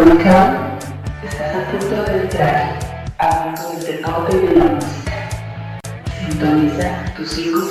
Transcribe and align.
Estás 0.00 1.56
a 1.56 1.70
punto 1.70 2.10
de 2.10 2.22
entrar 2.22 2.78
a 3.18 3.44
mundo 3.50 3.84
del 3.84 4.00
y 4.32 4.46
de 4.46 4.56
la 4.56 4.64
música. 4.64 5.28
Sintoniza 6.18 7.04
tus 7.14 7.30
cinco 7.30 7.69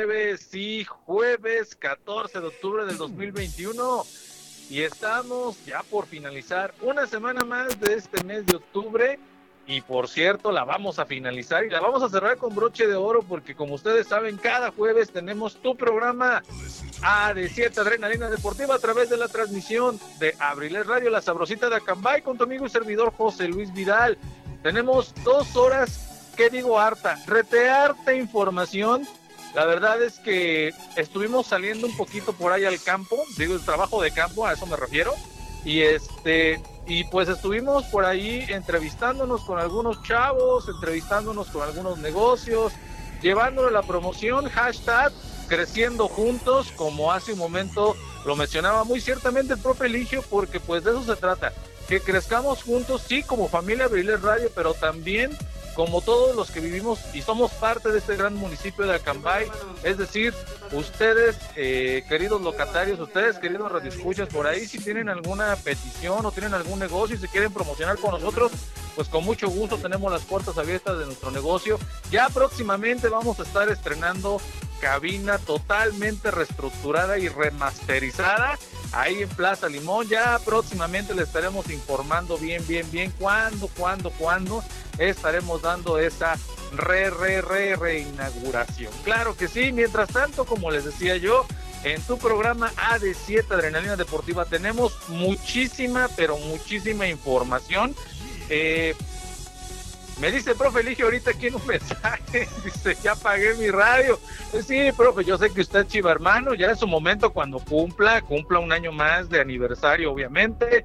Jueves, 0.00 0.48
sí, 0.50 0.86
jueves 1.04 1.76
14 1.76 2.40
de 2.40 2.46
octubre 2.46 2.86
del 2.86 2.96
2021. 2.96 4.02
Y 4.70 4.80
estamos 4.80 5.62
ya 5.66 5.82
por 5.82 6.06
finalizar 6.06 6.72
una 6.80 7.06
semana 7.06 7.44
más 7.44 7.78
de 7.78 7.96
este 7.96 8.24
mes 8.24 8.46
de 8.46 8.56
octubre. 8.56 9.18
Y 9.66 9.82
por 9.82 10.08
cierto, 10.08 10.52
la 10.52 10.64
vamos 10.64 10.98
a 10.98 11.04
finalizar 11.04 11.66
y 11.66 11.68
la 11.68 11.80
vamos 11.80 12.02
a 12.02 12.08
cerrar 12.08 12.38
con 12.38 12.54
broche 12.54 12.86
de 12.86 12.94
oro 12.94 13.22
porque 13.22 13.54
como 13.54 13.74
ustedes 13.74 14.06
saben, 14.06 14.38
cada 14.38 14.70
jueves 14.70 15.10
tenemos 15.10 15.56
tu 15.56 15.76
programa 15.76 16.42
A 17.02 17.34
de 17.34 17.50
7 17.50 17.78
Adrenalina 17.78 18.30
Deportiva 18.30 18.76
a 18.76 18.78
través 18.78 19.10
de 19.10 19.18
la 19.18 19.28
transmisión 19.28 20.00
de 20.18 20.34
Abriles 20.38 20.86
Radio, 20.86 21.10
la 21.10 21.20
sabrosita 21.20 21.68
de 21.68 21.76
Acambay 21.76 22.22
con 22.22 22.38
tu 22.38 22.44
amigo 22.44 22.64
y 22.64 22.70
servidor 22.70 23.12
José 23.12 23.48
Luis 23.48 23.70
Vidal. 23.74 24.16
Tenemos 24.62 25.12
dos 25.24 25.56
horas, 25.56 26.32
¿qué 26.38 26.48
digo 26.48 26.80
harta? 26.80 27.18
Retearte 27.26 28.16
información 28.16 29.06
la 29.54 29.64
verdad 29.64 30.00
es 30.02 30.18
que 30.18 30.72
estuvimos 30.96 31.46
saliendo 31.46 31.86
un 31.86 31.96
poquito 31.96 32.32
por 32.32 32.52
ahí 32.52 32.64
al 32.64 32.80
campo, 32.80 33.22
digo 33.36 33.54
el 33.54 33.64
trabajo 33.64 34.00
de 34.02 34.12
campo, 34.12 34.46
a 34.46 34.52
eso 34.52 34.66
me 34.66 34.76
refiero, 34.76 35.12
y 35.64 35.80
este 35.82 36.62
y 36.86 37.04
pues 37.04 37.28
estuvimos 37.28 37.84
por 37.84 38.04
ahí 38.04 38.44
entrevistándonos 38.48 39.42
con 39.42 39.58
algunos 39.58 40.02
chavos, 40.02 40.68
entrevistándonos 40.68 41.48
con 41.48 41.62
algunos 41.62 41.98
negocios, 41.98 42.72
llevándole 43.22 43.70
la 43.70 43.82
promoción 43.82 44.48
hashtag 44.48 45.12
creciendo 45.48 46.08
juntos, 46.08 46.72
como 46.76 47.12
hace 47.12 47.32
un 47.32 47.38
momento 47.38 47.96
lo 48.24 48.36
mencionaba 48.36 48.84
muy 48.84 49.00
ciertamente 49.00 49.54
el 49.54 49.60
propio 49.60 49.86
Eligio, 49.86 50.22
porque 50.30 50.60
pues 50.60 50.84
de 50.84 50.90
eso 50.90 51.04
se 51.04 51.16
trata, 51.16 51.52
que 51.88 52.00
crezcamos 52.00 52.62
juntos, 52.62 53.02
sí, 53.06 53.22
como 53.22 53.48
familia 53.48 53.88
Briles 53.88 54.22
Radio, 54.22 54.50
pero 54.54 54.74
también 54.74 55.36
como 55.80 56.02
todos 56.02 56.36
los 56.36 56.50
que 56.50 56.60
vivimos 56.60 56.98
y 57.14 57.22
somos 57.22 57.52
parte 57.52 57.90
de 57.90 58.00
este 58.00 58.14
gran 58.14 58.34
municipio 58.34 58.84
de 58.84 58.96
Acambay, 58.96 59.46
es 59.82 59.96
decir, 59.96 60.34
ustedes, 60.72 61.38
eh, 61.56 62.04
queridos 62.06 62.42
locatarios, 62.42 63.00
ustedes, 63.00 63.38
queridos 63.38 63.72
radioescuchas, 63.72 64.28
por 64.28 64.46
ahí 64.46 64.66
si 64.66 64.76
tienen 64.78 65.08
alguna 65.08 65.56
petición 65.56 66.26
o 66.26 66.32
tienen 66.32 66.52
algún 66.52 66.80
negocio 66.80 67.16
y 67.16 67.18
se 67.18 67.28
quieren 67.28 67.50
promocionar 67.50 67.96
con 67.96 68.10
nosotros, 68.10 68.52
pues 68.94 69.08
con 69.08 69.24
mucho 69.24 69.48
gusto 69.48 69.78
tenemos 69.78 70.12
las 70.12 70.20
puertas 70.20 70.58
abiertas 70.58 70.98
de 70.98 71.06
nuestro 71.06 71.30
negocio. 71.30 71.78
Ya 72.10 72.28
próximamente 72.28 73.08
vamos 73.08 73.40
a 73.40 73.44
estar 73.44 73.70
estrenando 73.70 74.38
cabina 74.80 75.38
totalmente 75.38 76.30
reestructurada 76.30 77.18
y 77.18 77.28
remasterizada 77.28 78.58
ahí 78.92 79.22
en 79.22 79.28
Plaza 79.28 79.68
Limón. 79.68 80.08
Ya 80.08 80.38
próximamente 80.44 81.14
le 81.14 81.22
estaremos 81.22 81.70
informando 81.70 82.38
bien, 82.38 82.66
bien, 82.66 82.90
bien 82.90 83.12
cuándo, 83.18 83.68
cuándo, 83.76 84.10
cuándo 84.10 84.64
estaremos 84.98 85.62
dando 85.62 85.98
esa 85.98 86.36
re, 86.72 87.10
re, 87.10 87.40
re, 87.40 87.76
reinauguración. 87.76 88.92
Claro 89.04 89.36
que 89.36 89.48
sí, 89.48 89.72
mientras 89.72 90.10
tanto, 90.10 90.44
como 90.44 90.70
les 90.70 90.84
decía 90.84 91.16
yo, 91.16 91.46
en 91.82 92.02
tu 92.02 92.18
programa 92.18 92.72
AD7 92.74 93.50
Adrenalina 93.50 93.96
Deportiva 93.96 94.44
tenemos 94.44 94.92
muchísima, 95.08 96.08
pero 96.16 96.36
muchísima 96.36 97.06
información. 97.06 97.94
Eh, 98.48 98.94
me 100.20 100.30
dice, 100.30 100.54
profe 100.54 100.80
Eligio, 100.80 101.06
ahorita 101.06 101.30
aquí 101.30 101.46
en 101.46 101.56
un 101.56 101.66
mensaje, 101.66 102.48
dice, 102.64 102.96
ya 103.02 103.14
pagué 103.14 103.54
mi 103.54 103.70
radio. 103.70 104.18
Pues 104.50 104.66
sí, 104.66 104.90
profe, 104.96 105.24
yo 105.24 105.38
sé 105.38 105.52
que 105.52 105.62
usted 105.62 105.80
es 105.80 105.88
chiva 105.88 106.12
hermano, 106.12 106.54
ya 106.54 106.70
es 106.70 106.78
su 106.78 106.86
momento 106.86 107.32
cuando 107.32 107.58
cumpla, 107.58 108.20
cumpla 108.22 108.58
un 108.58 108.72
año 108.72 108.92
más 108.92 109.28
de 109.28 109.40
aniversario, 109.40 110.12
obviamente. 110.12 110.84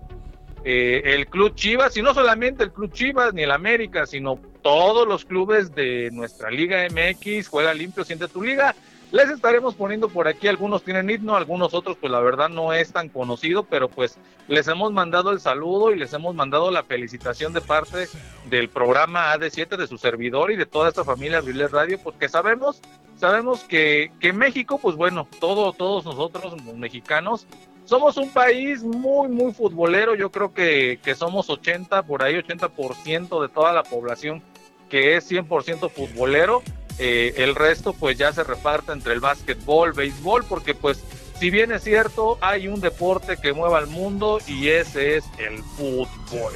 Eh, 0.64 1.14
el 1.14 1.28
Club 1.28 1.54
Chivas, 1.54 1.96
y 1.96 2.02
no 2.02 2.14
solamente 2.16 2.64
el 2.64 2.72
Club 2.72 2.92
Chivas 2.92 3.34
ni 3.34 3.44
el 3.44 3.52
América, 3.52 4.08
sino 4.08 4.40
todos 4.64 5.08
los 5.08 5.24
clubes 5.24 5.76
de 5.76 6.10
nuestra 6.12 6.50
Liga 6.50 6.88
MX, 6.90 7.50
juega 7.50 7.72
limpio, 7.72 8.04
siente 8.04 8.28
tu 8.28 8.42
liga. 8.42 8.74
Les 9.16 9.30
estaremos 9.30 9.76
poniendo 9.76 10.10
por 10.10 10.28
aquí, 10.28 10.50
algunos 10.50 10.84
tienen 10.84 11.10
himno, 11.10 11.38
algunos 11.38 11.74
otros 11.74 11.96
pues 11.96 12.12
la 12.12 12.20
verdad 12.20 12.50
no 12.50 12.74
es 12.74 12.92
tan 12.92 13.08
conocido, 13.08 13.64
pero 13.64 13.88
pues 13.88 14.18
les 14.50 14.68
hemos 14.68 14.92
mandado 14.92 15.32
el 15.32 15.40
saludo 15.40 15.94
y 15.94 15.98
les 15.98 16.12
hemos 16.12 16.36
mandado 16.36 16.70
la 16.70 16.84
felicitación 16.84 17.54
de 17.54 17.62
parte 17.62 18.10
del 18.50 18.68
programa 18.68 19.34
AD7 19.34 19.78
de 19.78 19.88
su 19.88 19.98
servidor 19.98 20.52
y 20.52 20.58
de 20.58 20.66
toda 20.66 20.90
esta 20.90 21.06
familia 21.06 21.40
Biblia 21.40 21.70
Radio, 21.70 21.98
porque 22.04 22.28
sabemos, 22.28 22.82
sabemos 23.16 23.64
que, 23.64 24.12
que 24.20 24.34
México, 24.34 24.80
pues 24.82 24.98
bueno, 24.98 25.30
todo, 25.40 25.72
todos 25.72 26.04
nosotros 26.04 26.62
mexicanos 26.76 27.48
somos 27.86 28.18
un 28.18 28.30
país 28.32 28.84
muy, 28.84 29.30
muy 29.30 29.54
futbolero. 29.54 30.16
Yo 30.16 30.30
creo 30.30 30.54
que, 30.54 31.00
que 31.02 31.16
somos 31.16 31.50
80, 31.50 32.04
por 32.04 32.22
ahí 32.22 32.36
80% 32.36 33.42
de 33.42 33.48
toda 33.48 33.72
la 33.72 33.84
población 33.84 34.44
que 34.90 35.16
es 35.16 35.32
100% 35.32 35.90
futbolero. 35.90 36.62
Eh, 36.97 37.33
el 37.38 37.56
resto 37.56 37.94
pues 37.94 38.18
ya 38.18 38.31
se 38.31 38.44
reparte 38.44 38.92
entre 38.92 39.13
el 39.13 39.19
básquetbol, 39.19 39.94
béisbol, 39.94 40.45
porque 40.45 40.74
pues 40.74 41.03
si 41.39 41.50
bien 41.50 41.71
es 41.71 41.83
cierto, 41.83 42.38
hay 42.42 42.68
un 42.68 42.80
deporte 42.80 43.38
que 43.38 43.53
mueva 43.53 43.80
al 43.80 43.88
mundo 43.88 44.39
y 44.47 44.69
ese 44.69 45.18
es 45.18 45.25
el 45.38 45.62
fútbol. 45.63 46.53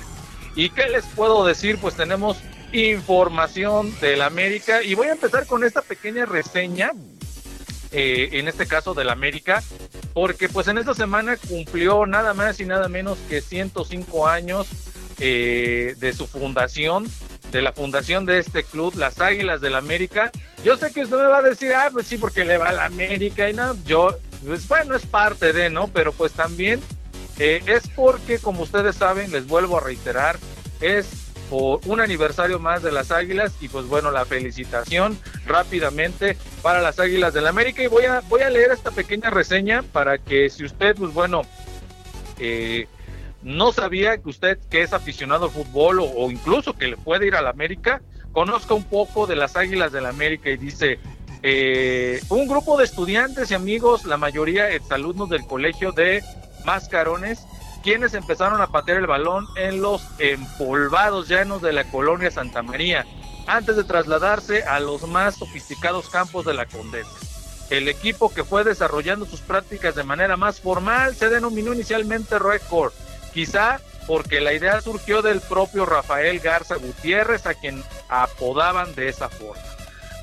¿Y 0.56 0.70
qué 0.70 0.88
les 0.88 1.06
puedo 1.06 1.46
decir? 1.46 1.78
Pues 1.80 1.96
tenemos 1.96 2.38
información 2.72 3.94
del 4.00 4.22
América 4.22 4.82
y 4.84 4.96
voy 4.96 5.08
a 5.08 5.14
empezar 5.14 5.46
con 5.46 5.64
esta 5.64 5.82
pequeña 5.82 6.26
reseña, 6.26 6.92
eh, 7.92 8.30
en 8.34 8.48
este 8.48 8.68
caso 8.68 8.94
del 8.94 9.10
América, 9.10 9.64
porque 10.14 10.48
pues 10.48 10.68
en 10.68 10.78
esta 10.78 10.94
semana 10.94 11.36
cumplió 11.36 12.06
nada 12.06 12.34
más 12.34 12.60
y 12.60 12.66
nada 12.66 12.88
menos 12.88 13.18
que 13.30 13.42
105 13.42 14.28
años 14.28 14.68
eh, 15.20 15.96
de 15.98 16.14
su 16.14 16.28
fundación 16.28 17.08
de 17.52 17.62
la 17.62 17.74
fundación 17.74 18.26
de 18.26 18.40
este 18.40 18.64
club, 18.64 18.96
las 18.96 19.20
Águilas 19.20 19.62
del 19.62 19.76
América. 19.76 20.32
Yo 20.64 20.78
sé 20.78 20.92
que 20.92 21.02
usted 21.02 21.18
me 21.18 21.28
va 21.28 21.40
a 21.40 21.42
decir, 21.42 21.74
ah, 21.74 21.90
pues 21.92 22.08
sí, 22.08 22.18
porque 22.18 22.46
le 22.46 22.58
va 22.58 22.70
a 22.70 22.74
la 22.74 22.86
América 22.86 23.50
y 23.50 23.54
no, 23.54 23.76
yo, 23.86 24.16
pues 24.46 24.68
bueno, 24.68 24.96
es 24.96 25.06
parte 25.06 25.54
de, 25.54 25.70
¿no? 25.70 25.88
Pero 25.88 26.12
pues 26.14 26.32
también 26.34 26.80
eh, 27.40 27.62
es 27.66 27.88
porque, 27.96 28.40
como 28.40 28.64
ustedes 28.64 28.96
saben, 28.96 29.32
les 29.32 29.48
vuelvo 29.48 29.78
a 29.78 29.82
reiterar, 29.82 30.38
es 30.82 31.08
por 31.50 31.80
un 31.88 32.00
aniversario 32.00 32.60
más 32.60 32.84
de 32.84 32.92
las 32.92 33.10
Águilas 33.12 33.54
y 33.60 33.70
pues 33.70 33.88
bueno, 33.88 34.12
la 34.12 34.26
felicitación 34.26 35.18
rápidamente 35.48 36.38
para 36.62 36.80
las 36.80 37.00
Águilas 37.00 37.34
del 37.34 37.48
América 37.48 37.82
y 37.82 37.88
voy 37.88 38.06
a, 38.06 38.20
voy 38.30 38.42
a 38.42 38.52
leer 38.52 38.72
esta 38.72 38.92
pequeña 38.92 39.32
reseña 39.32 39.82
para 39.82 40.20
que 40.20 40.50
si 40.52 40.64
usted, 40.64 40.96
pues 40.96 41.12
bueno, 41.12 41.42
eh, 42.38 42.88
no 43.42 43.72
sabía 43.72 44.18
que 44.18 44.30
usted, 44.30 44.60
que 44.70 44.82
es 44.82 44.94
aficionado 44.94 45.46
al 45.46 45.52
fútbol 45.52 46.00
o, 46.02 46.30
incluso 46.30 46.74
que 46.74 46.88
le 46.88 46.98
puede 46.98 47.28
ir 47.28 47.36
a 47.36 47.42
la 47.42 47.50
América, 47.50 48.02
conozca 48.32 48.74
un 48.74 48.84
poco 48.84 49.28
de 49.28 49.36
las 49.36 49.56
Águilas 49.56 49.92
del 49.92 50.04
la 50.04 50.10
América 50.10 50.50
y 50.50 50.58
dice, 50.58 51.00
eh, 51.42 52.22
un 52.30 52.48
grupo 52.48 52.78
de 52.78 52.84
estudiantes 52.84 53.52
y 53.52 53.54
amigos, 53.54 54.06
la 54.06 54.18
mayoría 54.18 54.70
exalumnos 54.70 55.30
del 55.30 55.46
colegio 55.46 55.92
de 55.92 56.22
Mascarones, 56.66 57.46
quienes 57.82 58.14
empezaron 58.14 58.62
a 58.62 58.68
patear 58.68 58.98
el 58.98 59.08
balón 59.08 59.48
en 59.56 59.82
los 59.82 60.02
empolvados 60.20 61.30
llanos 61.30 61.62
de 61.62 61.72
la 61.72 61.86
colonia 61.86 62.30
Santa 62.30 62.62
María, 62.62 63.06
antes 63.48 63.78
de 63.78 63.86
trasladarse 63.86 64.64
a 64.64 64.82
los 64.82 65.08
más 65.08 65.38
sofisticados 65.38 66.10
campos 66.10 66.46
de 66.46 66.54
la 66.54 66.66
Condesa. 66.66 67.10
El 67.70 67.88
equipo 67.88 68.34
que 68.34 68.44
fue 68.44 68.64
desarrollando 68.64 69.26
sus 69.26 69.40
prácticas 69.40 69.96
de 69.96 70.04
manera 70.04 70.36
más 70.36 70.60
formal 70.60 71.16
se 71.16 71.30
denominó 71.30 71.74
inicialmente 71.74 72.38
Record 72.38 72.92
Quizá 73.34 73.80
porque 74.08 74.42
la 74.42 74.54
idea 74.54 74.82
surgió 74.82 75.22
del 75.22 75.40
propio 75.40 75.86
Rafael 75.86 76.40
Garza 76.40 76.76
Gutiérrez, 76.76 77.46
a 77.46 77.54
quien 77.54 77.84
apodaban 78.08 78.96
de 78.96 79.08
esa 79.10 79.30
forma. 79.30 79.62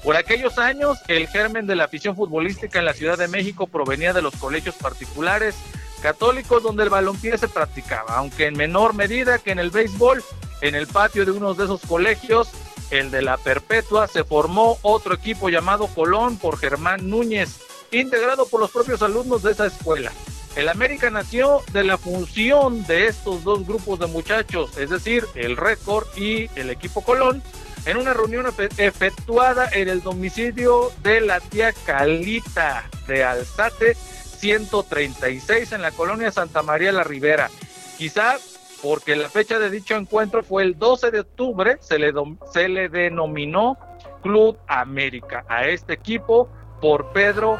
Por 0.03 0.17
aquellos 0.17 0.59
años, 0.59 0.99
el 1.09 1.29
germen 1.29 1.67
de 1.67 1.77
la 1.77 1.85
afición 1.85 2.17
futbolística 2.17 2.79
en 2.79 2.85
la 2.85 2.95
Ciudad 2.95 3.19
de 3.19 3.29
México 3.29 3.67
provenía 3.67 4.13
de 4.13 4.23
los 4.23 4.35
colegios 4.37 4.75
particulares 4.75 5.55
católicos 6.03 6.63
donde 6.63 6.85
el 6.85 6.91
balompié 6.91 7.37
se 7.39 7.49
practicaba, 7.49 8.17
aunque 8.17 8.47
en 8.47 8.57
menor 8.57 8.95
medida 8.95 9.39
que 9.39 9.51
en 9.51 9.59
el 9.59 9.71
béisbol. 9.71 10.23
En 10.63 10.75
el 10.75 10.87
patio 10.87 11.25
de 11.25 11.33
uno 11.33 11.53
de 11.55 11.65
esos 11.65 11.83
colegios, 11.83 12.49
el 12.91 13.11
de 13.11 13.21
la 13.21 13.37
Perpetua, 13.37 14.07
se 14.07 14.25
formó 14.25 14.79
otro 14.83 15.15
equipo 15.15 15.49
llamado 15.49 15.87
Colón 15.89 16.39
por 16.39 16.59
Germán 16.59 17.11
Núñez, 17.11 17.61
integrado 17.91 18.47
por 18.47 18.61
los 18.61 18.71
propios 18.71 19.03
alumnos 19.03 19.43
de 19.43 19.53
esa 19.53 19.67
escuela. 19.67 20.13
El 20.57 20.71
América 20.71 21.11
nació 21.11 21.61
de 21.75 21.85
la 21.85 21.99
función 21.99 22.83
de 22.87 23.09
estos 23.09 23.45
dos 23.45 23.67
grupos 23.67 23.99
de 23.99 24.07
muchachos, 24.07 24.79
es 24.79 24.89
decir, 24.89 25.27
el 25.35 25.55
Récord 25.55 26.07
y 26.17 26.49
el 26.59 26.71
equipo 26.71 27.03
Colón, 27.03 27.43
en 27.85 27.99
una 27.99 28.15
reunión 28.15 28.47
efectuada 28.79 29.69
en 29.71 29.91
el 29.91 30.03
domicilio 30.03 30.91
de 31.03 31.21
la 31.21 31.41
tía 31.41 31.75
Calita 31.85 32.89
de 33.07 33.23
Alzate 33.23 33.95
136 33.95 35.73
en 35.73 35.83
la 35.83 35.91
colonia 35.91 36.33
Santa 36.33 36.63
María 36.63 36.91
la 36.91 37.05
Ribera. 37.05 37.51
Quizá 37.99 38.39
porque 38.83 39.15
la 39.15 39.29
fecha 39.29 39.59
de 39.59 39.69
dicho 39.69 39.95
encuentro 39.95 40.43
fue 40.43 40.63
el 40.63 40.79
12 40.79 41.11
de 41.11 41.21
octubre, 41.21 41.77
se 41.81 41.99
le, 41.99 42.15
se 42.51 42.69
le 42.69 42.89
denominó 42.89 43.77
Club 44.23 44.59
América 44.67 45.45
a 45.49 45.67
este 45.67 45.93
equipo 45.93 46.49
por 46.81 47.13
Pedro 47.13 47.59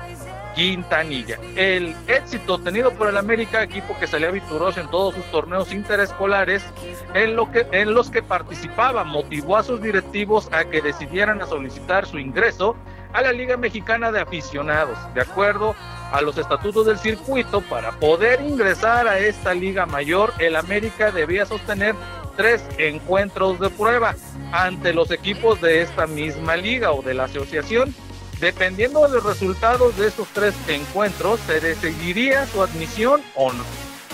Quintanilla. 0.57 1.39
El 1.55 1.95
éxito 2.09 2.59
tenido 2.59 2.91
por 2.93 3.09
el 3.11 3.19
América, 3.19 3.63
equipo 3.63 3.97
que 4.01 4.07
salía 4.07 4.31
victorioso 4.31 4.81
en 4.81 4.91
todos 4.91 5.15
sus 5.15 5.25
torneos 5.27 5.71
interescolares, 5.71 6.65
en, 7.13 7.37
lo 7.37 7.53
que, 7.53 7.67
en 7.73 7.93
los 7.93 8.11
que 8.11 8.23
participaba, 8.23 9.05
motivó 9.05 9.59
a 9.59 9.63
sus 9.63 9.83
directivos 9.83 10.49
a 10.53 10.65
que 10.65 10.81
decidieran 10.81 11.47
solicitar 11.47 12.07
su 12.07 12.19
ingreso 12.19 12.75
a 13.13 13.21
la 13.21 13.33
Liga 13.33 13.59
Mexicana 13.59 14.11
de 14.11 14.21
Aficionados, 14.21 14.99
de 15.15 15.21
acuerdo 15.21 15.77
a 16.11 16.23
los 16.23 16.39
estatutos 16.39 16.87
del 16.87 16.99
circuito, 16.99 17.61
para 17.61 17.93
poder 17.93 18.41
ingresar 18.41 19.07
a 19.09 19.19
esta 19.19 19.53
liga 19.53 19.85
mayor, 19.85 20.33
el 20.39 20.57
América 20.57 21.11
debía 21.11 21.45
sostener 21.45 21.95
tres 22.37 22.65
encuentros 22.79 23.61
de 23.61 23.69
prueba 23.69 24.15
ante 24.53 24.95
los 24.95 25.11
equipos 25.11 25.61
de 25.61 25.83
esta 25.83 26.07
misma 26.07 26.57
liga 26.57 26.93
o 26.93 27.03
de 27.03 27.13
la 27.13 27.25
asociación 27.25 27.95
Dependiendo 28.41 29.03
de 29.03 29.15
los 29.15 29.25
resultados 29.25 29.97
de 29.97 30.09
estos 30.09 30.29
tres 30.35 30.55
encuentros, 30.69 31.41
se 31.47 31.61
decidiría 31.61 32.47
su 32.47 32.63
admisión 32.63 33.23
o 33.35 33.53
no, 33.53 33.65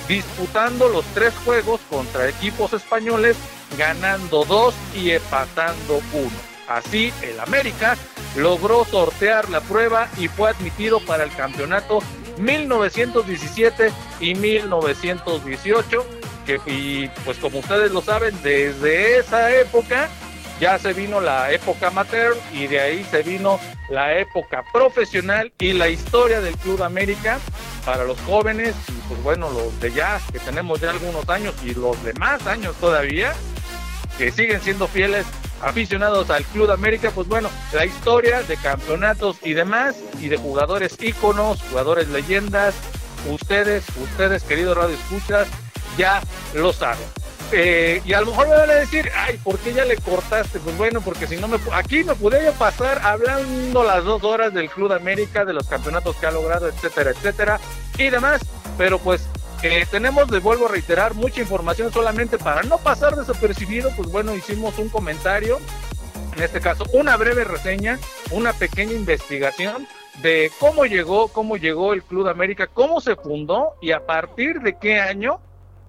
disputando 0.07 0.89
los 0.89 1.05
tres 1.07 1.35
juegos 1.45 1.81
contra 1.91 2.29
equipos 2.29 2.73
españoles, 2.73 3.37
ganando 3.77 4.45
dos 4.45 4.75
y 4.95 5.11
empatando 5.11 6.01
uno. 6.13 6.53
Así, 6.69 7.13
el 7.23 7.41
América 7.41 7.97
logró 8.37 8.85
sortear 8.85 9.51
la 9.51 9.61
prueba 9.61 10.09
y 10.17 10.29
fue 10.29 10.51
admitido 10.51 11.01
para 11.01 11.25
el 11.25 11.35
campeonato 11.35 11.99
1917 12.39 13.93
y 14.21 14.35
1918, 14.37 16.07
que 16.47 16.61
y 16.67 17.09
pues 17.25 17.39
como 17.39 17.59
ustedes 17.59 17.91
lo 17.91 18.03
saben, 18.03 18.35
desde 18.43 19.19
esa 19.19 19.53
época 19.53 20.09
ya 20.63 20.79
se 20.79 20.93
vino 20.93 21.21
la 21.21 21.51
época 21.51 21.89
amateur 21.89 22.37
y 22.53 22.69
de 22.69 22.79
ahí 22.79 23.05
se 23.11 23.25
vino 23.25 23.59
la 23.91 24.17
época 24.17 24.63
profesional 24.73 25.53
y 25.59 25.73
la 25.73 25.89
historia 25.89 26.41
del 26.41 26.57
Club 26.57 26.85
América 26.85 27.41
para 27.85 28.05
los 28.05 28.17
jóvenes 28.21 28.77
y 28.89 28.93
pues 29.09 29.21
bueno, 29.25 29.51
los 29.51 29.81
de 29.81 29.91
ya, 29.91 30.21
que 30.31 30.39
tenemos 30.39 30.81
ya 30.81 30.91
algunos 30.91 31.29
años 31.29 31.53
y 31.65 31.75
los 31.75 32.01
de 32.05 32.13
más 32.13 32.47
años 32.47 32.77
todavía, 32.77 33.33
que 34.17 34.31
siguen 34.31 34.61
siendo 34.61 34.87
fieles 34.87 35.27
aficionados 35.63 36.31
al 36.31 36.45
Club 36.45 36.71
América, 36.71 37.11
pues 37.13 37.27
bueno, 37.27 37.51
la 37.73 37.85
historia 37.85 38.45
de 38.45 38.57
campeonatos 38.57 39.39
y 39.43 39.55
demás, 39.55 39.97
y 40.21 40.29
de 40.29 40.37
jugadores 40.37 40.97
íconos, 41.03 41.61
jugadores 41.71 42.07
leyendas, 42.07 42.77
ustedes, 43.29 43.85
ustedes 44.01 44.45
queridos 44.45 44.77
radio 44.77 44.95
escuchas, 44.95 45.49
ya 45.99 46.23
lo 46.55 46.73
saben. 46.73 47.22
Eh, 47.55 48.01
y 48.05 48.15
a 48.15 48.21
lo 48.21 48.29
mejor 48.29 48.49
me 48.49 48.57
van 48.57 48.71
a 48.71 48.75
decir, 48.75 49.11
ay, 49.15 49.37
¿por 49.37 49.59
qué 49.59 49.75
ya 49.75 49.85
le 49.85 49.97
cortaste? 49.97 50.59
Pues 50.59 50.77
bueno, 50.79 51.03
porque 51.03 51.27
si 51.27 51.37
no 51.37 51.49
me... 51.49 51.59
Aquí 51.73 52.03
me 52.03 52.15
podría 52.15 52.53
pasar 52.53 53.01
hablando 53.03 53.85
las 53.85 54.05
dos 54.05 54.25
horas 54.25 54.55
del 54.55 54.71
Club 54.71 54.93
América, 54.93 55.45
de 55.45 55.53
los 55.53 55.69
campeonatos 55.69 56.17
que 56.17 56.27
ha 56.27 56.31
logrado, 56.31 56.69
etcétera, 56.69 57.11
etcétera, 57.11 57.61
y 57.99 58.09
demás, 58.09 58.41
pero 58.79 58.99
pues 58.99 59.29
eh, 59.63 59.87
tenemos, 59.91 60.31
les 60.31 60.43
vuelvo 60.43 60.67
a 60.67 60.71
reiterar, 60.71 61.15
mucha 61.15 61.43
información 61.43 61.93
solamente 61.93 62.39
para 62.39 62.63
no 62.63 62.79
pasar 62.79 63.17
desapercibido, 63.17 63.91
pues 63.97 64.11
bueno, 64.11 64.35
hicimos 64.35 64.79
un 64.79 64.89
comentario, 64.89 65.61
en 66.35 66.43
este 66.43 66.61
caso 66.61 66.85
una 66.95 67.17
breve 67.19 67.45
reseña, 67.45 67.99
una 68.31 68.55
pequeña 68.55 68.93
investigación 68.93 69.87
de 70.23 70.51
cómo 70.59 70.87
llegó, 70.87 71.29
cómo 71.29 71.59
llegó 71.59 71.93
el 71.93 72.03
Club 72.03 72.29
América, 72.29 72.67
cómo 72.67 73.01
se 73.01 73.15
fundó 73.15 73.75
y 73.83 73.93
a 73.93 74.07
partir 74.07 74.61
de 74.61 74.79
qué 74.79 74.99
año 74.99 75.41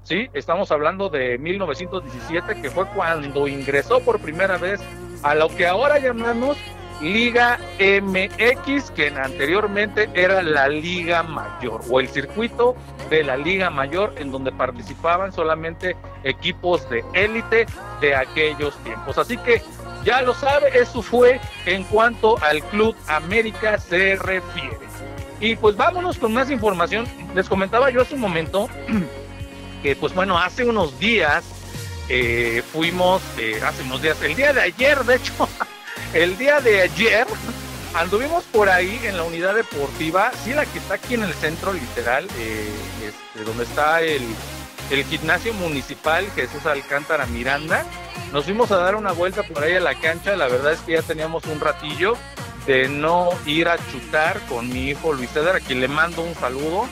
¿sí? 0.04 0.30
Estamos 0.34 0.72
hablando 0.72 1.10
de 1.10 1.38
1917, 1.38 2.62
que 2.62 2.70
fue 2.70 2.86
cuando 2.90 3.48
ingresó 3.48 4.00
por 4.02 4.20
primera 4.20 4.58
vez 4.58 4.82
a 5.24 5.36
lo 5.36 5.50
que 5.50 5.68
ahora 5.68 6.00
llamamos 6.00 6.58
Liga 7.02 7.60
MX, 7.80 8.92
que 8.92 9.08
anteriormente 9.10 10.10
era 10.14 10.42
la 10.42 10.70
Liga 10.70 11.24
Mayor 11.24 11.82
o 11.90 12.00
el 12.00 12.08
circuito 12.08 12.76
de 13.10 13.24
la 13.24 13.36
Liga 13.36 13.70
Mayor, 13.70 14.14
en 14.18 14.32
donde 14.32 14.52
participaban 14.52 15.32
solamente 15.34 15.98
equipos 16.24 16.90
de 16.90 17.04
élite 17.14 17.66
de 18.00 18.16
aquellos 18.16 18.78
tiempos. 18.84 19.18
Así 19.18 19.38
que 19.38 19.62
ya 20.06 20.22
lo 20.22 20.34
sabe, 20.34 20.78
eso 20.78 21.02
fue 21.02 21.40
en 21.66 21.84
cuanto 21.86 22.42
al 22.44 22.62
Club 22.64 22.96
América 23.08 23.78
se 23.78 24.16
refiere. 24.16 24.78
Y 25.40 25.58
pues 25.58 25.76
vámonos 25.76 26.18
con 26.18 26.34
más 26.34 26.50
información. 26.50 27.06
Les 27.36 27.50
comentaba 27.50 27.90
yo 27.90 28.02
hace 28.02 28.16
un 28.16 28.22
momento 28.22 28.70
que 29.84 29.96
pues 29.98 30.16
bueno, 30.16 30.40
hace 30.40 30.64
unos 30.64 30.98
días 30.98 31.44
eh, 32.10 32.64
fuimos, 32.72 33.22
eh, 33.38 33.62
hace 33.64 33.84
unos 33.84 34.02
días, 34.02 34.20
el 34.22 34.36
día 34.36 34.54
de 34.54 34.62
ayer, 34.62 35.04
de 35.04 35.16
hecho, 35.16 35.48
el 36.14 36.38
día 36.38 36.62
de 36.62 36.82
ayer 36.82 37.28
anduvimos 37.94 38.46
por 38.46 38.70
ahí 38.70 39.00
en 39.04 39.18
la 39.18 39.24
unidad 39.24 39.54
deportiva, 39.54 40.32
sí, 40.44 40.54
la 40.54 40.66
que 40.66 40.80
está 40.80 40.96
aquí 40.96 41.14
en 41.14 41.24
el 41.24 41.34
centro 41.34 41.74
literal, 41.74 42.28
eh, 42.40 42.70
este, 43.06 43.44
donde 43.44 43.66
está 43.66 44.02
el, 44.02 44.22
gimnasio 45.10 45.54
municipal 45.56 46.30
Jesús 46.36 46.68
Alcántara 46.68 47.26
Miranda. 47.26 47.84
Nos 48.32 48.46
fuimos 48.46 48.72
a 48.72 48.78
dar 48.78 48.96
una 48.96 49.12
vuelta 49.12 49.42
por 49.42 49.64
ahí 49.64 49.74
a 49.74 49.80
la 49.80 49.96
cancha, 49.96 50.36
la 50.36 50.48
verdad 50.48 50.74
es 50.74 50.82
que 50.82 50.94
ya 50.94 51.02
teníamos 51.02 51.46
un 51.46 51.60
ratillo 51.60 52.16
de 52.68 52.88
no 52.90 53.30
ir 53.48 53.68
a 53.68 53.78
chutar 53.92 54.40
con 54.48 54.70
mi 54.70 54.90
hijo 54.90 55.14
Luis 55.14 55.32
Cedar, 55.32 55.56
a 55.56 55.60
quien 55.60 55.82
le 55.82 55.88
mando 55.88 56.22
un 56.22 56.36
saludo. 56.36 56.88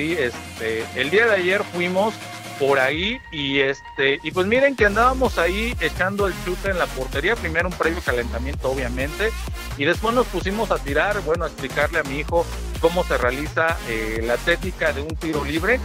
Este, 0.00 0.84
el 0.94 1.10
día 1.10 1.26
de 1.26 1.34
ayer 1.34 1.62
fuimos 1.64 2.14
por 2.58 2.78
ahí 2.78 3.20
y 3.32 3.60
este 3.60 4.18
y 4.22 4.30
pues 4.32 4.46
miren 4.46 4.76
que 4.76 4.84
andábamos 4.84 5.38
ahí 5.38 5.74
echando 5.80 6.26
el 6.26 6.34
chute 6.44 6.70
en 6.70 6.78
la 6.78 6.86
portería 6.86 7.34
primero 7.34 7.68
un 7.68 7.74
previo 7.74 8.00
calentamiento 8.04 8.70
obviamente 8.70 9.30
y 9.78 9.86
después 9.86 10.14
nos 10.14 10.26
pusimos 10.26 10.70
a 10.70 10.78
tirar 10.78 11.22
bueno 11.22 11.44
a 11.44 11.46
explicarle 11.48 12.00
a 12.00 12.02
mi 12.02 12.18
hijo 12.18 12.44
cómo 12.82 13.02
se 13.02 13.16
realiza 13.16 13.78
eh, 13.88 14.20
la 14.22 14.36
técnica 14.36 14.92
de 14.92 15.00
un 15.00 15.16
tiro 15.16 15.42
libre 15.42 15.80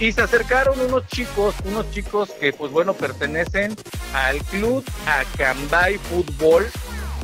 y 0.00 0.12
se 0.12 0.20
acercaron 0.20 0.78
unos 0.78 1.06
chicos 1.06 1.54
unos 1.64 1.90
chicos 1.92 2.30
que 2.38 2.52
pues 2.52 2.70
bueno 2.72 2.92
pertenecen 2.92 3.74
al 4.12 4.36
club 4.44 4.84
Acambay 5.06 5.96
Fútbol 5.96 6.66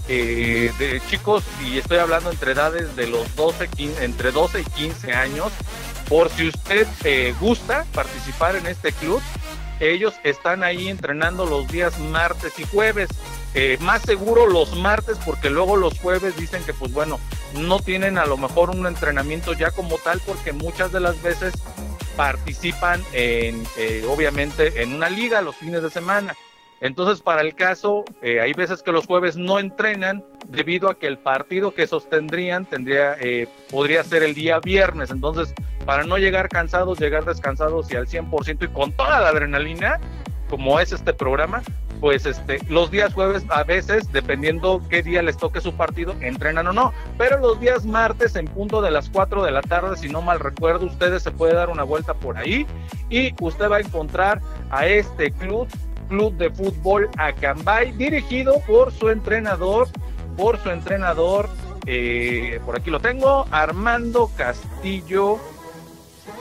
eh, 0.08 0.70
de 0.78 1.02
chicos 1.10 1.44
y 1.62 1.78
estoy 1.78 1.98
hablando 1.98 2.30
entre 2.30 2.52
edades 2.52 2.96
de 2.96 3.06
los 3.06 3.36
12 3.36 3.68
15, 3.68 4.04
entre 4.04 4.32
12 4.32 4.60
y 4.60 4.64
15 4.64 5.12
años 5.12 5.52
por 6.08 6.30
si 6.30 6.48
usted 6.48 6.86
eh, 7.04 7.34
gusta 7.40 7.84
participar 7.94 8.56
en 8.56 8.66
este 8.66 8.92
club, 8.92 9.20
ellos 9.80 10.14
están 10.22 10.62
ahí 10.62 10.88
entrenando 10.88 11.46
los 11.46 11.66
días 11.68 11.98
martes 11.98 12.58
y 12.58 12.64
jueves. 12.64 13.08
Eh, 13.54 13.78
más 13.80 14.02
seguro 14.02 14.46
los 14.46 14.76
martes 14.76 15.16
porque 15.24 15.48
luego 15.48 15.76
los 15.76 15.98
jueves 16.00 16.36
dicen 16.36 16.64
que 16.64 16.72
pues 16.74 16.92
bueno, 16.92 17.20
no 17.54 17.78
tienen 17.78 18.18
a 18.18 18.26
lo 18.26 18.36
mejor 18.36 18.70
un 18.70 18.84
entrenamiento 18.86 19.52
ya 19.52 19.70
como 19.70 19.96
tal 19.98 20.20
porque 20.26 20.52
muchas 20.52 20.90
de 20.90 20.98
las 20.98 21.22
veces 21.22 21.54
participan 22.16 23.02
en, 23.12 23.64
eh, 23.76 24.04
obviamente, 24.08 24.82
en 24.82 24.94
una 24.94 25.08
liga 25.08 25.42
los 25.42 25.56
fines 25.56 25.82
de 25.82 25.90
semana. 25.90 26.34
Entonces, 26.80 27.22
para 27.22 27.40
el 27.40 27.54
caso, 27.54 28.04
eh, 28.20 28.40
hay 28.40 28.52
veces 28.52 28.82
que 28.82 28.92
los 28.92 29.06
jueves 29.06 29.36
no 29.36 29.58
entrenan 29.58 30.24
debido 30.48 30.90
a 30.90 30.98
que 30.98 31.06
el 31.06 31.18
partido 31.18 31.72
que 31.72 31.86
sostendrían 31.86 32.66
tendría, 32.66 33.16
eh, 33.20 33.48
podría 33.70 34.04
ser 34.04 34.22
el 34.22 34.34
día 34.34 34.58
viernes. 34.60 35.10
Entonces, 35.10 35.54
para 35.84 36.04
no 36.04 36.18
llegar 36.18 36.48
cansados, 36.48 36.98
llegar 36.98 37.24
descansados 37.24 37.90
y 37.90 37.96
al 37.96 38.06
100% 38.06 38.64
y 38.64 38.68
con 38.68 38.92
toda 38.92 39.20
la 39.20 39.28
adrenalina, 39.28 40.00
como 40.48 40.80
es 40.80 40.92
este 40.92 41.12
programa, 41.12 41.62
pues 42.00 42.26
este, 42.26 42.58
los 42.68 42.90
días 42.90 43.14
jueves 43.14 43.44
a 43.48 43.64
veces, 43.64 44.10
dependiendo 44.12 44.82
qué 44.90 45.02
día 45.02 45.22
les 45.22 45.36
toque 45.36 45.60
su 45.60 45.74
partido, 45.74 46.14
entrenan 46.20 46.66
o 46.66 46.72
no. 46.72 46.92
Pero 47.16 47.38
los 47.38 47.60
días 47.60 47.86
martes 47.86 48.36
en 48.36 48.46
punto 48.46 48.82
de 48.82 48.90
las 48.90 49.08
4 49.08 49.42
de 49.42 49.50
la 49.50 49.62
tarde, 49.62 49.96
si 49.96 50.08
no 50.08 50.20
mal 50.20 50.40
recuerdo, 50.40 50.86
ustedes 50.86 51.22
se 51.22 51.30
puede 51.30 51.54
dar 51.54 51.70
una 51.70 51.82
vuelta 51.82 52.14
por 52.14 52.36
ahí 52.36 52.66
y 53.08 53.34
usted 53.40 53.70
va 53.70 53.76
a 53.76 53.80
encontrar 53.80 54.40
a 54.70 54.86
este 54.86 55.30
club 55.32 55.68
Club 56.08 56.36
de 56.36 56.50
Fútbol 56.50 57.08
Acambay, 57.16 57.92
dirigido 57.92 58.60
por 58.66 58.92
su 58.92 59.08
entrenador, 59.08 59.88
por 60.36 60.58
su 60.58 60.70
entrenador, 60.70 61.48
eh, 61.86 62.60
por 62.64 62.76
aquí 62.76 62.90
lo 62.90 63.00
tengo, 63.00 63.46
Armando 63.50 64.30
Castillo 64.36 65.38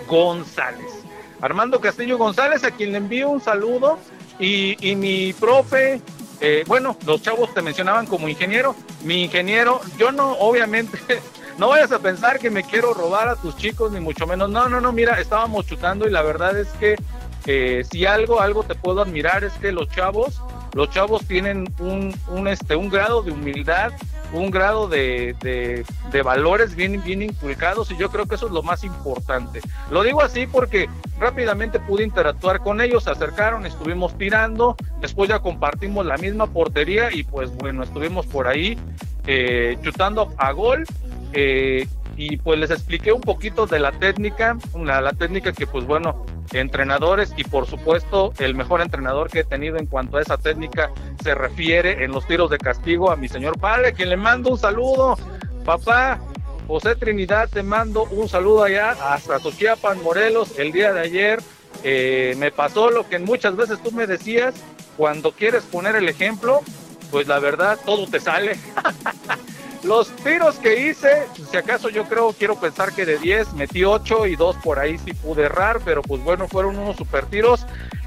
González. 0.07 1.03
Armando 1.41 1.81
Castillo 1.81 2.17
González, 2.17 2.63
a 2.63 2.71
quien 2.71 2.91
le 2.91 2.99
envío 2.99 3.29
un 3.29 3.41
saludo, 3.41 3.99
y, 4.39 4.77
y 4.87 4.95
mi 4.95 5.33
profe, 5.33 6.01
eh, 6.39 6.63
bueno, 6.67 6.97
los 7.05 7.21
chavos 7.21 7.53
te 7.53 7.61
mencionaban 7.61 8.05
como 8.05 8.29
ingeniero, 8.29 8.75
mi 9.03 9.23
ingeniero, 9.23 9.81
yo 9.97 10.11
no, 10.11 10.33
obviamente, 10.33 10.97
no 11.57 11.69
vayas 11.69 11.91
a 11.91 11.99
pensar 11.99 12.39
que 12.39 12.49
me 12.49 12.63
quiero 12.63 12.93
robar 12.93 13.27
a 13.27 13.35
tus 13.35 13.57
chicos, 13.57 13.91
ni 13.91 13.99
mucho 13.99 14.25
menos, 14.25 14.49
no, 14.49 14.69
no, 14.69 14.79
no, 14.79 14.91
mira, 14.91 15.19
estábamos 15.19 15.65
chutando 15.65 16.07
y 16.07 16.11
la 16.11 16.21
verdad 16.21 16.57
es 16.57 16.69
que 16.79 16.95
si 17.89 18.05
algo, 18.05 18.39
algo 18.39 18.63
te 18.63 18.75
puedo 18.75 19.01
admirar 19.01 19.43
es 19.43 19.53
que 19.53 19.71
los 19.71 19.89
chavos, 19.89 20.41
los 20.73 20.89
chavos 20.89 21.25
tienen 21.25 21.73
un, 21.79 22.15
un, 22.29 22.47
este, 22.47 22.75
un 22.75 22.89
grado 22.89 23.21
de 23.21 23.31
humildad, 23.31 23.91
un 24.33 24.51
grado 24.51 24.87
de, 24.87 25.35
de, 25.41 26.21
valores 26.21 26.75
bien, 26.75 27.01
bien 27.03 27.21
inculcados 27.21 27.91
y 27.91 27.97
yo 27.97 28.09
creo 28.09 28.25
que 28.25 28.35
eso 28.35 28.47
es 28.47 28.51
lo 28.51 28.63
más 28.63 28.83
importante. 28.83 29.61
Lo 29.91 30.03
digo 30.03 30.21
así 30.21 30.47
porque 30.47 30.89
rápidamente 31.19 31.79
pude 31.79 32.03
interactuar 32.03 32.61
con 32.61 32.81
ellos, 32.81 33.03
se 33.03 33.11
acercaron, 33.11 33.65
estuvimos 33.65 34.17
tirando, 34.17 34.75
después 35.01 35.29
ya 35.29 35.39
compartimos 35.39 36.05
la 36.05 36.17
misma 36.17 36.47
portería 36.47 37.11
y 37.11 37.23
pues 37.23 37.55
bueno, 37.57 37.83
estuvimos 37.83 38.25
por 38.25 38.47
ahí 38.47 38.77
eh, 39.27 39.77
chutando 39.81 40.33
a 40.37 40.51
gol. 40.51 40.85
Eh, 41.33 41.87
y 42.15 42.37
pues 42.37 42.59
les 42.59 42.71
expliqué 42.71 43.11
un 43.11 43.21
poquito 43.21 43.65
de 43.65 43.79
la 43.79 43.91
técnica, 43.91 44.57
la, 44.75 45.11
técnica 45.13 45.51
que 45.51 45.65
pues 45.65 45.85
bueno, 45.85 46.25
entrenadores 46.51 47.33
y 47.37 47.43
por 47.43 47.65
supuesto 47.65 48.33
el 48.39 48.55
mejor 48.55 48.81
entrenador 48.81 49.29
que 49.29 49.39
he 49.39 49.43
tenido 49.43 49.77
en 49.77 49.87
cuanto 49.87 50.17
a 50.17 50.21
esa 50.21 50.37
técnica 50.37 50.91
se 51.23 51.33
refiere 51.33 52.03
en 52.03 52.11
los 52.11 52.27
tiros 52.27 52.49
de 52.49 52.57
castigo 52.57 53.11
a 53.11 53.15
mi 53.15 53.27
señor 53.27 53.59
padre, 53.59 53.93
quien 53.93 54.09
le 54.09 54.17
mando 54.17 54.51
un 54.51 54.57
saludo, 54.57 55.17
papá. 55.65 56.19
José 56.65 56.95
Trinidad, 56.95 57.49
te 57.49 57.61
mando 57.61 58.05
un 58.05 58.29
saludo 58.29 58.63
allá 58.63 58.91
hasta 58.91 59.39
Tochiapan, 59.39 60.01
Morelos, 60.01 60.57
el 60.57 60.71
día 60.71 60.93
de 60.93 61.01
ayer. 61.01 61.39
Eh, 61.83 62.35
me 62.37 62.51
pasó 62.51 62.89
lo 62.89 63.09
que 63.09 63.19
muchas 63.19 63.57
veces 63.57 63.83
tú 63.83 63.91
me 63.91 64.07
decías, 64.07 64.55
cuando 64.95 65.33
quieres 65.33 65.63
poner 65.63 65.97
el 65.97 66.07
ejemplo, 66.07 66.61
pues 67.11 67.27
la 67.27 67.39
verdad 67.39 67.77
todo 67.85 68.07
te 68.07 68.21
sale. 68.21 68.55
Los 69.83 70.09
tiros 70.17 70.55
que 70.55 70.87
hice, 70.87 71.27
si 71.51 71.57
acaso 71.57 71.89
yo 71.89 72.05
creo, 72.05 72.31
quiero 72.31 72.55
pensar 72.55 72.93
que 72.93 73.05
de 73.05 73.17
10 73.17 73.53
metí 73.53 73.83
8 73.83 74.27
y 74.27 74.37
2 74.37 74.55
por 74.63 74.79
ahí 74.79 74.97
sí 74.97 75.13
pude 75.13 75.43
errar, 75.43 75.81
pero 75.83 76.01
pues 76.01 76.23
bueno, 76.23 76.47
fueron 76.47 76.77
unos 76.77 76.95
super 76.95 77.25
tiros. 77.25 77.65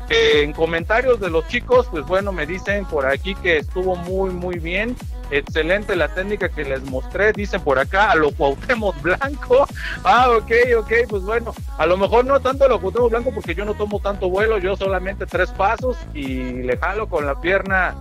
Eh, 0.09 0.43
en 0.43 0.53
comentarios 0.53 1.19
de 1.21 1.29
los 1.31 1.47
chicos, 1.49 1.89
pues 1.91 2.07
bueno, 2.07 2.33
me 2.33 2.47
dicen 2.47 2.85
por 2.85 3.07
aquí 3.07 3.35
que 3.35 3.59
estuvo 3.59 3.97
muy, 3.97 4.31
muy 4.31 4.59
bien. 4.59 4.97
Excelente 5.31 5.97
la 5.97 6.07
técnica 6.09 6.49
que 6.49 6.65
les 6.65 6.83
mostré, 6.85 7.33
dicen 7.33 7.61
por 7.61 7.81
acá, 7.81 8.13
a 8.13 8.15
lo 8.15 8.31
Cuauhtémoc 8.31 9.01
Blanco. 9.03 9.67
Ah, 10.05 10.31
ok, 10.31 10.53
ok, 10.79 10.93
pues 11.09 11.23
bueno, 11.25 11.53
a 11.79 11.85
lo 11.85 11.97
mejor 11.97 12.25
no 12.25 12.39
tanto 12.39 12.65
a 12.65 12.69
lo 12.69 12.81
Cuauhtémoc 12.81 13.11
Blanco 13.11 13.33
porque 13.35 13.55
yo 13.55 13.65
no 13.65 13.75
tomo 13.75 13.99
tanto 13.99 14.31
vuelo, 14.31 14.59
yo 14.59 14.77
solamente 14.77 15.27
tres 15.27 15.51
pasos 15.51 15.97
y 16.15 16.63
le 16.63 16.77
jalo 16.77 17.09
con 17.09 17.27
la 17.27 17.41
pierna 17.41 17.97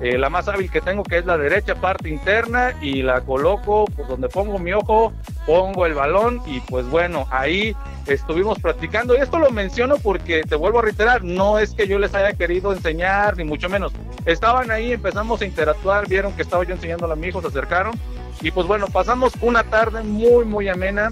eh, 0.00 0.16
la 0.16 0.30
más 0.30 0.48
hábil 0.48 0.70
que 0.70 0.80
tengo, 0.80 1.02
que 1.02 1.18
es 1.18 1.26
la 1.26 1.36
derecha, 1.36 1.74
parte 1.74 2.08
interna, 2.08 2.72
y 2.80 3.02
la 3.02 3.20
coloco, 3.22 3.86
pues 3.96 4.08
donde 4.08 4.28
pongo 4.28 4.58
mi 4.58 4.72
ojo, 4.72 5.12
pongo 5.46 5.86
el 5.86 5.94
balón, 5.94 6.40
y 6.46 6.60
pues 6.60 6.88
bueno, 6.88 7.26
ahí 7.30 7.74
estuvimos 8.06 8.58
practicando. 8.58 9.16
Y 9.16 9.20
esto 9.20 9.38
lo 9.38 9.50
menciono 9.50 9.96
porque 9.96 10.42
te 10.42 10.54
vuelvo 10.54 10.78
a 10.78 10.82
reiterar, 10.82 11.24
no 11.24 11.58
es 11.58 11.74
que 11.74 11.88
yo 11.88 11.98
les 11.98 12.14
haya 12.14 12.32
querido 12.32 12.72
enseñar, 12.72 13.36
ni 13.36 13.44
mucho 13.44 13.68
menos. 13.68 13.92
Estaban 14.24 14.70
ahí, 14.70 14.92
empezamos 14.92 15.40
a 15.40 15.44
interactuar, 15.44 16.08
vieron 16.08 16.32
que 16.34 16.42
estaba 16.42 16.64
yo 16.64 16.74
enseñándole 16.74 17.12
a 17.12 17.16
mi 17.16 17.28
hijo, 17.28 17.40
se 17.40 17.48
acercaron, 17.48 17.94
y 18.40 18.50
pues 18.50 18.66
bueno, 18.66 18.86
pasamos 18.86 19.32
una 19.40 19.64
tarde 19.64 20.02
muy, 20.02 20.44
muy 20.44 20.68
amena 20.68 21.10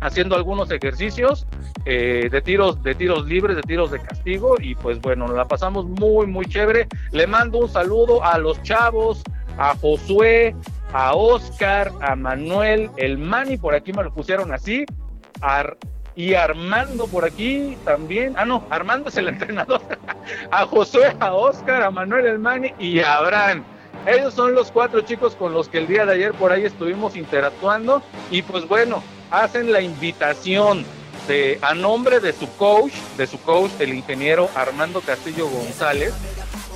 haciendo 0.00 0.36
algunos 0.36 0.70
ejercicios 0.70 1.46
eh, 1.84 2.28
de 2.30 2.40
tiros 2.42 2.82
de 2.82 2.94
tiros 2.94 3.26
libres, 3.26 3.56
de 3.56 3.62
tiros 3.62 3.90
de 3.90 4.00
castigo 4.00 4.56
y 4.60 4.74
pues 4.74 5.00
bueno, 5.00 5.28
la 5.28 5.46
pasamos 5.46 5.86
muy 5.86 6.26
muy 6.26 6.46
chévere. 6.46 6.86
Le 7.12 7.26
mando 7.26 7.58
un 7.58 7.68
saludo 7.68 8.22
a 8.22 8.38
los 8.38 8.62
chavos, 8.62 9.22
a 9.58 9.74
Josué, 9.76 10.54
a 10.92 11.14
Oscar, 11.14 11.92
a 12.00 12.14
Manuel, 12.16 12.90
el 12.96 13.18
Mani 13.18 13.56
por 13.56 13.74
aquí 13.74 13.92
me 13.92 14.04
lo 14.04 14.12
pusieron 14.12 14.52
así, 14.52 14.84
y 16.14 16.34
Armando 16.34 17.06
por 17.06 17.24
aquí 17.24 17.76
también. 17.84 18.34
Ah, 18.36 18.44
no, 18.44 18.64
Armando 18.70 19.08
es 19.08 19.16
el 19.16 19.28
entrenador. 19.34 19.80
a 20.50 20.66
Josué, 20.66 21.16
a 21.20 21.32
Oscar, 21.32 21.82
a 21.82 21.90
Manuel 21.90 22.26
el 22.26 22.38
Mani 22.38 22.72
y 22.78 23.00
a 23.00 23.18
Abraham. 23.18 23.64
Ellos 24.06 24.34
son 24.34 24.54
los 24.54 24.70
cuatro 24.70 25.00
chicos 25.02 25.34
con 25.34 25.52
los 25.52 25.68
que 25.68 25.78
el 25.78 25.86
día 25.86 26.06
de 26.06 26.14
ayer 26.14 26.32
por 26.32 26.50
ahí 26.50 26.64
estuvimos 26.64 27.16
interactuando 27.16 28.02
y 28.30 28.42
pues 28.42 28.66
bueno, 28.66 29.02
hacen 29.30 29.72
la 29.72 29.80
invitación 29.80 30.84
de, 31.26 31.58
a 31.62 31.74
nombre 31.74 32.20
de 32.20 32.32
su 32.32 32.48
coach, 32.56 32.92
de 33.16 33.26
su 33.26 33.40
coach, 33.40 33.70
el 33.80 33.94
ingeniero 33.94 34.48
Armando 34.54 35.00
Castillo 35.00 35.48
González, 35.48 36.12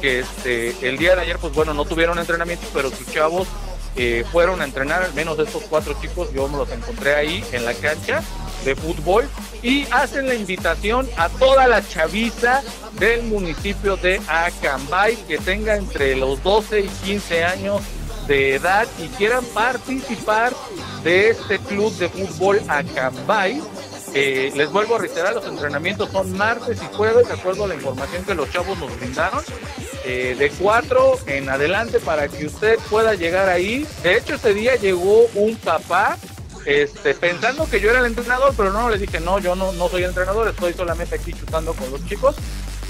que 0.00 0.20
este, 0.20 0.88
el 0.88 0.98
día 0.98 1.14
de 1.14 1.22
ayer, 1.22 1.38
pues 1.38 1.54
bueno, 1.54 1.74
no 1.74 1.84
tuvieron 1.84 2.18
entrenamiento, 2.18 2.66
pero 2.74 2.90
sus 2.90 3.06
chavos 3.10 3.48
eh, 3.96 4.24
fueron 4.32 4.60
a 4.60 4.64
entrenar, 4.64 5.02
al 5.02 5.14
menos 5.14 5.38
estos 5.38 5.62
cuatro 5.64 5.94
chicos, 6.00 6.32
yo 6.32 6.48
me 6.48 6.56
los 6.56 6.70
encontré 6.70 7.14
ahí 7.14 7.44
en 7.52 7.64
la 7.64 7.74
cancha 7.74 8.22
de 8.64 8.74
fútbol 8.74 9.28
y 9.62 9.86
hacen 9.90 10.26
la 10.28 10.34
invitación 10.34 11.08
a 11.16 11.28
toda 11.28 11.66
la 11.66 11.86
chaviza 11.86 12.62
del 12.98 13.24
municipio 13.24 13.96
de 13.96 14.20
Acambay 14.28 15.16
que 15.26 15.38
tenga 15.38 15.76
entre 15.76 16.16
los 16.16 16.42
12 16.42 16.80
y 16.80 16.88
15 16.88 17.44
años 17.44 17.82
de 18.26 18.54
edad 18.54 18.86
y 18.98 19.08
quieran 19.08 19.44
participar 19.46 20.52
de 21.02 21.30
este 21.30 21.58
club 21.58 21.92
de 21.96 22.08
fútbol 22.08 22.60
Acambay. 22.68 23.60
Eh, 24.14 24.52
les 24.54 24.70
vuelvo 24.70 24.96
a 24.96 24.98
reiterar, 24.98 25.34
los 25.34 25.46
entrenamientos 25.46 26.10
son 26.10 26.36
martes 26.36 26.78
y 26.82 26.96
jueves, 26.96 27.28
de 27.28 27.34
acuerdo 27.34 27.64
a 27.64 27.68
la 27.68 27.74
información 27.74 28.24
que 28.24 28.34
los 28.34 28.50
chavos 28.50 28.78
nos 28.78 28.94
brindaron, 28.98 29.42
eh, 30.04 30.36
de 30.38 30.50
cuatro 30.50 31.18
en 31.26 31.48
adelante 31.48 31.98
para 31.98 32.28
que 32.28 32.46
usted 32.46 32.78
pueda 32.90 33.14
llegar 33.14 33.48
ahí. 33.48 33.86
De 34.02 34.16
hecho, 34.16 34.34
ese 34.34 34.52
día 34.52 34.76
llegó 34.76 35.26
un 35.34 35.56
papá 35.56 36.18
este, 36.66 37.14
pensando 37.14 37.68
que 37.68 37.80
yo 37.80 37.90
era 37.90 38.00
el 38.00 38.06
entrenador, 38.06 38.52
pero 38.56 38.70
no, 38.70 38.90
le 38.90 38.98
dije, 38.98 39.18
no, 39.18 39.38
yo 39.38 39.56
no, 39.56 39.72
no 39.72 39.88
soy 39.88 40.04
entrenador, 40.04 40.46
estoy 40.46 40.74
solamente 40.74 41.14
aquí 41.14 41.32
chutando 41.32 41.72
con 41.72 41.90
los 41.90 42.04
chicos 42.06 42.36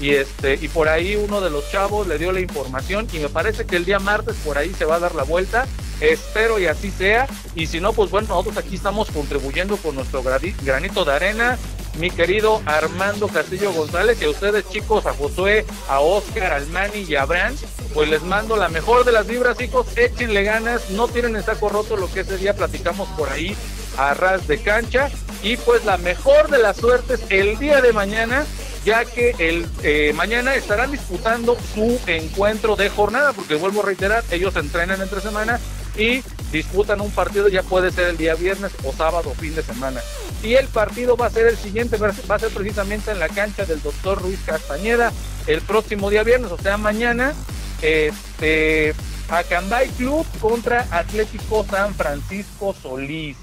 y 0.03 0.15
este 0.15 0.55
y 0.61 0.67
por 0.67 0.89
ahí 0.89 1.15
uno 1.15 1.39
de 1.39 1.49
los 1.49 1.71
chavos 1.71 2.05
le 2.07 2.17
dio 2.17 2.33
la 2.33 2.41
información 2.41 3.07
y 3.13 3.19
me 3.19 3.29
parece 3.29 3.65
que 3.65 3.77
el 3.77 3.85
día 3.85 3.99
martes 3.99 4.35
por 4.43 4.57
ahí 4.57 4.73
se 4.73 4.83
va 4.83 4.95
a 4.95 4.99
dar 4.99 5.15
la 5.15 5.23
vuelta. 5.23 5.65
Espero 6.01 6.59
y 6.59 6.65
así 6.65 6.91
sea. 6.91 7.25
Y 7.55 7.67
si 7.67 7.79
no 7.79 7.93
pues 7.93 8.11
bueno 8.11 8.27
nosotros 8.27 8.57
aquí 8.57 8.75
estamos 8.75 9.09
contribuyendo 9.11 9.77
con 9.77 9.95
nuestro 9.95 10.21
granito 10.21 11.05
de 11.05 11.13
arena 11.13 11.57
mi 11.99 12.09
querido 12.09 12.61
Armando 12.65 13.29
Castillo 13.29 13.71
González 13.71 14.21
y 14.21 14.25
a 14.25 14.29
ustedes 14.29 14.67
chicos 14.69 15.05
a 15.05 15.13
Josué 15.13 15.65
a 15.87 16.01
Oscar 16.01 16.51
al 16.51 16.67
Manny 16.67 17.05
y 17.07 17.15
a 17.15 17.21
Abraham 17.21 17.55
pues 17.93 18.09
les 18.09 18.23
mando 18.23 18.57
la 18.57 18.67
mejor 18.67 19.05
de 19.05 19.13
las 19.13 19.25
vibras 19.25 19.61
hijos. 19.61 19.87
Échenle 19.95 20.43
ganas 20.43 20.89
no 20.89 21.07
tienen 21.07 21.37
el 21.37 21.45
saco 21.45 21.69
roto 21.69 21.95
lo 21.95 22.11
que 22.11 22.21
ese 22.21 22.37
día 22.37 22.53
platicamos 22.53 23.07
por 23.17 23.29
ahí 23.29 23.55
a 23.97 24.13
ras 24.13 24.47
de 24.47 24.57
cancha. 24.61 25.09
Y 25.43 25.57
pues 25.57 25.85
la 25.85 25.97
mejor 25.97 26.49
de 26.49 26.57
las 26.57 26.77
suertes 26.77 27.21
el 27.29 27.57
día 27.57 27.81
de 27.81 27.93
mañana 27.93 28.45
ya 28.85 29.05
que 29.05 29.35
el 29.39 29.65
eh, 29.83 30.13
mañana 30.15 30.55
estarán 30.55 30.91
disputando 30.91 31.57
su 31.73 31.99
encuentro 32.07 32.75
de 32.75 32.89
jornada, 32.89 33.33
porque 33.33 33.55
vuelvo 33.55 33.81
a 33.81 33.85
reiterar, 33.85 34.23
ellos 34.31 34.55
entrenan 34.55 35.01
entre 35.01 35.21
semana 35.21 35.59
y 35.97 36.23
disputan 36.51 37.01
un 37.01 37.11
partido, 37.11 37.47
ya 37.47 37.63
puede 37.63 37.91
ser 37.91 38.09
el 38.09 38.17
día 38.17 38.35
viernes 38.35 38.71
o 38.83 38.91
sábado 38.93 39.33
fin 39.39 39.55
de 39.55 39.63
semana. 39.63 40.01
Y 40.41 40.55
el 40.55 40.67
partido 40.67 41.15
va 41.15 41.27
a 41.27 41.29
ser 41.29 41.47
el 41.47 41.57
siguiente, 41.57 41.97
va 41.97 42.35
a 42.35 42.39
ser 42.39 42.49
precisamente 42.49 43.11
en 43.11 43.19
la 43.19 43.29
cancha 43.29 43.65
del 43.65 43.81
doctor 43.81 44.21
Ruiz 44.21 44.39
Castañeda 44.45 45.11
el 45.47 45.61
próximo 45.61 46.09
día 46.09 46.23
viernes, 46.23 46.51
o 46.51 46.57
sea, 46.57 46.77
mañana, 46.77 47.33
este, 47.81 48.93
Acambay 49.29 49.89
Club 49.89 50.25
contra 50.39 50.87
Atlético 50.91 51.65
San 51.69 51.93
Francisco 51.95 52.75
Solís. 52.81 53.37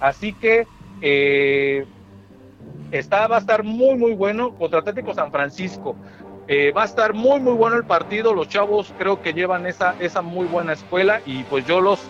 Así 0.00 0.32
que 0.32 0.66
eh, 1.00 1.86
Está, 2.90 3.26
va 3.26 3.36
a 3.36 3.40
estar 3.40 3.64
muy, 3.64 3.96
muy 3.96 4.14
bueno 4.14 4.54
contra 4.54 4.80
Atlético 4.80 5.14
San 5.14 5.30
Francisco. 5.32 5.96
Eh, 6.46 6.72
va 6.72 6.82
a 6.82 6.84
estar 6.84 7.14
muy, 7.14 7.40
muy 7.40 7.54
bueno 7.54 7.76
el 7.76 7.84
partido. 7.84 8.34
Los 8.34 8.48
chavos 8.48 8.92
creo 8.98 9.22
que 9.22 9.32
llevan 9.32 9.66
esa, 9.66 9.94
esa 9.98 10.22
muy 10.22 10.46
buena 10.46 10.74
escuela 10.74 11.20
y 11.24 11.42
pues 11.44 11.66
yo 11.66 11.80
los, 11.80 12.00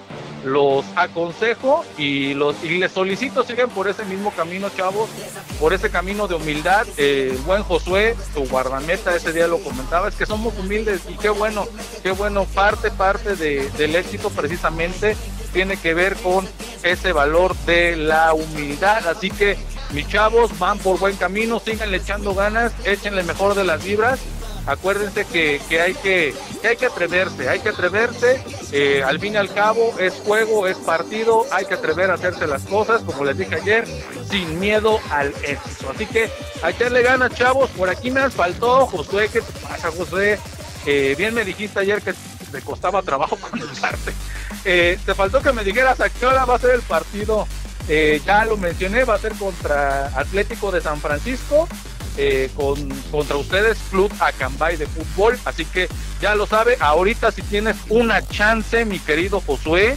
los 0.45 0.85
aconsejo 0.97 1.85
y, 1.97 2.35
los, 2.35 2.63
y 2.65 2.79
les 2.79 2.93
solicito 2.93 3.45
sigan 3.45 3.71
por 3.71 3.89
ese 3.89 4.05
mismo 4.05 4.31
camino, 4.33 4.69
chavos, 4.77 5.09
por 5.61 5.73
ese 5.73 5.89
camino 5.89 6.27
de 6.27 6.35
humildad. 6.35 6.87
Eh, 6.97 7.39
buen 7.47 7.63
Josué, 7.63 8.17
tu 8.35 8.45
guardameta, 8.47 9.15
ese 9.15 9.33
día 9.33 9.47
lo 9.47 9.59
comentaba, 9.59 10.09
es 10.09 10.17
que 10.17 10.27
somos 10.27 10.53
humildes 10.59 11.03
y 11.09 11.15
qué 11.15 11.31
bueno, 11.31 11.67
qué 12.03 12.11
bueno, 12.11 12.45
parte, 12.45 12.91
parte 12.91 13.37
de, 13.37 13.71
del 13.71 13.95
éxito 13.95 14.31
precisamente 14.31 15.17
tiene 15.53 15.77
que 15.77 15.95
ver 15.95 16.17
con 16.17 16.47
ese 16.83 17.13
valor 17.13 17.57
de 17.67 17.97
la 17.97 18.35
humildad. 18.35 19.07
Así 19.07 19.31
que 19.31 19.57
mis 19.93 20.09
chavos 20.09 20.59
van 20.59 20.79
por 20.79 20.99
buen 20.99 21.17
camino, 21.17 21.61
sigan 21.61 21.95
echando 21.95 22.35
ganas, 22.35 22.73
échenle 22.85 23.23
mejor 23.23 23.55
de 23.55 23.65
las 23.65 23.83
vibras. 23.85 24.21
Acuérdense 24.67 25.27
que, 25.27 25.61
hay 25.79 25.93
que, 25.95 26.35
hay 26.67 26.77
que 26.77 26.87
atreverse, 26.87 27.49
hay 27.49 27.61
que 27.61 27.69
atreverse. 27.69 28.43
Eh, 28.73 29.03
al 29.05 29.21
fin 29.21 29.35
y 29.35 29.37
al 29.37 29.53
cabo 29.53 29.95
es 29.99 30.15
juego, 30.15 30.67
es 30.67 30.79
partido, 30.79 31.47
hay 31.53 31.67
que 31.67 31.75
atrever 31.75 32.11
a 32.11 32.15
hacerse 32.15 32.47
las 32.47 32.63
cosas, 32.63 33.03
como 33.03 33.25
les 33.25 33.37
dije 33.37 33.57
ayer, 33.57 33.87
sin 34.31 34.59
miedo 34.59 35.01
al 35.11 35.35
éxito. 35.43 35.91
Así 35.95 36.07
que 36.07 36.31
a 36.63 36.71
echarle 36.71 37.03
ganas, 37.03 37.35
chavos. 37.35 37.69
Por 37.71 37.91
aquí 37.91 38.11
me 38.11 38.31
faltó, 38.31 38.87
Josué, 38.87 39.29
¿qué 39.31 39.43
pasa, 39.63 39.91
Josué? 39.91 40.39
Eh, 40.87 41.15
bien 41.19 41.35
me 41.35 41.45
dijiste 41.45 41.81
ayer 41.81 42.01
que 42.01 42.15
te 42.51 42.63
costaba 42.63 43.03
trabajo 43.03 43.37
conectarte. 43.51 44.13
Eh, 44.65 44.99
te 45.05 45.15
faltó 45.15 45.43
que 45.43 45.53
me 45.53 45.63
dijeras 45.63 46.01
a 46.01 46.09
qué 46.09 46.25
hora 46.25 46.47
va 46.47 46.57
a 46.57 46.59
ser 46.59 46.71
el 46.71 46.83
partido 46.83 47.47
eh, 47.89 48.21
ya 48.25 48.45
lo 48.45 48.57
mencioné, 48.57 49.05
va 49.05 49.15
a 49.15 49.19
ser 49.19 49.33
contra 49.35 50.07
Atlético 50.19 50.71
de 50.71 50.81
San 50.81 51.01
Francisco, 51.01 51.69
eh, 52.17 52.51
con, 52.55 52.89
contra 53.11 53.37
ustedes 53.37 53.79
Club 53.91 54.13
Acambay 54.21 54.77
de 54.77 54.87
fútbol. 54.87 55.39
Así 55.45 55.65
que 55.65 55.89
ya 56.21 56.35
lo 56.35 56.47
sabe, 56.47 56.77
ahorita 56.81 57.33
si 57.33 57.43
tienes 57.43 57.77
una 57.89 58.27
chance, 58.27 58.85
mi 58.85 58.99
querido 58.99 59.41
Josué, 59.41 59.97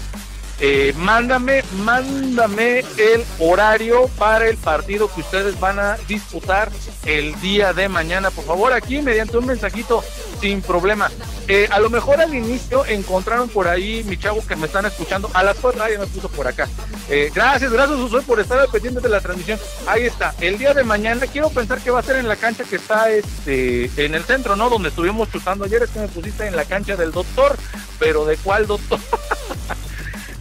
eh, 0.60 0.94
mándame, 0.98 1.64
mándame 1.84 2.80
el 2.80 3.24
horario 3.40 4.08
para 4.18 4.48
el 4.48 4.58
partido 4.58 5.08
que 5.14 5.22
ustedes 5.22 5.60
van 5.60 5.78
a 5.78 5.98
disputar 6.08 6.72
el 7.06 7.40
día 7.42 7.74
de 7.74 7.88
mañana, 7.90 8.32
por 8.32 8.44
favor, 8.44 8.74
aquí 8.74 9.02
mediante 9.02 9.38
un 9.38 9.46
mensajito 9.46 10.04
sin 10.42 10.62
problema. 10.62 11.12
Eh, 11.48 11.68
a 11.72 11.80
lo 11.80 11.90
mejor 11.90 12.20
al 12.20 12.34
inicio 12.34 12.86
encontraron 12.86 13.50
por 13.50 13.68
ahí, 13.68 14.04
mi 14.06 14.18
chavo 14.18 14.46
que 14.46 14.56
me 14.56 14.66
están 14.66 14.86
escuchando, 14.86 15.30
a 15.34 15.44
las 15.44 15.58
cuatro 15.58 15.88
ya 15.88 16.00
me 16.00 16.08
puso 16.08 16.28
por 16.30 16.48
acá. 16.48 16.68
Eh, 17.10 17.32
gracias, 17.34 17.72
gracias 17.72 17.98
Josué 18.00 18.22
por 18.24 18.40
estar 18.40 18.60
al 18.60 18.68
pendiente 18.68 19.00
de 19.00 19.10
la 19.10 19.22
transmisión. 19.22 19.60
Ahí 19.88 20.04
está, 20.04 20.34
el 20.42 20.58
día 20.58 20.74
de 20.74 20.84
mañana 20.84 21.28
quiero 21.28 21.50
pensar 21.50 21.80
que 21.80 21.92
va 21.92 22.00
a 22.00 22.04
ser 22.04 22.18
en 22.18 22.28
la 22.28 22.36
cancha 22.36 22.64
que 22.64 22.78
está 22.78 23.10
este 23.12 23.90
en 24.04 24.16
el 24.16 24.24
centro, 24.24 24.56
¿no? 24.56 24.70
Donde 24.70 24.90
estuvimos 24.90 25.32
chutando 25.32 25.66
ayer, 25.66 25.84
es 25.84 25.90
que 25.92 26.00
me 26.00 26.08
pusiste 26.08 26.48
en 26.48 26.56
la 26.56 26.66
cancha 26.66 26.96
del 26.96 27.12
doctor, 27.12 27.56
pero 28.00 28.26
¿de 28.26 28.38
cuál 28.38 28.66
doctor? 28.66 29.00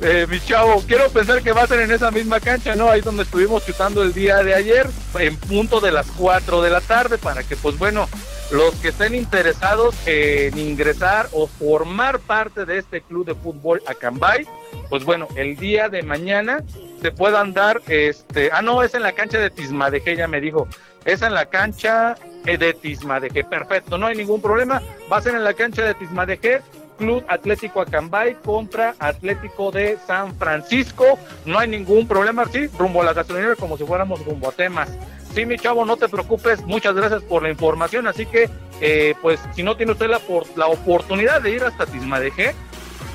Eh, 0.03 0.27
mi 0.29 0.39
chavo, 0.41 0.83
quiero 0.87 1.09
pensar 1.09 1.43
que 1.43 1.53
va 1.53 1.63
a 1.63 1.67
ser 1.67 1.81
en 1.81 1.91
esa 1.91 2.11
misma 2.11 2.39
cancha, 2.39 2.75
¿no? 2.75 2.91
Ahí 2.91 3.01
donde 3.01 3.23
estuvimos 3.23 3.65
chutando 3.65 4.03
el 4.03 4.13
día 4.13 4.43
de 4.43 4.55
ayer, 4.55 4.87
en 5.19 5.37
punto 5.37 5.81
de 5.81 5.91
las 5.91 6.07
4 6.19 6.61
de 6.61 6.71
la 6.71 6.83
tarde, 6.83 7.17
para 7.17 7.43
que, 7.43 7.57
pues 7.57 7.79
bueno, 7.79 8.07
los 8.51 8.75
que 8.77 8.89
estén 8.89 9.15
interesados 9.15 9.97
en 10.07 10.59
ingresar 10.59 11.29
o 11.33 11.47
formar 11.47 12.19
parte 12.21 12.67
de 12.67 12.79
este 12.79 13.01
club 13.01 13.25
de 13.25 13.35
fútbol 13.35 13.83
Acambay, 13.87 14.47
pues 14.91 15.05
bueno, 15.05 15.29
el 15.35 15.57
día 15.57 15.89
de 15.89 16.03
mañana 16.03 16.63
se 17.01 17.11
puedan 17.11 17.55
dar, 17.55 17.81
este, 17.89 18.51
ah, 18.53 18.61
no, 18.61 18.83
es 18.83 18.95
en 18.95 19.03
la 19.03 19.13
cancha 19.13 19.39
de 19.39 19.49
Tismadeje, 19.49 20.15
ya 20.15 20.29
me 20.29 20.43
dijo, 20.43 20.69
es 21.07 21.23
en 21.23 21.33
la 21.33 21.47
cancha 21.47 22.17
de 22.45 22.75
Tismadeje, 22.75 23.45
perfecto, 23.45 23.97
no 23.97 24.07
hay 24.07 24.17
ningún 24.17 24.43
problema, 24.43 24.83
va 25.11 25.17
a 25.17 25.23
ser 25.23 25.35
en 25.35 25.45
la 25.45 25.55
cancha 25.55 25.83
de 25.83 25.95
Tismadeje, 25.95 26.61
Club 26.97 27.25
Atlético 27.29 27.81
Acambay 27.81 28.35
contra 28.45 28.95
Atlético 28.99 29.71
de 29.71 29.99
San 30.07 30.35
Francisco. 30.37 31.19
No 31.45 31.59
hay 31.59 31.69
ningún 31.69 32.07
problema, 32.09 32.45
sí, 32.47 32.67
rumbo 32.79 33.03
a 33.03 33.05
la 33.05 33.13
gasolinera 33.13 33.57
como 33.57 33.77
si 33.77 33.85
fuéramos 33.85 34.25
rumbo 34.25 34.49
a 34.49 34.53
temas. 34.53 34.89
Sí, 35.35 35.45
mi 35.45 35.59
chavo, 35.59 35.85
no 35.85 35.97
te 35.97 36.09
preocupes, 36.09 36.63
muchas 36.63 36.95
gracias 36.95 37.23
por 37.23 37.43
la 37.43 37.51
información, 37.51 38.07
así 38.07 38.25
que 38.25 38.49
eh, 38.81 39.15
pues 39.21 39.39
si 39.55 39.63
no 39.63 39.77
tiene 39.77 39.93
usted 39.93 40.09
la, 40.09 40.21
la 40.57 40.67
oportunidad 40.67 41.43
de 41.43 41.51
ir 41.51 41.65
hasta 41.65 41.85
Tismadeje, 41.87 42.55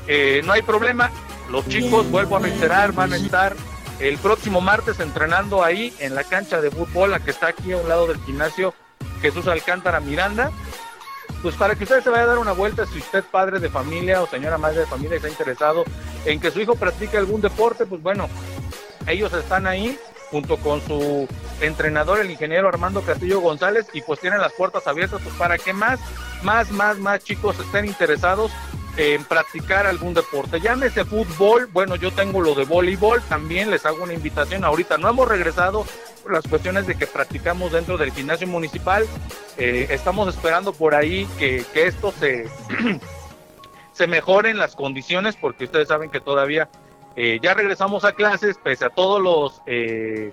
eh, 0.08 0.42
no 0.46 0.54
hay 0.54 0.62
problema. 0.62 1.10
Los 1.50 1.68
chicos, 1.68 2.10
vuelvo 2.12 2.38
a 2.38 2.40
reiterar, 2.40 2.94
van 2.94 3.14
a 3.14 3.18
estar 3.18 3.56
el 4.00 4.18
próximo 4.18 4.62
martes 4.62 5.00
entrenando 5.00 5.64
ahí 5.64 5.94
en 6.00 6.16
la 6.16 6.24
cancha 6.24 6.62
de 6.62 6.72
fútbol, 6.72 7.12
la 7.12 7.20
que 7.20 7.32
está 7.32 7.48
aquí 7.48 7.72
a 7.72 7.78
un 7.78 7.90
lado 7.90 8.08
del 8.08 8.20
gimnasio 8.22 8.74
Jesús 9.22 9.48
Alcántara 9.48 10.00
Miranda. 10.00 10.52
Pues 11.42 11.56
para 11.56 11.76
que 11.76 11.86
usted 11.86 12.04
se 12.04 12.10
vaya 12.10 12.24
a 12.24 12.28
dar 12.28 12.38
una 12.38 12.52
vuelta, 12.52 12.86
si 12.86 13.00
usted 13.00 13.24
padre 13.24 13.60
de 13.60 13.70
familia 13.70 14.22
o 14.22 14.28
señora 14.28 14.58
madre 14.58 14.82
de 14.82 14.86
familia 14.86 15.16
está 15.16 15.30
interesado 15.30 15.84
en 16.26 16.40
que 16.40 16.52
su 16.52 16.62
hijo 16.62 16.76
practique 16.76 17.18
algún 17.18 17.42
deporte, 17.42 17.86
pues 17.86 18.02
bueno, 18.02 18.30
ellos 19.08 19.34
están 19.34 19.66
ahí 19.66 19.98
junto 20.30 20.58
con 20.58 20.82
su 20.82 21.28
entrenador, 21.60 22.20
el 22.20 22.32
ingeniero 22.32 22.68
Armando 22.68 23.02
Castillo 23.02 23.42
González, 23.42 23.88
y 23.94 24.02
pues 24.02 24.20
tienen 24.20 24.40
las 24.40 24.54
puertas 24.54 24.88
abiertas 24.88 25.20
pues 25.22 25.36
para 25.36 25.58
que 25.58 25.74
más, 25.74 26.00
más, 26.44 26.72
más, 26.72 26.98
más 27.00 27.24
chicos 27.24 27.60
estén 27.60 27.86
interesados 27.86 28.52
en 28.98 29.24
practicar 29.26 29.88
algún 29.88 30.14
deporte. 30.14 30.60
Llámese 30.60 31.06
fútbol, 31.06 31.68
bueno, 31.74 31.96
yo 31.96 32.12
tengo 32.12 32.42
lo 32.42 32.56
de 32.56 32.66
voleibol, 32.66 33.22
también 33.24 33.72
les 33.72 33.86
hago 33.86 34.04
una 34.04 34.14
invitación. 34.14 34.64
Ahorita 34.64 34.98
no 34.98 35.10
hemos 35.10 35.28
regresado 35.28 35.86
las 36.30 36.48
cuestiones 36.48 36.88
de 36.88 36.96
que 36.96 37.08
practicamos 37.08 37.72
dentro 37.72 37.98
del 37.98 38.12
gimnasio 38.12 38.48
municipal. 38.48 39.06
Eh, 39.58 39.88
estamos 39.90 40.34
esperando 40.34 40.74
por 40.74 40.96
ahí 40.96 41.28
que, 41.38 41.64
que 41.74 41.88
esto 41.88 42.12
se, 42.12 42.50
se 43.94 44.08
mejoren 44.08 44.58
las 44.58 44.76
condiciones, 44.76 45.36
porque 45.36 45.66
ustedes 45.66 45.88
saben 45.88 46.10
que 46.10 46.20
todavía 46.20 46.70
eh, 47.16 47.40
ya 47.42 47.54
regresamos 47.54 48.06
a 48.06 48.14
clases, 48.14 48.58
pese 48.58 48.86
a 48.86 48.90
todos 48.90 49.22
los 49.22 49.62
eh, 49.66 50.32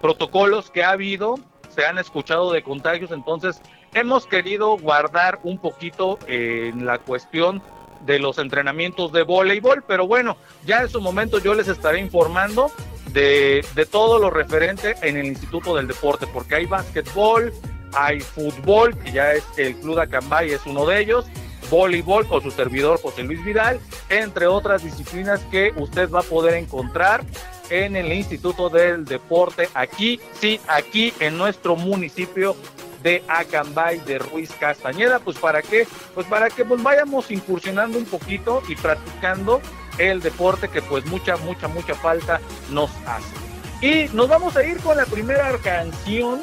protocolos 0.00 0.70
que 0.70 0.84
ha 0.84 0.90
habido, 0.90 1.36
se 1.68 1.84
han 1.84 1.98
escuchado 1.98 2.52
de 2.52 2.62
contagios, 2.62 3.10
entonces 3.10 3.60
hemos 3.94 4.26
querido 4.26 4.76
guardar 4.76 5.40
un 5.42 5.58
poquito 5.58 6.18
en 6.26 6.86
la 6.86 6.98
cuestión 6.98 7.62
de 8.06 8.18
los 8.18 8.38
entrenamientos 8.38 9.12
de 9.12 9.22
voleibol, 9.22 9.84
pero 9.86 10.06
bueno, 10.06 10.36
ya 10.64 10.82
en 10.82 10.88
su 10.88 11.00
momento 11.00 11.38
yo 11.38 11.54
les 11.54 11.68
estaré 11.68 11.98
informando 11.98 12.70
de, 13.12 13.64
de 13.74 13.86
todo 13.86 14.18
lo 14.18 14.30
referente 14.30 14.94
en 15.02 15.16
el 15.16 15.26
Instituto 15.26 15.76
del 15.76 15.86
Deporte, 15.86 16.26
porque 16.26 16.56
hay 16.56 16.66
básquetbol, 16.66 17.52
hay 17.92 18.20
fútbol, 18.20 18.96
que 18.98 19.12
ya 19.12 19.32
es 19.32 19.44
el 19.56 19.76
Club 19.76 19.98
Acambay, 19.98 20.52
es 20.52 20.64
uno 20.66 20.86
de 20.86 21.00
ellos, 21.00 21.26
voleibol 21.70 22.26
con 22.26 22.42
su 22.42 22.50
servidor 22.50 23.00
José 23.00 23.22
Luis 23.22 23.42
Vidal, 23.44 23.80
entre 24.08 24.46
otras 24.46 24.82
disciplinas 24.82 25.40
que 25.50 25.72
usted 25.76 26.10
va 26.10 26.20
a 26.20 26.24
poder 26.24 26.54
encontrar 26.54 27.24
en 27.70 27.94
el 27.96 28.12
Instituto 28.12 28.68
del 28.68 29.04
Deporte 29.04 29.68
aquí, 29.74 30.20
sí, 30.40 30.60
aquí 30.66 31.14
en 31.20 31.38
nuestro 31.38 31.76
municipio 31.76 32.56
de 33.02 33.22
Acambay 33.28 33.98
de 34.00 34.18
Ruiz 34.18 34.50
Castañeda, 34.58 35.20
pues 35.20 35.38
para 35.38 35.62
qué, 35.62 35.86
pues 36.14 36.26
para 36.26 36.50
que 36.50 36.64
pues 36.64 36.82
vayamos 36.82 37.30
incursionando 37.30 37.96
un 37.96 38.04
poquito 38.04 38.62
y 38.68 38.76
practicando 38.76 39.60
el 40.00 40.20
deporte 40.20 40.68
que 40.68 40.82
pues 40.82 41.04
mucha, 41.06 41.36
mucha, 41.38 41.68
mucha 41.68 41.94
falta 41.94 42.40
nos 42.70 42.90
hace. 43.06 43.50
Y 43.80 44.08
nos 44.14 44.28
vamos 44.28 44.56
a 44.56 44.64
ir 44.64 44.78
con 44.78 44.96
la 44.96 45.06
primera 45.06 45.56
canción, 45.58 46.40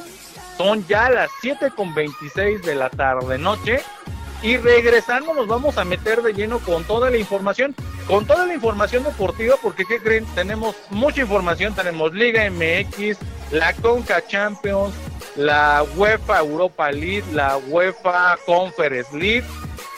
son 0.58 0.86
ya 0.88 1.10
las 1.10 1.30
7 1.42 1.72
con 1.76 1.94
26 1.94 2.62
de 2.64 2.76
la 2.76 2.90
tarde 2.90 3.38
noche 3.38 3.82
y 4.42 4.58
regresando 4.58 5.34
nos 5.34 5.48
vamos 5.48 5.78
a 5.78 5.86
meter 5.86 6.22
de 6.22 6.34
lleno 6.34 6.60
con 6.60 6.84
toda 6.84 7.10
la 7.10 7.18
información, 7.18 7.76
con 8.08 8.26
toda 8.26 8.46
la 8.46 8.54
información 8.54 9.04
deportiva, 9.04 9.56
porque 9.62 9.86
¿qué 9.86 10.00
creen? 10.00 10.26
Tenemos 10.36 10.76
mucha 10.90 11.22
información, 11.22 11.74
tenemos 11.74 12.14
Liga 12.14 12.48
MX, 12.50 13.18
la 13.52 13.74
Conca 13.74 14.26
Champions, 14.28 14.94
la 15.36 15.84
UEFA 15.96 16.40
Europa 16.40 16.92
League, 16.92 17.26
la 17.34 17.58
UEFA 17.58 18.38
Conference 18.46 19.16
League, 19.16 19.46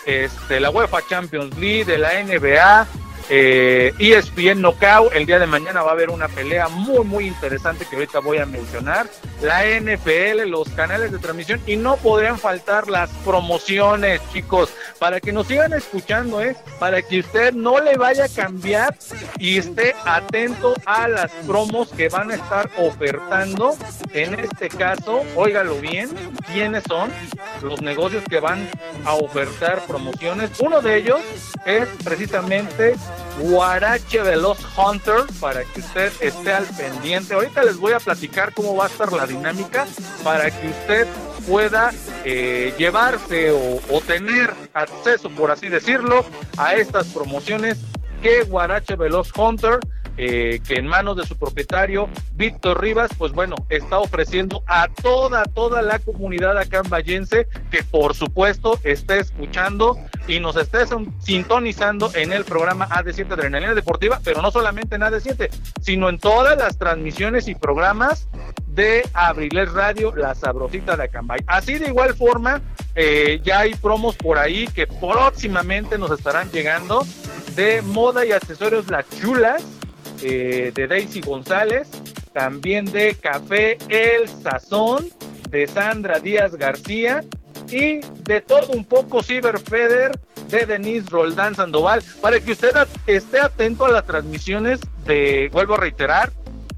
este, 0.05 0.59
la 0.59 0.69
UEFA 0.69 0.99
Champions 1.07 1.57
League, 1.57 1.85
de 1.85 1.97
la 1.97 2.23
NBA, 2.23 2.87
eh, 3.29 3.93
ESPN 3.99 4.61
Knockout, 4.61 5.13
el 5.13 5.25
día 5.25 5.37
de 5.37 5.45
mañana 5.45 5.83
va 5.83 5.91
a 5.91 5.93
haber 5.93 6.09
una 6.09 6.27
pelea 6.27 6.67
muy, 6.67 7.05
muy 7.05 7.27
interesante 7.27 7.85
que 7.89 7.95
ahorita 7.95 8.19
voy 8.19 8.39
a 8.39 8.45
mencionar. 8.45 9.07
La 9.41 9.63
NFL, 9.65 10.49
los 10.49 10.67
canales 10.69 11.11
de 11.11 11.19
transmisión 11.19 11.61
y 11.65 11.77
no 11.77 11.97
podrían 11.97 12.39
faltar 12.39 12.89
las 12.89 13.09
promociones, 13.23 14.19
chicos, 14.33 14.71
para 14.97 15.19
que 15.19 15.31
nos 15.31 15.47
sigan 15.47 15.73
escuchando, 15.73 16.41
¿eh? 16.41 16.55
Para 16.79 17.01
que 17.01 17.19
usted 17.19 17.53
no 17.53 17.79
le 17.79 17.97
vaya 17.97 18.25
a 18.25 18.29
cambiar 18.29 18.95
y 19.37 19.57
esté 19.57 19.95
atento 20.05 20.73
a 20.85 21.07
las 21.07 21.31
promos 21.47 21.89
que 21.89 22.09
van 22.09 22.31
a 22.31 22.35
estar 22.35 22.69
ofertando. 22.77 23.77
En 24.13 24.39
este 24.39 24.69
caso, 24.69 25.23
óigalo 25.35 25.75
bien, 25.75 26.09
¿quiénes 26.51 26.83
son 26.87 27.11
los 27.61 27.81
negocios 27.81 28.23
que 28.29 28.39
van 28.39 28.67
a 29.05 29.13
ofertar 29.13 29.85
promociones? 29.85 30.51
Uno 30.59 30.81
de 30.81 30.97
ellos 30.97 31.21
es 31.65 31.87
precisamente 32.03 32.95
Guarache 33.39 34.21
Veloz 34.21 34.59
Hunter 34.77 35.25
para 35.39 35.63
que 35.63 35.79
usted 35.79 36.11
esté 36.19 36.53
al 36.53 36.65
pendiente. 36.65 37.33
Ahorita 37.33 37.63
les 37.63 37.77
voy 37.77 37.93
a 37.93 37.99
platicar 37.99 38.53
cómo 38.53 38.75
va 38.75 38.85
a 38.85 38.87
estar 38.87 39.11
la 39.13 39.25
dinámica 39.25 39.87
para 40.23 40.51
que 40.51 40.67
usted 40.67 41.07
pueda 41.47 41.91
eh, 42.25 42.73
llevarse 42.77 43.51
o, 43.51 43.79
o, 43.89 44.01
tener 44.01 44.53
acceso, 44.73 45.29
por 45.29 45.51
así 45.51 45.69
decirlo, 45.69 46.25
a 46.57 46.75
estas 46.75 47.07
promociones 47.07 47.77
que 48.21 48.43
Guarache 48.43 48.95
Veloz 48.95 49.31
Hunter 49.35 49.79
eh, 50.21 50.59
que 50.67 50.73
en 50.73 50.85
manos 50.85 51.15
de 51.15 51.25
su 51.25 51.37
propietario, 51.37 52.09
Víctor 52.33 52.81
Rivas, 52.81 53.09
pues 53.17 53.31
bueno, 53.31 53.55
está 53.69 53.99
ofreciendo 53.99 54.63
a 54.67 54.89
toda, 54.89 55.45
toda 55.45 55.81
la 55.81 55.97
comunidad 55.99 56.57
acambayense 56.57 57.47
que 57.71 57.83
por 57.83 58.13
supuesto 58.13 58.77
esté 58.83 59.19
escuchando 59.19 59.97
y 60.27 60.41
nos 60.41 60.57
esté 60.57 60.79
sintonizando 61.19 62.11
en 62.15 62.33
el 62.33 62.43
programa 62.43 62.89
AD7 62.89 63.31
Adrenalina 63.31 63.73
Deportiva, 63.73 64.19
pero 64.21 64.41
no 64.41 64.51
solamente 64.51 64.97
en 64.97 65.03
AD7, 65.03 65.49
sino 65.79 66.09
en 66.09 66.19
todas 66.19 66.57
las 66.57 66.77
transmisiones 66.77 67.47
y 67.47 67.55
programas 67.55 68.27
de 68.67 69.07
Abriles 69.13 69.71
Radio, 69.71 70.13
la 70.13 70.35
sabrosita 70.35 70.97
de 70.97 71.03
Acambay. 71.03 71.39
Así 71.47 71.79
de 71.79 71.87
igual 71.87 72.13
forma, 72.13 72.61
eh, 72.93 73.39
ya 73.41 73.59
hay 73.59 73.73
promos 73.75 74.17
por 74.17 74.37
ahí 74.37 74.67
que 74.67 74.85
próximamente 74.85 75.97
nos 75.97 76.11
estarán 76.11 76.51
llegando 76.51 77.05
de 77.55 77.81
moda 77.81 78.25
y 78.25 78.33
accesorios 78.33 78.89
Las 78.89 79.05
Chulas, 79.21 79.63
eh, 80.23 80.71
de 80.73 80.87
Daisy 80.87 81.21
González, 81.21 81.89
también 82.33 82.85
de 82.85 83.15
Café 83.15 83.77
El 83.89 84.27
Sazón, 84.27 85.07
de 85.49 85.67
Sandra 85.67 86.19
Díaz 86.19 86.55
García 86.55 87.23
y 87.71 87.99
de 88.23 88.41
todo 88.41 88.71
un 88.73 88.85
poco 88.85 89.23
Cyberfeder 89.23 90.11
de 90.49 90.65
Denise 90.65 91.09
Roldán 91.09 91.55
Sandoval, 91.55 92.01
para 92.21 92.39
que 92.39 92.53
usted 92.53 92.71
esté 93.07 93.39
atento 93.39 93.85
a 93.85 93.91
las 93.91 94.05
transmisiones 94.05 94.79
de, 95.05 95.49
vuelvo 95.51 95.75
a 95.75 95.77
reiterar, 95.77 96.31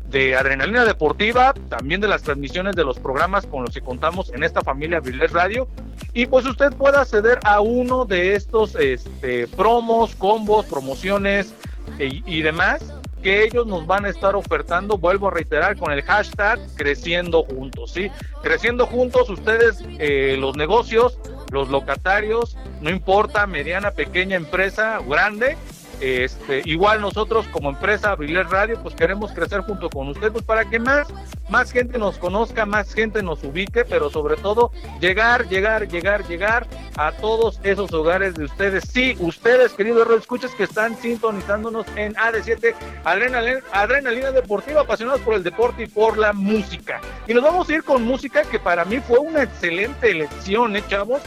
de 0.09 0.35
Adrenalina 0.35 0.83
Deportiva, 0.83 1.53
también 1.69 2.01
de 2.01 2.07
las 2.09 2.21
transmisiones 2.21 2.75
de 2.75 2.83
los 2.83 2.99
programas 2.99 3.45
con 3.45 3.63
los 3.63 3.73
que 3.73 3.79
contamos 3.79 4.29
en 4.33 4.43
esta 4.43 4.61
familia 4.61 4.99
Viles 4.99 5.31
Radio, 5.31 5.69
y 6.13 6.25
pues 6.25 6.45
usted 6.45 6.73
pueda 6.73 7.01
acceder 7.01 7.39
a 7.43 7.61
uno 7.61 8.03
de 8.03 8.35
estos 8.35 8.75
este, 8.75 9.47
promos, 9.47 10.13
combos, 10.15 10.65
promociones 10.65 11.53
y, 11.97 12.23
y 12.25 12.41
demás 12.41 12.83
que 13.21 13.43
ellos 13.43 13.67
nos 13.67 13.85
van 13.85 14.05
a 14.05 14.09
estar 14.09 14.35
ofertando, 14.35 14.97
vuelvo 14.97 15.27
a 15.27 15.31
reiterar, 15.31 15.77
con 15.77 15.91
el 15.91 16.01
hashtag 16.01 16.59
Creciendo 16.75 17.43
Juntos, 17.43 17.91
¿sí? 17.91 18.09
Creciendo 18.41 18.85
Juntos, 18.85 19.29
ustedes, 19.29 19.83
eh, 19.99 20.35
los 20.39 20.57
negocios, 20.57 21.19
los 21.51 21.69
locatarios, 21.69 22.57
no 22.81 22.89
importa, 22.89 23.45
mediana, 23.47 23.91
pequeña 23.91 24.35
empresa, 24.35 24.99
grande, 25.07 25.57
este, 26.01 26.61
igual 26.65 26.99
nosotros 26.99 27.45
como 27.47 27.69
empresa 27.69 28.11
Abriler 28.11 28.47
Radio, 28.47 28.79
pues 28.81 28.95
queremos 28.95 29.31
crecer 29.31 29.61
junto 29.61 29.89
con 29.89 30.09
ustedes 30.09 30.31
pues 30.31 30.43
para 30.43 30.65
que 30.65 30.79
más, 30.79 31.07
más 31.49 31.71
gente 31.71 31.97
nos 31.97 32.17
conozca, 32.17 32.65
más 32.65 32.93
gente 32.93 33.21
nos 33.21 33.43
ubique, 33.43 33.85
pero 33.85 34.09
sobre 34.09 34.35
todo 34.35 34.71
llegar, 34.99 35.47
llegar, 35.47 35.87
llegar, 35.87 36.27
llegar 36.27 36.67
a 36.97 37.11
todos 37.11 37.59
esos 37.63 37.93
hogares 37.93 38.33
de 38.35 38.45
ustedes. 38.45 38.83
Sí, 38.91 39.15
ustedes, 39.19 39.73
queridos 39.73 40.07
escuchas 40.17 40.51
que 40.55 40.63
están 40.63 40.97
sintonizándonos 40.97 41.85
en 41.95 42.15
AD7 42.15 42.73
Adrenalina, 43.03 43.59
Adrenalina 43.71 44.31
Deportiva, 44.31 44.81
apasionados 44.81 45.21
por 45.21 45.35
el 45.35 45.43
deporte 45.43 45.83
y 45.83 45.87
por 45.87 46.17
la 46.17 46.33
música. 46.33 46.99
Y 47.27 47.33
nos 47.33 47.43
vamos 47.43 47.69
a 47.69 47.73
ir 47.73 47.83
con 47.83 48.03
música 48.03 48.41
que 48.43 48.59
para 48.59 48.85
mí 48.85 48.99
fue 48.99 49.19
una 49.19 49.43
excelente 49.43 50.09
elección, 50.11 50.75
¿eh, 50.75 50.83
chavos? 50.87 51.21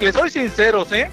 Les 0.00 0.14
soy 0.14 0.30
sinceros, 0.30 0.90
¿eh? 0.92 1.10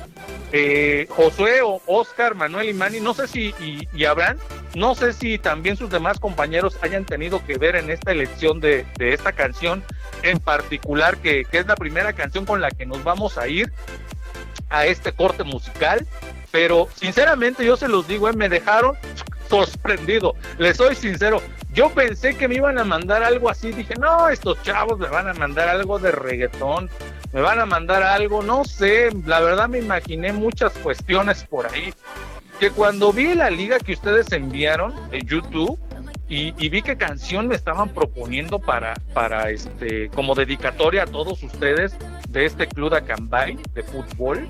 eh, 0.54 1.08
Josué 1.10 1.62
o 1.62 1.82
Oscar, 1.88 2.36
Manuel 2.36 2.70
y 2.70 2.74
Manny, 2.74 3.00
no 3.02 3.14
sé 3.14 3.28
si, 3.28 3.54
y, 3.94 4.06
Abraham, 4.06 4.38
no 4.76 4.96
sé 4.96 5.12
si 5.14 5.38
también 5.38 5.76
sus 5.76 5.90
demás 5.90 6.20
compañeros 6.20 6.78
hayan 6.82 7.06
tenido 7.06 7.46
que 7.46 7.58
ver 7.58 7.76
en 7.76 7.90
esta 7.90 8.12
elección 8.12 8.62
de, 8.62 8.86
de 8.98 9.14
esta 9.14 9.34
canción 9.34 9.84
en 10.24 10.40
particular, 10.40 11.18
que, 11.18 11.44
que, 11.46 11.60
es 11.60 11.68
la 11.68 11.76
primera 11.76 12.14
canción 12.14 12.46
con 12.46 12.62
la 12.62 12.72
que 12.72 12.86
nos 12.86 13.04
vamos 13.04 13.38
a 13.38 13.48
ir 13.48 13.72
a 14.70 14.86
este 14.86 15.12
corte 15.12 15.44
musical, 15.44 16.08
pero 16.52 16.88
sinceramente 16.96 17.66
yo 17.66 17.76
se 17.76 17.90
los 17.90 18.08
digo, 18.08 18.30
eh, 18.30 18.34
me 18.34 18.48
dejaron 18.48 18.96
sorprendido, 19.50 20.36
les 20.58 20.78
soy 20.78 20.96
sincero, 20.96 21.42
yo 21.74 21.90
pensé 21.90 22.36
que 22.36 22.48
me 22.48 22.56
iban 22.56 22.78
a 22.78 22.84
mandar 22.84 23.24
algo 23.24 23.50
así, 23.50 23.72
dije, 23.72 23.96
no, 24.00 24.30
estos 24.30 24.62
chavos 24.64 24.98
me 24.98 25.08
van 25.10 25.28
a 25.28 25.34
mandar 25.34 25.70
algo 25.70 26.00
de 26.00 26.12
reggaetón, 26.12 26.90
me 27.38 27.44
van 27.44 27.60
a 27.60 27.68
mandar 27.68 28.02
algo, 28.02 28.42
no 28.42 28.66
sé, 28.66 29.12
la 29.28 29.40
verdad 29.42 29.70
me 29.70 29.78
imaginé 29.78 30.34
muchas 30.34 30.74
cuestiones 30.74 31.44
por 31.44 31.68
ahí. 31.68 31.94
Que 32.60 32.72
cuando 32.72 33.14
vi 33.14 33.36
la 33.36 33.52
liga 33.52 33.78
que 33.78 33.94
ustedes 33.94 34.32
enviaron 34.32 34.96
en 35.12 35.28
YouTube 35.28 35.78
y, 36.28 36.56
y 36.58 36.70
vi 36.70 36.82
qué 36.82 36.98
canción 36.98 37.48
me 37.48 37.54
estaban 37.54 37.90
proponiendo 37.90 38.58
para, 38.58 38.96
para 39.14 39.52
este, 39.52 40.10
como 40.10 40.34
dedicatoria 40.34 41.04
a 41.04 41.06
todos 41.06 41.44
ustedes 41.44 41.96
de 42.28 42.46
este 42.46 42.66
club 42.66 42.90
de 42.90 42.98
Acambay 42.98 43.56
de 43.76 43.84
fútbol, 43.84 44.50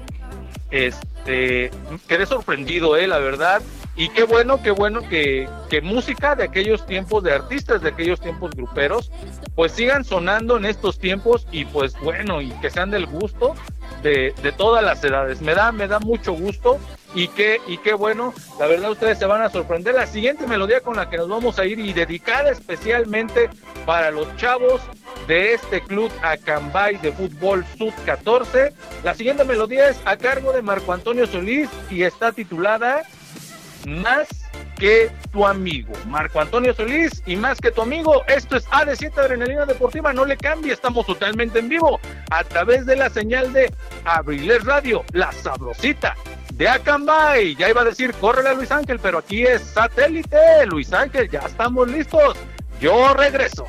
este, 0.71 1.71
quedé 2.08 2.26
sorprendido, 2.26 2.95
eh, 2.95 3.06
la 3.06 3.19
verdad. 3.19 3.62
Y 3.97 4.10
qué 4.10 4.23
bueno, 4.23 4.62
qué 4.62 4.69
bueno 4.69 5.01
que, 5.10 5.49
que 5.71 5.81
música 5.81 6.36
de 6.36 6.43
aquellos 6.43 6.86
tiempos, 6.86 7.23
de 7.23 7.33
artistas 7.33 7.81
de 7.81 7.89
aquellos 7.89 8.21
tiempos 8.21 8.51
gruperos, 8.51 9.12
pues 9.55 9.71
sigan 9.71 10.03
sonando 10.03 10.57
en 10.57 10.65
estos 10.65 10.99
tiempos 10.99 11.47
y 11.51 11.65
pues 11.65 11.99
bueno, 12.01 12.39
y 12.39 12.51
que 12.62 12.69
sean 12.69 12.91
del 12.91 13.07
gusto 13.07 13.55
de, 14.03 14.36
de 14.43 14.51
todas 14.51 14.83
las 14.83 15.03
edades. 15.03 15.41
Me 15.41 15.55
da, 15.55 15.71
me 15.71 15.88
da 15.88 15.97
mucho 15.99 16.33
gusto 16.33 16.77
y 17.15 17.27
qué, 17.29 17.60
y 17.65 17.79
qué 17.79 17.95
bueno, 17.95 18.36
la 18.60 18.67
verdad 18.67 18.91
ustedes 18.91 19.17
se 19.17 19.25
van 19.25 19.41
a 19.41 19.49
sorprender. 19.49 19.95
La 19.95 20.05
siguiente 20.05 20.45
melodía 20.45 20.81
con 20.81 20.97
la 20.97 21.10
que 21.10 21.17
nos 21.17 21.27
vamos 21.27 21.57
a 21.57 21.65
ir 21.65 21.79
y 21.79 21.91
dedicada 21.91 22.51
especialmente 22.51 23.49
para 23.88 24.12
los 24.12 24.27
chavos 24.36 24.79
de 25.27 25.53
este 25.53 25.81
club 25.81 26.12
Acambay 26.21 26.97
de 26.97 27.12
fútbol 27.12 27.65
Sub 27.79 27.93
14. 28.05 28.73
La 29.03 29.15
siguiente 29.15 29.43
melodía 29.43 29.89
es 29.89 29.99
a 30.05 30.17
cargo 30.17 30.53
de 30.53 30.62
Marco 30.62 30.93
Antonio 30.93 31.25
Solís 31.25 31.67
y 31.89 32.03
está 32.03 32.31
titulada 32.31 33.01
Más 33.88 34.28
que 34.78 35.10
tu 35.32 35.47
amigo. 35.47 35.93
Marco 36.08 36.41
Antonio 36.41 36.73
Solís 36.73 37.23
y 37.26 37.38
Más 37.38 37.58
que 37.58 37.71
tu 37.71 37.82
amigo. 37.82 38.21
Esto 38.28 38.58
es 38.58 38.67
AD7 38.67 39.17
Adrenalina 39.17 39.65
Deportiva. 39.65 40.12
No 40.12 40.26
le 40.26 40.36
cambie, 40.36 40.73
estamos 40.73 41.06
totalmente 41.06 41.60
en 41.60 41.69
vivo 41.69 41.97
a 42.30 42.43
través 42.43 42.86
de 42.86 42.97
la 42.97 43.10
señal 43.10 43.54
de 43.54 43.73
Abriles 44.04 44.65
Radio, 44.65 45.06
la 45.13 45.32
sabrosita 45.32 46.15
de 46.56 46.67
Acambay. 46.67 47.56
Ya 47.56 47.69
iba 47.69 47.82
a 47.82 47.86
decir, 47.86 48.13
córrele 48.15 48.50
a 48.50 48.54
Luis 48.56 48.71
Ángel, 48.71 49.00
pero 49.00 49.19
aquí 49.19 49.43
es 49.43 49.62
satélite. 49.62 50.65
Luis 50.65 50.91
Ángel, 50.91 51.30
ya 51.30 51.39
estamos 51.39 51.88
listos. 51.88 52.36
Yo 52.82 53.13
regreso. 53.13 53.65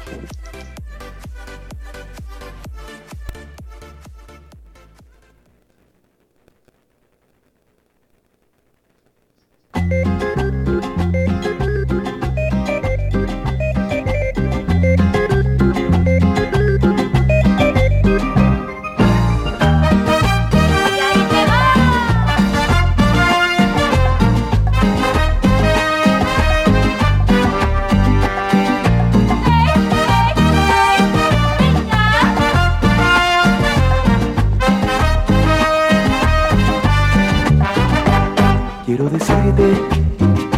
Quiero 38.88 39.04
decirte 39.10 39.74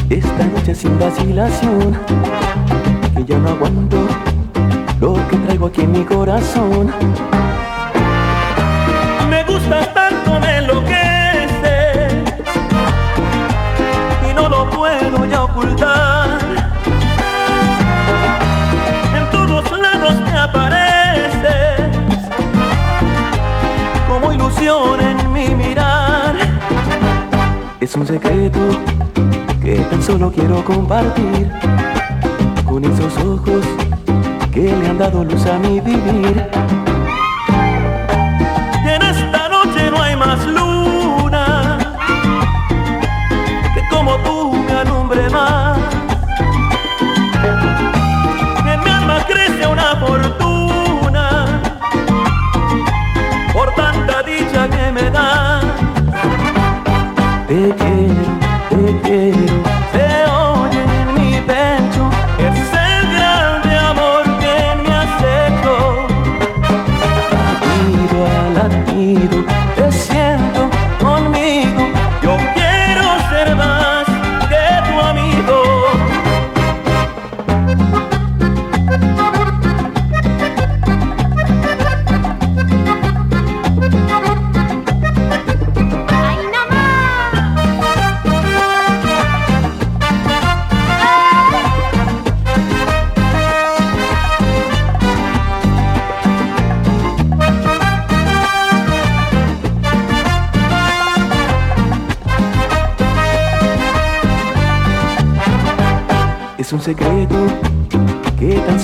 esta 0.09 0.47
noche 0.47 0.73
sin 0.73 0.97
vacilación 1.01 1.99
que 3.16 3.25
ya 3.25 3.37
no 3.38 3.49
aguanto 3.49 3.97
lo 5.01 5.14
que 5.27 5.37
traigo 5.38 5.66
aquí 5.66 5.81
en 5.81 5.90
mi 5.90 6.05
corazón. 6.05 6.93
Me 9.29 9.43
gustas 9.43 9.93
tanto, 9.93 10.38
me 10.38 10.59
enloqueces 10.59 12.12
y 14.31 14.33
no 14.33 14.49
lo 14.49 14.71
puedo 14.71 15.25
ya 15.25 15.43
ocultar. 15.43 16.29
En 19.12 19.31
todos 19.33 19.73
lados 19.77 20.21
me 20.21 20.38
apareces 20.38 21.81
como 24.09 24.33
ilusión 24.33 25.01
en 25.01 25.33
mi 25.33 25.49
mirar. 25.53 25.89
Es 27.81 27.97
un 27.97 28.07
secreto 28.07 28.61
que 29.62 29.77
tan 29.90 30.03
solo 30.03 30.31
quiero 30.31 30.62
compartir 30.62 31.51
con 32.66 32.85
esos 32.85 33.16
ojos 33.25 33.64
que 34.53 34.77
le 34.77 34.87
han 34.87 34.99
dado 34.99 35.25
luz 35.25 35.47
a 35.47 35.59
mi 35.59 35.81
vivir. 35.81 36.47
Y 38.85 38.88
en 38.88 39.03
esta 39.03 39.49
noche 39.49 39.90
no 39.90 40.03
hay 40.03 40.14
más 40.14 40.47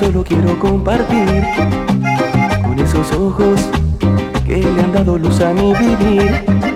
solo 0.06 0.22
quiero 0.22 0.56
compartir 0.60 1.44
con 2.62 2.78
esos 2.78 3.10
ojos 3.10 3.60
que 4.46 4.58
le 4.58 4.80
han 4.80 4.92
dado 4.92 5.18
luz 5.18 5.40
a 5.40 5.52
mi 5.52 5.74
vivir. 5.74 6.75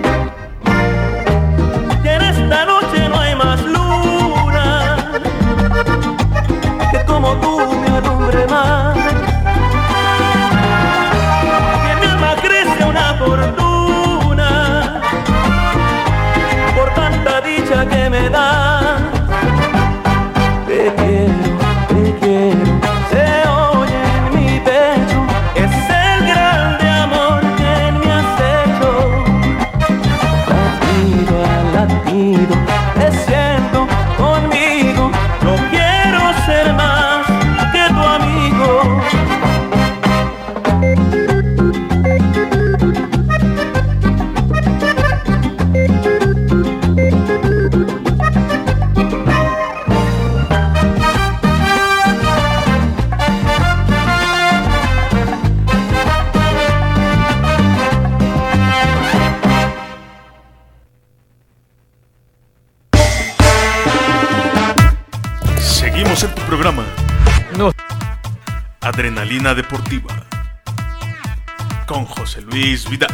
Vidal. 72.61 73.09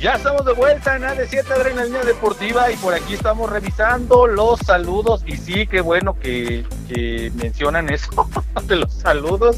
Ya 0.00 0.14
estamos 0.14 0.44
de 0.44 0.52
vuelta 0.52 0.94
en 0.94 1.02
AD7 1.02 1.50
Adrenalina 1.50 2.04
Deportiva 2.04 2.70
y 2.70 2.76
por 2.76 2.94
aquí 2.94 3.14
estamos 3.14 3.50
revisando 3.50 4.28
los 4.28 4.60
saludos. 4.60 5.24
Y 5.26 5.36
sí, 5.36 5.66
qué 5.66 5.80
bueno 5.80 6.16
que, 6.16 6.64
que 6.88 7.32
mencionan 7.34 7.90
eso 7.90 8.28
de 8.66 8.76
los 8.76 8.92
saludos, 8.92 9.56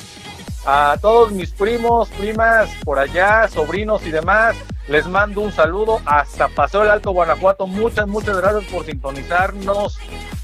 a 0.66 0.98
todos 1.02 1.32
mis 1.32 1.52
primos, 1.52 2.10
primas 2.10 2.70
por 2.84 3.00
allá, 3.00 3.48
sobrinos 3.48 4.06
y 4.06 4.12
demás. 4.12 4.56
Les 4.88 5.08
mando 5.08 5.42
un 5.42 5.52
saludo 5.52 6.00
hasta 6.06 6.48
Paseo 6.48 6.84
el 6.84 6.90
Alto, 6.90 7.12
Guanajuato. 7.12 7.66
Muchas, 7.66 8.08
muchas 8.08 8.38
gracias 8.38 8.66
por 8.66 8.86
sintonizarnos 8.86 9.98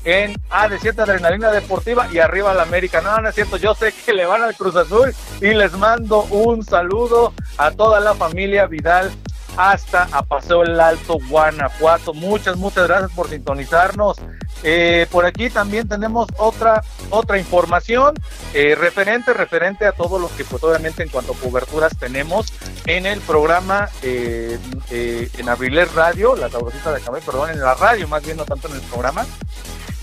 en 0.03 0.33
AD7 0.49 0.99
Adrenalina 0.99 1.51
Deportiva 1.51 2.07
y 2.11 2.17
arriba 2.17 2.53
la 2.53 2.63
América. 2.63 3.01
No, 3.01 3.19
no 3.21 3.29
es 3.29 3.35
cierto, 3.35 3.57
yo 3.57 3.75
sé 3.75 3.93
que 3.93 4.13
le 4.13 4.25
van 4.25 4.41
al 4.41 4.55
Cruz 4.55 4.75
Azul 4.75 5.13
y 5.41 5.53
les 5.53 5.73
mando 5.73 6.23
un 6.23 6.63
saludo 6.63 7.33
a 7.57 7.71
toda 7.71 7.99
la 7.99 8.15
familia 8.15 8.65
Vidal 8.65 9.11
hasta 9.57 10.07
a 10.11 10.23
Paseo 10.23 10.63
el 10.63 10.79
Alto, 10.79 11.17
Guanajuato. 11.29 12.13
Muchas, 12.13 12.57
muchas 12.57 12.87
gracias 12.87 13.11
por 13.11 13.29
sintonizarnos. 13.29 14.17
Eh, 14.63 15.07
por 15.11 15.25
aquí 15.25 15.49
también 15.49 15.87
tenemos 15.87 16.27
otra 16.37 16.83
otra 17.09 17.39
información 17.39 18.13
eh, 18.53 18.75
referente 18.75 19.33
referente 19.33 19.87
a 19.87 19.91
todo 19.91 20.19
lo 20.19 20.29
que 20.35 20.43
pues 20.43 20.63
obviamente 20.63 21.01
en 21.01 21.09
cuanto 21.09 21.33
a 21.33 21.35
coberturas 21.35 21.97
tenemos 21.97 22.53
en 22.85 23.07
el 23.07 23.21
programa 23.21 23.89
eh, 24.03 24.59
en 24.91 25.49
Abriler 25.49 25.87
Radio, 25.95 26.35
la 26.35 26.49
sabrosita 26.49 26.91
de 26.91 27.01
Camay, 27.01 27.21
perdón, 27.21 27.49
en 27.49 27.59
la 27.59 27.73
radio 27.73 28.07
más 28.07 28.23
bien 28.23 28.37
no 28.37 28.45
tanto 28.45 28.67
en 28.67 28.75
el 28.75 28.81
programa. 28.81 29.25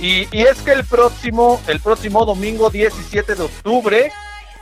Y, 0.01 0.29
y 0.37 0.43
es 0.43 0.61
que 0.63 0.73
el 0.73 0.85
próximo 0.85 1.61
el 1.67 1.81
próximo 1.81 2.25
domingo 2.25 2.71
17 2.71 3.35
de 3.35 3.43
octubre 3.43 4.13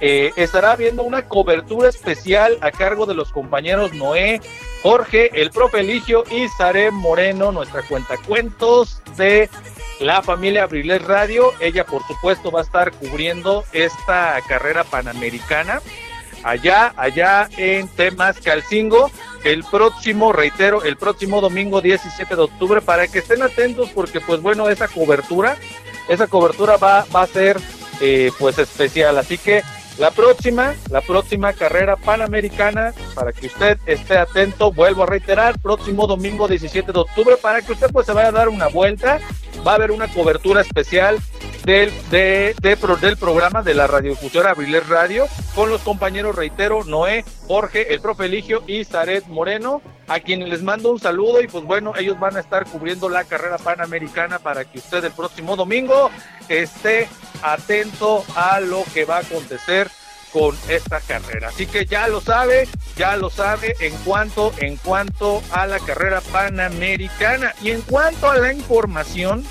eh, 0.01 0.33
estará 0.37 0.73
habiendo 0.73 1.03
una 1.03 1.23
cobertura 1.27 1.89
especial 1.89 2.59
a 2.61 2.71
cargo 2.71 3.07
de 3.07 3.15
los 3.15 3.33
compañeros 3.33 3.95
Noé, 3.95 4.41
Jorge, 4.83 5.31
el 5.41 5.51
profe 5.51 5.81
Eligio 5.81 6.25
y 6.31 6.49
Saré 6.49 6.91
Moreno, 6.91 7.51
nuestra 7.51 7.83
cuentacuentos 7.83 9.03
de 9.17 9.49
la 10.01 10.23
familia 10.23 10.65
Abriles 10.65 11.03
Radio. 11.03 11.53
Ella, 11.61 11.85
por 11.85 12.07
supuesto, 12.07 12.51
va 12.51 12.61
a 12.61 12.65
estar 12.65 12.93
cubriendo 12.93 13.65
esta 13.73 14.41
carrera 14.47 14.85
panamericana 14.85 15.81
allá, 16.47 16.93
allá 16.97 17.49
en 17.57 17.89
Temascalcingo. 17.89 19.11
El 19.45 19.65
próximo, 19.65 20.33
reitero, 20.33 20.83
el 20.83 20.97
próximo 20.97 21.41
domingo 21.41 21.81
17 21.81 22.35
de 22.35 22.43
octubre, 22.43 22.81
para 22.81 23.09
que 23.09 23.21
estén 23.21 23.43
atentos, 23.43 23.91
porque, 23.91 24.21
pues 24.21 24.41
bueno, 24.41 24.69
esa 24.69 24.89
cobertura, 24.89 25.57
esa 26.09 26.27
cobertura 26.27 26.77
va, 26.77 27.05
va 27.15 27.23
a 27.23 27.27
ser, 27.27 27.59
eh, 28.01 28.31
pues, 28.39 28.59
especial. 28.59 29.19
Así 29.19 29.39
que 29.39 29.63
la 29.99 30.11
próxima, 30.11 30.75
la 30.91 31.01
próxima 31.01 31.53
carrera 31.53 31.97
panamericana, 31.97 32.93
para 33.15 33.33
que 33.33 33.47
usted 33.47 33.79
esté 33.87 34.19
atento, 34.19 34.73
vuelvo 34.73 35.05
a 35.05 35.07
reiterar, 35.07 35.59
próximo 35.59 36.07
domingo 36.07 36.49
17 36.49 36.93
de 36.93 36.99
octubre, 36.99 37.37
para 37.41 37.63
que 37.63 37.73
usted 37.73 37.91
pues 37.93 38.07
se 38.07 38.13
vaya 38.13 38.29
a 38.29 38.33
dar 38.33 38.49
una 38.49 38.69
vuelta, 38.69 39.21
va 39.67 39.73
a 39.73 39.75
haber 39.77 39.91
una 39.91 40.09
cobertura 40.09 40.61
especial 40.61 41.19
del, 41.65 41.91
del 42.11 43.17
programa 43.19 43.63
de 43.63 43.75
la 43.75 43.87
radiodifusora 43.87 44.51
Abriles 44.51 44.89
Radio, 44.89 45.27
con 45.55 45.71
los 45.71 45.81
compañeros, 45.81 46.37
reitero, 46.37 46.85
Noé, 46.85 47.25
Jorge, 47.49 47.93
el 47.93 48.01
profe 48.01 48.27
Eligio 48.27 48.63
y 48.67 48.85
Zaret 48.85 49.27
Moreno, 49.27 49.83
a 50.09 50.21
quienes 50.21 50.49
les 50.49 50.63
mando 50.63 50.91
un 50.91 51.01
saludo 51.01 51.41
y 51.41 51.49
pues 51.49 51.65
bueno, 51.65 51.93
ellos 51.99 52.19
van 52.19 52.37
a 52.37 52.41
estar 52.41 52.67
cubriendo 52.67 53.09
la 53.09 53.25
carrera 53.25 53.59
panamericana 53.59 54.39
para 54.39 54.65
que 54.65 54.79
usted 54.79 55.05
el 55.05 55.13
próximo 55.13 55.57
domingo 55.57 56.11
esté 56.49 57.09
atento 57.43 58.25
a 58.35 58.61
lo 58.61 58.85
que 58.95 59.05
va 59.05 59.19
a 59.19 59.21
acontecer 59.21 59.91
con 60.33 60.57
esta 60.69 61.01
carrera. 61.01 61.49
Así 61.49 61.67
que 61.67 61.87
ya 61.87 62.09
lo 62.09 62.21
sabe, 62.21 62.69
ya 62.97 63.17
lo 63.17 63.31
sabe 63.31 63.75
en 63.81 63.95
cuanto 64.05 64.53
en 64.59 64.77
cuanto 64.77 65.43
a 65.51 65.67
la 65.67 65.79
carrera 65.79 66.21
panamericana 66.21 67.55
y 67.63 67.71
en 67.71 67.81
cuanto 67.83 68.31
a 68.31 68.37
la 68.37 68.53
información 68.53 69.45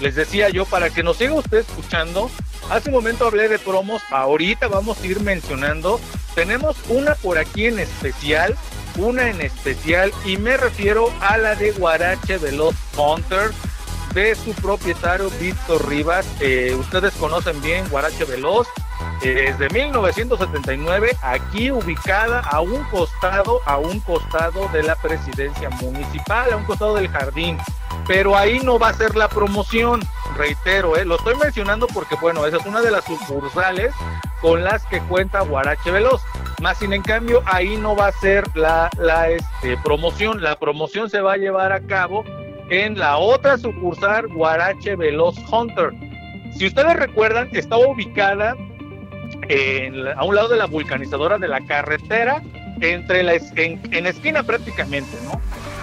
les 0.00 0.14
decía 0.14 0.48
yo 0.48 0.64
para 0.64 0.90
que 0.90 1.02
nos 1.02 1.18
siga 1.18 1.34
usted 1.34 1.58
escuchando. 1.58 2.30
Hace 2.70 2.88
un 2.88 2.96
momento 2.96 3.26
hablé 3.26 3.48
de 3.48 3.58
promos, 3.58 4.02
ahorita 4.10 4.68
vamos 4.68 5.00
a 5.00 5.06
ir 5.06 5.20
mencionando. 5.20 6.00
Tenemos 6.34 6.76
una 6.88 7.14
por 7.16 7.38
aquí 7.38 7.66
en 7.66 7.78
especial, 7.78 8.56
una 9.00 9.28
en 9.28 9.40
especial 9.40 10.12
y 10.24 10.36
me 10.36 10.56
refiero 10.56 11.12
a 11.20 11.38
la 11.38 11.54
de 11.54 11.72
Guarache 11.72 12.38
Veloz 12.38 12.74
Hunter 12.96 13.50
de 14.12 14.34
su 14.34 14.52
propietario 14.54 15.30
Víctor 15.40 15.88
Rivas. 15.88 16.26
Eh, 16.40 16.76
ustedes 16.78 17.14
conocen 17.14 17.60
bien 17.62 17.88
Guarache 17.88 18.24
Veloz. 18.24 18.68
eh, 19.22 19.54
desde 19.58 19.70
1979, 19.70 21.16
aquí 21.22 21.70
ubicada 21.70 22.40
a 22.40 22.60
un 22.60 22.82
costado, 22.84 23.60
a 23.64 23.78
un 23.78 24.00
costado 24.00 24.68
de 24.68 24.82
la 24.82 24.94
presidencia 24.96 25.70
municipal, 25.70 26.52
a 26.52 26.56
un 26.56 26.64
costado 26.64 26.94
del 26.94 27.08
jardín. 27.08 27.58
Pero 28.06 28.36
ahí 28.36 28.60
no 28.60 28.78
va 28.78 28.88
a 28.88 28.94
ser 28.94 29.16
la 29.16 29.28
promoción, 29.28 30.00
reitero, 30.36 30.96
eh, 30.96 31.04
lo 31.04 31.16
estoy 31.16 31.36
mencionando 31.36 31.86
porque, 31.86 32.16
bueno, 32.16 32.44
esa 32.46 32.58
es 32.58 32.66
una 32.66 32.80
de 32.80 32.90
las 32.90 33.04
sucursales 33.04 33.94
con 34.40 34.64
las 34.64 34.84
que 34.86 35.00
cuenta 35.00 35.40
Guarache 35.40 35.90
Veloz. 35.90 36.22
Más 36.60 36.78
sin 36.78 36.92
en 36.92 37.02
cambio, 37.02 37.42
ahí 37.46 37.76
no 37.76 37.96
va 37.96 38.08
a 38.08 38.12
ser 38.12 38.44
la, 38.54 38.90
este, 39.28 39.76
promoción. 39.78 40.42
La 40.42 40.58
promoción 40.58 41.08
se 41.08 41.20
va 41.20 41.34
a 41.34 41.36
llevar 41.36 41.72
a 41.72 41.80
cabo 41.80 42.24
en 42.68 42.98
la 42.98 43.16
otra 43.16 43.58
sucursal 43.58 44.28
Guarache 44.28 44.96
Veloz 44.96 45.36
Hunter. 45.50 45.90
Si 46.56 46.66
ustedes 46.66 46.96
recuerdan, 46.96 47.48
estaba 47.52 47.86
ubicada 47.86 48.56
en 49.48 50.06
a 50.08 50.24
un 50.24 50.34
lado 50.34 50.48
de 50.48 50.56
la 50.56 50.66
vulcanizadora 50.66 51.38
de 51.38 51.48
la 51.48 51.60
carretera, 51.64 52.42
entre 52.80 53.22
la, 53.22 53.34
en, 53.34 53.80
en 53.92 54.06
esquina 54.06 54.42
prácticamente, 54.42 55.16
¿no? 55.24 55.40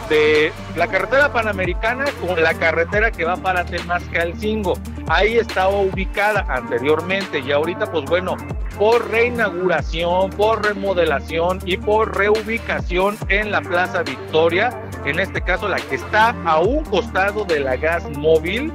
De 0.10 0.54
la 0.76 0.88
carretera 0.88 1.34
panamericana 1.34 2.06
con 2.26 2.42
la 2.42 2.54
carretera 2.54 3.12
que 3.12 3.26
va 3.26 3.36
para 3.36 3.66
Temascalcingo. 3.66 4.74
Ahí 5.08 5.38
estaba 5.38 5.70
ubicada 5.70 6.46
anteriormente 6.48 7.40
y 7.40 7.52
ahorita, 7.52 7.92
pues 7.92 8.06
bueno, 8.06 8.38
por 8.78 9.10
reinauguración, 9.10 10.30
por 10.32 10.64
remodelación 10.64 11.60
y 11.66 11.78
por 11.78 12.16
reubicación 12.16 13.18
en 13.28 13.52
la 13.52 13.62
Plaza 13.62 14.04
Victoria, 14.04 14.70
en 15.06 15.20
este 15.20 15.42
caso 15.42 15.68
la 15.68 15.78
que 15.78 15.96
está 15.96 16.36
a 16.46 16.60
un 16.60 16.84
costado 16.86 17.44
de 17.44 17.60
la 17.60 17.76
gas 17.76 18.08
móvil 18.18 18.72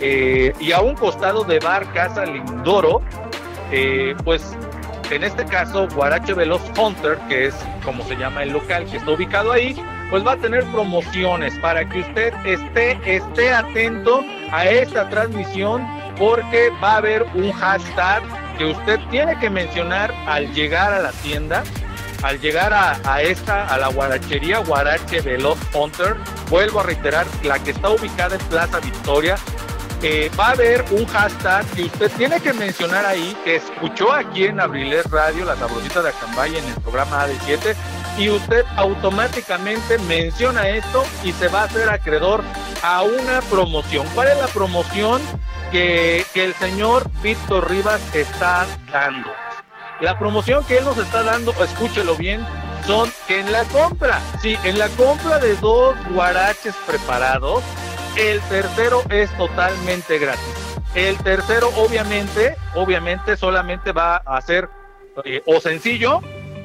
eh, 0.00 0.52
y 0.60 0.72
a 0.72 0.80
un 0.80 0.94
costado 0.94 1.44
de 1.44 1.58
Bar 1.58 1.90
Casa 1.92 2.26
Lindoro, 2.26 3.00
eh, 3.70 4.14
pues 4.24 4.56
en 5.10 5.22
este 5.22 5.44
caso 5.44 5.86
Guarache 5.94 6.34
Veloz 6.34 6.62
Hunter, 6.76 7.18
que 7.28 7.46
es 7.46 7.54
como 7.84 8.02
se 8.04 8.16
llama 8.16 8.42
el 8.42 8.50
local 8.50 8.84
que 8.86 8.96
está 8.96 9.12
ubicado 9.12 9.52
ahí, 9.52 9.76
pues 10.10 10.26
va 10.26 10.32
a 10.32 10.36
tener 10.36 10.64
promociones 10.66 11.54
para 11.58 11.88
que 11.88 12.00
usted 12.00 12.32
esté, 12.44 12.98
esté 13.04 13.52
atento 13.52 14.24
a 14.52 14.66
esta 14.66 15.08
transmisión 15.08 15.86
porque 16.18 16.70
va 16.82 16.92
a 16.92 16.96
haber 16.98 17.24
un 17.34 17.52
hashtag 17.52 18.22
que 18.58 18.66
usted 18.66 18.98
tiene 19.10 19.38
que 19.38 19.50
mencionar 19.50 20.12
al 20.26 20.52
llegar 20.54 20.92
a 20.92 21.00
la 21.00 21.12
tienda, 21.12 21.62
al 22.22 22.40
llegar 22.40 22.72
a, 22.72 22.98
a 23.04 23.22
esta, 23.22 23.66
a 23.66 23.76
la 23.78 23.88
guarachería 23.88 24.58
Guarache 24.58 25.20
Veloz 25.20 25.58
Hunter, 25.74 26.16
vuelvo 26.48 26.80
a 26.80 26.84
reiterar, 26.84 27.26
la 27.42 27.58
que 27.58 27.72
está 27.72 27.90
ubicada 27.90 28.36
en 28.36 28.42
Plaza 28.46 28.80
Victoria, 28.80 29.36
eh, 30.02 30.30
va 30.38 30.48
a 30.48 30.50
haber 30.50 30.84
un 30.90 31.06
hashtag 31.06 31.66
que 31.70 31.84
usted 31.84 32.10
tiene 32.16 32.40
que 32.40 32.52
mencionar 32.52 33.06
ahí, 33.06 33.36
que 33.44 33.56
escuchó 33.56 34.12
aquí 34.12 34.44
en 34.44 34.60
Abriles 34.60 35.10
Radio, 35.10 35.44
la 35.44 35.56
sabrosita 35.56 36.02
de 36.02 36.10
Acambay 36.10 36.56
en 36.56 36.64
el 36.64 36.74
programa 36.82 37.26
AD7, 37.26 37.74
y 38.18 38.30
usted 38.30 38.64
automáticamente 38.76 39.98
menciona 39.98 40.68
esto 40.68 41.04
y 41.22 41.32
se 41.32 41.48
va 41.48 41.62
a 41.62 41.64
hacer 41.64 41.88
acreedor 41.88 42.42
a 42.82 43.02
una 43.02 43.40
promoción. 43.50 44.06
¿Cuál 44.14 44.28
es 44.28 44.38
la 44.38 44.46
promoción 44.48 45.20
que, 45.70 46.24
el 46.34 46.54
señor 46.54 47.10
Víctor 47.22 47.70
Rivas 47.70 48.00
está 48.14 48.66
dando? 48.90 49.28
La 50.00 50.18
promoción 50.18 50.64
que 50.64 50.78
él 50.78 50.84
nos 50.84 50.98
está 50.98 51.22
dando, 51.22 51.52
escúchelo 51.62 52.16
bien, 52.16 52.46
son 52.86 53.10
que 53.26 53.40
en 53.40 53.50
la 53.50 53.64
compra, 53.64 54.20
sí, 54.40 54.56
en 54.64 54.78
la 54.78 54.88
compra 54.90 55.38
de 55.38 55.56
dos 55.56 55.96
guaraches 56.10 56.74
preparados, 56.86 57.62
el 58.16 58.40
tercero 58.42 59.02
es 59.10 59.34
totalmente 59.36 60.18
gratis. 60.18 60.42
El 60.94 61.16
tercero, 61.18 61.68
obviamente, 61.76 62.56
obviamente 62.74 63.36
solamente 63.36 63.92
va 63.92 64.16
a 64.16 64.40
ser 64.40 64.68
eh, 65.24 65.42
o 65.46 65.60
sencillo 65.60 66.22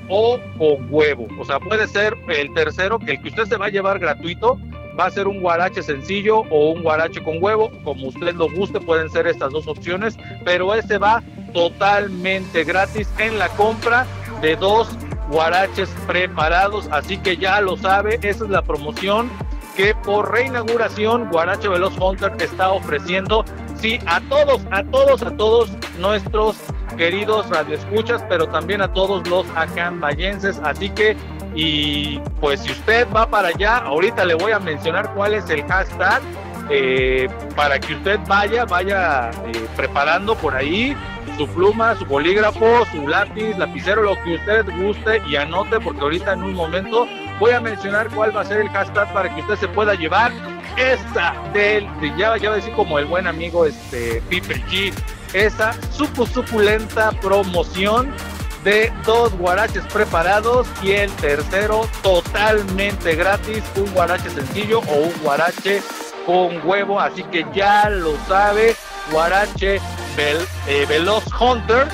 o 0.10 0.40
con 0.58 0.88
huevo. 0.90 1.28
O 1.40 1.46
sea, 1.46 1.60
puede 1.60 1.88
ser 1.88 2.18
el 2.28 2.54
tercero, 2.54 3.00
que 3.00 3.12
el 3.12 3.22
que 3.22 3.30
usted 3.30 3.46
se 3.46 3.58
va 3.58 3.68
a 3.68 3.70
llevar 3.70 4.00
gratuito, 4.00 4.60
va 5.00 5.06
a 5.06 5.12
ser 5.12 5.28
un 5.28 5.42
guarache 5.42 5.82
sencillo 5.82 6.40
o 6.50 6.72
un 6.72 6.84
guarache 6.84 7.24
con 7.24 7.42
huevo, 7.42 7.72
como 7.84 8.08
usted 8.08 8.36
lo 8.36 8.50
guste, 8.50 8.80
pueden 8.80 9.10
ser 9.10 9.28
estas 9.28 9.52
dos 9.52 9.68
opciones, 9.68 10.18
pero 10.44 10.74
ese 10.74 10.98
va 10.98 11.24
totalmente 11.54 12.64
gratis 12.64 13.10
en 13.18 13.40
la 13.40 13.50
compra 13.50 14.06
de 14.42 14.56
dos 14.56 14.90
guaraches 15.30 15.90
preparados, 16.08 16.88
así 16.92 17.18
que 17.18 17.38
ya 17.38 17.62
lo 17.62 17.78
sabe, 17.78 18.16
esa 18.22 18.44
es 18.44 18.50
la 18.50 18.62
promoción 18.62 19.30
que 19.76 19.96
por 19.96 20.32
reinauguración 20.32 21.30
Guarache 21.30 21.70
Veloz 21.70 21.98
Hunter 21.98 22.34
está 22.40 22.72
ofreciendo, 22.72 23.46
sí, 23.82 24.00
a 24.06 24.22
todos, 24.22 24.62
a 24.72 24.84
todos, 24.84 25.24
a 25.24 25.36
todos 25.36 25.72
nuestros 25.98 26.58
queridos 26.98 27.50
radioescuchas, 27.50 28.24
pero 28.30 28.48
también 28.48 28.82
a 28.82 28.94
todos 28.94 29.28
los 29.28 29.46
acambayenses, 29.56 30.60
así 30.64 30.90
que 30.92 31.18
y 31.54 32.20
pues 32.40 32.62
si 32.62 32.72
usted 32.72 33.08
va 33.14 33.30
para 33.30 33.50
allá, 33.50 33.78
ahorita 33.78 34.24
le 34.24 34.36
voy 34.36 34.54
a 34.54 34.60
mencionar 34.60 35.14
cuál 35.14 35.34
es 35.34 35.50
el 35.50 35.64
hashtag 35.66 36.22
eh, 36.70 37.28
para 37.56 37.80
que 37.80 37.96
usted 37.96 38.20
vaya, 38.28 38.66
vaya 38.66 39.32
eh, 39.32 39.68
preparando 39.76 40.36
por 40.36 40.56
ahí 40.56 40.96
su 41.38 41.46
pluma, 41.48 41.96
su 41.96 42.06
bolígrafo, 42.06 42.86
su 42.92 43.08
lápiz, 43.08 43.58
lapicero, 43.58 44.04
lo 44.04 44.16
que 44.24 44.36
usted 44.36 44.66
guste 44.78 45.22
y 45.28 45.36
anote, 45.36 45.80
porque 45.82 46.02
ahorita 46.02 46.34
en 46.34 46.44
un 46.44 46.54
momento 46.54 47.08
voy 47.40 47.52
a 47.52 47.60
mencionar 47.60 48.10
cuál 48.10 48.36
va 48.36 48.42
a 48.42 48.46
ser 48.46 48.62
el 48.62 48.70
hashtag 48.70 49.12
para 49.12 49.34
que 49.34 49.42
usted 49.42 49.56
se 49.56 49.68
pueda 49.68 49.96
llevar 49.96 50.32
esta 50.78 51.34
del, 51.54 51.86
de- 52.00 52.10
ya, 52.18 52.38
ya 52.38 52.50
voy 52.50 52.60
a 52.60 52.62
decir 52.62 52.74
como 52.74 53.00
el 53.00 53.06
buen 53.06 53.28
amigo 53.28 53.66
este 53.66 54.22
Piper 54.30 54.62
G, 54.68 54.94
esa 55.34 55.74
supu 55.92 56.26
suculenta 56.26 57.12
promoción 57.22 58.14
de 58.64 58.92
dos 59.06 59.34
guaraches 59.38 59.84
preparados 59.92 60.68
y 60.84 60.92
el 60.92 61.12
tercero 61.14 61.88
totalmente 62.04 63.16
gratis, 63.16 63.64
un 63.76 63.92
guarache 63.94 64.30
sencillo 64.30 64.80
o 64.88 64.96
un 65.08 65.14
guarache 65.24 65.82
con 66.26 66.62
huevo, 66.68 67.00
así 67.00 67.24
que 67.24 67.44
ya 67.56 67.90
lo 67.90 68.14
sabe, 68.28 68.76
guarache 69.12 69.80
vel- 70.16 70.48
eh, 70.68 70.86
Veloz 70.88 71.24
Hunter 71.40 71.88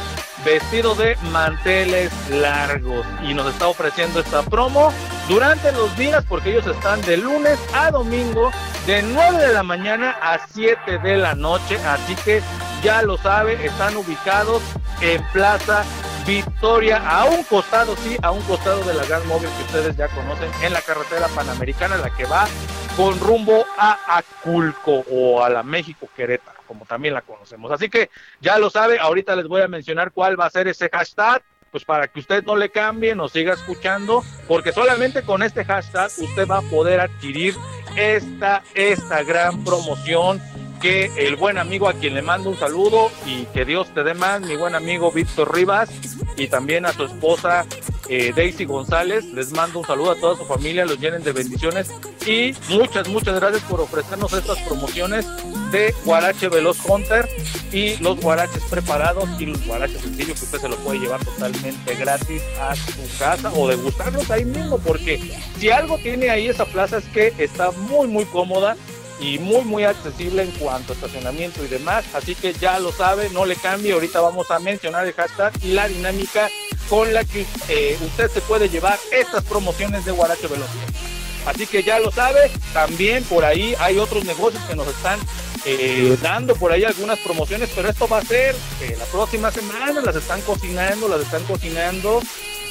vestido 0.48 0.96
de 0.96 1.18
manteles 1.34 2.10
largos. 2.30 3.06
Y 3.22 3.34
nos 3.34 3.48
está 3.48 3.68
ofreciendo 3.68 4.22
esta 4.22 4.44
promo 4.44 4.94
durante 5.28 5.74
los 5.74 5.96
días 5.98 6.24
porque 6.28 6.52
ellos 6.52 6.66
están 6.66 7.02
de 7.02 7.18
lunes 7.18 7.60
a 7.74 7.92
domingo 7.92 8.50
de 8.86 9.02
9 9.02 9.46
de 9.46 9.54
la 9.54 9.64
mañana 9.64 10.16
a 10.22 10.40
7 10.48 11.00
de 11.00 11.18
la 11.18 11.36
noche, 11.36 11.78
así 11.86 12.16
que 12.24 12.42
ya 12.82 13.02
lo 13.02 13.18
sabe, 13.18 13.66
están 13.66 13.98
ubicados 13.98 14.64
en 15.02 15.22
Plaza 15.34 15.84
Victoria, 16.26 16.98
a 17.06 17.26
un 17.26 17.44
costado, 17.44 17.98
sí, 17.98 18.16
a 18.22 18.32
un 18.32 18.42
costado 18.44 18.82
de 18.86 18.94
la 18.94 19.04
Gran 19.06 19.28
Móvil 19.28 19.50
que 19.50 19.64
ustedes 19.64 19.98
ya 19.98 20.08
conocen, 20.08 20.50
en 20.62 20.72
la 20.72 20.82
carretera 20.82 21.28
panamericana, 21.28 21.98
la 21.98 22.10
que 22.16 22.26
va 22.26 22.48
con 22.96 23.20
rumbo 23.20 23.66
a 23.78 23.98
Aculco 24.18 25.04
o 25.12 25.44
a 25.44 25.50
la 25.50 25.64
México 25.64 26.08
Querétaro, 26.16 26.57
como 26.68 26.86
también 26.86 27.14
la 27.14 27.22
conocemos. 27.22 27.72
Así 27.72 27.90
que 27.90 28.10
ya 28.42 28.60
lo 28.60 28.70
sabe, 28.70 29.00
ahorita 29.00 29.36
les 29.36 29.48
voy 29.48 29.62
a 29.62 29.68
mencionar 29.68 30.12
cuál 30.12 30.40
va 30.40 30.46
a 30.46 30.50
ser 30.50 30.68
ese 30.68 30.90
hashtag, 30.90 31.42
pues 31.72 31.84
para 31.86 32.08
que 32.08 32.20
usted 32.20 32.44
no 32.44 32.56
le 32.56 32.70
cambie, 32.70 33.16
nos 33.16 33.32
siga 33.32 33.54
escuchando, 33.54 34.24
porque 34.48 34.72
solamente 34.72 35.24
con 35.24 35.44
este 35.44 35.66
hashtag 35.66 36.12
usted 36.18 36.48
va 36.48 36.60
a 36.60 36.70
poder 36.70 37.00
adquirir 37.00 37.56
esta, 37.96 38.64
esta 38.74 39.24
gran 39.24 39.64
promoción 39.64 40.42
que 40.82 41.12
el 41.18 41.36
buen 41.36 41.58
amigo 41.58 41.90
a 41.90 41.94
quien 41.94 42.14
le 42.14 42.22
mando 42.22 42.50
un 42.50 42.58
saludo 42.58 43.12
y 43.26 43.46
que 43.46 43.66
Dios 43.66 43.92
te 43.94 44.04
dé 44.04 44.14
más, 44.14 44.42
mi 44.42 44.56
buen 44.56 44.76
amigo 44.76 45.12
Víctor 45.12 45.54
Rivas 45.54 45.90
y 46.36 46.48
también 46.48 46.86
a 46.86 46.94
su 46.94 47.06
esposa 47.06 47.66
eh, 48.10 48.32
Daisy 48.36 48.66
González, 48.66 49.26
les 49.26 49.52
mando 49.52 49.80
un 49.80 49.86
saludo 49.86 50.12
a 50.12 50.16
toda 50.16 50.38
su 50.38 50.46
familia, 50.46 50.86
los 50.86 51.00
llenen 51.00 51.24
de 51.24 51.32
bendiciones 51.32 51.92
y 52.26 52.54
muchas, 52.70 53.08
muchas 53.10 53.40
gracias 53.40 53.64
por 53.64 53.82
ofrecernos 53.82 54.32
estas 54.34 54.60
promociones 54.60 55.26
de 55.72 55.94
Guarache 56.06 56.50
Veloz 56.50 56.78
Hunter 56.88 57.28
y 57.72 57.98
los 57.98 58.20
guaraches 58.20 58.64
preparados 58.70 59.30
y 59.40 59.48
los 59.48 59.66
guaraches 59.66 60.02
sencillos 60.02 60.40
que 60.40 60.46
usted 60.46 60.62
se 60.62 60.70
los 60.70 60.80
puede 60.80 61.00
llevar 61.00 61.24
totalmente 61.24 61.96
gratis 61.96 62.42
a 62.60 62.76
su 62.76 63.18
casa 63.20 63.52
o 63.54 63.68
degustarlos 63.68 64.30
ahí 64.32 64.46
mismo 64.46 64.78
porque 64.80 65.34
si 65.60 65.70
algo 65.70 65.98
tiene 65.98 66.30
ahí 66.30 66.48
esa 66.48 66.66
plaza 66.66 66.98
es 66.98 67.06
que 67.06 67.34
está 67.38 67.72
muy 67.72 68.08
muy 68.08 68.26
cómoda 68.26 68.76
y 69.20 69.40
muy 69.40 69.64
muy 69.64 69.84
accesible 69.84 70.44
en 70.44 70.52
cuanto 70.52 70.94
a 70.94 70.96
estacionamiento 70.96 71.64
y 71.64 71.68
demás, 71.68 72.06
así 72.14 72.36
que 72.36 72.54
ya 72.54 72.80
lo 72.80 72.92
sabe, 72.92 73.30
no 73.32 73.46
le 73.46 73.56
cambie, 73.56 73.94
ahorita 73.94 74.22
vamos 74.22 74.52
a 74.52 74.60
mencionar 74.60 75.08
el 75.08 75.14
hashtag 75.14 75.54
y 75.64 75.72
la 75.72 75.88
dinámica 75.88 76.50
con 76.90 77.14
la 77.14 77.24
que 77.24 77.46
eh, 77.68 77.98
usted 78.06 78.30
se 78.30 78.42
puede 78.42 78.70
llevar 78.70 78.98
estas 79.12 79.44
promociones 79.44 80.06
de 80.06 80.12
Guarache 80.12 80.48
Veloz. 80.48 80.70
Así 81.46 81.66
que 81.66 81.82
ya 81.82 82.00
lo 82.00 82.12
sabe, 82.12 82.52
también 82.74 83.24
por 83.24 83.46
ahí 83.46 83.74
hay 83.80 83.98
otros 83.98 84.26
negocios 84.26 84.62
que 84.64 84.76
nos 84.76 84.88
están 84.88 85.20
eh, 85.70 86.18
dando 86.22 86.56
por 86.56 86.72
ahí 86.72 86.86
algunas 86.86 87.20
promociones, 87.20 87.70
pero 87.76 87.90
esto 87.90 88.08
va 88.08 88.20
a 88.20 88.24
ser 88.24 88.56
eh, 88.82 88.96
la 88.98 89.04
próxima 89.06 89.52
semana, 89.52 90.00
las 90.02 90.16
están 90.16 90.40
cocinando, 90.42 91.10
las 91.10 91.20
están 91.20 91.44
cocinando 91.44 92.22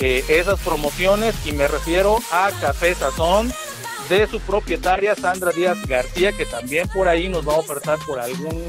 eh, 0.01 0.25
esas 0.29 0.59
promociones 0.61 1.35
y 1.45 1.53
me 1.53 1.69
refiero 1.69 2.19
a 2.33 2.51
Café 2.59 2.95
Sazón 2.95 3.53
de 4.09 4.27
su 4.27 4.41
propietaria 4.41 5.15
Sandra 5.15 5.53
Díaz 5.53 5.77
García, 5.87 6.33
que 6.33 6.47
también 6.47 6.89
por 6.89 7.07
ahí 7.07 7.29
nos 7.29 7.47
va 7.47 7.53
a 7.53 7.59
ofertar 7.59 7.99
por 8.07 8.19
algún 8.19 8.65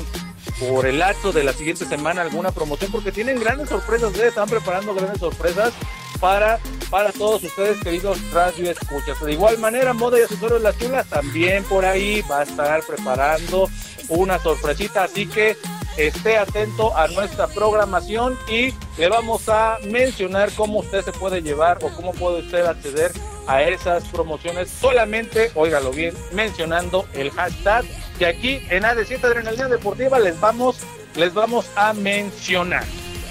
por 0.59 0.85
el 0.85 1.01
acto 1.01 1.31
de 1.31 1.43
la 1.43 1.53
siguiente 1.53 1.85
semana 1.85 2.21
alguna 2.21 2.51
promoción 2.51 2.91
porque 2.91 3.11
tienen 3.11 3.39
grandes 3.39 3.69
sorpresas, 3.69 4.15
¿eh? 4.17 4.27
están 4.27 4.49
preparando 4.49 4.93
grandes 4.93 5.19
sorpresas 5.19 5.73
para, 6.19 6.59
para 6.89 7.11
todos 7.11 7.43
ustedes 7.43 7.77
queridos 7.83 8.19
radio 8.31 8.71
escuchas. 8.71 9.19
De 9.21 9.33
igual 9.33 9.57
manera, 9.59 9.93
Moda 9.93 10.19
y 10.19 10.23
Accesorios 10.23 10.61
Las 10.61 10.77
Chulas 10.77 11.07
también 11.07 11.63
por 11.65 11.85
ahí 11.85 12.23
va 12.29 12.39
a 12.39 12.43
estar 12.43 12.81
preparando 12.83 13.69
una 14.09 14.39
sorpresita, 14.39 15.03
así 15.03 15.27
que 15.27 15.57
esté 15.97 16.37
atento 16.37 16.95
a 16.95 17.07
nuestra 17.07 17.47
programación 17.47 18.37
y 18.47 18.73
le 18.97 19.09
vamos 19.09 19.49
a 19.49 19.77
mencionar 19.83 20.51
cómo 20.53 20.79
usted 20.79 21.03
se 21.03 21.11
puede 21.11 21.41
llevar 21.41 21.79
o 21.83 21.89
cómo 21.89 22.13
puede 22.13 22.41
usted 22.41 22.65
acceder 22.65 23.11
a 23.47 23.63
esas 23.63 24.03
promociones 24.05 24.69
solamente, 24.69 25.51
óigalo 25.55 25.91
bien, 25.91 26.13
mencionando 26.33 27.07
el 27.13 27.31
hashtag 27.31 27.85
que 28.19 28.25
aquí 28.25 28.61
en 28.69 28.83
AD7 28.83 29.23
Adrenalina 29.23 29.67
Deportiva 29.67 30.19
les 30.19 30.39
vamos, 30.39 30.77
les 31.15 31.33
vamos 31.33 31.65
a 31.75 31.93
mencionar. 31.93 32.83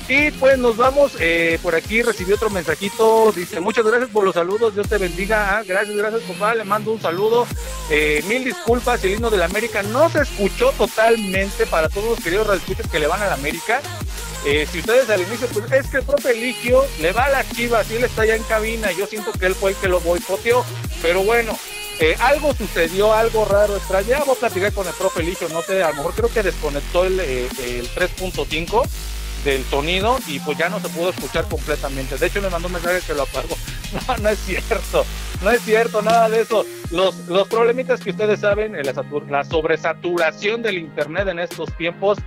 Y 0.08 0.30
pues 0.32 0.56
nos 0.56 0.76
vamos, 0.76 1.16
eh, 1.18 1.58
por 1.60 1.74
aquí 1.74 2.00
recibí 2.00 2.32
otro 2.32 2.48
mensajito, 2.48 3.32
dice, 3.32 3.58
muchas 3.58 3.84
gracias 3.84 4.08
por 4.10 4.24
los 4.24 4.34
saludos, 4.34 4.72
Dios 4.72 4.88
te 4.88 4.98
bendiga, 4.98 5.58
Ah, 5.58 5.64
gracias, 5.66 5.96
gracias 5.96 6.22
compadre, 6.22 6.58
le 6.58 6.64
mando 6.64 6.92
un 6.92 7.00
saludo, 7.00 7.46
Eh, 7.90 8.22
mil 8.28 8.44
disculpas, 8.44 9.02
el 9.04 9.12
himno 9.14 9.30
de 9.30 9.36
la 9.36 9.44
América 9.46 9.82
no 9.82 10.08
se 10.08 10.20
escuchó 10.20 10.70
totalmente 10.78 11.66
para 11.66 11.88
todos 11.88 12.10
los 12.10 12.20
queridos 12.20 12.46
radioescuchas 12.46 12.88
que 12.88 12.98
le 13.00 13.06
van 13.08 13.22
a 13.22 13.26
la 13.26 13.34
América, 13.34 13.80
Eh, 14.44 14.66
si 14.70 14.78
ustedes 14.78 15.08
al 15.10 15.22
inicio, 15.22 15.48
pues 15.48 15.70
es 15.72 15.86
que 15.88 15.98
el 15.98 16.04
profe 16.04 16.30
Eligio 16.30 16.84
le 17.00 17.12
va 17.12 17.24
a 17.24 17.30
la 17.30 17.48
chivas 17.48 17.90
y 17.90 17.96
él 17.96 18.04
está 18.04 18.24
ya 18.24 18.36
en 18.36 18.42
cabina, 18.44 18.92
yo 18.92 19.06
siento 19.06 19.32
que 19.32 19.46
él 19.46 19.54
fue 19.54 19.70
el 19.70 19.76
que 19.76 19.88
lo 19.88 20.00
boicoteó, 20.00 20.64
pero 21.02 21.22
bueno, 21.24 21.58
eh, 21.98 22.14
algo 22.20 22.54
sucedió, 22.54 23.14
algo 23.14 23.44
raro, 23.44 23.76
extraño. 23.76 24.08
Ya 24.08 24.24
voy 24.24 24.36
a 24.36 24.38
platicar 24.38 24.72
con 24.72 24.86
el 24.86 24.92
profe 24.94 25.22
Licho, 25.22 25.48
no 25.48 25.62
sé, 25.62 25.82
a 25.82 25.90
lo 25.90 25.96
mejor 25.96 26.14
creo 26.14 26.28
que 26.28 26.42
desconectó 26.42 27.04
el, 27.04 27.18
eh, 27.20 27.48
el 27.64 27.88
3.5 27.88 28.82
del 29.44 29.64
sonido 29.64 30.18
y 30.26 30.40
pues 30.40 30.58
ya 30.58 30.68
no 30.68 30.80
se 30.80 30.88
pudo 30.90 31.10
escuchar 31.10 31.48
completamente. 31.48 32.18
De 32.18 32.26
hecho, 32.26 32.42
me 32.42 32.50
mandó 32.50 32.66
un 32.66 32.74
mensaje 32.74 33.00
que 33.06 33.14
lo 33.14 33.22
apagó. 33.22 33.56
No, 34.08 34.16
no 34.16 34.28
es 34.28 34.40
cierto, 34.40 35.06
no 35.42 35.50
es 35.52 35.62
cierto, 35.62 36.02
nada 36.02 36.28
de 36.28 36.40
eso. 36.40 36.66
Los, 36.90 37.14
los 37.28 37.46
problemitas 37.46 38.00
que 38.00 38.10
ustedes 38.10 38.40
saben, 38.40 38.72
la, 38.72 39.04
la 39.30 39.44
sobresaturación 39.44 40.60
del 40.60 40.78
Internet 40.78 41.28
en 41.28 41.38
estos 41.38 41.72
tiempos 41.76 42.18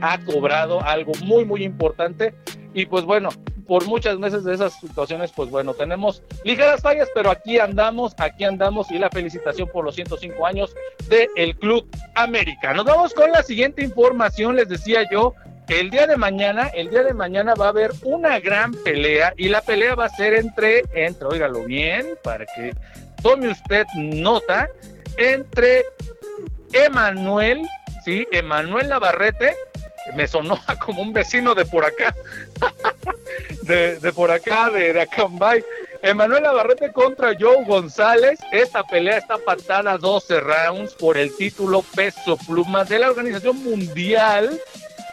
ha 0.00 0.18
cobrado 0.24 0.82
algo 0.82 1.12
muy, 1.24 1.44
muy 1.44 1.64
importante. 1.64 2.34
Y 2.74 2.86
pues 2.86 3.04
bueno, 3.04 3.28
por 3.66 3.86
muchas 3.86 4.18
veces 4.18 4.44
de 4.44 4.54
esas 4.54 4.78
situaciones, 4.80 5.32
pues 5.32 5.50
bueno, 5.50 5.74
tenemos 5.74 6.22
ligeras 6.44 6.82
fallas, 6.82 7.08
pero 7.14 7.30
aquí 7.30 7.58
andamos, 7.58 8.14
aquí 8.18 8.44
andamos 8.44 8.90
y 8.90 8.98
la 8.98 9.10
felicitación 9.10 9.68
por 9.68 9.84
los 9.84 9.94
105 9.94 10.46
años 10.46 10.74
del 11.08 11.56
Club 11.56 11.88
América. 12.14 12.72
Nos 12.74 12.84
vamos 12.84 13.14
con 13.14 13.30
la 13.30 13.42
siguiente 13.42 13.82
información, 13.82 14.56
les 14.56 14.68
decía 14.68 15.08
yo 15.10 15.34
el 15.68 15.90
día 15.90 16.06
de 16.06 16.16
mañana, 16.16 16.68
el 16.74 16.90
día 16.90 17.02
de 17.02 17.14
mañana 17.14 17.54
va 17.54 17.66
a 17.66 17.68
haber 17.70 17.92
una 18.02 18.38
gran 18.40 18.72
pelea 18.74 19.32
y 19.36 19.48
la 19.48 19.62
pelea 19.62 19.94
va 19.94 20.06
a 20.06 20.08
ser 20.10 20.34
entre, 20.34 20.82
entre, 20.92 21.26
óigalo 21.26 21.64
bien, 21.64 22.18
para 22.22 22.44
que 22.44 22.74
tome 23.22 23.48
usted 23.48 23.86
nota, 23.94 24.68
entre 25.16 25.84
Emanuel, 26.72 27.62
sí, 28.04 28.26
Emanuel 28.32 28.88
Navarrete, 28.88 29.56
me 30.14 30.26
sonó 30.26 30.58
como 30.84 31.02
un 31.02 31.12
vecino 31.12 31.54
de 31.54 31.64
por 31.64 31.84
acá, 31.84 32.14
de, 33.62 33.98
de 33.98 34.12
por 34.12 34.30
acá, 34.30 34.70
de, 34.70 35.00
Acambay. 35.00 35.64
Emanuel 36.02 36.42
Navarrete 36.42 36.92
contra 36.92 37.32
Joe 37.38 37.64
González. 37.64 38.40
Esta 38.50 38.82
pelea 38.82 39.18
está 39.18 39.38
patada 39.38 39.96
12 39.98 40.40
rounds 40.40 40.94
por 40.94 41.16
el 41.16 41.34
título 41.36 41.82
peso 41.94 42.36
pluma 42.36 42.84
de 42.84 42.98
la 42.98 43.08
Organización 43.08 43.62
Mundial 43.62 44.60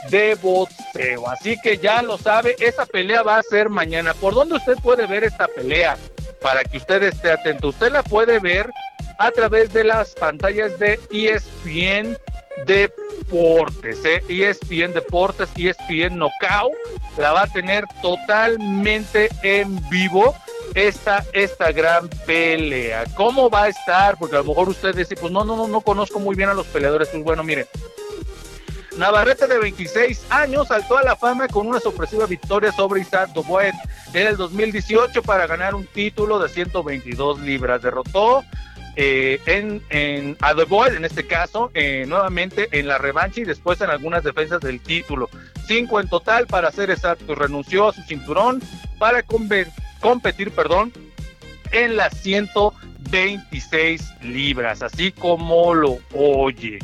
de 0.09 0.33
boxeo. 0.33 1.29
Así 1.29 1.61
que 1.61 1.77
ya 1.77 2.01
lo 2.01 2.17
sabe, 2.17 2.55
esa 2.59 2.87
pelea 2.87 3.21
va 3.21 3.37
a 3.37 3.43
ser 3.43 3.69
mañana. 3.69 4.15
¿Por 4.15 4.33
dónde 4.33 4.55
usted 4.55 4.77
puede 4.81 5.05
ver 5.05 5.23
esta 5.23 5.47
pelea? 5.47 5.95
Para 6.41 6.63
que 6.63 6.77
usted 6.77 7.03
esté 7.03 7.31
atento. 7.31 7.67
Usted 7.67 7.91
la 7.91 8.01
puede 8.01 8.39
ver 8.39 8.71
a 9.19 9.29
través 9.29 9.71
de 9.73 9.83
las 9.83 10.15
pantallas 10.15 10.79
de 10.79 10.99
ESPN 11.11 12.17
Deportes, 12.65 14.03
¿eh? 14.05 14.23
ESPN 14.27 14.93
Deportes, 14.93 15.49
ESPN 15.55 16.17
Knockout, 16.17 16.73
la 17.17 17.31
va 17.31 17.43
a 17.43 17.47
tener 17.47 17.85
totalmente 18.01 19.29
en 19.43 19.79
vivo 19.89 20.35
esta, 20.75 21.25
esta 21.33 21.71
gran 21.71 22.09
pelea. 22.25 23.05
¿Cómo 23.15 23.49
va 23.49 23.63
a 23.63 23.67
estar? 23.69 24.17
Porque 24.17 24.35
a 24.35 24.39
lo 24.39 24.45
mejor 24.45 24.69
usted 24.69 24.95
dice, 24.95 25.15
pues 25.15 25.31
no, 25.31 25.43
no, 25.43 25.55
no, 25.55 25.67
no 25.67 25.81
conozco 25.81 26.19
muy 26.19 26.35
bien 26.35 26.49
a 26.49 26.53
los 26.53 26.67
peleadores. 26.67 27.09
Pues 27.09 27.23
bueno, 27.23 27.43
mire, 27.43 27.67
Navarrete 28.99 29.47
de 29.47 29.59
26 29.59 30.25
años 30.29 30.67
saltó 30.67 30.97
a 30.97 31.03
la 31.03 31.15
fama 31.15 31.47
con 31.47 31.67
una 31.67 31.79
sorpresiva 31.79 32.25
victoria 32.25 32.71
sobre 32.73 32.99
Isaac 32.99 33.31
Dubois 33.33 33.73
en 34.13 34.27
el 34.27 34.35
2018 34.35 35.21
para 35.23 35.47
ganar 35.47 35.73
un 35.73 35.85
título 35.85 36.37
de 36.37 36.49
122 36.49 37.39
libras. 37.39 37.81
Derrotó 37.81 38.43
eh, 38.95 39.39
en, 39.45 39.83
en 39.89 40.37
a 40.41 40.53
Dubois, 40.53 40.93
en 40.93 41.05
este 41.05 41.25
caso, 41.25 41.71
eh, 41.73 42.05
nuevamente 42.07 42.67
en 42.71 42.87
la 42.87 42.97
revancha 42.97 43.41
y 43.41 43.45
después 43.45 43.79
en 43.81 43.89
algunas 43.89 44.23
defensas 44.23 44.61
del 44.61 44.81
título. 44.81 45.29
Cinco 45.67 45.99
en 45.99 46.07
total, 46.09 46.47
para 46.47 46.71
ser 46.71 46.89
exacto. 46.89 47.35
Renunció 47.35 47.89
a 47.89 47.93
su 47.93 48.01
cinturón 48.03 48.61
para 48.97 49.23
competir, 49.23 50.51
perdón, 50.51 50.93
en 51.71 51.95
las 51.95 52.19
126 52.21 54.21
libras, 54.21 54.81
así 54.81 55.11
como 55.11 55.73
lo 55.73 55.99
oye. 56.13 56.79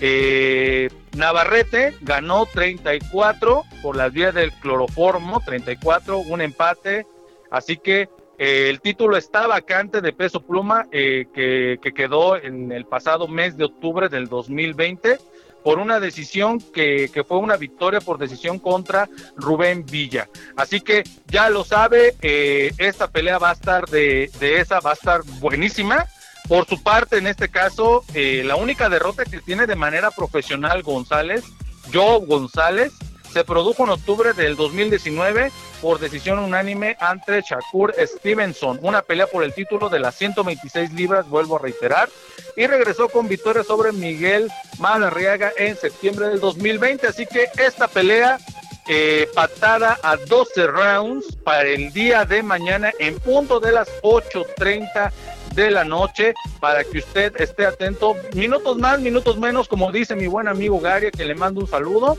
Eh, 0.00 0.90
Navarrete 1.16 1.94
ganó 2.00 2.46
34 2.46 3.64
por 3.82 3.96
las 3.96 4.12
vías 4.12 4.34
del 4.34 4.52
cloroformo, 4.52 5.40
34, 5.44 6.18
un 6.18 6.40
empate, 6.40 7.06
así 7.50 7.76
que 7.76 8.08
eh, 8.38 8.68
el 8.68 8.80
título 8.80 9.16
está 9.16 9.46
vacante 9.46 10.00
de 10.00 10.12
peso 10.12 10.40
pluma 10.40 10.86
eh, 10.90 11.26
que, 11.32 11.78
que 11.82 11.92
quedó 11.92 12.36
en 12.36 12.72
el 12.72 12.84
pasado 12.86 13.28
mes 13.28 13.56
de 13.56 13.64
octubre 13.64 14.08
del 14.08 14.28
2020 14.28 15.18
por 15.62 15.78
una 15.78 15.98
decisión 15.98 16.58
que, 16.60 17.10
fue 17.26 17.38
una 17.38 17.56
victoria 17.56 18.00
por 18.00 18.18
decisión 18.18 18.58
contra 18.58 19.08
Rubén 19.36 19.86
Villa. 19.86 20.28
Así 20.56 20.82
que 20.82 21.04
ya 21.26 21.48
lo 21.48 21.64
sabe, 21.64 22.14
eh, 22.20 22.72
esta 22.76 23.08
pelea 23.08 23.38
va 23.38 23.50
a 23.50 23.54
estar 23.54 23.86
de, 23.88 24.30
esa, 24.40 24.80
va 24.80 24.90
a 24.90 24.94
estar 24.94 25.22
buenísima. 25.40 26.04
Por 26.48 26.66
su 26.66 26.82
parte, 26.82 27.16
en 27.16 27.26
este 27.26 27.48
caso, 27.48 28.04
la 28.14 28.56
única 28.56 28.90
derrota 28.90 29.24
que 29.24 29.40
tiene 29.40 29.66
de 29.66 29.74
manera 29.74 30.10
profesional 30.10 30.82
González, 30.82 31.42
Joe 31.90 32.26
González, 32.26 32.92
se 33.34 33.44
produjo 33.44 33.82
en 33.82 33.90
octubre 33.90 34.32
del 34.32 34.54
2019 34.54 35.50
por 35.82 35.98
decisión 35.98 36.38
unánime 36.38 36.96
ante 37.00 37.42
Shakur 37.42 37.92
Stevenson, 37.98 38.78
una 38.80 39.02
pelea 39.02 39.26
por 39.26 39.42
el 39.42 39.52
título 39.52 39.88
de 39.88 39.98
las 39.98 40.14
126 40.14 40.92
libras, 40.92 41.28
vuelvo 41.28 41.56
a 41.56 41.58
reiterar, 41.58 42.08
y 42.56 42.68
regresó 42.68 43.08
con 43.08 43.26
victoria 43.26 43.64
sobre 43.64 43.90
Miguel 43.90 44.48
Malarriaga 44.78 45.52
en 45.58 45.76
septiembre 45.76 46.28
del 46.28 46.38
2020. 46.38 47.08
Así 47.08 47.26
que 47.26 47.48
esta 47.58 47.88
pelea 47.88 48.38
eh, 48.86 49.28
patada 49.34 49.98
a 50.04 50.16
12 50.16 50.68
rounds 50.68 51.34
para 51.42 51.68
el 51.68 51.92
día 51.92 52.24
de 52.24 52.40
mañana 52.44 52.92
en 53.00 53.18
punto 53.18 53.58
de 53.58 53.72
las 53.72 53.88
8.30 54.02 55.10
de 55.54 55.70
la 55.70 55.84
noche 55.84 56.34
para 56.60 56.84
que 56.84 56.98
usted 56.98 57.40
esté 57.40 57.66
atento. 57.66 58.16
Minutos 58.34 58.78
más, 58.78 59.00
minutos 59.00 59.38
menos, 59.38 59.68
como 59.68 59.92
dice 59.92 60.16
mi 60.16 60.26
buen 60.26 60.48
amigo 60.48 60.80
Gary, 60.80 61.10
que 61.10 61.24
le 61.24 61.34
mando 61.34 61.60
un 61.60 61.68
saludo. 61.68 62.16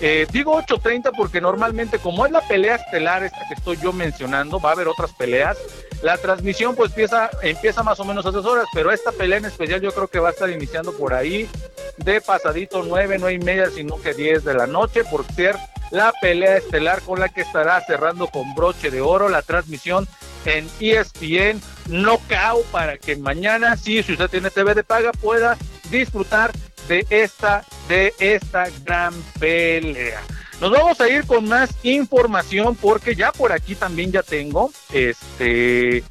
Eh, 0.00 0.26
digo 0.32 0.60
8.30 0.60 1.12
porque 1.16 1.40
normalmente 1.40 1.98
como 1.98 2.26
es 2.26 2.32
la 2.32 2.40
pelea 2.40 2.74
estelar 2.74 3.22
esta 3.22 3.46
que 3.46 3.54
estoy 3.54 3.76
yo 3.80 3.92
mencionando, 3.92 4.58
va 4.58 4.70
a 4.70 4.72
haber 4.72 4.88
otras 4.88 5.12
peleas. 5.12 5.56
La 6.02 6.18
transmisión 6.18 6.74
pues 6.74 6.90
empieza, 6.90 7.30
empieza 7.42 7.84
más 7.84 8.00
o 8.00 8.04
menos 8.04 8.26
a 8.26 8.30
esas 8.30 8.44
horas, 8.44 8.66
pero 8.74 8.90
esta 8.90 9.12
pelea 9.12 9.38
en 9.38 9.44
especial 9.44 9.80
yo 9.80 9.92
creo 9.92 10.08
que 10.08 10.18
va 10.18 10.30
a 10.30 10.32
estar 10.32 10.50
iniciando 10.50 10.92
por 10.92 11.14
ahí 11.14 11.48
de 11.98 12.20
pasadito 12.20 12.82
9, 12.82 13.18
9 13.20 13.34
y 13.34 13.38
media, 13.38 13.70
sino 13.70 14.00
que 14.00 14.12
10 14.12 14.42
de 14.44 14.54
la 14.54 14.66
noche, 14.66 15.04
por 15.04 15.24
ser 15.32 15.56
la 15.92 16.12
pelea 16.20 16.56
estelar 16.56 17.02
con 17.02 17.20
la 17.20 17.28
que 17.28 17.42
estará 17.42 17.80
cerrando 17.82 18.26
con 18.26 18.54
broche 18.54 18.90
de 18.90 19.02
oro 19.02 19.28
la 19.28 19.42
transmisión 19.42 20.08
en 20.44 20.68
ESPN 20.80 21.60
Knockout 21.88 22.64
para 22.66 22.98
que 22.98 23.16
mañana, 23.16 23.76
sí, 23.76 24.02
si 24.02 24.12
usted 24.12 24.28
tiene 24.28 24.50
TV 24.50 24.74
de 24.74 24.84
paga, 24.84 25.12
pueda 25.12 25.56
disfrutar 25.90 26.52
de 26.88 27.06
esta, 27.10 27.64
de 27.88 28.14
esta 28.18 28.68
gran 28.84 29.14
pelea. 29.38 30.20
Nos 30.60 30.70
vamos 30.70 31.00
a 31.00 31.08
ir 31.08 31.26
con 31.26 31.48
más 31.48 31.70
información 31.82 32.76
porque 32.76 33.14
ya 33.14 33.32
por 33.32 33.52
aquí 33.52 33.74
también 33.74 34.12
ya 34.12 34.22
tengo 34.22 34.70
este 34.92 36.04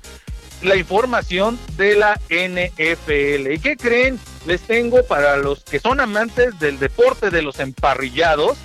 la 0.61 0.75
información 0.75 1.57
de 1.77 1.95
la 1.95 2.19
NFL. 2.29 3.51
¿Y 3.51 3.59
qué 3.59 3.75
creen? 3.77 4.19
Les 4.45 4.61
tengo 4.61 5.03
para 5.05 5.37
los 5.37 5.63
que 5.63 5.79
son 5.79 5.99
amantes 5.99 6.57
del 6.59 6.79
deporte 6.79 7.29
de 7.29 7.41
los 7.41 7.59
emparrillados. 7.59 8.57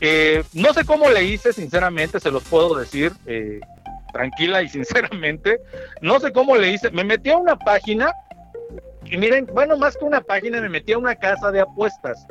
Eh, 0.00 0.42
no 0.54 0.72
sé 0.72 0.84
cómo 0.84 1.10
le 1.10 1.24
hice, 1.24 1.52
sinceramente, 1.52 2.20
se 2.20 2.30
los 2.30 2.42
puedo 2.44 2.74
decir 2.74 3.12
eh, 3.26 3.60
tranquila 4.10 4.62
y 4.62 4.68
sinceramente. 4.70 5.60
No 6.00 6.20
sé 6.20 6.32
cómo 6.32 6.56
le 6.56 6.70
hice. 6.70 6.90
Me 6.90 7.04
metí 7.04 7.30
a 7.30 7.36
una 7.36 7.56
página 7.56 8.12
y 9.04 9.16
miren, 9.16 9.46
bueno, 9.52 9.76
más 9.76 9.96
que 9.96 10.04
una 10.04 10.20
página, 10.20 10.60
me 10.60 10.68
metí 10.68 10.92
a 10.92 10.98
una 10.98 11.16
casa 11.16 11.50
de 11.50 11.60
apuestas. 11.60 12.26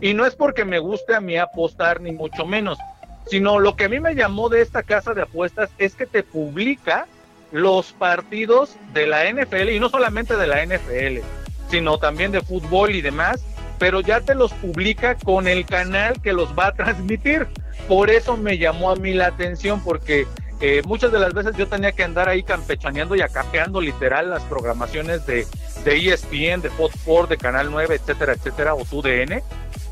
Y 0.00 0.14
no 0.14 0.24
es 0.24 0.34
porque 0.34 0.64
me 0.64 0.78
guste 0.78 1.14
a 1.14 1.20
mí 1.20 1.36
apostar, 1.36 2.00
ni 2.00 2.12
mucho 2.12 2.46
menos, 2.46 2.78
sino 3.26 3.58
lo 3.58 3.76
que 3.76 3.84
a 3.84 3.88
mí 3.88 4.00
me 4.00 4.14
llamó 4.14 4.48
de 4.48 4.62
esta 4.62 4.82
casa 4.82 5.14
de 5.14 5.22
apuestas 5.22 5.70
es 5.78 5.94
que 5.94 6.06
te 6.06 6.22
publica 6.22 7.06
los 7.52 7.92
partidos 7.92 8.76
de 8.94 9.06
la 9.06 9.30
NFL 9.30 9.68
y 9.70 9.78
no 9.78 9.90
solamente 9.90 10.36
de 10.36 10.46
la 10.46 10.64
NFL, 10.64 11.24
sino 11.68 11.98
también 11.98 12.32
de 12.32 12.40
fútbol 12.40 12.94
y 12.94 13.02
demás, 13.02 13.44
pero 13.78 14.00
ya 14.00 14.20
te 14.20 14.34
los 14.34 14.52
publica 14.54 15.16
con 15.16 15.46
el 15.46 15.66
canal 15.66 16.20
que 16.22 16.32
los 16.32 16.56
va 16.58 16.68
a 16.68 16.72
transmitir. 16.76 17.46
Por 17.88 18.10
eso 18.10 18.36
me 18.36 18.56
llamó 18.56 18.90
a 18.90 18.96
mí 18.96 19.12
la 19.12 19.26
atención, 19.26 19.82
porque 19.84 20.26
eh, 20.64 20.80
muchas 20.86 21.10
de 21.10 21.18
las 21.18 21.34
veces 21.34 21.56
yo 21.56 21.66
tenía 21.66 21.90
que 21.90 22.04
andar 22.04 22.28
ahí 22.28 22.44
campechaneando 22.44 23.16
y 23.16 23.20
acapeando 23.20 23.80
literal 23.80 24.30
las 24.30 24.44
programaciones 24.44 25.26
de, 25.26 25.44
de 25.84 26.12
ESPN, 26.12 26.62
de 26.62 26.70
Fox 26.70 26.94
Sports, 26.94 27.30
de 27.30 27.36
Canal 27.36 27.68
9, 27.68 27.96
etcétera, 27.96 28.34
etcétera, 28.34 28.74
o 28.74 28.84
TUDN. 28.84 29.42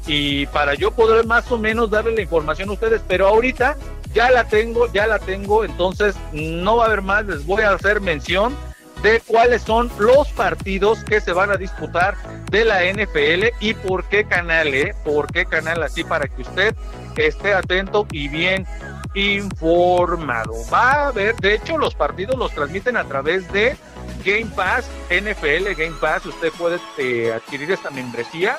Y 0.06 0.46
para 0.46 0.74
yo 0.74 0.92
poder 0.92 1.26
más 1.26 1.50
o 1.50 1.58
menos 1.58 1.90
darle 1.90 2.12
la 2.12 2.22
información 2.22 2.68
a 2.68 2.72
ustedes, 2.74 3.02
pero 3.08 3.26
ahorita 3.26 3.76
ya 4.14 4.30
la 4.30 4.46
tengo, 4.46 4.86
ya 4.92 5.08
la 5.08 5.18
tengo, 5.18 5.64
entonces 5.64 6.14
no 6.32 6.76
va 6.76 6.84
a 6.84 6.86
haber 6.86 7.02
más, 7.02 7.26
les 7.26 7.44
voy 7.44 7.62
a 7.62 7.72
hacer 7.72 8.00
mención 8.00 8.54
de 9.02 9.20
cuáles 9.26 9.62
son 9.62 9.90
los 9.98 10.28
partidos 10.28 11.02
que 11.02 11.20
se 11.20 11.32
van 11.32 11.50
a 11.50 11.56
disputar 11.56 12.14
de 12.48 12.64
la 12.64 12.84
NFL 12.84 13.46
y 13.58 13.74
por 13.74 14.04
qué 14.04 14.24
canal, 14.24 14.68
¿eh? 14.68 14.94
Por 15.04 15.32
qué 15.32 15.46
canal 15.46 15.82
así 15.82 16.04
para 16.04 16.28
que 16.28 16.42
usted 16.42 16.76
esté 17.16 17.54
atento 17.54 18.06
y 18.12 18.28
bien 18.28 18.66
informado. 19.14 20.54
Va 20.72 20.92
a 20.92 21.08
haber, 21.08 21.36
de 21.36 21.54
hecho, 21.54 21.78
los 21.78 21.94
partidos 21.94 22.38
los 22.38 22.52
transmiten 22.52 22.96
a 22.96 23.04
través 23.04 23.50
de 23.52 23.76
Game 24.24 24.50
Pass, 24.54 24.88
NFL 25.08 25.72
Game 25.76 25.96
Pass. 26.00 26.26
Usted 26.26 26.52
puede 26.52 26.78
eh, 26.98 27.32
adquirir 27.32 27.70
esta 27.72 27.90
membresía 27.90 28.58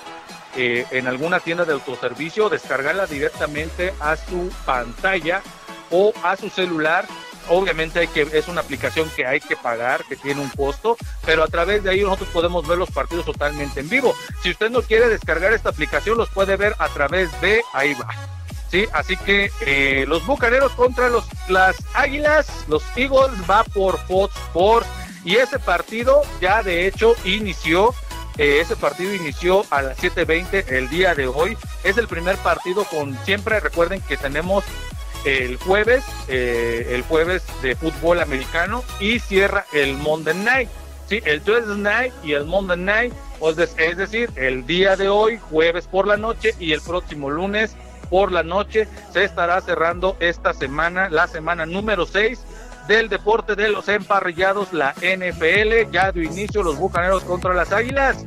eh, 0.56 0.86
en 0.92 1.08
alguna 1.08 1.40
tienda 1.40 1.64
de 1.64 1.74
autoservicio, 1.74 2.50
descargarla 2.50 3.06
directamente 3.06 3.94
a 4.00 4.18
su 4.18 4.52
pantalla 4.66 5.42
o 5.90 6.14
a 6.24 6.36
su 6.36 6.50
celular. 6.50 7.06
Obviamente 7.50 8.00
hay 8.00 8.08
que, 8.08 8.22
es 8.22 8.48
una 8.48 8.62
aplicación 8.62 9.10
que 9.16 9.26
hay 9.26 9.40
que 9.40 9.56
pagar, 9.56 10.04
que 10.06 10.16
tiene 10.16 10.42
un 10.42 10.50
costo, 10.50 10.98
pero 11.26 11.44
a 11.44 11.48
través 11.48 11.84
de 11.84 11.90
ahí 11.90 12.02
nosotros 12.02 12.30
podemos 12.30 12.68
ver 12.68 12.78
los 12.78 12.92
partidos 12.92 13.26
totalmente 13.26 13.80
en 13.80 13.90
vivo. 13.90 14.14
Si 14.44 14.52
usted 14.52 14.70
no 14.70 14.82
quiere 14.82 15.08
descargar 15.08 15.54
esta 15.54 15.70
aplicación, 15.70 16.18
los 16.18 16.30
puede 16.30 16.56
ver 16.56 16.76
a 16.78 16.88
través 16.90 17.30
de 17.42 17.62
ahí 17.74 17.94
va. 17.94 18.41
Sí, 18.72 18.88
así 18.94 19.18
que 19.18 19.52
eh, 19.66 20.06
los 20.08 20.26
bucaneros 20.26 20.72
contra 20.72 21.10
los 21.10 21.26
las 21.50 21.76
águilas, 21.94 22.48
los 22.70 22.82
Eagles 22.96 23.32
va 23.50 23.66
por 23.66 24.00
Fox 24.08 24.34
Sports 24.48 24.88
y 25.26 25.36
ese 25.36 25.60
partido 25.60 26.22
ya 26.40 26.64
de 26.64 26.88
hecho 26.88 27.14
inició 27.26 27.94
Eh, 28.38 28.62
ese 28.62 28.78
partido 28.78 29.14
inició 29.14 29.66
a 29.72 29.82
las 29.82 29.98
7.20 29.98 30.70
el 30.70 30.90
día 30.90 31.14
de 31.14 31.28
hoy. 31.28 31.58
Es 31.84 31.98
el 31.98 32.08
primer 32.08 32.38
partido 32.38 32.86
con 32.86 33.18
siempre, 33.26 33.60
recuerden 33.60 34.00
que 34.02 34.16
tenemos 34.16 34.64
el 35.26 35.58
jueves, 35.58 36.04
eh, 36.30 36.88
el 36.92 37.04
jueves 37.04 37.44
de 37.62 37.76
fútbol 37.76 38.22
americano 38.22 38.84
y 39.02 39.20
cierra 39.20 39.66
el 39.74 39.98
Monday 39.98 40.34
Night. 40.34 40.70
Sí, 41.08 41.22
el 41.26 41.42
Tuesday 41.42 41.78
Night 41.78 42.14
y 42.24 42.32
el 42.32 42.46
Monday 42.46 42.78
Night, 42.78 43.14
es 43.78 43.98
decir, 43.98 44.32
el 44.38 44.66
día 44.66 44.96
de 44.96 45.10
hoy, 45.10 45.38
jueves 45.50 45.86
por 45.88 46.08
la 46.08 46.16
noche 46.16 46.56
y 46.58 46.72
el 46.72 46.82
próximo 46.82 47.30
lunes 47.30 47.76
por 48.12 48.32
la 48.32 48.44
noche 48.44 48.88
se 49.12 49.24
estará 49.24 49.60
cerrando 49.62 50.18
esta 50.20 50.54
semana, 50.54 51.10
la 51.10 51.26
semana 51.28 51.66
número 51.66 52.06
6 52.06 52.44
del 52.88 53.08
deporte 53.10 53.56
de 53.56 53.70
los 53.70 53.88
emparrillados, 53.88 54.74
la 54.74 54.94
NFL. 54.98 55.92
Ya 55.92 56.12
dio 56.12 56.24
inicio 56.24 56.62
los 56.62 56.78
bucaneros 56.78 57.24
contra 57.24 57.54
las 57.54 57.72
águilas. 57.72 58.26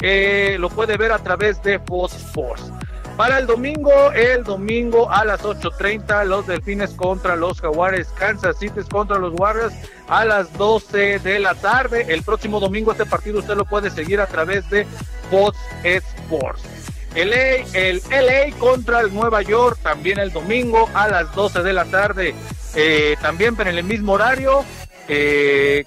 Eh, 0.00 0.56
lo 0.58 0.70
puede 0.70 0.96
ver 0.96 1.12
a 1.12 1.18
través 1.18 1.62
de 1.62 1.78
Fox 1.78 2.14
Sports. 2.14 2.72
Para 3.18 3.38
el 3.38 3.46
domingo, 3.46 4.12
el 4.12 4.44
domingo 4.44 5.10
a 5.10 5.24
las 5.24 5.42
8.30, 5.42 6.24
los 6.24 6.46
Delfines 6.46 6.92
contra 6.92 7.34
los 7.34 7.60
Jaguares, 7.60 8.08
Kansas 8.16 8.56
City 8.58 8.80
contra 8.88 9.18
los 9.18 9.34
Warriors 9.36 9.74
a 10.08 10.24
las 10.24 10.52
12 10.56 11.18
de 11.18 11.40
la 11.40 11.54
tarde. 11.54 12.06
El 12.08 12.22
próximo 12.22 12.60
domingo 12.60 12.92
este 12.92 13.04
partido 13.04 13.40
usted 13.40 13.56
lo 13.56 13.64
puede 13.64 13.90
seguir 13.90 14.20
a 14.20 14.26
través 14.26 14.70
de 14.70 14.86
Fox 15.30 15.58
Sports. 15.82 16.77
LA, 17.24 17.64
el 17.72 18.00
LA 18.10 18.56
contra 18.58 19.00
el 19.00 19.12
Nueva 19.12 19.42
York 19.42 19.78
también 19.82 20.18
el 20.18 20.32
domingo 20.32 20.88
a 20.94 21.08
las 21.08 21.34
12 21.34 21.62
de 21.62 21.72
la 21.72 21.84
tarde. 21.84 22.34
Eh, 22.76 23.16
también 23.20 23.56
en 23.60 23.66
el 23.66 23.82
mismo 23.82 24.12
horario, 24.12 24.64
eh, 25.08 25.84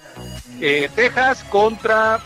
eh, 0.60 0.90
Texas 0.94 1.42
contra 1.44 2.20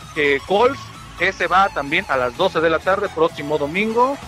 Colts. 0.46 0.80
Ese 1.20 1.46
va 1.46 1.68
también 1.68 2.04
a 2.08 2.16
las 2.16 2.36
12 2.36 2.60
de 2.60 2.68
la 2.68 2.80
tarde, 2.80 3.08
próximo 3.14 3.58
domingo. 3.58 4.18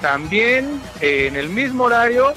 También 0.00 0.80
en 1.00 1.34
el 1.34 1.48
mismo 1.48 1.84
horario, 1.84 2.32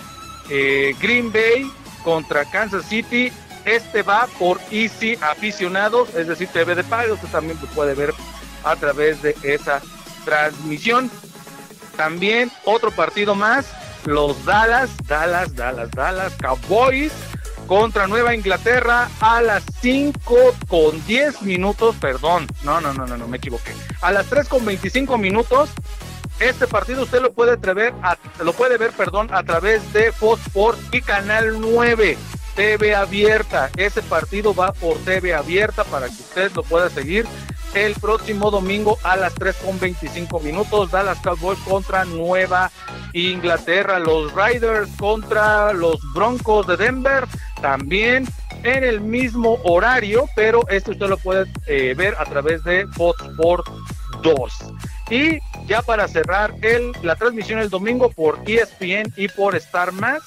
Green 0.50 1.32
Bay 1.32 1.72
contra 2.04 2.46
Kansas 2.46 2.86
City. 2.86 3.32
Este 3.64 4.02
va 4.02 4.28
por 4.40 4.60
Easy 4.72 5.20
Aficionados, 5.22 6.10
es 6.16 6.28
decir, 6.28 6.48
TV 6.48 6.74
de 6.74 6.84
pago. 6.84 7.14
Usted 7.14 7.28
también 7.28 7.58
puede 7.76 7.94
ver 7.94 8.12
a 8.64 8.76
través 8.76 9.22
de 9.22 9.36
esa 9.44 9.82
transmisión. 10.26 11.12
También 11.96 12.52
otro 12.66 12.92
partido 12.92 13.36
más, 13.36 13.68
los 14.06 14.44
Dallas, 14.46 14.90
Dallas, 15.08 15.56
Dallas, 15.56 15.92
Dallas 15.92 16.34
Cowboys 16.42 17.12
contra 17.68 18.08
Nueva 18.08 18.36
Inglaterra 18.36 19.10
a 19.20 19.42
las 19.42 19.64
5 19.82 20.36
con 20.68 21.06
10 21.06 21.44
minutos, 21.44 21.96
perdón, 22.02 22.48
no, 22.64 22.82
no, 22.82 22.94
no, 22.94 23.06
no, 23.06 23.18
no, 23.18 23.28
me 23.28 23.38
equivoqué. 23.38 23.74
A 24.02 24.12
las 24.12 24.26
3 24.28 24.48
con 24.48 24.66
25 24.66 25.18
minutos, 25.18 25.70
este 26.40 26.68
partido 26.68 27.04
usted 27.04 27.22
lo 27.22 27.32
puede 27.32 27.56
ver, 27.74 27.94
a, 28.04 28.18
lo 28.44 28.54
puede 28.54 28.78
ver, 28.78 28.92
perdón, 28.92 29.30
a 29.32 29.44
través 29.44 29.94
de 29.94 30.12
Fox 30.12 30.42
Sports 30.48 30.82
y 30.92 31.02
Canal 31.02 31.62
9. 31.62 32.18
TV 32.56 32.94
abierta, 32.94 33.70
ese 33.78 34.02
partido 34.02 34.54
va 34.54 34.74
por 34.74 34.98
TV 34.98 35.34
abierta 35.34 35.86
para 35.86 36.08
que 36.08 36.14
usted 36.14 36.52
lo 36.54 36.64
pueda 36.64 36.90
seguir 36.90 37.26
el 37.74 37.94
próximo 37.96 38.52
domingo 38.52 38.98
a 39.04 39.16
las 39.16 39.34
3 39.36 39.56
con 39.58 39.80
25 39.80 40.40
minutos. 40.40 40.92
Dallas 40.92 41.20
Cowboys 41.20 41.60
contra 41.60 42.06
Nueva 42.06 42.72
Inglaterra. 43.14 44.00
Los 44.00 44.34
Riders 44.34 44.90
contra 44.98 45.74
los 45.74 46.00
Broncos 46.14 46.68
de 46.68 46.78
Denver. 46.78 47.26
También 47.62 48.28
en 48.64 48.84
el 48.84 49.02
mismo 49.02 49.58
horario, 49.64 50.26
pero 50.36 50.68
este 50.70 50.92
usted 50.92 51.08
lo 51.08 51.18
puede 51.18 51.52
eh, 51.68 51.94
ver 51.98 52.16
a 52.20 52.26
través 52.26 52.64
de 52.64 52.88
Fox 52.88 53.24
Sports 53.24 53.72
2. 54.24 54.54
Y 55.10 55.40
ya 55.68 55.82
para 55.82 56.08
cerrar 56.08 56.54
el, 56.62 56.92
la 57.02 57.16
transmisión 57.16 57.60
el 57.60 57.70
domingo 57.70 58.10
por 58.12 58.40
ESPN 58.46 59.14
y 59.18 59.28
por 59.28 59.56
Star 59.56 59.92
Max, 59.92 60.24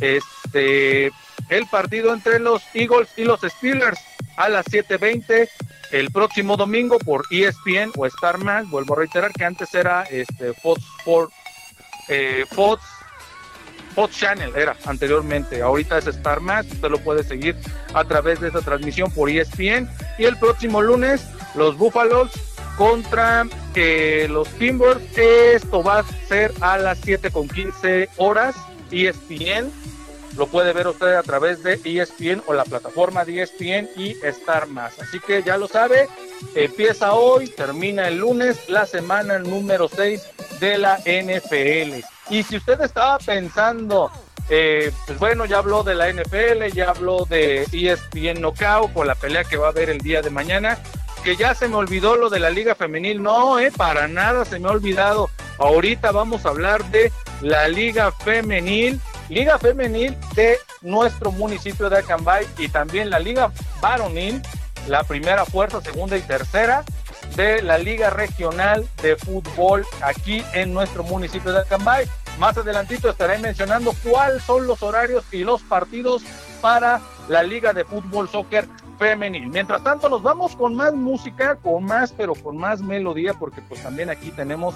este, 0.00 1.06
el 1.48 1.66
partido 1.70 2.12
entre 2.12 2.38
los 2.38 2.62
Eagles 2.74 3.08
y 3.16 3.24
los 3.24 3.40
Steelers 3.40 3.98
a 4.36 4.48
las 4.48 4.66
7:20 4.66 5.48
el 5.92 6.10
próximo 6.10 6.56
domingo 6.56 6.98
por 6.98 7.24
ESPN 7.30 7.92
o 7.96 8.06
Star 8.06 8.38
Max. 8.38 8.68
Vuelvo 8.70 8.94
a 8.94 8.98
reiterar 8.98 9.32
que 9.32 9.44
antes 9.44 9.74
era 9.74 10.02
este 10.04 10.52
eh, 12.08 12.44
Fox 12.50 12.82
Fox 13.96 14.14
Channel 14.14 14.52
era 14.54 14.76
anteriormente, 14.84 15.62
ahorita 15.62 15.96
es 15.96 16.06
Star 16.06 16.40
Max, 16.40 16.70
usted 16.70 16.90
lo 16.90 16.98
puede 16.98 17.24
seguir 17.24 17.56
a 17.94 18.04
través 18.04 18.38
de 18.40 18.48
esa 18.48 18.60
transmisión 18.60 19.10
por 19.10 19.30
ESPN 19.30 19.88
y 20.18 20.24
el 20.24 20.36
próximo 20.38 20.82
lunes 20.82 21.26
los 21.54 21.78
Buffaloes 21.78 22.30
contra 22.76 23.46
eh, 23.74 24.26
los 24.28 24.48
Timbers, 24.58 25.00
esto 25.16 25.82
va 25.82 26.00
a 26.00 26.04
ser 26.28 26.52
a 26.60 26.76
las 26.76 26.98
7 27.04 27.30
con 27.30 27.48
15 27.48 28.10
horas 28.18 28.54
ESPN 28.90 29.72
lo 30.36 30.46
puede 30.46 30.72
ver 30.72 30.86
usted 30.86 31.14
a 31.14 31.22
través 31.22 31.62
de 31.62 31.80
ESPN 31.84 32.42
o 32.46 32.52
la 32.52 32.64
plataforma 32.64 33.24
de 33.24 33.42
ESPN 33.42 33.88
y 33.96 34.16
Star 34.22 34.66
Más. 34.66 34.98
Así 35.00 35.18
que 35.20 35.42
ya 35.42 35.56
lo 35.56 35.68
sabe, 35.68 36.08
empieza 36.54 37.14
hoy, 37.14 37.48
termina 37.48 38.08
el 38.08 38.18
lunes, 38.18 38.68
la 38.68 38.86
semana 38.86 39.38
número 39.38 39.88
6 39.88 40.22
de 40.60 40.78
la 40.78 40.98
NFL. 40.98 42.04
Y 42.30 42.42
si 42.42 42.56
usted 42.56 42.80
estaba 42.80 43.18
pensando, 43.18 44.10
eh, 44.50 44.92
pues 45.06 45.18
bueno, 45.18 45.46
ya 45.46 45.58
habló 45.58 45.82
de 45.82 45.94
la 45.94 46.08
NFL, 46.10 46.72
ya 46.74 46.90
habló 46.90 47.24
de 47.24 47.66
ESPN 47.72 48.40
Knockout 48.40 48.92
con 48.92 49.06
la 49.06 49.14
pelea 49.14 49.44
que 49.44 49.56
va 49.56 49.68
a 49.68 49.70
haber 49.70 49.90
el 49.90 49.98
día 49.98 50.22
de 50.22 50.30
mañana, 50.30 50.78
que 51.24 51.36
ya 51.36 51.54
se 51.54 51.68
me 51.68 51.76
olvidó 51.76 52.16
lo 52.16 52.28
de 52.28 52.40
la 52.40 52.50
Liga 52.50 52.74
Femenil. 52.74 53.22
No, 53.22 53.58
eh, 53.58 53.72
para 53.74 54.06
nada 54.06 54.44
se 54.44 54.58
me 54.58 54.68
ha 54.68 54.72
olvidado. 54.72 55.30
Ahorita 55.58 56.12
vamos 56.12 56.44
a 56.44 56.50
hablar 56.50 56.84
de 56.90 57.10
la 57.40 57.68
Liga 57.68 58.12
Femenil 58.12 59.00
Liga 59.28 59.58
Femenil 59.58 60.16
de 60.34 60.56
nuestro 60.82 61.32
municipio 61.32 61.90
de 61.90 61.98
Acambay 61.98 62.46
y 62.58 62.68
también 62.68 63.10
la 63.10 63.18
Liga 63.18 63.50
Varonil, 63.80 64.40
la 64.86 65.02
primera 65.02 65.44
fuerza, 65.44 65.80
segunda 65.80 66.16
y 66.16 66.20
tercera 66.20 66.84
de 67.34 67.60
la 67.62 67.76
Liga 67.76 68.10
Regional 68.10 68.86
de 69.02 69.16
Fútbol 69.16 69.84
aquí 70.00 70.44
en 70.54 70.72
nuestro 70.72 71.02
municipio 71.02 71.52
de 71.52 71.60
Acambay. 71.60 72.06
Más 72.38 72.56
adelantito 72.56 73.08
estaré 73.08 73.38
mencionando 73.38 73.92
cuáles 74.04 74.42
son 74.44 74.66
los 74.66 74.82
horarios 74.82 75.24
y 75.32 75.38
los 75.38 75.62
partidos 75.62 76.22
para 76.60 77.00
la 77.28 77.42
Liga 77.42 77.72
de 77.72 77.84
Fútbol 77.84 78.28
Soccer 78.28 78.68
Femenil. 78.98 79.48
Mientras 79.48 79.82
tanto, 79.82 80.08
nos 80.08 80.22
vamos 80.22 80.54
con 80.54 80.74
más 80.74 80.94
música, 80.94 81.56
con 81.56 81.84
más, 81.84 82.12
pero 82.12 82.34
con 82.34 82.56
más 82.56 82.80
melodía, 82.80 83.34
porque 83.34 83.60
pues 83.62 83.82
también 83.82 84.10
aquí 84.10 84.30
tenemos 84.30 84.74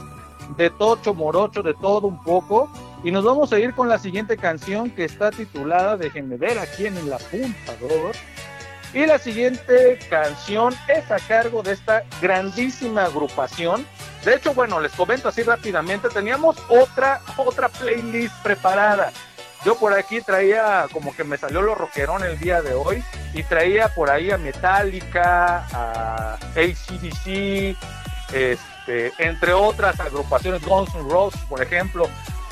de 0.56 0.70
tocho 0.70 1.14
morocho, 1.14 1.62
de 1.62 1.74
todo 1.74 2.06
un 2.08 2.22
poco. 2.22 2.70
Y 3.02 3.10
nos 3.10 3.24
vamos 3.24 3.52
a 3.52 3.58
ir 3.58 3.74
con 3.74 3.88
la 3.88 3.98
siguiente 3.98 4.36
canción 4.36 4.90
que 4.90 5.04
está 5.04 5.30
titulada 5.30 5.96
Déjenme 5.96 6.36
ver 6.36 6.58
aquí 6.58 6.86
en 6.86 6.96
el 6.98 7.12
apuntador. 7.12 8.14
Y 8.92 9.06
la 9.06 9.18
siguiente 9.18 9.98
canción 10.10 10.74
es 10.88 11.10
a 11.10 11.18
cargo 11.20 11.62
de 11.62 11.72
esta 11.72 12.02
grandísima 12.20 13.04
agrupación. 13.04 13.86
De 14.24 14.34
hecho, 14.34 14.52
bueno, 14.52 14.80
les 14.80 14.92
comento 14.92 15.28
así 15.28 15.42
rápidamente, 15.42 16.08
teníamos 16.08 16.56
otra, 16.68 17.20
otra 17.36 17.68
playlist 17.68 18.34
preparada. 18.42 19.12
Yo 19.64 19.76
por 19.76 19.92
aquí 19.92 20.20
traía, 20.20 20.86
como 20.92 21.14
que 21.14 21.22
me 21.22 21.36
salió 21.36 21.62
lo 21.62 21.74
rockerón 21.74 22.24
el 22.24 22.38
día 22.38 22.62
de 22.62 22.74
hoy, 22.74 23.04
y 23.32 23.42
traía 23.44 23.88
por 23.94 24.10
ahí 24.10 24.30
a 24.30 24.38
Metallica, 24.38 25.66
a 25.72 26.34
ACDC, 26.56 27.76
este, 28.32 29.12
entre 29.18 29.52
otras 29.52 30.00
agrupaciones, 30.00 30.62
Guns 30.62 30.94
N' 30.94 31.08
Roses, 31.08 31.40
por 31.42 31.62
ejemplo, 31.62 32.08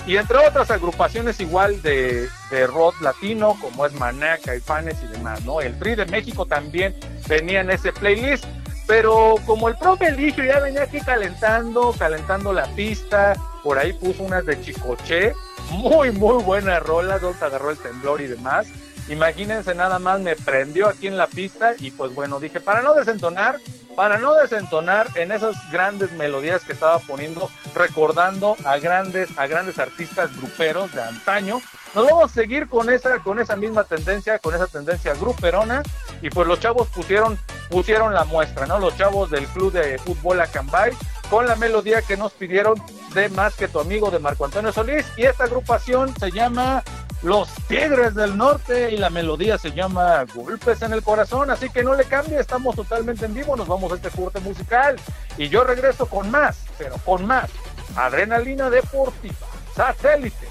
y 0.07 0.17
entre 0.17 0.39
otras 0.39 0.71
agrupaciones 0.71 1.41
igual 1.41 1.83
de, 1.83 2.29
de 2.51 2.67
rock 2.67 3.01
latino, 3.01 3.57
como 3.61 3.85
es 3.87 3.93
Maná, 3.95 4.39
Caifanes 4.39 4.97
y 5.03 5.07
demás, 5.07 5.45
¿no? 5.45 5.61
El 5.61 5.79
Tri 5.79 5.95
de 5.95 6.07
México 6.07 6.47
también 6.47 6.95
venía 7.29 7.61
en 7.61 7.71
ese 7.71 7.93
playlist, 7.93 8.45
pero 8.87 9.35
como 9.45 9.69
el 9.69 9.77
profe 9.77 10.07
Eligio 10.07 10.45
ya 10.45 10.61
venía 10.61 10.85
aquí 10.85 11.01
calentando, 11.01 11.95
calentando 11.99 12.53
la 12.53 12.67
pista, 12.75 13.35
por 13.63 13.79
ahí 13.79 13.93
puso 13.93 14.23
unas 14.23 14.47
de 14.47 14.61
Chicoche, 14.63 15.35
muy, 15.71 16.11
muy 16.11 16.43
buena 16.43 16.81
rola, 16.81 17.19
donde 17.19 17.45
agarró 17.45 17.71
el 17.71 17.77
temblor 17.77 18.21
y 18.23 18.29
demás. 18.29 18.67
Imagínense 19.09 19.75
nada 19.75 19.99
más, 19.99 20.21
me 20.21 20.37
prendió 20.37 20.89
aquí 20.89 21.07
en 21.07 21.17
la 21.17 21.27
pista 21.27 21.75
y 21.79 21.91
pues 21.91 22.15
bueno, 22.15 22.41
dije, 22.41 22.61
para 22.61 22.83
no 22.83 22.95
desentonar, 22.95 23.59
para 23.97 24.19
no 24.19 24.35
desentonar 24.35 25.09
en 25.15 25.33
esas 25.33 25.57
grandes 25.73 26.13
melodías 26.13 26.63
que 26.63 26.73
estaba 26.73 26.99
poniendo, 27.01 27.51
recordando 27.75 28.57
a 28.65 28.79
grandes, 28.79 29.31
a 29.39 29.47
grandes 29.47 29.79
artistas 29.79 30.37
gruperos 30.37 30.93
de 30.93 31.03
antaño, 31.03 31.61
nos 31.95 32.05
vamos 32.05 32.31
a 32.31 32.35
seguir 32.35 32.69
con 32.69 32.91
esa, 32.91 33.19
con 33.21 33.41
esa 33.41 33.57
misma 33.57 33.85
tendencia, 33.85 34.39
con 34.39 34.55
esa 34.55 34.67
tendencia 34.67 35.15
gruperona, 35.15 35.83
y 36.21 36.29
pues 36.29 36.47
los 36.47 36.61
chavos 36.61 36.89
pusieron, 36.89 37.39
pusieron 37.71 38.13
la 38.13 38.25
muestra, 38.25 38.67
¿no? 38.67 38.79
Los 38.79 38.97
chavos 38.97 39.31
del 39.31 39.47
club 39.47 39.73
de 39.73 39.99
fútbol 39.99 40.41
Acambay, 40.41 40.93
con 41.31 41.47
la 41.47 41.57
melodía 41.57 42.03
que 42.03 42.17
nos 42.17 42.33
pidieron 42.33 42.81
de 43.15 43.29
Más 43.31 43.55
que 43.55 43.69
tu 43.69 43.81
amigo 43.81 44.11
de 44.11 44.19
Marco 44.19 44.45
Antonio 44.45 44.71
Solís, 44.71 45.07
y 45.17 45.25
esta 45.25 45.45
agrupación 45.45 46.15
se 46.19 46.31
llama 46.31 46.85
Los 47.23 47.49
Tigres 47.67 48.15
del 48.15 48.37
Norte 48.37 48.93
y 48.93 48.97
la 48.97 49.11
melodía 49.11 49.59
se 49.59 49.73
llama 49.73 50.25
Golpes 50.33 50.83
en 50.83 50.93
el 50.93 51.03
Corazón, 51.03 51.51
así 51.51 51.69
que 51.69 51.83
no 51.83 51.95
le 51.95 52.05
cambie, 52.05 52.39
estamos 52.39 52.77
totalmente 52.77 53.27
en 53.27 53.35
vivo, 53.35 53.57
nos 53.57 53.67
vamos 53.67 53.91
a 53.91 53.97
este 53.97 54.11
corte 54.11 54.39
musical 54.41 54.97
y 55.37 55.49
yo 55.49 55.65
regreso 55.65 56.07
con 56.07 56.31
más, 56.31 56.65
pero 56.79 56.95
con 57.05 57.27
más, 57.27 57.51
adrenalina 57.97 58.71
deportiva, 58.71 59.35
satélite. 59.75 60.48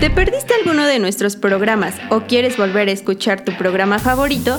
¿Te 0.00 0.10
perdiste 0.10 0.54
alguno 0.54 0.84
de 0.86 0.98
nuestros 0.98 1.36
programas 1.36 1.94
o 2.10 2.22
quieres 2.22 2.56
volver 2.56 2.88
a 2.88 2.92
escuchar 2.92 3.44
tu 3.44 3.56
programa 3.56 4.00
favorito? 4.00 4.58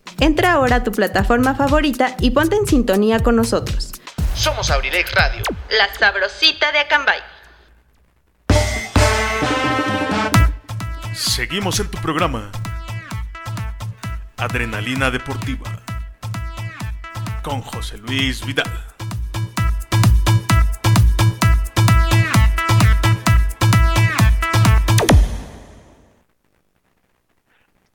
Entra 0.21 0.51
ahora 0.53 0.75
a 0.75 0.83
tu 0.83 0.91
plataforma 0.91 1.55
favorita 1.55 2.15
y 2.19 2.29
ponte 2.29 2.55
en 2.55 2.67
sintonía 2.67 3.21
con 3.21 3.35
nosotros. 3.35 3.91
Somos 4.35 4.69
Abrilex 4.69 5.11
Radio. 5.15 5.41
La 5.71 5.91
sabrosita 5.95 6.71
de 6.71 6.77
Acambay. 6.77 7.19
Seguimos 11.15 11.79
en 11.79 11.89
tu 11.89 11.97
programa. 11.97 12.51
Adrenalina 14.37 15.09
Deportiva. 15.09 15.81
con 17.41 17.61
José 17.61 17.97
Luis 17.97 18.45
Vidal. 18.45 18.90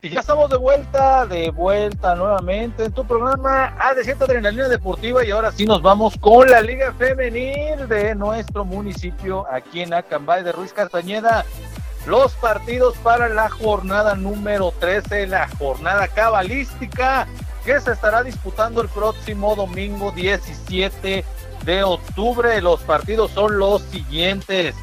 Y 0.07 0.11
ya 0.11 0.21
estamos 0.21 0.49
de 0.49 0.57
vuelta, 0.57 1.27
de 1.27 1.51
vuelta 1.51 2.15
nuevamente 2.15 2.85
en 2.85 2.93
tu 2.93 3.05
programa 3.05 3.77
AD7 3.77 4.23
Adrenalina 4.23 4.69
Deportiva 4.69 5.25
y 5.25 5.33
ahora 5.33 5.51
sí 5.51 5.67
nos 5.67 5.83
vamos 5.83 6.17
con 6.21 6.49
la 6.49 6.61
Liga 6.61 6.93
Femenil 6.93 7.89
de 7.89 8.15
nuestro 8.15 8.65
municipio 8.65 9.45
aquí 9.51 9.81
en 9.81 9.93
Acambay 9.93 10.45
de 10.45 10.53
Ruiz 10.53 10.73
Castañeda. 10.73 11.45
Los 12.07 12.35
partidos 12.35 12.97
para 12.99 13.29
la 13.29 13.51
jornada 13.51 14.15
número 14.15 14.73
13, 14.79 15.27
la 15.27 15.49
jornada 15.59 16.07
cabalística 16.07 17.27
que 17.65 17.81
se 17.81 17.91
estará 17.91 18.23
disputando 18.23 18.83
el 18.83 18.89
próximo 18.89 19.57
domingo 19.57 20.13
17 20.13 21.25
de 21.65 21.83
octubre. 21.83 22.63
Los 22.63 22.81
partidos 22.83 23.33
son 23.33 23.59
los 23.59 23.83
siguientes. 23.83 24.77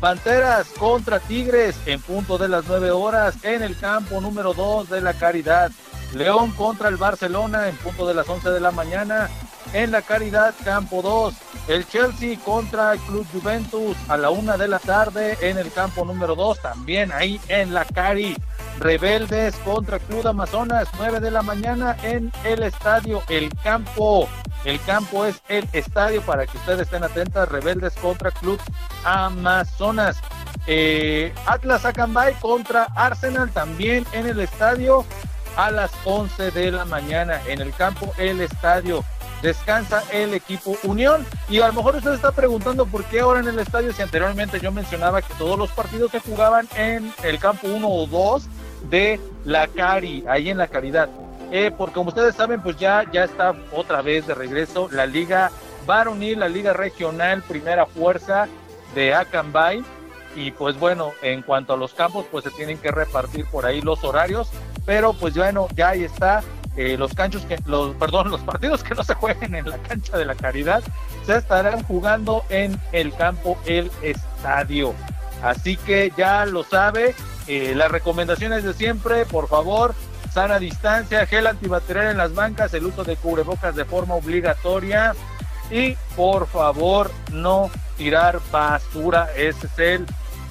Panteras 0.00 0.68
contra 0.78 1.20
Tigres 1.20 1.74
en 1.86 2.00
punto 2.00 2.36
de 2.36 2.48
las 2.48 2.66
9 2.66 2.90
horas 2.90 3.42
en 3.42 3.62
el 3.62 3.76
campo 3.78 4.20
número 4.20 4.52
2 4.52 4.90
de 4.90 5.00
la 5.00 5.14
Caridad. 5.14 5.70
León 6.14 6.52
contra 6.52 6.88
el 6.88 6.96
Barcelona 6.96 7.68
en 7.68 7.76
punto 7.76 8.06
de 8.06 8.14
las 8.14 8.28
11 8.28 8.50
de 8.50 8.60
la 8.60 8.70
mañana 8.70 9.28
en 9.72 9.90
la 9.90 10.02
Caridad 10.02 10.54
campo 10.64 11.02
2. 11.02 11.34
El 11.68 11.86
Chelsea 11.86 12.38
contra 12.44 12.92
el 12.92 12.98
Club 13.00 13.26
Juventus 13.32 13.96
a 14.08 14.16
la 14.16 14.30
1 14.30 14.56
de 14.56 14.68
la 14.68 14.78
tarde 14.78 15.36
en 15.40 15.58
el 15.58 15.72
campo 15.72 16.04
número 16.04 16.34
2 16.34 16.60
también 16.60 17.12
ahí 17.12 17.40
en 17.48 17.74
la 17.74 17.84
Cari. 17.84 18.36
Rebeldes 18.78 19.54
contra 19.56 19.98
Club 19.98 20.26
Amazonas 20.26 20.88
9 20.98 21.20
de 21.20 21.30
la 21.30 21.42
mañana 21.42 21.96
en 22.02 22.30
el 22.44 22.62
estadio 22.62 23.22
El 23.28 23.50
Campo. 23.62 24.28
El 24.64 24.80
campo 24.82 25.24
es 25.24 25.40
el 25.48 25.68
estadio 25.72 26.20
para 26.22 26.46
que 26.46 26.58
ustedes 26.58 26.82
estén 26.82 27.04
atentas. 27.04 27.48
Rebeldes 27.48 27.94
contra 27.94 28.30
Club 28.30 28.60
Amazonas. 29.04 30.18
Eh, 30.66 31.32
Atlas 31.46 31.84
Acambay 31.84 32.34
contra 32.34 32.84
Arsenal 32.96 33.50
también 33.50 34.04
en 34.12 34.26
el 34.26 34.40
estadio 34.40 35.04
a 35.56 35.70
las 35.70 35.90
11 36.04 36.50
de 36.50 36.70
la 36.70 36.84
mañana 36.84 37.40
en 37.46 37.60
el 37.60 37.72
campo 37.74 38.12
El 38.18 38.40
Estadio. 38.40 39.04
Descansa 39.42 40.02
el 40.12 40.34
equipo 40.34 40.76
Unión 40.82 41.26
y 41.48 41.60
a 41.60 41.66
lo 41.68 41.74
mejor 41.74 41.96
usted 41.96 42.14
está 42.14 42.32
preguntando 42.32 42.86
por 42.86 43.04
qué 43.04 43.20
ahora 43.20 43.40
en 43.40 43.48
el 43.48 43.58
estadio 43.58 43.92
si 43.92 44.00
anteriormente 44.00 44.58
yo 44.60 44.72
mencionaba 44.72 45.20
que 45.20 45.34
todos 45.34 45.58
los 45.58 45.70
partidos 45.70 46.10
se 46.10 46.20
jugaban 46.20 46.66
en 46.74 47.12
el 47.22 47.38
campo 47.38 47.68
1 47.68 47.86
o 47.86 48.06
2 48.06 48.48
de 48.88 49.20
la 49.44 49.68
Cari, 49.68 50.24
ahí 50.26 50.48
en 50.48 50.58
la 50.58 50.68
Caridad. 50.68 51.10
Eh, 51.52 51.70
porque 51.76 51.94
como 51.94 52.08
ustedes 52.08 52.34
saben, 52.34 52.62
pues 52.62 52.76
ya, 52.76 53.04
ya 53.12 53.24
está 53.24 53.54
otra 53.72 54.02
vez 54.02 54.26
de 54.26 54.34
regreso 54.34 54.88
la 54.90 55.06
Liga 55.06 55.50
Varonil, 55.86 56.40
la 56.40 56.48
Liga 56.48 56.72
Regional 56.72 57.42
Primera 57.42 57.86
Fuerza 57.86 58.48
de 58.94 59.14
Acambay. 59.14 59.84
Y 60.34 60.50
pues 60.50 60.78
bueno, 60.78 61.12
en 61.22 61.42
cuanto 61.42 61.74
a 61.74 61.76
los 61.76 61.94
campos, 61.94 62.26
pues 62.30 62.44
se 62.44 62.50
tienen 62.50 62.78
que 62.78 62.90
repartir 62.90 63.46
por 63.46 63.64
ahí 63.64 63.80
los 63.80 64.02
horarios. 64.04 64.50
Pero 64.86 65.12
pues 65.12 65.34
bueno, 65.34 65.68
ya 65.74 65.90
ahí 65.90 66.04
está. 66.04 66.42
Eh, 66.76 66.96
los 66.98 67.14
canchos 67.14 67.42
que, 67.46 67.58
los, 67.66 67.94
perdón, 67.96 68.30
los 68.30 68.42
partidos 68.42 68.84
que 68.84 68.94
no 68.94 69.02
se 69.02 69.14
jueguen 69.14 69.54
en 69.54 69.68
la 69.68 69.78
cancha 69.78 70.18
de 70.18 70.26
la 70.26 70.34
caridad 70.34 70.82
se 71.24 71.36
estarán 71.38 71.82
jugando 71.84 72.44
en 72.50 72.78
el 72.92 73.14
campo 73.14 73.58
El 73.64 73.90
Estadio. 74.02 74.94
Así 75.42 75.76
que 75.78 76.12
ya 76.16 76.44
lo 76.44 76.64
sabe, 76.64 77.14
eh, 77.46 77.74
las 77.74 77.90
recomendaciones 77.90 78.62
de 78.62 78.74
siempre, 78.74 79.24
por 79.24 79.48
favor, 79.48 79.94
sana 80.32 80.58
distancia, 80.58 81.26
gel 81.26 81.46
antibacterial 81.46 82.08
en 82.08 82.18
las 82.18 82.34
bancas, 82.34 82.74
el 82.74 82.84
uso 82.84 83.04
de 83.04 83.16
cubrebocas 83.16 83.74
de 83.74 83.86
forma 83.86 84.14
obligatoria 84.14 85.14
y 85.70 85.96
por 86.14 86.46
favor 86.46 87.10
no 87.32 87.70
tirar 87.96 88.40
basura. 88.50 89.30
Ese 89.34 89.66
es 89.66 89.78
el, 89.78 90.06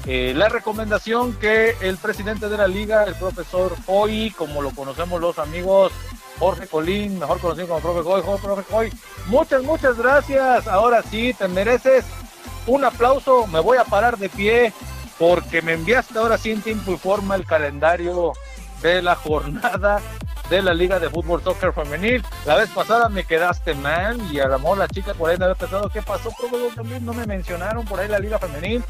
eh, 0.07 0.33
la 0.35 0.49
recomendación 0.49 1.33
que 1.33 1.75
el 1.81 1.97
presidente 1.97 2.47
de 2.47 2.57
la 2.57 2.67
liga, 2.67 3.03
el 3.03 3.15
profesor 3.15 3.75
Hoy, 3.87 4.31
como 4.31 4.61
lo 4.61 4.71
conocemos 4.71 5.19
los 5.19 5.39
amigos, 5.39 5.91
Jorge 6.37 6.67
Colín, 6.67 7.17
mejor 7.19 7.39
conocido 7.39 7.67
como 7.67 7.79
profe 7.79 8.07
Hoy, 8.07 8.39
profe 8.41 8.75
Hoy, 8.75 8.93
muchas, 9.27 9.63
muchas 9.63 9.97
gracias. 9.97 10.67
Ahora 10.67 11.01
sí, 11.01 11.33
te 11.33 11.47
mereces 11.47 12.05
un 12.67 12.83
aplauso, 12.83 13.47
me 13.47 13.59
voy 13.59 13.77
a 13.77 13.83
parar 13.83 14.17
de 14.17 14.29
pie 14.29 14.73
porque 15.17 15.61
me 15.61 15.73
enviaste 15.73 16.17
ahora 16.19 16.37
sí 16.37 16.51
en 16.51 16.61
tiempo 16.61 16.91
y 16.91 16.97
forma 16.97 17.35
el 17.35 17.45
calendario 17.45 18.33
de 18.81 19.01
la 19.01 19.15
jornada 19.15 20.01
de 20.49 20.61
la 20.61 20.73
Liga 20.73 20.99
de 20.99 21.09
Fútbol 21.09 21.41
Soccer 21.41 21.73
Femenil. 21.73 22.23
La 22.45 22.55
vez 22.55 22.69
pasada 22.69 23.09
me 23.09 23.23
quedaste 23.23 23.73
mal 23.75 24.19
y 24.31 24.39
a 24.39 24.47
lo 24.47 24.59
mejor 24.59 24.77
la 24.77 24.87
chica 24.87 25.13
por 25.13 25.29
ahí 25.29 25.37
me 25.37 25.45
había 25.45 25.55
pensado 25.55 25.89
qué 25.89 26.01
pasó, 26.01 26.31
pero 26.39 26.67
también 26.75 27.05
no 27.05 27.13
me 27.13 27.25
mencionaron 27.25 27.85
por 27.85 27.99
ahí 27.99 28.07
la 28.07 28.19
Liga 28.19 28.39
Femenil. 28.39 28.83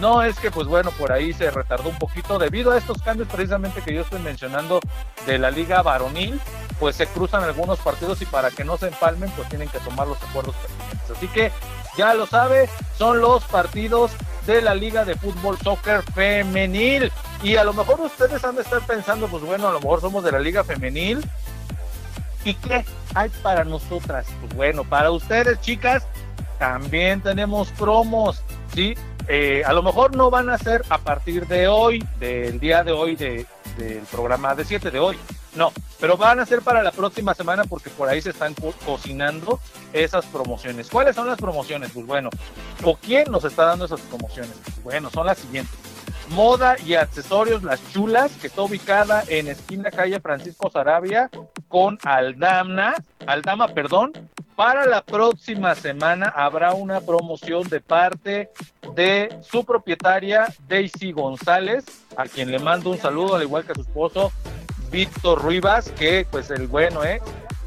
No 0.00 0.22
es 0.22 0.38
que 0.38 0.50
pues 0.50 0.66
bueno, 0.66 0.90
por 0.92 1.12
ahí 1.12 1.32
se 1.32 1.50
retardó 1.50 1.88
un 1.88 1.98
poquito 1.98 2.38
debido 2.38 2.70
a 2.70 2.78
estos 2.78 3.02
cambios 3.02 3.28
precisamente 3.28 3.82
que 3.82 3.94
yo 3.94 4.02
estoy 4.02 4.20
mencionando 4.20 4.80
de 5.26 5.38
la 5.38 5.50
Liga 5.50 5.82
Varonil, 5.82 6.40
pues 6.78 6.96
se 6.96 7.06
cruzan 7.06 7.44
algunos 7.44 7.78
partidos 7.80 8.22
y 8.22 8.26
para 8.26 8.50
que 8.50 8.64
no 8.64 8.76
se 8.78 8.88
empalmen 8.88 9.30
pues 9.36 9.48
tienen 9.48 9.68
que 9.68 9.78
tomar 9.80 10.06
los 10.06 10.22
acuerdos 10.22 10.54
pertinentes. 10.56 11.10
Así 11.10 11.28
que 11.28 11.52
ya 11.96 12.14
lo 12.14 12.26
sabe, 12.26 12.68
son 12.96 13.20
los 13.20 13.44
partidos 13.44 14.12
de 14.46 14.62
la 14.62 14.74
Liga 14.74 15.04
de 15.04 15.14
Fútbol 15.14 15.58
Soccer 15.58 16.02
Femenil. 16.14 17.12
Y 17.42 17.56
a 17.56 17.64
lo 17.64 17.72
mejor 17.72 18.00
ustedes 18.00 18.44
han 18.44 18.56
de 18.56 18.62
estar 18.62 18.80
pensando, 18.86 19.28
pues 19.28 19.42
bueno, 19.42 19.68
a 19.68 19.72
lo 19.72 19.80
mejor 19.80 20.00
somos 20.00 20.24
de 20.24 20.32
la 20.32 20.38
Liga 20.38 20.64
Femenil. 20.64 21.24
¿Y 22.44 22.54
qué 22.54 22.84
hay 23.14 23.28
para 23.42 23.64
nosotras? 23.64 24.26
Pues 24.40 24.54
bueno, 24.54 24.84
para 24.84 25.10
ustedes, 25.10 25.60
chicas, 25.60 26.06
también 26.58 27.20
tenemos 27.20 27.70
promos, 27.72 28.42
¿sí? 28.74 28.94
Eh, 29.28 29.62
a 29.64 29.72
lo 29.72 29.82
mejor 29.82 30.16
no 30.16 30.30
van 30.30 30.50
a 30.50 30.58
ser 30.58 30.82
a 30.88 30.98
partir 30.98 31.46
de 31.46 31.68
hoy, 31.68 32.04
del 32.18 32.58
día 32.58 32.82
de 32.82 32.92
hoy, 32.92 33.16
de, 33.16 33.46
del 33.76 34.02
programa 34.10 34.54
de 34.54 34.64
7 34.64 34.90
de 34.90 34.98
hoy. 34.98 35.16
No, 35.54 35.72
pero 35.98 36.16
van 36.16 36.38
a 36.40 36.46
ser 36.46 36.62
para 36.62 36.82
la 36.82 36.92
próxima 36.92 37.34
semana 37.34 37.64
porque 37.64 37.90
por 37.90 38.08
ahí 38.08 38.22
se 38.22 38.30
están 38.30 38.54
co 38.54 38.72
cocinando 38.86 39.58
esas 39.92 40.24
promociones. 40.26 40.88
¿Cuáles 40.88 41.16
son 41.16 41.26
las 41.26 41.38
promociones? 41.38 41.90
Pues 41.92 42.06
bueno, 42.06 42.30
¿o 42.84 42.96
quién 42.96 43.30
nos 43.30 43.44
está 43.44 43.64
dando 43.64 43.84
esas 43.84 44.00
promociones? 44.02 44.52
Bueno, 44.84 45.10
son 45.10 45.26
las 45.26 45.38
siguientes. 45.38 45.76
Moda 46.30 46.76
y 46.86 46.94
accesorios 46.94 47.64
Las 47.64 47.80
Chulas, 47.92 48.30
que 48.40 48.46
está 48.46 48.62
ubicada 48.62 49.24
en 49.26 49.48
esquina 49.48 49.90
calle 49.90 50.20
Francisco 50.20 50.70
Sarabia 50.70 51.28
con 51.66 51.98
Aldama, 52.04 52.94
Aldama, 53.26 53.68
perdón. 53.68 54.12
Para 54.54 54.86
la 54.86 55.02
próxima 55.02 55.74
semana 55.74 56.28
habrá 56.28 56.74
una 56.74 57.00
promoción 57.00 57.68
de 57.68 57.80
parte 57.80 58.50
de 58.94 59.34
su 59.42 59.64
propietaria 59.64 60.52
Daisy 60.68 61.12
González, 61.12 61.84
a 62.16 62.24
quien 62.24 62.50
le 62.50 62.58
mando 62.58 62.90
un 62.90 62.98
saludo, 62.98 63.36
al 63.36 63.42
igual 63.42 63.64
que 63.64 63.72
a 63.72 63.74
su 63.74 63.80
esposo 63.80 64.30
Víctor 64.90 65.42
Ruivas, 65.42 65.90
que 65.90 66.26
pues 66.30 66.50
el 66.50 66.66
bueno, 66.66 67.04
¿eh? 67.04 67.20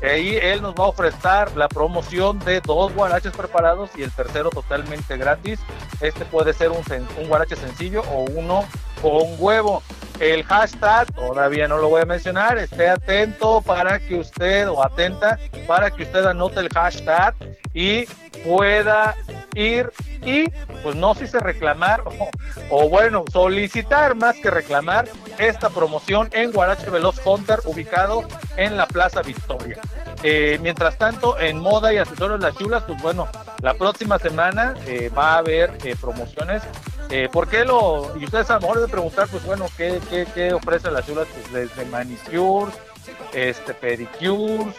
Ahí 0.03 0.35
él 0.35 0.61
nos 0.61 0.75
va 0.75 0.83
a 0.83 0.87
ofrecer 0.87 1.55
la 1.55 1.69
promoción 1.69 2.37
de 2.39 2.59
dos 2.59 2.93
guaraches 2.93 3.31
preparados 3.31 3.89
y 3.95 4.03
el 4.03 4.11
tercero 4.11 4.49
totalmente 4.49 5.15
gratis. 5.15 5.59
Este 6.01 6.25
puede 6.25 6.53
ser 6.53 6.71
un, 6.71 6.83
un 7.17 7.27
guarache 7.29 7.55
sencillo 7.55 8.01
o 8.11 8.25
uno 8.25 8.65
con 9.01 9.35
huevo. 9.37 9.81
El 10.23 10.45
hashtag 10.45 11.11
todavía 11.13 11.67
no 11.67 11.79
lo 11.79 11.89
voy 11.89 12.01
a 12.01 12.05
mencionar. 12.05 12.57
Esté 12.57 12.87
atento 12.87 13.61
para 13.61 13.99
que 13.99 14.15
usted 14.15 14.69
o 14.69 14.81
atenta 14.81 15.37
para 15.67 15.91
que 15.91 16.03
usted 16.03 16.25
anote 16.25 16.61
el 16.61 16.69
hashtag 16.69 17.35
y 17.73 18.05
pueda 18.45 19.15
ir 19.53 19.91
y 20.21 20.49
pues 20.81 20.95
no 20.95 21.13
si 21.13 21.27
se 21.27 21.39
reclamar 21.41 22.03
o, 22.05 22.29
o, 22.69 22.87
bueno 22.87 23.25
solicitar 23.33 24.15
más 24.15 24.37
que 24.37 24.49
reclamar 24.49 25.09
esta 25.37 25.69
promoción 25.69 26.29
en 26.31 26.53
Guarache 26.53 26.89
Veloz 26.89 27.19
Hunter 27.25 27.59
ubicado 27.65 28.23
en 28.55 28.77
la 28.77 28.87
Plaza 28.87 29.23
Victoria. 29.23 29.77
Eh, 30.23 30.57
mientras 30.61 30.97
tanto 30.97 31.37
en 31.37 31.59
moda 31.59 31.93
y 31.93 31.97
accesorios 31.97 32.39
las 32.39 32.55
chulas 32.55 32.83
pues 32.83 33.01
bueno 33.01 33.27
la 33.61 33.73
próxima 33.73 34.17
semana 34.19 34.73
eh, 34.87 35.09
va 35.09 35.33
a 35.33 35.37
haber 35.39 35.73
eh, 35.83 35.97
promociones. 35.99 36.63
Eh, 37.09 37.29
¿Por 37.31 37.47
qué 37.47 37.65
lo? 37.65 38.17
Y 38.19 38.25
ustedes 38.25 38.49
a 38.49 38.55
lo 38.55 38.61
mejor 38.61 38.81
de 38.81 38.87
preguntar 38.87 39.27
pues 39.29 39.45
bueno 39.45 39.65
qué, 39.77 39.99
qué, 40.09 40.25
qué 40.33 40.53
ofrece 40.53 40.89
las 40.91 41.05
pues 41.05 41.51
desde 41.51 41.85
manicures, 41.85 42.73
este 43.33 43.73
pedicures 43.73 44.75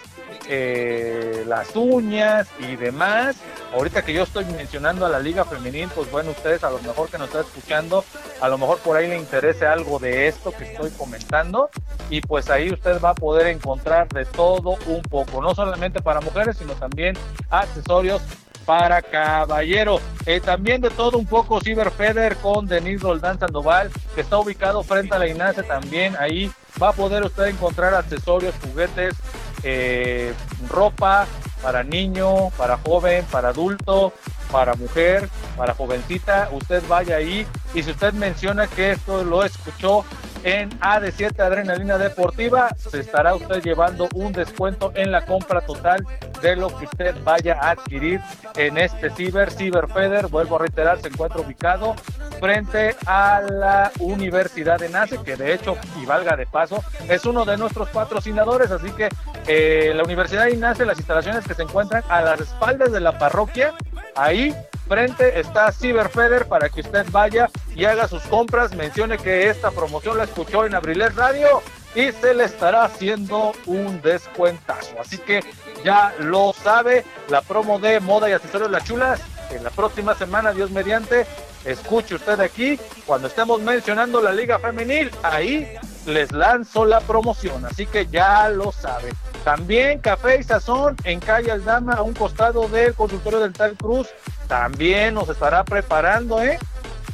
eh, 0.48 1.44
las 1.46 1.74
uñas 1.74 2.48
y 2.58 2.76
demás. 2.76 3.36
Ahorita 3.72 4.02
que 4.02 4.12
yo 4.12 4.22
estoy 4.22 4.44
mencionando 4.44 5.06
a 5.06 5.08
la 5.08 5.18
Liga 5.18 5.44
Femenil, 5.44 5.88
pues 5.94 6.10
bueno, 6.10 6.30
ustedes 6.30 6.62
a 6.64 6.70
lo 6.70 6.78
mejor 6.80 7.08
que 7.08 7.18
nos 7.18 7.28
están 7.28 7.44
escuchando, 7.44 8.04
a 8.40 8.48
lo 8.48 8.58
mejor 8.58 8.78
por 8.78 8.96
ahí 8.96 9.08
le 9.08 9.16
interese 9.16 9.66
algo 9.66 9.98
de 9.98 10.28
esto 10.28 10.52
que 10.52 10.64
estoy 10.64 10.90
comentando. 10.90 11.70
Y 12.10 12.20
pues 12.20 12.50
ahí 12.50 12.70
usted 12.70 13.00
va 13.00 13.10
a 13.10 13.14
poder 13.14 13.46
encontrar 13.48 14.08
de 14.08 14.26
todo 14.26 14.76
un 14.86 15.02
poco, 15.02 15.40
no 15.40 15.54
solamente 15.54 16.02
para 16.02 16.20
mujeres, 16.20 16.58
sino 16.58 16.74
también 16.74 17.16
accesorios 17.50 18.22
para 18.64 19.02
caballero. 19.02 20.00
Eh, 20.26 20.40
también 20.40 20.80
de 20.80 20.90
todo 20.90 21.18
un 21.18 21.26
poco 21.26 21.60
Ciberfeder 21.60 22.36
con 22.36 22.66
Denis 22.66 23.00
Roldán 23.00 23.38
Sandoval, 23.38 23.90
que 24.14 24.22
está 24.22 24.38
ubicado 24.38 24.82
frente 24.82 25.14
a 25.14 25.18
la 25.18 25.28
INASE 25.28 25.62
también. 25.62 26.16
Ahí 26.18 26.50
va 26.82 26.90
a 26.90 26.92
poder 26.92 27.22
usted 27.22 27.46
encontrar 27.46 27.94
accesorios, 27.94 28.54
juguetes, 28.62 29.14
eh, 29.62 30.32
ropa, 30.68 31.26
para 31.62 31.82
niño, 31.82 32.50
para 32.58 32.76
joven, 32.78 33.24
para 33.30 33.48
adulto, 33.48 34.12
para 34.52 34.74
mujer, 34.74 35.28
para 35.56 35.74
jovencita, 35.74 36.48
usted 36.52 36.82
vaya 36.88 37.16
ahí. 37.16 37.46
Y 37.74 37.82
si 37.82 37.90
usted 37.90 38.12
menciona 38.12 38.66
que 38.66 38.92
esto 38.92 39.24
lo 39.24 39.44
escuchó 39.44 40.04
en 40.44 40.70
AD7 40.80 41.40
Adrenalina 41.40 41.96
Deportiva, 41.96 42.68
se 42.76 43.00
estará 43.00 43.34
usted 43.34 43.62
llevando 43.62 44.08
un 44.14 44.32
descuento 44.32 44.92
en 44.94 45.10
la 45.10 45.24
compra 45.24 45.62
total 45.62 46.06
de 46.42 46.54
lo 46.54 46.68
que 46.78 46.84
usted 46.84 47.16
vaya 47.24 47.58
a 47.58 47.70
adquirir 47.70 48.20
en 48.56 48.76
este 48.76 49.08
Ciber, 49.10 49.50
Ciberfeder, 49.50 50.26
vuelvo 50.26 50.56
a 50.56 50.58
reiterar, 50.60 51.00
se 51.00 51.08
encuentra 51.08 51.40
ubicado 51.40 51.94
frente 52.38 52.94
a 53.06 53.40
la 53.40 53.90
Universidad 54.00 54.78
de 54.78 54.90
Nace, 54.90 55.18
que 55.22 55.36
de 55.36 55.54
hecho, 55.54 55.78
y 56.00 56.04
valga 56.04 56.36
de 56.36 56.46
paso, 56.46 56.84
es 57.08 57.24
uno 57.24 57.46
de 57.46 57.56
nuestros 57.56 57.88
patrocinadores, 57.88 58.70
así 58.70 58.90
que 58.90 59.08
eh, 59.46 59.92
la 59.94 60.02
Universidad 60.02 60.44
de 60.44 60.56
Nace, 60.58 60.84
las 60.84 60.98
instalaciones 60.98 61.46
que 61.46 61.54
se 61.54 61.62
encuentran 61.62 62.04
a 62.10 62.20
las 62.20 62.40
espaldas 62.40 62.92
de 62.92 63.00
la 63.00 63.18
parroquia, 63.18 63.72
ahí 64.14 64.54
frente 64.88 65.38
está 65.40 65.72
Ciberfeder 65.72 66.46
para 66.46 66.68
que 66.68 66.80
usted 66.80 67.06
vaya 67.10 67.48
y 67.74 67.84
haga 67.84 68.08
sus 68.08 68.22
compras, 68.24 68.74
mencione 68.74 69.18
que 69.18 69.48
esta 69.48 69.70
promoción 69.70 70.18
la 70.18 70.24
escuchó 70.24 70.66
en 70.66 70.74
Abrilet 70.74 71.14
Radio 71.14 71.62
y 71.94 72.10
se 72.12 72.34
le 72.34 72.44
estará 72.44 72.84
haciendo 72.84 73.52
un 73.66 74.02
descuentazo. 74.02 75.00
Así 75.00 75.18
que 75.18 75.44
ya 75.84 76.14
lo 76.18 76.52
sabe, 76.52 77.04
la 77.28 77.40
promo 77.42 77.78
de 77.78 78.00
moda 78.00 78.28
y 78.28 78.32
accesorios 78.32 78.70
Las 78.70 78.84
Chulas, 78.84 79.20
en 79.50 79.62
la 79.62 79.70
próxima 79.70 80.14
semana, 80.14 80.52
Dios 80.52 80.70
mediante, 80.70 81.26
escuche 81.64 82.16
usted 82.16 82.40
aquí, 82.40 82.78
cuando 83.06 83.28
estemos 83.28 83.60
mencionando 83.60 84.20
la 84.20 84.32
Liga 84.32 84.58
Femenil, 84.58 85.10
ahí 85.22 85.68
les 86.06 86.32
lanzo 86.32 86.84
la 86.84 87.00
promoción, 87.00 87.64
así 87.64 87.86
que 87.86 88.06
ya 88.06 88.48
lo 88.48 88.72
sabe. 88.72 89.10
También 89.44 89.98
Café 89.98 90.38
y 90.40 90.42
Sazón 90.42 90.96
en 91.04 91.20
calle 91.20 91.52
Aldama, 91.52 91.92
a 91.94 92.02
un 92.02 92.14
costado 92.14 92.66
del 92.68 92.94
consultorio 92.94 93.40
dental 93.40 93.76
Cruz, 93.76 94.08
también 94.48 95.14
nos 95.14 95.28
estará 95.28 95.64
preparando, 95.64 96.42
¿eh? 96.42 96.58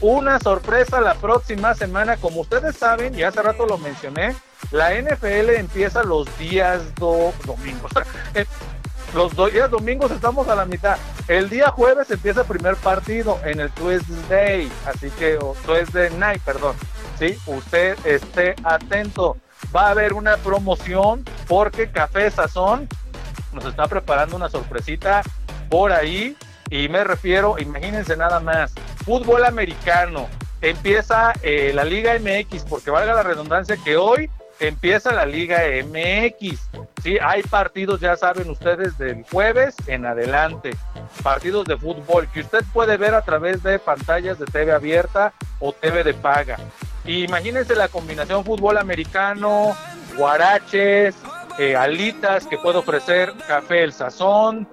Una 0.01 0.39
sorpresa 0.39 1.01
la 1.01 1.14
próxima 1.14 1.74
semana, 1.74 2.16
como 2.16 2.41
ustedes 2.41 2.76
saben, 2.76 3.18
y 3.18 3.22
hace 3.24 3.43
rato 3.43 3.66
lo 3.66 3.76
mencioné, 3.78 4.35
la 4.70 4.95
NFL 4.95 5.51
empieza 5.57 6.03
los 6.05 6.26
días 6.39 6.95
do- 6.95 7.35
domingos. 7.45 7.91
Los 9.12 9.35
días 9.53 9.68
domingos 9.68 10.12
estamos 10.12 10.47
a 10.47 10.55
la 10.55 10.64
mitad. 10.64 10.97
El 11.26 11.51
día 11.51 11.70
jueves 11.72 12.09
empieza 12.12 12.43
el 12.43 12.47
primer 12.47 12.76
partido 12.76 13.41
en 13.45 13.59
el 13.59 13.68
Tuesday, 13.72 14.70
así 14.87 15.11
que, 15.11 15.37
o 15.37 15.57
Tuesday 15.66 16.11
night, 16.16 16.41
perdón. 16.45 16.76
Sí, 17.18 17.37
usted 17.47 17.99
esté 18.07 18.55
atento. 18.62 19.37
Va 19.74 19.86
a 19.86 19.90
haber 19.90 20.12
una 20.12 20.36
promoción 20.38 21.24
porque 21.46 21.90
Café 21.90 22.30
Sazón 22.30 22.88
nos 23.52 23.64
está 23.64 23.86
preparando 23.88 24.36
una 24.36 24.48
sorpresita 24.48 25.22
por 25.68 25.92
ahí 25.92 26.36
y 26.70 26.88
me 26.88 27.02
refiero, 27.02 27.58
imagínense 27.58 28.16
nada 28.16 28.38
más, 28.38 28.72
fútbol 29.04 29.44
americano, 29.44 30.28
empieza 30.61 31.32
eh, 31.42 31.72
la 31.74 31.84
Liga 31.84 32.14
MX, 32.18 32.64
porque 32.64 32.90
valga 32.90 33.12
la 33.12 33.24
redundancia 33.24 33.76
que 33.82 33.96
hoy 33.96 34.30
empieza 34.61 35.12
la 35.12 35.26
Liga 35.26 35.62
MX. 35.84 36.70
Sí, 37.02 37.18
hay 37.20 37.42
partidos, 37.42 38.00
ya 38.00 38.16
saben 38.16 38.48
ustedes, 38.50 38.96
del 38.98 39.24
jueves 39.24 39.74
en 39.86 40.06
adelante, 40.06 40.70
partidos 41.24 41.64
de 41.66 41.76
fútbol 41.76 42.28
que 42.28 42.40
usted 42.40 42.64
puede 42.72 42.96
ver 42.96 43.14
a 43.14 43.22
través 43.22 43.62
de 43.62 43.78
pantallas 43.78 44.38
de 44.38 44.46
TV 44.46 44.72
abierta 44.72 45.32
o 45.58 45.72
TV 45.72 46.04
de 46.04 46.14
paga. 46.14 46.58
Imagínense 47.05 47.74
la 47.74 47.88
combinación 47.88 48.44
fútbol 48.44 48.78
americano, 48.78 49.74
guaraches, 50.16 51.16
eh, 51.59 51.74
alitas 51.74 52.46
que 52.46 52.59
puede 52.59 52.78
ofrecer 52.78 53.32
Café 53.48 53.82
El 53.84 53.92
Sazón, 53.92 54.68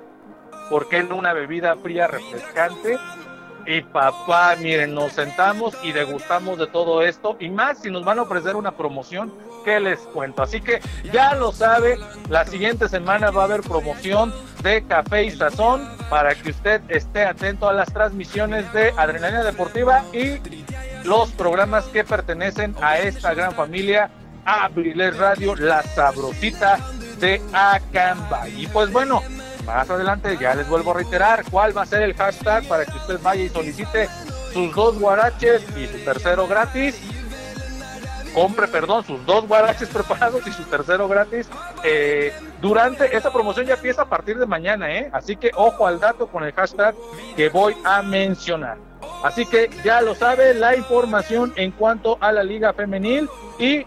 ¿por 0.69 0.89
qué 0.89 1.01
una 1.03 1.33
bebida 1.33 1.75
fría 1.77 2.07
refrescante? 2.07 2.97
Y 3.65 3.81
papá, 3.81 4.55
miren, 4.57 4.93
nos 4.93 5.13
sentamos 5.13 5.77
y 5.83 5.91
degustamos 5.91 6.57
de 6.57 6.67
todo 6.67 7.01
esto 7.01 7.35
y 7.39 7.49
más 7.49 7.79
si 7.79 7.91
nos 7.91 8.05
van 8.05 8.19
a 8.19 8.21
ofrecer 8.21 8.55
una 8.55 8.71
promoción, 8.71 9.33
¿qué 9.65 9.79
les 9.79 9.99
cuento? 9.99 10.43
Así 10.43 10.61
que 10.61 10.79
ya 11.11 11.35
lo 11.35 11.51
sabe, 11.51 11.97
la 12.29 12.45
siguiente 12.45 12.87
semana 12.87 13.31
va 13.31 13.41
a 13.41 13.45
haber 13.45 13.61
promoción 13.61 14.33
de 14.63 14.85
Café 14.85 15.25
y 15.25 15.31
Sazón 15.31 15.85
para 16.09 16.33
que 16.35 16.51
usted 16.51 16.81
esté 16.87 17.25
atento 17.25 17.67
a 17.67 17.73
las 17.73 17.91
transmisiones 17.91 18.71
de 18.71 18.93
Adrenalina 18.95 19.43
Deportiva 19.43 20.03
y 20.13 20.39
los 21.03 21.31
programas 21.31 21.85
que 21.85 22.03
pertenecen 22.03 22.75
a 22.81 22.99
esta 22.99 23.33
gran 23.33 23.53
familia, 23.53 24.09
Abriles 24.45 25.17
Radio, 25.17 25.55
la 25.55 25.83
sabrosita 25.83 26.79
de 27.19 27.41
Acambay. 27.53 28.63
Y 28.63 28.67
pues 28.67 28.91
bueno, 28.91 29.21
más 29.65 29.89
adelante 29.89 30.37
ya 30.39 30.55
les 30.55 30.67
vuelvo 30.69 30.91
a 30.91 30.95
reiterar 30.95 31.43
cuál 31.51 31.77
va 31.77 31.81
a 31.81 31.85
ser 31.85 32.01
el 32.01 32.13
hashtag 32.13 32.67
para 32.67 32.85
que 32.85 32.97
usted 32.97 33.19
vaya 33.21 33.43
y 33.43 33.49
solicite 33.49 34.07
sus 34.53 34.73
dos 34.73 34.97
guaraches 34.97 35.61
y 35.77 35.87
su 35.87 36.03
tercero 36.05 36.47
gratis. 36.47 36.99
Compre, 38.33 38.67
perdón, 38.67 39.03
sus 39.03 39.25
dos 39.25 39.47
guaraches 39.47 39.89
preparados 39.93 40.45
y 40.47 40.51
su 40.51 40.63
tercero 40.63 41.07
gratis. 41.07 41.49
Eh, 41.83 42.33
durante 42.61 43.15
esta 43.15 43.31
promoción 43.31 43.65
ya 43.65 43.73
empieza 43.73 44.03
a 44.03 44.09
partir 44.09 44.37
de 44.37 44.45
mañana, 44.45 44.89
¿eh? 44.91 45.09
Así 45.11 45.35
que 45.35 45.51
ojo 45.53 45.85
al 45.85 45.99
dato 45.99 46.27
con 46.27 46.43
el 46.43 46.53
hashtag 46.53 46.95
que 47.35 47.49
voy 47.49 47.75
a 47.83 48.01
mencionar. 48.01 48.86
Así 49.23 49.45
que 49.45 49.69
ya 49.83 50.01
lo 50.01 50.15
sabe, 50.15 50.53
la 50.53 50.75
información 50.75 51.53
en 51.55 51.71
cuanto 51.71 52.17
a 52.21 52.31
la 52.31 52.43
liga 52.43 52.73
femenil 52.73 53.29
y 53.57 53.77
en 53.77 53.85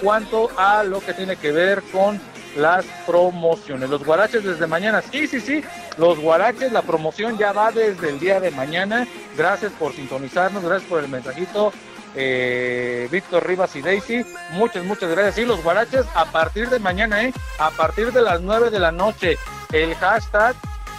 cuanto 0.00 0.50
a 0.56 0.82
lo 0.82 1.00
que 1.00 1.14
tiene 1.14 1.36
que 1.36 1.52
ver 1.52 1.82
con 1.92 2.20
las 2.56 2.84
promociones. 3.06 3.88
Los 3.90 4.04
guaraches 4.04 4.44
desde 4.44 4.66
mañana, 4.66 5.02
sí, 5.02 5.26
sí, 5.26 5.40
sí, 5.40 5.62
los 5.96 6.18
guaraches, 6.18 6.72
la 6.72 6.82
promoción 6.82 7.38
ya 7.38 7.52
va 7.52 7.70
desde 7.72 8.10
el 8.10 8.18
día 8.20 8.40
de 8.40 8.50
mañana. 8.50 9.06
Gracias 9.36 9.72
por 9.72 9.92
sintonizarnos, 9.92 10.62
gracias 10.62 10.88
por 10.88 11.02
el 11.02 11.08
mensajito. 11.08 11.72
eh, 12.16 13.08
Víctor 13.10 13.44
Rivas 13.44 13.74
y 13.74 13.82
Daisy, 13.82 14.24
muchas, 14.52 14.84
muchas 14.84 15.10
gracias. 15.10 15.34
Sí, 15.34 15.44
los 15.44 15.62
guaraches 15.64 16.04
a 16.14 16.26
partir 16.26 16.70
de 16.70 16.78
mañana, 16.78 17.24
¿eh? 17.24 17.32
A 17.58 17.70
partir 17.70 18.12
de 18.12 18.22
las 18.22 18.40
9 18.40 18.70
de 18.70 18.78
la 18.78 18.92
noche, 18.92 19.36
el 19.72 19.96
hashtag, 19.96 20.54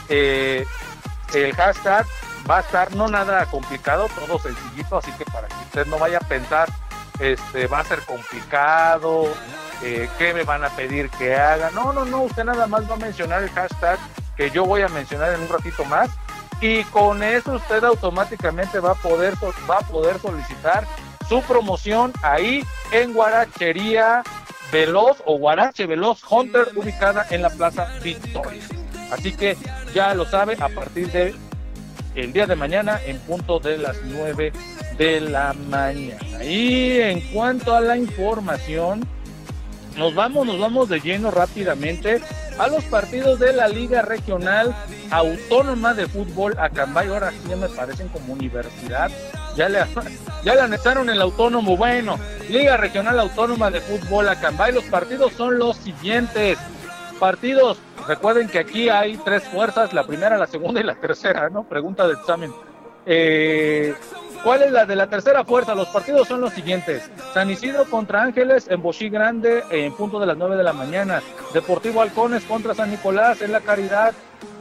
eh, 0.10 0.66
el 1.34 1.56
hashtag 1.56 2.06
va 2.50 2.58
a 2.58 2.62
estar 2.62 2.96
no 2.96 3.08
nada 3.08 3.46
complicado, 3.48 4.08
todo 4.16 4.40
sencillito, 4.40 4.98
así 4.98 5.12
que 5.14 5.26
para 5.26 5.48
que 5.48 5.56
usted 5.56 5.86
no 5.88 5.98
vaya 5.98 6.18
a 6.18 6.28
pensar, 6.28 6.70
este, 7.20 7.68
va 7.68 7.80
a 7.80 7.84
ser 7.84 8.02
complicado, 8.02 9.28
eh, 9.84 10.10
qué 10.18 10.34
me 10.34 10.44
van 10.44 10.64
a 10.64 10.70
pedir 10.70 11.10
que 11.12 11.36
haga. 11.36 11.72
No, 11.72 11.94
no, 11.94 12.06
no, 12.06 12.24
usted 12.24 12.44
nada 12.44 12.68
más 12.68 12.90
va 12.90 12.96
a 12.96 12.98
mencionar 13.00 13.44
el 13.44 13.50
hashtag 13.50 14.00
que 14.36 14.52
yo 14.52 14.66
voy 14.66 14.82
a 14.82 14.88
mencionar 14.90 15.34
en 15.34 15.42
un 15.42 15.50
ratito 15.50 15.86
más 15.86 16.10
y 16.62 16.84
con 16.86 17.24
eso 17.24 17.54
usted 17.54 17.84
automáticamente 17.84 18.80
va 18.80 18.92
a 18.92 18.96
poder 18.96 19.34
va 19.70 19.78
a 19.78 19.82
poder 19.82 20.20
solicitar 20.20 20.86
su 21.28 21.42
promoción 21.42 22.14
ahí 22.22 22.64
en 22.92 23.14
Guarachería 23.14 24.24
Veloz 24.72 25.22
o 25.26 25.38
Guarache 25.38 25.86
Veloz 25.86 26.22
Hunter 26.30 26.70
ubicada 26.76 27.26
en 27.30 27.42
la 27.42 27.50
Plaza 27.50 27.88
Victoria. 28.02 28.62
Así 29.12 29.36
que 29.36 29.58
ya 29.94 30.14
lo 30.14 30.26
sabe 30.26 30.58
a 30.60 30.70
partir 30.70 31.12
de 31.12 31.36
el 32.16 32.34
día 32.34 32.48
de 32.48 32.56
mañana 32.56 33.00
en 33.06 33.20
punto 33.20 33.60
de 33.60 33.78
las 33.78 33.98
9 34.04 34.52
de 34.98 35.22
la 35.22 35.54
mañana. 35.54 36.44
Y 36.44 37.00
en 37.00 37.22
cuanto 37.32 37.76
a 37.76 37.82
la 37.82 37.98
información, 37.98 39.06
nos 39.98 40.14
vamos, 40.14 40.46
nos 40.46 40.60
vamos 40.60 40.90
de 40.90 41.00
lleno 41.00 41.32
rápidamente 41.32 42.22
a 42.58 42.68
los 42.68 42.84
partidos 42.86 43.40
de 43.40 43.54
la 43.54 43.68
Liga 43.68 44.02
Regional 44.02 44.76
Autónoma 45.12 45.94
de 45.94 46.08
Fútbol 46.08 46.56
Acambay. 46.58 47.08
Ahora 47.08 47.32
sí 47.32 47.38
ya 47.50 47.56
me 47.56 47.70
parecen 47.70 48.08
como 48.10 48.34
universidad. 48.34 49.12
Ya 49.56 49.70
le, 49.70 49.80
ya 50.44 50.56
le 50.56 50.62
anexaron 50.62 51.10
el 51.10 51.22
autónomo. 51.22 51.78
Bueno, 51.78 52.18
Liga 52.50 52.78
Regional 52.78 53.20
Autónoma 53.20 53.72
de 53.72 53.82
Fútbol 53.82 54.30
Acambay. 54.30 54.74
Los 54.74 54.86
partidos 54.86 55.34
son 55.34 55.60
los 55.60 55.78
siguientes. 55.78 56.58
Partidos, 57.20 57.78
recuerden 58.08 58.48
que 58.50 58.60
aquí 58.60 58.90
hay 58.90 59.18
tres 59.18 59.44
fuerzas, 59.44 59.94
la 59.94 60.06
primera, 60.06 60.38
la 60.38 60.48
segunda 60.48 60.82
y 60.82 60.84
la 60.84 60.96
tercera, 60.96 61.50
¿no? 61.50 61.64
Pregunta 61.64 62.08
de 62.08 62.14
examen. 62.14 62.54
Eh, 63.06 63.94
¿Cuál 64.44 64.64
es 64.64 64.72
la 64.72 64.86
de 64.86 64.96
la 64.96 65.08
tercera 65.08 65.44
fuerza? 65.44 65.74
Los 65.74 65.88
partidos 65.88 66.28
son 66.28 66.42
los 66.42 66.54
siguientes. 66.54 67.10
San 67.34 67.50
Isidro 67.50 67.86
contra 67.86 68.22
Ángeles 68.22 68.68
en 68.70 68.82
Bochí 68.82 69.10
Grande 69.10 69.64
en 69.72 69.94
punto 69.96 70.20
de 70.20 70.28
las 70.28 70.38
9 70.38 70.56
de 70.56 70.64
la 70.64 70.74
mañana. 70.74 71.22
Deportivo 71.54 72.02
Halcones 72.02 72.44
contra 72.44 72.76
San 72.76 72.92
Nicolás 72.92 73.42
en 73.42 73.52
La 73.52 73.62
Caridad. 73.62 74.14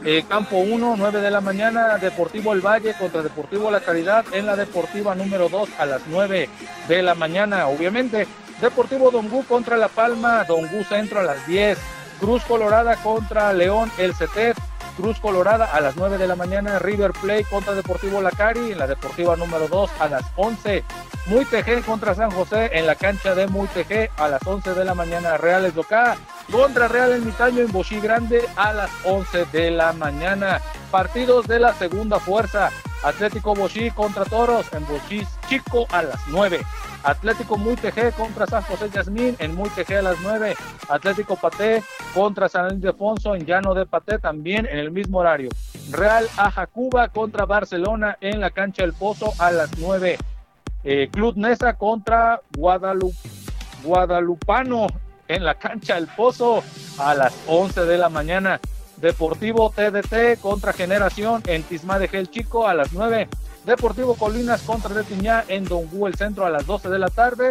eh, 0.05 0.25
Campo 0.29 0.57
1, 0.59 0.95
9 0.97 1.21
de 1.21 1.31
la 1.31 1.41
mañana. 1.43 1.99
Deportivo 1.99 2.53
El 2.55 2.61
Valle 2.61 2.95
contra 2.99 3.21
Deportivo 3.23 3.71
La 3.71 3.81
Caridad 3.81 4.25
en 4.33 4.47
la 4.47 4.57
Deportiva 4.57 5.15
número 5.15 5.49
2 5.51 5.69
a 5.79 5.85
las 5.87 6.03
9 6.07 6.49
de 6.89 7.03
la 7.03 7.15
mañana. 7.15 7.67
Obviamente, 7.67 8.27
Deportivo 8.63 9.11
Dongú 9.11 9.45
contra 9.45 9.77
La 9.77 9.89
Palma. 9.89 10.45
Dongú 10.45 10.83
Centro 10.85 11.21
a 11.21 11.25
las 11.25 11.47
10. 11.47 11.79
Cruz 12.25 12.43
Colorada 12.45 12.97
contra 12.97 13.53
León 13.53 13.93
El 13.99 14.15
CETEP. 14.15 14.57
Cruz 14.97 15.21
Colorada 15.21 15.67
a 15.67 15.81
las 15.83 15.97
9 15.97 16.17
de 16.17 16.27
la 16.27 16.37
mañana, 16.37 16.79
River 16.79 17.13
Plate 17.13 17.45
contra 17.45 17.75
Deportivo 17.75 18.23
Lacari 18.23 18.73
en 18.73 18.79
la 18.79 18.87
Deportiva 18.87 19.37
número 19.37 19.69
2 19.69 19.91
a 20.01 20.09
las 20.09 20.25
11, 20.37 20.85
Muy 21.27 21.45
Tejé 21.45 21.83
contra 21.83 22.15
San 22.15 22.31
José 22.31 22.71
en 22.73 22.87
la 22.87 22.95
cancha 22.95 23.35
de 23.35 23.47
Muy 23.47 23.67
Tejé 23.67 24.11
a 24.17 24.29
las 24.29 24.47
11 24.47 24.73
de 24.73 24.85
la 24.87 24.95
mañana, 24.95 25.37
Reales 25.37 25.75
Docá 25.75 26.17
contra 26.51 26.89
Real 26.89 27.13
Ermitaño 27.13 27.61
en 27.61 27.73
Bochí 27.73 28.01
Grande 28.01 28.43
a 28.57 28.73
las 28.73 28.91
11 29.05 29.47
de 29.53 29.71
la 29.71 29.93
mañana. 29.93 30.61
Partidos 30.91 31.47
de 31.47 31.59
la 31.59 31.73
segunda 31.75 32.19
fuerza. 32.21 32.71
Atlético 33.03 33.55
Bochí 33.55 33.91
contra 33.91 34.25
Toros 34.25 34.67
en 34.73 34.87
Bochí 34.87 35.27
Chico 35.49 35.87
a 35.91 36.03
las 36.03 36.21
9. 36.29 36.61
Atlético 37.03 37.59
Muy 37.59 37.77
Tejé 37.77 38.13
contra 38.13 38.47
San 38.47 38.63
José 38.63 38.89
Yasmín 38.89 39.37
en 39.39 39.55
Muy 39.55 39.69
Tejé 39.71 39.99
a 39.99 40.03
las 40.03 40.19
9. 40.23 40.57
Atlético 40.89 41.37
Paté 41.37 41.83
contra 42.15 42.49
San 42.49 42.75
Ildefonso 42.75 43.35
en 43.35 43.45
Llano 43.45 43.75
de 43.75 43.85
Paté 43.85 44.19
también 44.19 44.67
en 44.67 44.79
el 44.79 44.91
mismo 44.91 45.19
horario. 45.19 45.51
Real 45.91 46.27
Ajacuba 46.37 47.09
contra 47.09 47.45
Barcelona 47.45 48.17
en 48.21 48.41
la 48.41 48.51
cancha 48.51 48.83
del 48.83 48.95
Pozo 48.95 49.33
a 49.39 49.51
las 49.51 49.77
9. 49.79 50.17
Eh, 50.85 51.09
Club 51.13 51.37
Nesa 51.37 51.77
contra 51.77 52.41
Guadalupe, 52.57 53.17
Guadalupano 53.83 54.87
en 55.29 55.45
la 55.45 55.55
cancha 55.55 55.95
del 55.95 56.07
Pozo 56.09 56.63
a 56.99 57.15
las 57.15 57.35
11 57.47 57.85
de 57.85 57.99
la 57.99 58.09
mañana. 58.09 58.61
Deportivo 58.97 59.71
TDT 59.71 60.41
contra 60.41 60.73
Generación 60.73 61.43
en 61.47 61.63
Tisma 61.63 61.99
de 61.99 62.09
Gel 62.09 62.31
Chico 62.31 62.69
a 62.69 62.75
las 62.75 62.93
9. 62.93 63.29
Deportivo 63.65 64.15
Colinas 64.15 64.63
contra 64.63 65.03
Tiñá 65.03 65.45
en 65.49 65.65
Dongú 65.65 66.07
el 66.07 66.15
centro 66.15 66.47
a 66.47 66.51
las 66.51 66.67
12 66.67 66.89
de 66.89 66.99
la 66.99 67.09
tarde. 67.09 67.51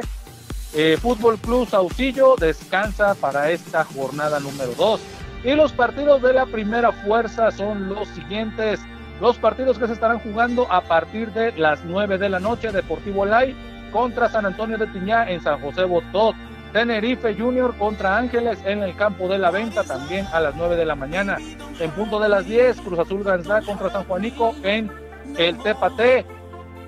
Eh, 0.73 0.97
Fútbol 0.99 1.37
Club 1.37 1.67
Saucillo 1.67 2.35
descansa 2.35 3.13
para 3.15 3.51
esta 3.51 3.83
jornada 3.83 4.39
número 4.39 4.73
2. 4.75 5.01
Y 5.43 5.51
los 5.55 5.73
partidos 5.73 6.21
de 6.21 6.33
la 6.33 6.45
primera 6.45 6.91
fuerza 6.91 7.51
son 7.51 7.89
los 7.89 8.07
siguientes. 8.09 8.79
Los 9.19 9.37
partidos 9.37 9.77
que 9.77 9.87
se 9.87 9.93
estarán 9.93 10.19
jugando 10.19 10.71
a 10.71 10.81
partir 10.81 11.31
de 11.33 11.51
las 11.53 11.83
9 11.83 12.17
de 12.17 12.29
la 12.29 12.39
noche. 12.39 12.71
Deportivo 12.71 13.25
Lai 13.25 13.55
contra 13.91 14.29
San 14.29 14.45
Antonio 14.45 14.77
de 14.77 14.87
Tiñá 14.87 15.29
en 15.29 15.41
San 15.41 15.59
José 15.59 15.83
Botot. 15.83 16.35
Tenerife 16.73 17.35
Junior 17.35 17.77
contra 17.77 18.17
Ángeles 18.17 18.57
en 18.65 18.81
el 18.81 18.95
campo 18.95 19.27
de 19.27 19.37
la 19.37 19.51
venta 19.51 19.83
también 19.83 20.25
a 20.33 20.39
las 20.39 20.55
9 20.55 20.75
de 20.75 20.85
la 20.85 20.95
mañana. 20.95 21.37
En 21.79 21.91
punto 21.91 22.19
de 22.19 22.27
las 22.27 22.47
10, 22.47 22.81
Cruz 22.81 22.99
Azul 22.99 23.23
Gansá 23.23 23.61
contra 23.61 23.91
San 23.91 24.03
Juanico 24.05 24.55
en 24.63 24.91
el 25.37 25.57
Tepate. 25.59 26.25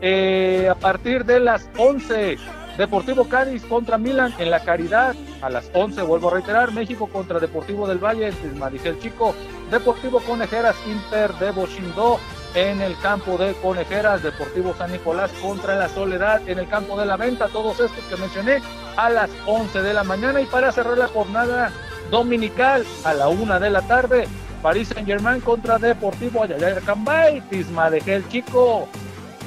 Eh, 0.02 0.68
a 0.70 0.76
partir 0.76 1.24
de 1.24 1.40
las 1.40 1.70
11, 1.78 2.38
Deportivo 2.78 3.30
Cádiz 3.30 3.64
contra 3.64 3.98
Milan 4.00 4.34
en 4.40 4.50
la 4.50 4.60
Caridad. 4.62 5.16
A 5.42 5.50
las 5.50 5.70
11, 5.74 6.02
vuelvo 6.02 6.30
a 6.30 6.34
reiterar, 6.34 6.74
México 6.74 7.08
contra 7.08 7.40
Deportivo 7.40 7.88
del 7.88 8.00
Valle 8.00 8.34
Maricel 8.56 9.00
Chico. 9.00 9.36
Deportivo 9.70 10.20
Conejeras 10.20 10.76
Inter 10.88 11.32
de 11.36 11.52
Bochindó 11.52 12.20
en 12.56 12.82
el 12.82 12.98
campo 13.00 13.38
de 13.38 13.54
Conejeras, 13.56 14.24
Deportivo 14.24 14.74
San 14.78 14.92
Nicolás 14.92 15.32
contra 15.42 15.76
la 15.76 15.90
Soledad 15.90 16.42
en 16.48 16.58
el 16.58 16.68
campo 16.68 16.98
de 16.98 17.06
la 17.06 17.18
venta, 17.18 17.50
todos 17.50 17.80
estos 17.80 18.04
que 18.06 18.16
mencioné 18.16 18.62
a 18.96 19.10
las 19.10 19.30
11 19.46 19.82
de 19.82 19.94
la 19.94 20.04
mañana 20.04 20.40
y 20.42 20.46
para 20.46 20.72
cerrar 20.72 20.98
la 20.98 21.08
jornada 21.08 21.72
dominical 22.10 22.86
a 23.04 23.14
la 23.14 23.28
una 23.28 23.60
de 23.60 23.70
la 23.70 23.82
tarde, 23.82 24.28
París 24.62 24.88
Saint 24.88 25.06
Germain 25.06 25.42
contra 25.42 25.78
Deportivo 25.78 26.44
Ayayay 26.44 26.82
Cambay, 26.82 27.42
Tisma 27.50 27.90
de 27.90 28.00
Gel 28.00 28.28
Chico 28.30 28.88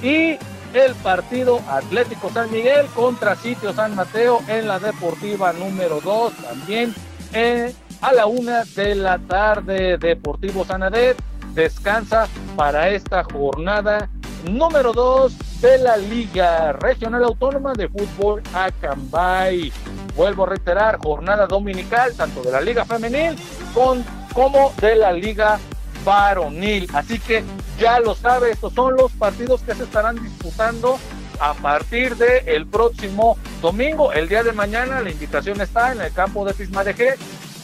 y 0.03 0.37
el 0.75 0.95
partido 1.03 1.61
Atlético 1.69 2.31
San 2.31 2.51
Miguel 2.51 2.87
contra 2.95 3.35
Sitio 3.37 3.73
San 3.73 3.97
Mateo 3.97 4.43
en 4.49 4.69
la 4.69 4.79
Deportiva 4.79 5.55
número 5.55 6.01
2 6.03 6.35
también 6.35 6.95
eh, 7.33 7.75
a 8.03 8.13
la 8.13 8.27
una 8.27 8.65
de 8.65 8.95
la 8.95 9.19
tarde 9.19 9.97
Deportivo 9.97 10.67
Sanadet 10.67 11.17
descansa 11.59 12.29
para 12.55 12.89
esta 12.91 13.25
jornada 13.25 14.09
número 14.49 14.93
2 14.93 15.61
de 15.61 15.79
la 15.79 15.97
Liga 15.97 16.73
Regional 16.73 17.25
Autónoma 17.25 17.73
de 17.73 17.89
Fútbol 17.89 18.41
Acambay. 18.55 19.73
Vuelvo 20.15 20.45
a 20.45 20.51
reiterar, 20.51 20.99
jornada 21.03 21.49
dominical 21.49 22.15
tanto 22.15 22.43
de 22.43 22.53
la 22.53 22.61
Liga 22.61 22.85
Femenil 22.85 23.37
con, 23.75 24.05
como 24.33 24.73
de 24.81 24.95
la 24.95 25.13
Liga 25.13 25.59
Varonil. 26.05 26.89
Así 26.95 27.19
que 27.19 27.43
ya 27.77 27.99
lo 27.99 28.15
sabe, 28.15 28.53
estos 28.53 28.73
son 28.73 28.95
los 28.97 29.11
partidos 29.11 29.61
que 29.63 29.75
se 29.75 29.83
estarán 29.83 30.23
disputando 30.23 30.97
a 31.41 31.55
partir 31.55 32.17
del 32.17 32.47
el 32.47 32.67
próximo 32.67 33.37
domingo. 33.61 34.13
El 34.13 34.29
día 34.29 34.45
de 34.45 34.53
mañana 34.53 35.01
la 35.01 35.11
invitación 35.11 35.61
está 35.61 35.91
en 35.91 36.03
el 36.03 36.13
campo 36.13 36.45
de 36.45 36.55
Fismadeje 36.55 37.17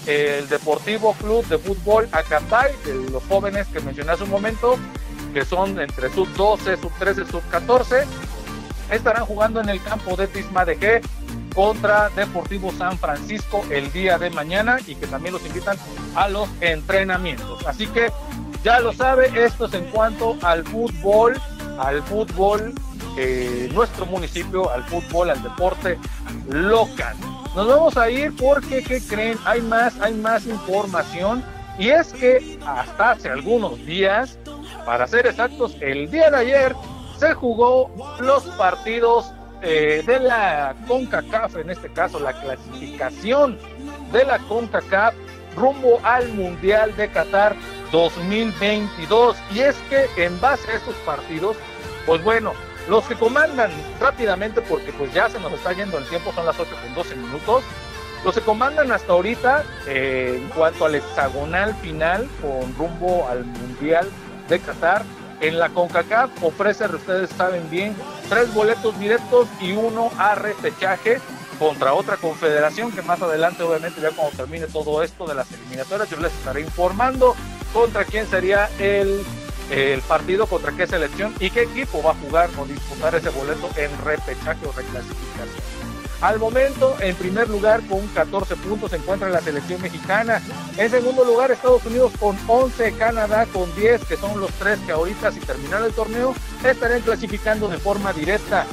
el 0.06 0.48
Deportivo 0.48 1.14
Club 1.14 1.46
de 1.46 1.58
Fútbol 1.58 2.08
Acambay, 2.12 2.72
de 2.84 3.10
los 3.10 3.22
jóvenes 3.24 3.66
que 3.68 3.80
mencioné 3.80 4.12
hace 4.12 4.24
un 4.24 4.30
momento, 4.30 4.76
que 5.32 5.44
son 5.44 5.80
entre 5.80 6.12
sub 6.12 6.28
12, 6.34 6.76
sub 6.76 6.92
13, 6.98 7.26
sub 7.26 7.42
14, 7.50 8.04
estarán 8.90 9.24
jugando 9.24 9.60
en 9.60 9.68
el 9.68 9.82
campo 9.82 10.16
de 10.16 10.26
Tisma 10.26 10.64
de 10.64 10.78
G 10.78 11.02
contra 11.54 12.10
Deportivo 12.10 12.72
San 12.72 12.98
Francisco 12.98 13.64
el 13.70 13.92
día 13.92 14.18
de 14.18 14.30
mañana 14.30 14.78
y 14.86 14.94
que 14.96 15.06
también 15.06 15.34
los 15.34 15.46
invitan 15.46 15.76
a 16.14 16.28
los 16.28 16.48
entrenamientos. 16.60 17.64
Así 17.66 17.86
que 17.86 18.12
ya 18.62 18.80
lo 18.80 18.92
sabe, 18.92 19.30
esto 19.44 19.66
es 19.66 19.74
en 19.74 19.84
cuanto 19.90 20.36
al 20.42 20.64
fútbol, 20.64 21.40
al 21.78 22.02
fútbol, 22.02 22.74
eh, 23.16 23.68
nuestro 23.72 24.06
municipio, 24.06 24.70
al 24.70 24.84
fútbol, 24.84 25.30
al 25.30 25.42
deporte 25.42 25.98
local. 26.48 27.16
Nos 27.54 27.68
vamos 27.68 27.96
a 27.96 28.10
ir 28.10 28.34
porque, 28.34 28.82
¿qué 28.82 29.00
creen? 29.00 29.38
Hay 29.44 29.62
más, 29.62 30.00
hay 30.00 30.14
más 30.14 30.44
información. 30.44 31.44
Y 31.78 31.88
es 31.88 32.12
que 32.12 32.58
hasta 32.66 33.12
hace 33.12 33.28
algunos 33.28 33.84
días, 33.86 34.38
para 34.84 35.06
ser 35.06 35.26
exactos, 35.26 35.76
el 35.80 36.10
día 36.10 36.30
de 36.30 36.36
ayer 36.36 36.74
se 37.16 37.32
jugó 37.34 37.90
los 38.18 38.42
partidos 38.56 39.32
eh, 39.62 40.02
de 40.04 40.18
la 40.18 40.74
CONCACAF, 40.88 41.56
en 41.56 41.70
este 41.70 41.88
caso 41.92 42.18
la 42.18 42.32
clasificación 42.32 43.56
de 44.12 44.24
la 44.24 44.38
CONCACAF 44.40 45.14
rumbo 45.56 46.00
al 46.02 46.28
Mundial 46.32 46.94
de 46.96 47.08
Qatar 47.08 47.54
2022. 47.92 49.36
Y 49.54 49.60
es 49.60 49.76
que 49.88 50.08
en 50.24 50.40
base 50.40 50.68
a 50.72 50.74
estos 50.74 50.96
partidos, 51.06 51.56
pues 52.04 52.22
bueno, 52.24 52.52
los 52.88 53.04
que 53.04 53.14
comandan 53.14 53.70
rápidamente, 54.00 54.60
porque 54.62 54.92
pues 54.92 55.12
ya 55.12 55.28
se 55.28 55.40
nos 55.40 55.52
está 55.52 55.72
yendo 55.72 55.98
el 55.98 56.04
tiempo, 56.06 56.32
son 56.32 56.46
las 56.46 56.58
8 56.58 56.70
con 56.82 56.94
12 56.94 57.16
minutos. 57.16 57.64
Los 58.24 58.34
que 58.34 58.40
comandan 58.40 58.90
hasta 58.90 59.12
ahorita, 59.12 59.64
eh, 59.86 60.40
en 60.42 60.48
cuanto 60.48 60.86
al 60.86 60.94
hexagonal 60.94 61.74
final, 61.76 62.28
con 62.40 62.74
rumbo 62.76 63.28
al 63.28 63.44
Mundial 63.44 64.08
de 64.48 64.60
Qatar, 64.60 65.02
en 65.40 65.58
la 65.58 65.68
CONCACAF 65.68 66.30
ofrece, 66.42 66.86
ustedes 66.86 67.30
saben 67.30 67.68
bien, 67.68 67.94
tres 68.28 68.52
boletos 68.54 68.98
directos 68.98 69.48
y 69.60 69.72
uno 69.72 70.10
a 70.16 70.34
repechaje 70.34 71.20
contra 71.58 71.92
otra 71.92 72.16
confederación 72.16 72.92
que 72.92 73.02
más 73.02 73.20
adelante, 73.20 73.62
obviamente, 73.62 74.00
ya 74.00 74.10
cuando 74.10 74.36
termine 74.36 74.66
todo 74.66 75.02
esto 75.02 75.26
de 75.26 75.34
las 75.34 75.50
eliminatorias, 75.52 76.08
yo 76.08 76.16
les 76.18 76.32
estaré 76.32 76.62
informando 76.62 77.34
contra 77.72 78.04
quién 78.04 78.26
sería 78.26 78.70
el 78.78 79.22
el 79.70 80.00
partido 80.02 80.46
contra 80.46 80.72
qué 80.72 80.86
selección 80.86 81.34
y 81.40 81.50
qué 81.50 81.62
equipo 81.62 82.02
va 82.02 82.12
a 82.12 82.14
jugar 82.14 82.50
o 82.58 82.66
disputar 82.66 83.14
ese 83.14 83.30
boleto 83.30 83.68
en 83.76 83.90
repechaje 84.04 84.66
o 84.66 84.72
reclasificación. 84.72 85.64
Al 86.20 86.38
momento, 86.38 86.96
en 87.00 87.14
primer 87.16 87.50
lugar, 87.50 87.82
con 87.86 88.06
14 88.08 88.56
puntos, 88.56 88.90
se 88.90 88.96
encuentra 88.96 89.28
la 89.28 89.42
selección 89.42 89.82
mexicana. 89.82 90.40
En 90.78 90.90
segundo 90.90 91.22
lugar, 91.24 91.50
Estados 91.50 91.84
Unidos 91.84 92.12
con 92.18 92.38
11, 92.46 92.92
Canadá 92.92 93.46
con 93.52 93.74
10, 93.74 94.04
que 94.04 94.16
son 94.16 94.40
los 94.40 94.50
tres 94.52 94.78
que 94.86 94.92
ahorita, 94.92 95.32
si 95.32 95.40
terminara 95.40 95.84
el 95.84 95.92
torneo, 95.92 96.34
estarán 96.64 97.02
clasificando 97.02 97.68
de 97.68 97.76
forma 97.76 98.12
directa. 98.14 98.64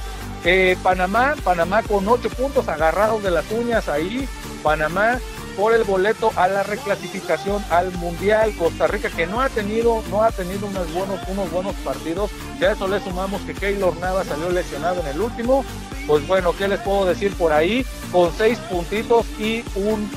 Eh, 0.45 0.77
Panamá, 0.81 1.35
Panamá 1.43 1.83
con 1.83 2.07
8 2.07 2.29
puntos 2.29 2.67
agarrados 2.69 3.21
de 3.21 3.31
las 3.31 3.51
uñas 3.51 3.89
ahí. 3.89 4.29
Panamá 4.63 5.19
por 5.51 5.73
el 5.73 5.83
boleto 5.83 6.31
a 6.35 6.47
la 6.47 6.63
reclasificación 6.63 7.63
al 7.69 7.91
Mundial. 7.93 8.53
Costa 8.57 8.87
Rica 8.87 9.09
que 9.09 9.27
no 9.27 9.41
ha 9.41 9.49
tenido, 9.49 10.03
no 10.09 10.23
ha 10.23 10.31
tenido 10.31 10.67
unos 10.67 10.91
buenos, 10.93 11.19
unos 11.27 11.51
buenos 11.51 11.75
partidos. 11.77 12.31
Ya 12.59 12.71
eso 12.71 12.87
le 12.87 12.99
sumamos 12.99 13.41
que 13.41 13.53
Keylor 13.53 13.95
Nava 13.97 14.23
salió 14.23 14.49
lesionado 14.49 15.01
en 15.01 15.07
el 15.07 15.21
último. 15.21 15.63
Pues 16.07 16.25
bueno, 16.27 16.53
¿qué 16.57 16.67
les 16.67 16.79
puedo 16.79 17.05
decir 17.05 17.33
por 17.35 17.53
ahí? 17.53 17.85
Con 18.11 18.31
seis 18.37 18.57
puntitos 18.59 19.25
y 19.39 19.63
un 19.75 20.09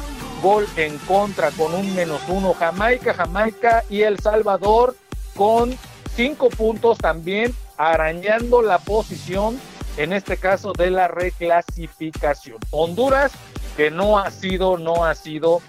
gol 0.43 0.67
en 0.77 0.99
contra, 0.99 1.51
con 1.51 1.75
un 1.75 1.95
menos 1.95 2.21
uno. 2.29 2.55
Jamaica, 2.55 3.15
Jamaica 3.15 3.85
y 3.89 4.03
El 4.03 4.19
Salvador 4.19 4.97
con 5.35 5.77
cinco 6.15 6.49
puntos 6.49 6.99
también, 6.99 7.55
arañando 7.77 8.63
la 8.63 8.79
posición, 8.79 9.59
en 9.97 10.13
este 10.13 10.37
caso 10.37 10.73
de 10.73 10.91
la 10.91 11.09
reclasificación. 11.09 12.59
Honduras 12.71 13.33
que 13.77 13.91
no 13.91 14.19
ha 14.19 14.31
sido, 14.31 14.79
no 14.79 15.05
ha 15.05 15.15
sido 15.15 15.61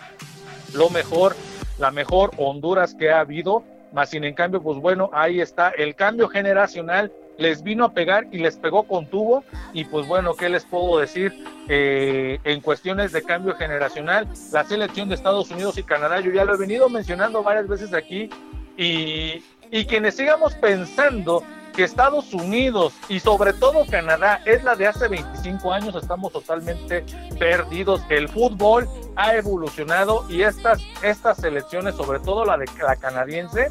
lo 0.74 0.90
mejor, 0.90 1.36
la 1.80 1.92
mejor 1.92 2.32
Honduras 2.38 2.96
que 2.96 3.12
ha 3.12 3.20
habido, 3.20 3.64
más 3.94 4.10
sin 4.10 4.24
en 4.24 4.34
cambio, 4.34 4.62
pues 4.62 4.78
bueno, 4.78 5.10
ahí 5.14 5.42
está, 5.42 5.70
el 5.70 5.96
cambio 5.96 6.28
generacional 6.28 7.12
les 7.38 7.64
vino 7.64 7.86
a 7.86 7.94
pegar 7.94 8.28
y 8.32 8.38
les 8.38 8.56
pegó 8.58 8.84
con 8.84 9.08
tubo 9.08 9.44
y 9.74 9.86
pues 9.86 10.08
bueno, 10.08 10.36
¿qué 10.36 10.50
les 10.50 10.64
puedo 10.66 11.00
decir? 11.00 11.34
Eh, 11.68 12.40
en 12.44 12.62
cuestiones 12.62 13.12
de 13.12 13.24
cambio 13.24 13.56
generacional, 13.56 14.28
la 14.52 14.64
selección 14.64 15.10
de 15.10 15.16
Estados 15.16 15.52
Unidos 15.52 15.78
y 15.78 15.84
Canadá, 15.84 16.20
yo 16.20 16.32
ya 16.32 16.46
lo 16.46 16.56
he 16.56 16.58
venido 16.58 16.90
mencionando 16.90 17.44
varias 17.44 17.68
veces 17.68 17.94
aquí 17.94 18.30
y, 18.78 19.44
y 19.72 19.86
quienes 19.86 20.16
sigamos 20.16 20.56
pensando 20.56 21.44
que 21.76 21.84
Estados 21.84 22.34
Unidos 22.34 22.94
y 23.10 23.20
sobre 23.20 23.54
todo 23.54 23.86
Canadá 23.86 24.42
es 24.46 24.64
la 24.64 24.76
de 24.76 24.88
hace 24.88 25.08
25 25.08 25.74
años, 25.74 25.96
estamos 25.96 26.32
totalmente 26.32 27.06
perdidos. 27.38 28.02
El 28.10 28.30
fútbol 28.30 28.88
ha 29.16 29.36
evolucionado 29.36 30.26
y 30.30 30.42
estas, 30.44 30.82
estas 31.02 31.38
selecciones, 31.38 31.96
sobre 31.96 32.20
todo 32.20 32.46
la 32.46 32.58
de 32.58 32.66
la 32.82 32.96
canadiense, 32.96 33.70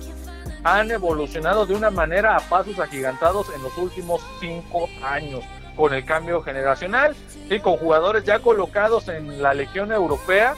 han 0.62 0.90
evolucionado 0.90 1.66
de 1.66 1.74
una 1.74 1.90
manera 1.90 2.36
a 2.36 2.40
pasos 2.40 2.78
agigantados 2.78 3.48
en 3.55 3.62
los 3.62 3.76
últimos 3.78 4.22
cinco 4.40 4.89
años 5.02 5.43
con 5.76 5.93
el 5.93 6.05
cambio 6.05 6.43
generacional 6.43 7.16
y 7.51 7.59
con 7.60 7.76
jugadores 7.76 8.24
ya 8.24 8.39
colocados 8.39 9.09
en 9.09 9.43
la 9.43 9.55
Legión 9.55 9.93
Europea 9.93 10.55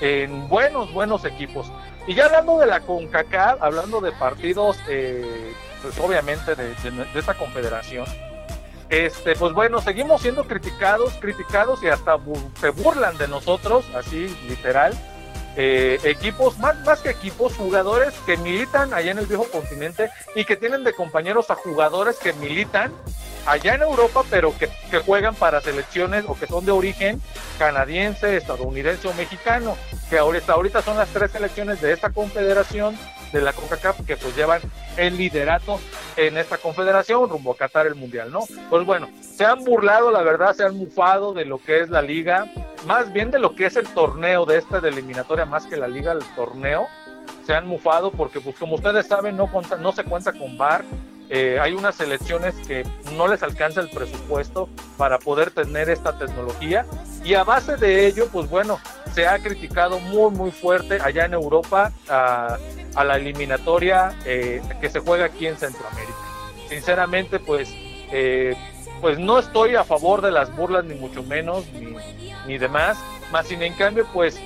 en 0.00 0.48
buenos, 0.48 0.92
buenos 0.92 1.24
equipos. 1.24 1.70
Y 2.06 2.14
ya 2.14 2.26
hablando 2.26 2.58
de 2.58 2.66
la 2.66 2.80
CONCACAF, 2.80 3.62
hablando 3.62 4.00
de 4.00 4.12
partidos, 4.12 4.78
eh, 4.88 5.52
pues 5.82 5.98
obviamente 5.98 6.54
de, 6.54 6.74
de, 6.74 7.18
esta 7.18 7.34
confederación, 7.34 8.06
este, 8.88 9.36
pues 9.36 9.52
bueno, 9.52 9.80
seguimos 9.80 10.22
siendo 10.22 10.46
criticados, 10.46 11.14
criticados 11.20 11.82
y 11.82 11.88
hasta 11.88 12.18
se 12.60 12.70
burlan 12.70 13.16
de 13.18 13.28
nosotros, 13.28 13.84
así 13.94 14.36
literal. 14.48 14.92
Eh, 15.56 15.98
equipos, 16.04 16.58
más, 16.58 16.78
más 16.80 17.00
que 17.00 17.10
equipos, 17.10 17.56
jugadores 17.56 18.14
que 18.24 18.36
militan 18.36 18.94
allá 18.94 19.10
en 19.10 19.18
el 19.18 19.26
viejo 19.26 19.46
continente 19.50 20.08
y 20.36 20.44
que 20.44 20.56
tienen 20.56 20.84
de 20.84 20.92
compañeros 20.92 21.50
a 21.50 21.56
jugadores 21.56 22.18
que 22.18 22.32
militan 22.34 22.92
allá 23.46 23.74
en 23.74 23.82
Europa, 23.82 24.22
pero 24.30 24.56
que, 24.56 24.68
que 24.90 24.98
juegan 25.00 25.34
para 25.34 25.60
selecciones 25.60 26.24
o 26.28 26.38
que 26.38 26.46
son 26.46 26.64
de 26.64 26.72
origen 26.72 27.20
canadiense, 27.58 28.36
estadounidense 28.36 29.08
o 29.08 29.14
mexicano, 29.14 29.76
que 30.08 30.18
ahorita, 30.18 30.52
ahorita 30.52 30.82
son 30.82 30.96
las 30.96 31.08
tres 31.08 31.32
selecciones 31.32 31.80
de 31.80 31.92
esta 31.92 32.10
confederación 32.10 32.96
de 33.32 33.40
la 33.40 33.52
CONCACAF 33.52 34.04
que 34.06 34.16
pues 34.16 34.34
llevan 34.36 34.60
el 34.96 35.16
liderato 35.16 35.80
en 36.16 36.36
esta 36.36 36.58
confederación 36.58 37.28
rumbo 37.28 37.52
a 37.52 37.56
Qatar 37.56 37.86
el 37.86 37.94
Mundial, 37.94 38.30
¿no? 38.32 38.40
Pues 38.68 38.84
bueno, 38.84 39.08
se 39.20 39.44
han 39.44 39.64
burlado, 39.64 40.10
la 40.10 40.22
verdad, 40.22 40.54
se 40.54 40.64
han 40.64 40.76
mufado 40.76 41.32
de 41.32 41.44
lo 41.44 41.58
que 41.58 41.80
es 41.80 41.90
la 41.90 42.02
liga, 42.02 42.46
más 42.86 43.12
bien 43.12 43.30
de 43.30 43.38
lo 43.38 43.54
que 43.54 43.66
es 43.66 43.76
el 43.76 43.88
torneo 43.88 44.44
de 44.44 44.58
esta 44.58 44.80
de 44.80 44.88
eliminatoria, 44.88 45.44
más 45.44 45.66
que 45.66 45.76
la 45.76 45.88
liga, 45.88 46.12
el 46.12 46.24
torneo, 46.36 46.86
se 47.46 47.54
han 47.54 47.66
mufado 47.66 48.10
porque 48.10 48.40
pues 48.40 48.56
como 48.56 48.74
ustedes 48.74 49.06
saben 49.06 49.36
no, 49.36 49.50
no 49.78 49.92
se 49.92 50.04
cuenta 50.04 50.32
con 50.32 50.56
VAR, 50.58 50.84
eh, 51.30 51.58
hay 51.60 51.72
unas 51.72 51.94
selecciones 51.94 52.54
que 52.66 52.84
no 53.16 53.28
les 53.28 53.42
alcanza 53.42 53.80
el 53.80 53.88
presupuesto 53.88 54.68
para 54.96 55.18
poder 55.18 55.50
tener 55.52 55.88
esta 55.88 56.18
tecnología 56.18 56.84
y 57.24 57.34
a 57.34 57.44
base 57.44 57.76
de 57.76 58.06
ello, 58.06 58.28
pues 58.32 58.50
bueno, 58.50 58.78
se 59.14 59.26
ha 59.26 59.38
criticado 59.38 59.98
muy 60.00 60.30
muy 60.32 60.50
fuerte 60.50 60.98
allá 61.00 61.24
en 61.24 61.34
Europa 61.34 61.92
a, 62.08 62.58
a 62.94 63.04
la 63.04 63.16
eliminatoria 63.16 64.12
eh, 64.24 64.60
que 64.80 64.90
se 64.90 65.00
juega 65.00 65.26
aquí 65.26 65.46
en 65.46 65.56
Centroamérica. 65.56 66.18
Sinceramente, 66.68 67.38
pues, 67.38 67.68
eh, 68.12 68.54
pues 69.00 69.18
no 69.18 69.38
estoy 69.38 69.74
a 69.74 69.84
favor 69.84 70.22
de 70.22 70.30
las 70.30 70.54
burlas 70.54 70.84
ni 70.84 70.94
mucho 70.94 71.22
menos 71.22 71.64
ni, 71.72 71.96
ni 72.46 72.58
demás, 72.58 72.98
más 73.32 73.46
sin 73.46 73.62
en 73.62 73.74
cambio, 73.74 74.06
pues 74.12 74.40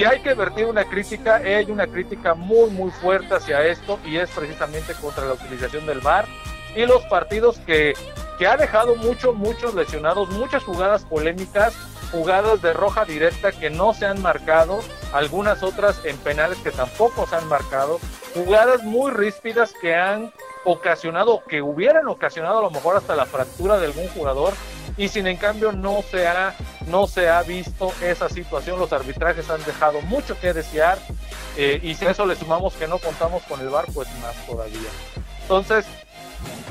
si 0.00 0.06
hay 0.06 0.20
que 0.20 0.32
vertir 0.32 0.64
una 0.64 0.86
crítica, 0.86 1.36
hay 1.36 1.70
una 1.70 1.86
crítica 1.86 2.32
muy 2.32 2.70
muy 2.70 2.90
fuerte 2.90 3.34
hacia 3.34 3.66
esto 3.66 3.98
y 4.02 4.16
es 4.16 4.30
precisamente 4.30 4.94
contra 4.94 5.26
la 5.26 5.34
utilización 5.34 5.84
del 5.84 6.00
VAR 6.00 6.24
y 6.74 6.86
los 6.86 7.04
partidos 7.04 7.58
que, 7.66 7.92
que 8.38 8.46
ha 8.46 8.56
dejado 8.56 8.96
muchos, 8.96 9.34
muchos 9.34 9.74
lesionados, 9.74 10.30
muchas 10.30 10.64
jugadas 10.64 11.04
polémicas, 11.04 11.74
jugadas 12.12 12.62
de 12.62 12.72
roja 12.72 13.04
directa 13.04 13.52
que 13.52 13.68
no 13.68 13.92
se 13.92 14.06
han 14.06 14.22
marcado, 14.22 14.80
algunas 15.12 15.62
otras 15.62 16.02
en 16.06 16.16
penales 16.16 16.56
que 16.60 16.70
tampoco 16.70 17.26
se 17.26 17.36
han 17.36 17.46
marcado, 17.48 18.00
jugadas 18.32 18.82
muy 18.82 19.12
ríspidas 19.12 19.74
que 19.82 19.94
han 19.94 20.32
ocasionado, 20.64 21.42
que 21.46 21.60
hubieran 21.60 22.08
ocasionado 22.08 22.60
a 22.60 22.62
lo 22.62 22.70
mejor 22.70 22.96
hasta 22.96 23.14
la 23.14 23.26
fractura 23.26 23.78
de 23.78 23.84
algún 23.84 24.08
jugador 24.08 24.54
y 24.96 25.08
sin 25.08 25.26
en 25.26 25.36
cambio 25.36 25.72
no 25.72 26.02
se 26.10 26.26
ha 26.26 26.54
no 26.86 27.06
se 27.06 27.28
ha 27.28 27.42
visto 27.42 27.92
esa 28.02 28.28
situación. 28.28 28.78
Los 28.78 28.92
arbitrajes 28.92 29.48
han 29.50 29.62
dejado 29.64 30.00
mucho 30.02 30.38
que 30.38 30.52
desear 30.52 30.98
eh, 31.56 31.80
y 31.82 31.94
si 31.94 32.06
a 32.06 32.10
eso 32.10 32.26
le 32.26 32.36
sumamos 32.36 32.74
que 32.74 32.88
no 32.88 32.98
contamos 32.98 33.42
con 33.44 33.60
el 33.60 33.68
VAR 33.68 33.86
pues 33.94 34.08
más 34.20 34.34
todavía. 34.46 34.90
Entonces 35.42 35.86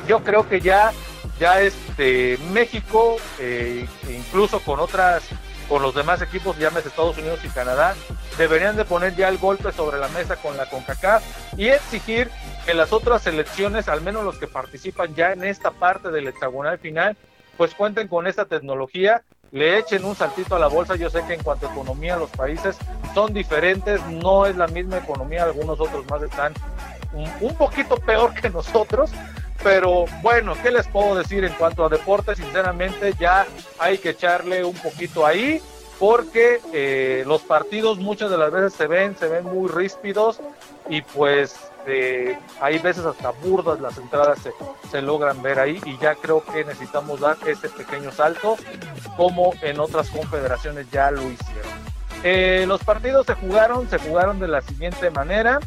yo 0.07 0.23
creo 0.23 0.47
que 0.47 0.61
ya 0.61 0.91
ya 1.39 1.61
este 1.61 2.37
México 2.51 3.17
eh, 3.39 3.87
incluso 4.09 4.59
con 4.59 4.79
otras 4.79 5.23
con 5.67 5.81
los 5.81 5.93
demás 5.93 6.21
equipos 6.21 6.57
llámese 6.57 6.89
Estados 6.89 7.17
Unidos 7.17 7.39
y 7.43 7.49
Canadá 7.49 7.95
deberían 8.37 8.75
de 8.75 8.85
poner 8.85 9.15
ya 9.15 9.29
el 9.29 9.37
golpe 9.37 9.71
sobre 9.71 9.99
la 9.99 10.07
mesa 10.09 10.35
con 10.37 10.57
la 10.57 10.65
CONCACAF 10.69 11.23
y 11.57 11.67
exigir 11.67 12.29
que 12.65 12.73
las 12.73 12.91
otras 12.91 13.21
selecciones 13.21 13.87
al 13.87 14.01
menos 14.01 14.23
los 14.23 14.37
que 14.37 14.47
participan 14.47 15.13
ya 15.13 15.31
en 15.31 15.43
esta 15.43 15.71
parte 15.71 16.09
del 16.09 16.27
hexagonal 16.27 16.79
final 16.79 17.15
pues 17.59 17.75
cuenten 17.75 18.07
con 18.07 18.25
esta 18.25 18.45
tecnología, 18.45 19.21
le 19.51 19.77
echen 19.77 20.05
un 20.05 20.15
saltito 20.15 20.55
a 20.55 20.59
la 20.59 20.67
bolsa. 20.67 20.95
Yo 20.95 21.09
sé 21.09 21.25
que 21.27 21.33
en 21.33 21.43
cuanto 21.43 21.67
a 21.67 21.71
economía 21.73 22.15
los 22.15 22.29
países 22.29 22.77
son 23.13 23.33
diferentes, 23.33 24.01
no 24.05 24.45
es 24.45 24.55
la 24.55 24.67
misma 24.67 24.99
economía, 24.99 25.43
algunos 25.43 25.77
otros 25.77 26.09
más 26.09 26.23
están 26.23 26.53
un, 27.11 27.53
poquito 27.55 27.97
peor 27.97 28.33
que 28.33 28.49
nosotros, 28.49 29.11
pero 29.61 30.05
bueno, 30.21 30.53
¿qué 30.63 30.71
les 30.71 30.87
puedo 30.87 31.15
decir 31.15 31.43
en 31.43 31.51
cuanto 31.55 31.83
a 31.83 31.89
deporte? 31.89 32.33
Sinceramente 32.33 33.13
ya 33.19 33.45
hay 33.77 33.97
que 33.97 34.11
echarle 34.11 34.63
un 34.63 34.75
poquito 34.75 35.25
ahí 35.25 35.61
porque 35.99 36.61
eh, 36.71 37.25
los 37.27 37.41
partidos 37.41 37.97
muchas 37.97 38.31
de 38.31 38.37
las 38.37 38.53
veces 38.53 38.71
se 38.71 38.87
ven, 38.87 39.17
se 39.17 39.27
ven 39.27 39.43
muy 39.43 39.67
ríspidos 39.67 40.39
y 40.87 41.01
pues 41.01 41.68
hay 42.61 42.77
veces 42.79 43.05
hasta 43.05 43.31
burdas 43.31 43.79
las 43.79 43.97
entradas 43.97 44.39
se, 44.39 44.51
se, 44.91 45.01
logran 45.01 45.41
ver 45.41 45.59
ahí 45.59 45.81
y 45.85 45.97
ya 45.97 46.15
creo 46.15 46.43
que 46.43 46.63
necesitamos 46.63 47.19
dar 47.19 47.37
ese 47.45 47.69
pequeño 47.69 48.11
salto 48.11 48.57
como 49.17 49.53
en 49.61 49.79
otras 49.79 50.09
confederaciones 50.09 50.89
ya 50.91 51.09
lo 51.11 51.21
hicieron. 51.21 51.89
Eh, 52.23 52.65
los 52.67 52.83
partidos 52.83 53.25
se 53.25 53.35
jugaron, 53.35 53.89
se 53.89 53.97
jugaron 53.97 54.39
de 54.39 54.47
la 54.47 54.61
siguiente 54.61 55.09
manera. 55.09 55.59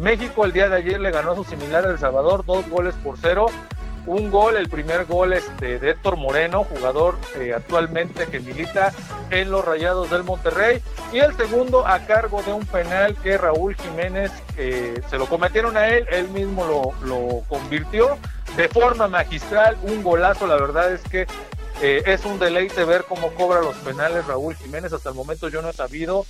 México 0.00 0.44
el 0.44 0.52
día 0.52 0.68
de 0.68 0.76
ayer 0.76 1.00
le 1.00 1.10
ganó 1.10 1.32
a 1.32 1.36
su 1.36 1.44
similar 1.44 1.84
El 1.84 1.98
Salvador, 1.98 2.44
dos 2.44 2.68
goles 2.68 2.94
por 3.02 3.16
cero. 3.20 3.46
Un 4.06 4.30
gol, 4.30 4.56
el 4.56 4.68
primer 4.68 5.04
gol 5.04 5.32
este, 5.32 5.80
de 5.80 5.90
Héctor 5.90 6.16
Moreno, 6.16 6.64
jugador 6.64 7.18
eh, 7.36 7.52
actualmente 7.54 8.26
que 8.26 8.38
milita 8.38 8.92
en 9.30 9.50
los 9.50 9.64
Rayados 9.64 10.08
del 10.10 10.22
Monterrey. 10.22 10.80
Y 11.12 11.18
el 11.18 11.36
segundo 11.36 11.86
a 11.86 11.98
cargo 12.06 12.42
de 12.42 12.52
un 12.52 12.64
penal 12.66 13.16
que 13.16 13.36
Raúl 13.36 13.74
Jiménez 13.74 14.30
eh, 14.56 15.02
se 15.10 15.18
lo 15.18 15.26
cometieron 15.26 15.76
a 15.76 15.88
él, 15.88 16.06
él 16.10 16.28
mismo 16.28 16.64
lo, 16.66 17.06
lo, 17.06 17.42
convirtió 17.48 18.16
de 18.56 18.68
forma 18.68 19.08
magistral. 19.08 19.76
Un 19.82 20.04
golazo, 20.04 20.46
la 20.46 20.56
verdad 20.56 20.92
es 20.92 21.02
que 21.02 21.26
eh, 21.82 22.02
es 22.06 22.24
un 22.24 22.38
deleite 22.38 22.84
ver 22.84 23.04
cómo 23.08 23.34
cobra 23.34 23.60
los 23.60 23.74
penales 23.76 24.26
Raúl 24.26 24.54
Jiménez. 24.54 24.92
Hasta 24.92 25.08
el 25.08 25.16
momento 25.16 25.48
yo 25.48 25.62
no 25.62 25.70
he 25.70 25.72
sabido. 25.72 26.24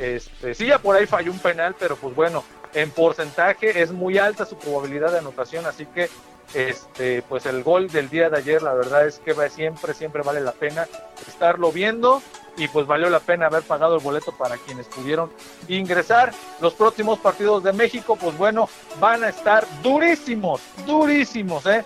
Este, 0.00 0.54
sí, 0.54 0.66
ya 0.66 0.78
por 0.78 0.96
ahí 0.96 1.04
falló 1.04 1.30
un 1.30 1.38
penal, 1.38 1.76
pero 1.78 1.94
pues 1.94 2.14
bueno, 2.14 2.42
en 2.72 2.90
porcentaje 2.90 3.82
es 3.82 3.92
muy 3.92 4.16
alta 4.16 4.46
su 4.46 4.56
probabilidad 4.56 5.12
de 5.12 5.18
anotación, 5.18 5.66
así 5.66 5.84
que 5.84 6.08
este 6.54 7.22
pues 7.28 7.46
el 7.46 7.62
gol 7.62 7.88
del 7.88 8.08
día 8.08 8.28
de 8.28 8.38
ayer 8.38 8.60
la 8.60 8.74
verdad 8.74 9.06
es 9.06 9.20
que 9.20 9.34
va, 9.34 9.48
siempre 9.48 9.94
siempre 9.94 10.22
vale 10.22 10.40
la 10.40 10.50
pena 10.50 10.88
estarlo 11.28 11.70
viendo 11.70 12.22
y 12.56 12.66
pues 12.68 12.86
valió 12.86 13.08
la 13.08 13.20
pena 13.20 13.46
haber 13.46 13.62
pagado 13.62 13.94
el 13.96 14.02
boleto 14.02 14.32
para 14.36 14.56
quienes 14.56 14.86
pudieron 14.88 15.30
ingresar. 15.68 16.32
Los 16.60 16.74
próximos 16.74 17.20
partidos 17.20 17.62
de 17.62 17.72
México 17.72 18.16
pues 18.16 18.36
bueno 18.36 18.68
van 18.98 19.22
a 19.22 19.28
estar 19.28 19.64
durísimos 19.82 20.60
durísimos 20.86 21.66
eh 21.66 21.84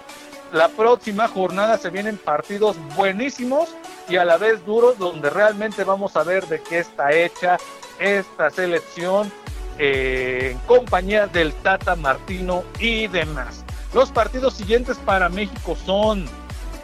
la 0.54 0.68
próxima 0.68 1.26
jornada 1.26 1.76
se 1.78 1.90
vienen 1.90 2.16
partidos 2.16 2.76
buenísimos 2.96 3.74
y 4.08 4.16
a 4.16 4.24
la 4.24 4.36
vez 4.36 4.64
duros 4.64 4.96
donde 4.98 5.28
realmente 5.28 5.82
vamos 5.82 6.16
a 6.16 6.22
ver 6.22 6.46
de 6.46 6.62
qué 6.62 6.78
está 6.78 7.12
hecha 7.12 7.58
esta 7.98 8.50
selección 8.50 9.32
eh, 9.78 10.50
en 10.52 10.58
compañía 10.60 11.26
del 11.26 11.52
Tata 11.54 11.96
Martino 11.96 12.62
y 12.78 13.08
demás 13.08 13.64
los 13.92 14.12
partidos 14.12 14.54
siguientes 14.54 14.96
para 14.98 15.28
México 15.28 15.76
son 15.84 16.24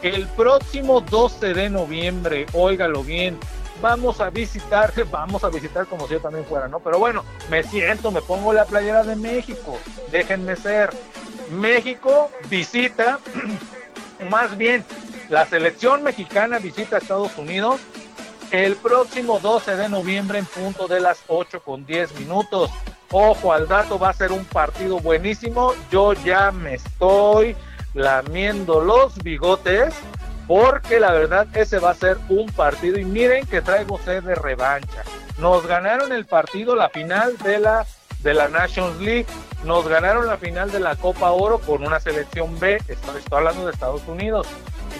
el 0.01 0.27
próximo 0.27 0.99
12 0.99 1.53
de 1.53 1.69
noviembre, 1.69 2.47
óigalo 2.51 3.03
bien, 3.03 3.37
vamos 3.81 4.19
a 4.19 4.29
visitar, 4.29 4.91
vamos 5.11 5.45
a 5.45 5.49
visitar 5.49 5.85
como 5.85 6.07
si 6.07 6.15
yo 6.15 6.19
también 6.19 6.43
fuera, 6.43 6.67
¿no? 6.67 6.79
Pero 6.79 6.99
bueno, 6.99 7.23
me 7.49 7.63
siento, 7.63 8.11
me 8.11 8.21
pongo 8.21 8.51
la 8.51 8.65
playera 8.65 9.03
de 9.03 9.15
México, 9.15 9.77
déjenme 10.11 10.57
ser. 10.57 10.89
México 11.51 12.31
visita, 12.49 13.19
más 14.29 14.57
bien, 14.57 14.83
la 15.29 15.45
selección 15.45 16.03
mexicana 16.03 16.59
visita 16.59 16.95
a 16.95 16.99
Estados 16.99 17.37
Unidos 17.37 17.79
el 18.51 18.75
próximo 18.75 19.39
12 19.39 19.77
de 19.77 19.89
noviembre 19.89 20.39
en 20.39 20.45
punto 20.45 20.87
de 20.87 20.99
las 20.99 21.23
8 21.27 21.61
con 21.63 21.85
10 21.85 22.19
minutos. 22.19 22.69
Ojo 23.11 23.53
al 23.53 23.67
dato, 23.67 23.97
va 23.97 24.09
a 24.09 24.13
ser 24.13 24.31
un 24.31 24.45
partido 24.45 24.99
buenísimo. 24.99 25.73
Yo 25.89 26.13
ya 26.13 26.51
me 26.51 26.75
estoy 26.75 27.55
lamiendo 27.93 28.81
los 28.81 29.21
bigotes 29.23 29.93
porque 30.47 30.99
la 30.99 31.11
verdad 31.11 31.47
ese 31.55 31.79
va 31.79 31.91
a 31.91 31.95
ser 31.95 32.17
un 32.29 32.47
partido 32.51 32.99
y 32.99 33.05
miren 33.05 33.45
que 33.45 33.61
traigo 33.61 33.99
sed 33.99 34.23
de 34.23 34.35
revancha. 34.35 35.03
Nos 35.39 35.65
ganaron 35.65 36.11
el 36.11 36.25
partido, 36.25 36.75
la 36.75 36.89
final 36.89 37.37
de 37.37 37.59
la 37.59 37.85
de 38.23 38.33
la 38.33 38.47
Nations 38.47 38.99
League. 38.99 39.25
Nos 39.63 39.87
ganaron 39.87 40.27
la 40.27 40.37
final 40.37 40.71
de 40.71 40.79
la 40.79 40.95
Copa 40.95 41.31
Oro 41.31 41.59
con 41.59 41.85
una 41.85 41.99
selección 41.99 42.59
B, 42.59 42.77
estoy, 42.87 43.21
hablando 43.31 43.65
de 43.65 43.71
Estados 43.71 44.01
Unidos. 44.07 44.47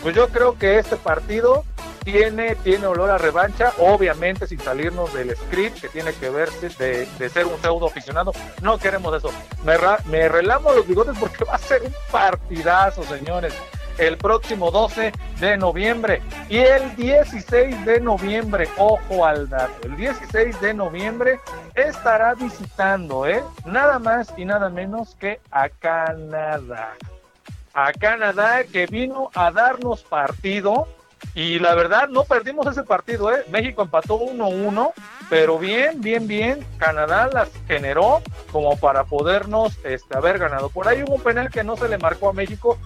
Pues 0.03 0.15
yo 0.15 0.27
creo 0.29 0.57
que 0.57 0.79
este 0.79 0.95
partido 0.95 1.63
tiene, 2.03 2.55
tiene 2.55 2.87
olor 2.87 3.09
a 3.11 3.17
revancha, 3.17 3.73
obviamente 3.77 4.47
sin 4.47 4.59
salirnos 4.59 5.13
del 5.13 5.35
script 5.35 5.81
que 5.81 5.89
tiene 5.89 6.13
que 6.13 6.29
ver 6.29 6.49
de, 6.51 7.07
de 7.07 7.29
ser 7.29 7.45
un 7.45 7.59
pseudo 7.61 7.87
aficionado. 7.87 8.31
No 8.61 8.77
queremos 8.77 9.15
eso. 9.15 9.31
Me, 9.63 9.77
me 10.05 10.27
relamo 10.29 10.71
los 10.73 10.87
bigotes 10.87 11.17
porque 11.19 11.43
va 11.49 11.55
a 11.55 11.59
ser 11.59 11.83
un 11.83 11.93
partidazo, 12.11 13.03
señores. 13.03 13.53
El 14.01 14.17
próximo 14.17 14.71
12 14.71 15.11
de 15.39 15.57
noviembre 15.57 16.23
y 16.49 16.57
el 16.57 16.95
16 16.95 17.85
de 17.85 18.01
noviembre, 18.01 18.67
ojo 18.79 19.27
al 19.27 19.47
dato, 19.47 19.75
el 19.83 19.95
16 19.95 20.59
de 20.59 20.73
noviembre 20.73 21.39
estará 21.75 22.33
visitando, 22.33 23.27
¿eh? 23.27 23.43
Nada 23.63 23.99
más 23.99 24.33
y 24.37 24.45
nada 24.45 24.71
menos 24.71 25.15
que 25.19 25.39
a 25.51 25.69
Canadá 25.69 26.95
a 27.75 27.93
Canadá 27.93 28.63
que 28.63 28.87
vino 28.87 29.29
a 29.35 29.51
darnos 29.51 30.01
partido 30.01 30.87
y 31.35 31.59
la 31.59 31.75
verdad 31.75 32.09
no 32.09 32.23
perdimos 32.23 32.65
ese 32.65 32.81
partido, 32.81 33.31
¿eh? 33.31 33.45
México 33.51 33.83
empató 33.83 34.19
1-1, 34.19 34.93
pero 35.29 35.59
bien, 35.59 36.01
bien, 36.01 36.27
bien, 36.27 36.65
Canadá 36.77 37.29
las 37.31 37.49
generó 37.67 38.23
como 38.51 38.75
para 38.77 39.03
podernos 39.03 39.77
este, 39.83 40.17
haber 40.17 40.39
ganado. 40.39 40.69
Por 40.69 40.87
ahí 40.87 41.03
hubo 41.03 41.15
un 41.15 41.21
penal 41.21 41.51
que 41.51 41.63
no 41.63 41.77
se 41.77 41.87
le 41.87 41.99
marcó 41.99 42.29
a 42.29 42.33
México 42.33 42.79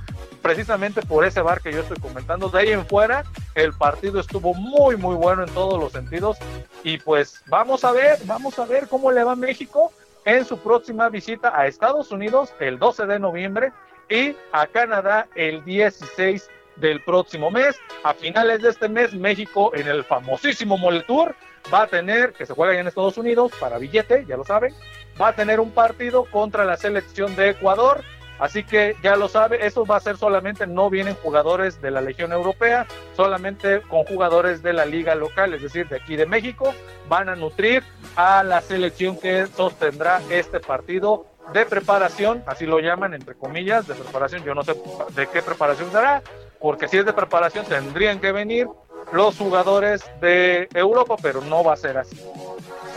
precisamente 0.45 1.01
por 1.01 1.25
ese 1.25 1.41
bar 1.41 1.59
que 1.59 1.73
yo 1.73 1.81
estoy 1.81 1.97
comentando. 1.97 2.49
De 2.49 2.59
ahí 2.59 2.69
en 2.69 2.85
fuera, 2.85 3.23
el 3.55 3.73
partido 3.73 4.19
estuvo 4.19 4.53
muy, 4.53 4.95
muy 4.95 5.15
bueno 5.15 5.43
en 5.43 5.49
todos 5.55 5.79
los 5.79 5.91
sentidos 5.91 6.37
y 6.83 6.99
pues 6.99 7.41
vamos 7.47 7.83
a 7.83 7.91
ver, 7.91 8.19
vamos 8.25 8.59
a 8.59 8.65
ver 8.65 8.87
cómo 8.87 9.11
le 9.11 9.23
va 9.23 9.31
a 9.31 9.35
México 9.35 9.91
en 10.23 10.45
su 10.45 10.59
próxima 10.59 11.09
visita 11.09 11.59
a 11.59 11.65
Estados 11.65 12.11
Unidos 12.11 12.53
el 12.59 12.77
12 12.77 13.07
de 13.07 13.17
noviembre 13.17 13.71
y 14.07 14.35
a 14.51 14.67
Canadá 14.67 15.27
el 15.33 15.65
16 15.65 16.47
del 16.75 17.01
próximo 17.01 17.49
mes. 17.49 17.75
A 18.03 18.13
finales 18.13 18.61
de 18.61 18.69
este 18.69 18.87
mes, 18.87 19.15
México 19.15 19.71
en 19.73 19.87
el 19.87 20.03
famosísimo 20.03 20.77
Moletour 20.77 21.35
va 21.73 21.83
a 21.83 21.87
tener, 21.87 22.33
que 22.33 22.45
se 22.45 22.53
juega 22.53 22.75
ya 22.75 22.81
en 22.81 22.87
Estados 22.87 23.17
Unidos 23.17 23.51
para 23.59 23.79
billete, 23.79 24.25
ya 24.27 24.37
lo 24.37 24.43
saben, 24.43 24.75
va 25.19 25.29
a 25.29 25.33
tener 25.33 25.59
un 25.59 25.71
partido 25.71 26.25
contra 26.25 26.65
la 26.65 26.77
selección 26.77 27.35
de 27.35 27.49
Ecuador. 27.49 28.03
Así 28.39 28.63
que 28.63 28.95
ya 29.01 29.15
lo 29.15 29.27
sabe, 29.27 29.65
eso 29.65 29.85
va 29.85 29.97
a 29.97 30.01
ser 30.01 30.17
solamente, 30.17 30.67
no 30.67 30.89
vienen 30.89 31.15
jugadores 31.15 31.81
de 31.81 31.91
la 31.91 32.01
Legión 32.01 32.33
Europea, 32.33 32.85
solamente 33.15 33.81
con 33.81 34.03
jugadores 34.03 34.61
de 34.61 34.73
la 34.73 34.85
liga 34.85 35.15
local, 35.15 35.53
es 35.53 35.61
decir, 35.61 35.87
de 35.87 35.97
aquí 35.97 36.15
de 36.15 36.25
México, 36.25 36.73
van 37.07 37.29
a 37.29 37.35
nutrir 37.35 37.83
a 38.15 38.43
la 38.43 38.61
selección 38.61 39.17
que 39.17 39.47
sostendrá 39.47 40.21
este 40.29 40.59
partido 40.59 41.25
de 41.53 41.65
preparación, 41.65 42.43
así 42.47 42.65
lo 42.65 42.79
llaman 42.79 43.13
entre 43.13 43.35
comillas, 43.35 43.87
de 43.87 43.93
preparación, 43.93 44.43
yo 44.43 44.53
no 44.53 44.63
sé 44.63 44.75
de 45.13 45.27
qué 45.27 45.41
preparación 45.41 45.91
será, 45.91 46.21
porque 46.59 46.87
si 46.87 46.97
es 46.97 47.05
de 47.05 47.13
preparación 47.13 47.65
tendrían 47.65 48.19
que 48.19 48.31
venir 48.31 48.67
los 49.11 49.37
jugadores 49.37 50.03
de 50.19 50.67
Europa, 50.73 51.15
pero 51.21 51.41
no 51.41 51.63
va 51.63 51.73
a 51.73 51.77
ser 51.77 51.97
así. 51.97 52.19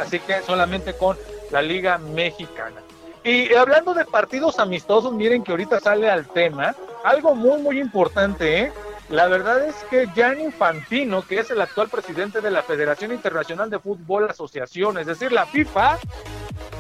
Así 0.01 0.19
que 0.21 0.41
solamente 0.43 0.95
con 0.95 1.17
la 1.51 1.61
Liga 1.61 1.99
Mexicana. 1.99 2.81
Y 3.25 3.53
hablando 3.55 3.95
de 3.95 4.05
partidos 4.05 4.59
amistosos, 4.59 5.13
miren 5.13 5.43
que 5.43 5.51
ahorita 5.51 5.81
sale 5.81 6.11
al 6.11 6.27
tema, 6.27 6.75
algo 7.05 7.35
muy, 7.35 7.61
muy 7.61 7.81
importante, 7.81 8.61
¿eh? 8.61 8.73
La 9.09 9.27
verdad 9.27 9.65
es 9.65 9.75
que 9.91 10.07
Gianni 10.15 10.45
Infantino, 10.45 11.27
que 11.27 11.41
es 11.41 11.51
el 11.51 11.61
actual 11.63 11.89
presidente 11.89 12.43
de 12.43 12.51
la 12.51 12.63
Federación 12.63 13.11
Internacional 13.13 13.71
de 13.71 13.79
Fútbol 13.79 14.29
Asociación, 14.29 14.99
es 14.99 15.07
decir, 15.07 15.33
la 15.33 15.47
FIFA, 15.47 15.99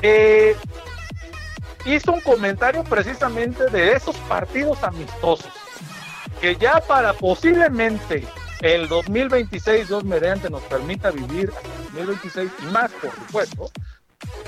eh, 0.02 0.54
hizo 1.86 2.12
un 2.12 2.20
comentario 2.20 2.84
precisamente 2.84 3.66
de 3.70 3.92
esos 3.92 4.14
partidos 4.28 4.82
amistosos, 4.82 5.50
que 6.40 6.56
ya 6.56 6.80
para 6.86 7.14
posiblemente 7.14 8.26
el 8.60 8.88
2026, 8.88 9.88
Dios 9.88 10.04
mediante, 10.04 10.50
nos 10.50 10.62
permita 10.64 11.10
vivir 11.10 11.50
hasta 11.56 11.68
el 11.68 12.06
2026 12.06 12.50
y 12.60 12.66
más, 12.66 12.90
por 12.92 13.10
supuesto, 13.12 13.70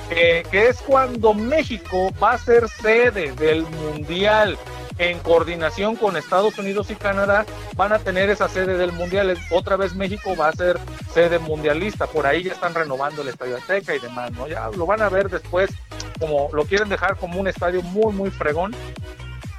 que 0.09 0.69
es 0.69 0.81
cuando 0.83 1.35
México 1.35 2.11
va 2.23 2.33
a 2.33 2.39
ser 2.39 2.69
sede 2.69 3.33
del 3.33 3.63
Mundial 3.63 4.59
en 5.01 5.19
coordinación 5.21 5.97
con 5.97 6.17
Estados 6.19 6.59
Unidos 6.59 6.91
y 6.91 6.95
Canadá, 6.95 7.47
van 7.75 7.93
a 7.93 7.99
tener 7.99 8.29
esa 8.29 8.49
sede 8.49 8.77
del 8.77 8.93
Mundial. 8.93 9.37
Otra 9.51 9.77
vez 9.77 9.95
México 9.95 10.37
va 10.37 10.49
a 10.49 10.53
ser 10.53 10.79
sede 11.15 11.39
mundialista. 11.39 12.07
Por 12.07 12.27
ahí 12.27 12.43
ya 12.43 12.53
están 12.53 12.75
renovando 12.75 13.23
el 13.23 13.29
Estadio 13.29 13.57
Azteca 13.57 13.95
y 13.95 13.99
demás, 13.99 14.31
¿no? 14.33 14.47
Ya 14.47 14.69
lo 14.77 14.85
van 14.85 15.01
a 15.01 15.09
ver 15.09 15.31
después, 15.31 15.71
como 16.19 16.51
lo 16.53 16.65
quieren 16.67 16.91
dejar 16.91 17.17
como 17.17 17.41
un 17.41 17.49
estadio 17.49 17.81
muy, 17.81 18.13
muy 18.13 18.31
fregón. 18.31 18.77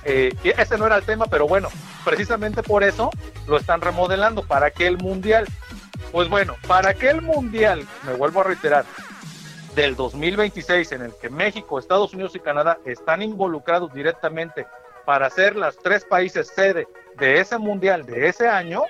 Eh, 0.03 0.31
ese 0.43 0.77
no 0.77 0.85
era 0.85 0.97
el 0.97 1.03
tema, 1.03 1.25
pero 1.25 1.47
bueno, 1.47 1.69
precisamente 2.05 2.61
por 2.61 2.83
eso 2.83 3.09
lo 3.47 3.57
están 3.57 3.81
remodelando. 3.81 4.43
¿Para 4.43 4.69
qué 4.69 4.85
el 4.85 4.97
Mundial? 4.99 5.47
Pues 6.11 6.29
bueno, 6.29 6.55
para 6.67 6.93
que 6.93 7.09
el 7.09 7.23
Mundial, 7.23 7.88
me 8.05 8.13
vuelvo 8.13 8.41
a 8.41 8.43
reiterar, 8.43 8.85
del 9.76 9.95
2026 9.95 10.91
en 10.91 11.02
el 11.03 11.14
que 11.15 11.30
México, 11.30 11.80
Estados 11.80 12.14
Unidos 12.14 12.35
y 12.35 12.39
Canadá 12.39 12.77
están 12.85 13.22
involucrados 13.22 13.93
directamente 13.93 14.68
para 15.06 15.30
ser 15.30 15.56
las 15.56 15.77
tres 15.77 16.06
países 16.06 16.48
sede 16.48 16.88
de 17.18 17.39
ese 17.39 17.57
mundial 17.57 18.06
de 18.06 18.27
ese 18.27 18.48
año, 18.48 18.84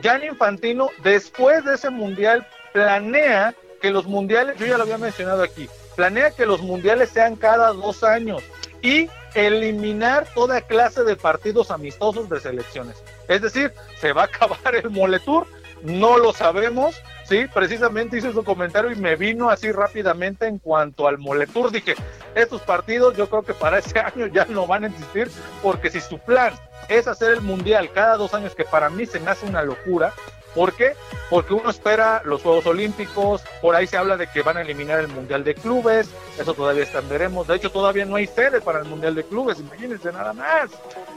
Gianni 0.00 0.26
Infantino 0.26 0.88
después 1.02 1.64
de 1.64 1.74
ese 1.74 1.90
mundial 1.90 2.46
planea 2.72 3.54
que 3.80 3.90
los 3.90 4.06
mundiales, 4.06 4.58
yo 4.58 4.66
ya 4.66 4.76
lo 4.76 4.84
había 4.84 4.98
mencionado 4.98 5.42
aquí, 5.42 5.68
planea 5.96 6.30
que 6.30 6.46
los 6.46 6.62
mundiales 6.62 7.10
sean 7.10 7.36
cada 7.36 7.72
dos 7.72 8.02
años 8.04 8.42
y 8.80 9.08
eliminar 9.34 10.26
toda 10.34 10.60
clase 10.60 11.04
de 11.04 11.16
partidos 11.16 11.70
amistosos 11.70 12.28
de 12.28 12.40
selecciones. 12.40 13.02
Es 13.28 13.42
decir, 13.42 13.72
se 14.00 14.12
va 14.12 14.22
a 14.22 14.26
acabar 14.26 14.74
el 14.74 14.90
Moletour, 14.90 15.46
no 15.82 16.18
lo 16.18 16.32
sabemos, 16.32 17.00
sí, 17.32 17.46
precisamente 17.52 18.18
hice 18.18 18.30
su 18.30 18.44
comentario 18.44 18.92
y 18.92 18.96
me 18.96 19.16
vino 19.16 19.48
así 19.48 19.72
rápidamente 19.72 20.46
en 20.46 20.58
cuanto 20.58 21.08
al 21.08 21.16
Moletour, 21.16 21.70
dije, 21.70 21.94
estos 22.34 22.60
partidos 22.60 23.16
yo 23.16 23.26
creo 23.30 23.42
que 23.42 23.54
para 23.54 23.78
ese 23.78 23.98
año 24.00 24.26
ya 24.26 24.44
no 24.44 24.66
van 24.66 24.84
a 24.84 24.88
existir, 24.88 25.30
porque 25.62 25.90
si 25.90 26.00
su 26.00 26.18
plan 26.18 26.52
es 26.90 27.08
hacer 27.08 27.32
el 27.32 27.40
Mundial 27.40 27.90
cada 27.90 28.18
dos 28.18 28.34
años, 28.34 28.54
que 28.54 28.64
para 28.64 28.90
mí 28.90 29.06
se 29.06 29.18
me 29.18 29.30
hace 29.30 29.46
una 29.46 29.62
locura, 29.62 30.12
¿Por 30.54 30.74
qué? 30.74 30.92
Porque 31.30 31.54
uno 31.54 31.70
espera 31.70 32.20
los 32.26 32.42
Juegos 32.42 32.66
Olímpicos, 32.66 33.42
por 33.62 33.74
ahí 33.74 33.86
se 33.86 33.96
habla 33.96 34.18
de 34.18 34.26
que 34.26 34.42
van 34.42 34.58
a 34.58 34.60
eliminar 34.60 35.00
el 35.00 35.08
Mundial 35.08 35.44
de 35.44 35.54
Clubes, 35.54 36.10
eso 36.38 36.52
todavía 36.52 36.82
está 36.82 36.98
en 36.98 37.08
veremos, 37.08 37.46
de 37.46 37.56
hecho 37.56 37.70
todavía 37.70 38.04
no 38.04 38.16
hay 38.16 38.26
sede 38.26 38.60
para 38.60 38.80
el 38.80 38.84
Mundial 38.84 39.14
de 39.14 39.24
Clubes, 39.24 39.60
imagínense 39.60 40.12
nada 40.12 40.34
más. 40.34 40.70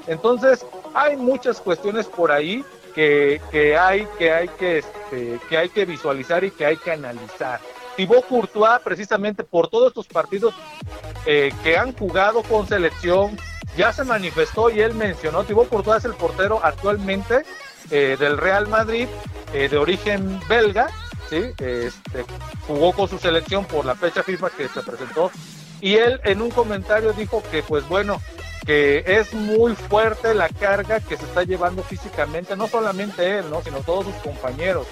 Entonces, 0.08 0.66
hay 0.94 1.18
muchas 1.18 1.60
cuestiones 1.60 2.08
por 2.08 2.32
ahí 2.32 2.64
que, 2.96 3.42
que 3.52 3.78
hay 3.78 4.08
que 4.18 4.32
hay 4.32 4.48
que, 4.48 4.80
este, 4.80 5.40
que 5.50 5.58
hay 5.58 5.70
que 5.70 5.86
visualizar 5.86 6.44
y 6.44 6.52
que 6.52 6.66
hay 6.66 6.78
que 6.78 6.92
analizar. 6.92 7.60
Thibaut 7.96 8.26
Courtois, 8.28 8.80
precisamente 8.84 9.44
por 9.44 9.70
todos 9.70 9.90
estos 9.90 10.08
partidos 10.08 10.54
eh, 11.26 11.54
que 11.64 11.78
han 11.78 11.94
jugado 11.94 12.42
con 12.44 12.68
selección, 12.68 13.38
ya 13.78 13.94
se 13.94 14.04
manifestó 14.04 14.70
y 14.70 14.82
él 14.82 14.94
mencionó, 14.96 15.44
Thibaut 15.44 15.70
Courtois 15.70 16.00
es 16.00 16.06
el 16.06 16.14
portero 16.14 16.60
actualmente 16.64 17.44
eh, 17.92 18.18
del 18.20 18.38
Real 18.38 18.68
Madrid, 18.68 19.08
eh, 19.54 19.70
de 19.70 19.78
origen 19.78 20.40
belga, 20.50 20.88
¿sí? 21.30 21.38
Este, 21.60 22.26
jugó 22.68 22.94
con 22.94 23.08
su 23.08 23.18
selección 23.18 23.66
por 23.66 23.86
la 23.86 23.96
fecha 23.96 24.24
FIFA 24.24 24.50
que 24.52 24.68
se 24.68 24.82
presentó 24.82 25.32
y 25.82 25.96
él 25.96 26.20
en 26.24 26.42
un 26.42 26.50
comentario 26.50 27.14
dijo 27.14 27.44
que 27.52 27.64
pues 27.64 27.88
bueno, 27.88 28.22
que 28.66 29.04
es 29.06 29.34
muy 29.34 29.76
fuerte 29.76 30.34
la 30.34 30.50
carga 30.50 31.00
que 31.00 31.18
se 31.18 31.26
está 31.26 31.44
llevando 31.44 31.84
físicamente, 31.84 32.56
no 32.56 32.68
solamente 32.68 33.40
él, 33.40 33.50
¿no? 33.50 33.62
sino 33.62 33.80
todos 33.80 34.06
sus 34.06 34.16
compañeros, 34.16 34.88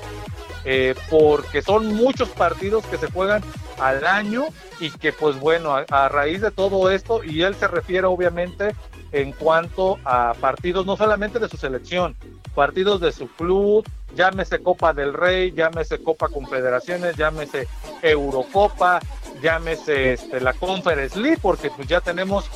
eh, 0.63 0.95
porque 1.09 1.61
son 1.61 1.93
muchos 1.95 2.29
partidos 2.29 2.85
que 2.85 2.97
se 2.97 3.11
juegan 3.11 3.43
al 3.79 4.05
año 4.05 4.45
y 4.79 4.91
que 4.91 5.11
pues 5.11 5.39
bueno, 5.39 5.75
a, 5.75 5.85
a 5.89 6.09
raíz 6.09 6.41
de 6.41 6.51
todo 6.51 6.91
esto, 6.91 7.23
y 7.23 7.41
él 7.41 7.55
se 7.55 7.67
refiere 7.67 8.05
obviamente 8.05 8.75
en 9.13 9.31
cuanto 9.31 9.99
a 10.03 10.33
partidos 10.33 10.85
no 10.85 10.97
solamente 10.97 11.39
de 11.39 11.47
su 11.47 11.55
selección, 11.55 12.15
partidos 12.55 12.99
de 12.99 13.11
su 13.11 13.27
club, 13.27 13.87
llámese 14.15 14.59
Copa 14.59 14.91
del 14.91 15.13
Rey, 15.13 15.51
llámese 15.51 16.01
Copa 16.03 16.27
Confederaciones, 16.27 17.15
llámese 17.15 17.67
Eurocopa, 18.01 18.99
llámese 19.41 20.13
este, 20.13 20.41
la 20.41 20.53
Conference 20.53 21.17
League, 21.17 21.37
porque 21.41 21.69
pues 21.69 21.87
ya 21.87 22.01
tenemos 22.01 22.49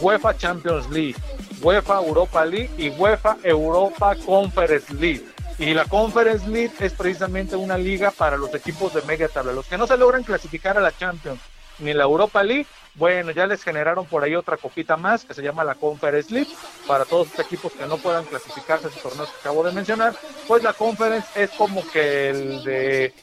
UEFA 0.00 0.36
Champions 0.36 0.88
League, 0.90 1.16
UEFA 1.62 2.02
Europa 2.02 2.44
League 2.44 2.70
y 2.76 2.90
UEFA 2.90 3.38
Europa 3.42 4.14
Conference 4.24 4.92
League. 4.94 5.24
Y 5.58 5.74
la 5.74 5.84
Conference 5.84 6.46
League 6.48 6.72
es 6.80 6.92
precisamente 6.92 7.56
una 7.56 7.78
liga 7.78 8.10
para 8.10 8.36
los 8.36 8.54
equipos 8.54 8.92
de 8.94 9.02
media 9.02 9.28
tabla. 9.28 9.52
Los 9.52 9.66
que 9.66 9.78
no 9.78 9.86
se 9.86 9.96
logran 9.96 10.24
clasificar 10.24 10.76
a 10.76 10.80
la 10.80 10.96
Champions 10.96 11.40
ni 11.78 11.94
la 11.94 12.04
Europa 12.04 12.42
League, 12.42 12.66
bueno, 12.94 13.30
ya 13.30 13.46
les 13.46 13.62
generaron 13.62 14.04
por 14.06 14.22
ahí 14.22 14.34
otra 14.34 14.56
copita 14.56 14.96
más 14.96 15.24
que 15.24 15.34
se 15.34 15.42
llama 15.42 15.64
la 15.64 15.74
Conference 15.74 16.32
League 16.32 16.50
para 16.86 17.04
todos 17.04 17.30
los 17.30 17.38
equipos 17.38 17.72
que 17.72 17.86
no 17.86 17.96
puedan 17.98 18.24
clasificarse 18.24 18.86
a 18.86 18.90
esos 18.90 19.02
torneos 19.02 19.30
que 19.30 19.40
acabo 19.40 19.64
de 19.64 19.72
mencionar. 19.72 20.14
Pues 20.46 20.62
la 20.62 20.72
Conference 20.72 21.28
es 21.42 21.50
como 21.50 21.86
que 21.90 22.30
el 22.30 22.64
de 22.64 23.14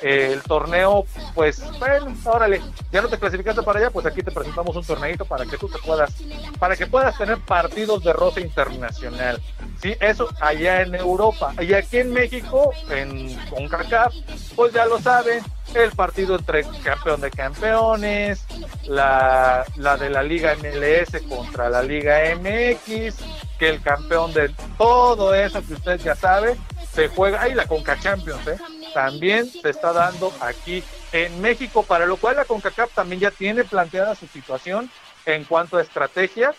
eh, 0.00 0.30
el 0.32 0.42
torneo, 0.42 1.06
pues, 1.34 1.62
bueno, 1.78 2.14
órale, 2.24 2.60
ya 2.90 3.00
no 3.00 3.08
te 3.08 3.18
clasificaste 3.18 3.62
para 3.62 3.78
allá, 3.78 3.90
pues 3.90 4.04
aquí 4.06 4.22
te 4.22 4.32
presentamos 4.32 4.74
un 4.74 4.84
torneito 4.84 5.24
para 5.24 5.46
que 5.46 5.56
tú 5.56 5.68
te 5.68 5.78
puedas, 5.78 6.12
para 6.58 6.74
que 6.74 6.86
puedas 6.86 7.16
tener 7.16 7.38
partidos 7.38 8.02
de 8.02 8.12
roce 8.12 8.40
internacional. 8.40 9.40
Sí, 9.80 9.94
eso 10.00 10.28
allá 10.40 10.82
en 10.82 10.94
Europa. 10.94 11.54
Y 11.60 11.74
aquí 11.74 11.98
en 11.98 12.12
México, 12.12 12.72
en 12.90 13.36
CONCACAF, 13.50 14.14
pues 14.56 14.72
ya 14.72 14.84
lo 14.86 14.98
saben, 15.00 15.44
el 15.74 15.90
partido 15.92 16.36
entre 16.36 16.64
campeón 16.82 17.20
de 17.20 17.30
campeones, 17.30 18.46
la, 18.86 19.64
la 19.76 19.96
de 19.96 20.10
la 20.10 20.22
Liga 20.22 20.54
MLS 20.56 21.22
contra 21.28 21.68
la 21.68 21.82
Liga 21.82 22.20
MX, 22.36 23.16
que 23.58 23.68
el 23.68 23.80
campeón 23.82 24.32
de 24.32 24.52
todo 24.76 25.34
eso 25.34 25.64
que 25.66 25.74
usted 25.74 26.00
ya 26.00 26.14
sabe, 26.14 26.56
se 26.92 27.08
juega, 27.08 27.42
ahí 27.42 27.54
la 27.54 27.66
Conca 27.66 27.98
Champions, 27.98 28.46
¿eh? 28.46 28.56
También 28.94 29.50
se 29.50 29.68
está 29.68 29.92
dando 29.92 30.32
aquí 30.40 30.82
en 31.12 31.40
México, 31.42 31.82
para 31.82 32.06
lo 32.06 32.16
cual 32.16 32.36
la 32.36 32.44
CONCACAF 32.44 32.94
también 32.94 33.20
ya 33.20 33.30
tiene 33.30 33.64
planteada 33.64 34.14
su 34.14 34.26
situación 34.28 34.90
en 35.26 35.44
cuanto 35.44 35.76
a 35.76 35.82
estrategia 35.82 36.54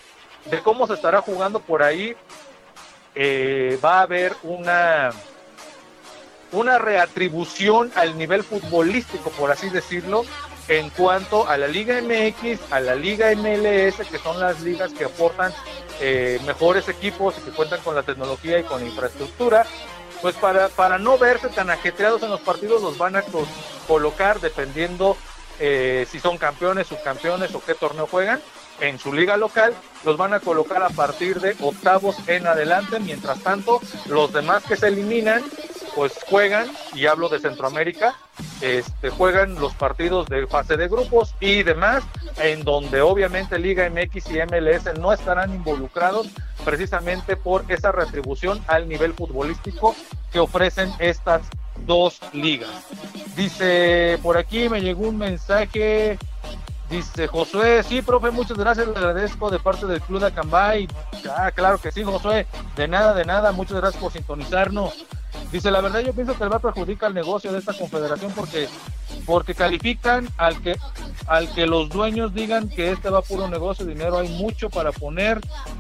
de 0.45 0.59
cómo 0.59 0.85
se 0.85 0.93
estará 0.93 1.21
jugando 1.21 1.59
por 1.59 1.81
ahí. 1.81 2.15
Eh, 3.15 3.79
va 3.83 3.99
a 3.99 4.01
haber 4.01 4.33
una 4.43 5.11
una 6.51 6.77
reatribución 6.77 7.91
al 7.95 8.17
nivel 8.17 8.43
futbolístico, 8.43 9.29
por 9.31 9.51
así 9.51 9.69
decirlo, 9.69 10.25
en 10.67 10.89
cuanto 10.89 11.47
a 11.47 11.57
la 11.57 11.67
Liga 11.67 12.01
MX, 12.01 12.71
a 12.71 12.79
la 12.79 12.95
Liga 12.95 13.31
MLS, 13.35 14.07
que 14.09 14.17
son 14.17 14.39
las 14.39 14.61
ligas 14.61 14.93
que 14.93 15.05
aportan 15.05 15.53
eh, 16.01 16.39
mejores 16.45 16.89
equipos 16.89 17.35
y 17.37 17.41
que 17.41 17.51
cuentan 17.51 17.81
con 17.81 17.95
la 17.95 18.03
tecnología 18.03 18.59
y 18.59 18.63
con 18.63 18.85
infraestructura, 18.85 19.65
pues 20.26 20.38
para, 20.38 20.69
para 20.69 20.97
no 20.97 21.19
verse 21.19 21.49
tan 21.49 21.69
ajetreados 21.69 22.23
en 22.23 22.31
los 22.31 22.41
partidos 22.41 22.81
los 22.81 22.97
van 22.97 23.15
a 23.15 23.22
co- 23.22 23.45
colocar 23.88 24.39
dependiendo 24.39 25.15
eh, 25.60 26.07
si 26.10 26.19
son 26.19 26.39
campeones, 26.39 26.88
subcampeones 26.88 27.53
o 27.53 27.64
qué 27.64 27.76
torneo 27.76 28.07
juegan 28.07 28.41
en 28.80 28.99
su 28.99 29.14
liga 29.14 29.38
local, 29.38 29.73
los 30.03 30.18
van 30.18 30.34
a 30.34 30.39
colocar 30.39 30.84
a 30.84 30.89
partir 30.89 31.39
de 31.39 31.56
octavos 31.61 32.15
en 32.27 32.47
adelante, 32.47 32.99
mientras 32.99 33.39
tanto 33.39 33.80
los 34.07 34.31
demás 34.34 34.64
que 34.64 34.76
se 34.76 34.88
eliminan 34.88 35.43
pues 35.95 36.14
juegan, 36.27 36.68
y 36.93 37.06
hablo 37.06 37.30
de 37.30 37.39
Centroamérica, 37.39 38.15
este, 38.60 39.10
juegan 39.10 39.56
los 39.56 39.73
partidos 39.76 40.27
de 40.27 40.45
fase 40.45 40.76
de 40.76 40.89
grupos 40.89 41.34
y 41.39 41.64
demás, 41.64 42.03
en 42.38 42.64
donde 42.64 43.02
obviamente 43.02 43.57
Liga 43.57 43.89
MX 43.89 44.31
y 44.31 44.39
MLS 44.39 44.99
no 44.99 45.14
estarán 45.14 45.56
involucrados 45.56 46.27
precisamente 46.65 47.38
por 47.38 47.64
esa 47.69 47.93
retribución 47.93 48.61
al 48.68 48.89
nivel 48.89 49.14
futbolístico 49.14 49.95
que 50.34 50.39
ofrecen 50.39 50.91
estas 50.99 51.43
dos 51.85 52.19
ligas. 52.34 52.69
Dice, 53.38 54.19
por 54.22 54.38
aquí 54.38 54.68
me 54.68 54.81
llegó 54.81 55.07
un 55.07 55.18
mensaje, 55.18 56.18
dice 56.89 57.27
Josué, 57.27 57.83
sí, 57.83 58.01
profe, 58.01 58.31
muchas 58.31 58.57
gracias, 58.57 58.87
le 58.87 58.95
agradezco 58.95 59.49
de 59.49 59.59
parte 59.59 59.85
del 59.85 60.01
Club 60.01 60.19
de 60.21 60.27
Acambay. 60.27 60.87
Ah, 61.29 61.51
claro 61.51 61.77
que 61.77 61.91
sí, 61.91 62.03
Josué, 62.03 62.47
de 62.75 62.87
nada, 62.87 63.13
de 63.13 63.25
nada, 63.25 63.51
muchas 63.51 63.77
gracias 63.77 64.01
por 64.01 64.11
sintonizarnos. 64.11 65.05
Dice, 65.51 65.71
la 65.71 65.81
verdad 65.81 65.99
yo 65.99 66.13
pienso 66.13 66.35
que 66.37 66.43
el 66.43 66.49
VAR 66.49 66.61
perjudica 66.61 67.07
el 67.07 67.13
negocio 67.13 67.51
de 67.51 67.59
esta 67.59 67.73
confederación 67.73 68.31
porque 68.33 68.67
porque 69.25 69.55
califican 69.55 70.27
al 70.37 70.61
que 70.61 70.75
al 71.27 71.51
que 71.53 71.65
los 71.65 71.89
dueños 71.89 72.33
digan 72.33 72.69
que 72.69 72.91
este 72.91 73.09
va 73.09 73.21
puro 73.21 73.47
negocio, 73.47 73.85
dinero 73.85 74.19
hay 74.19 74.29
mucho 74.29 74.69
para 74.69 74.91
poner 74.91 75.39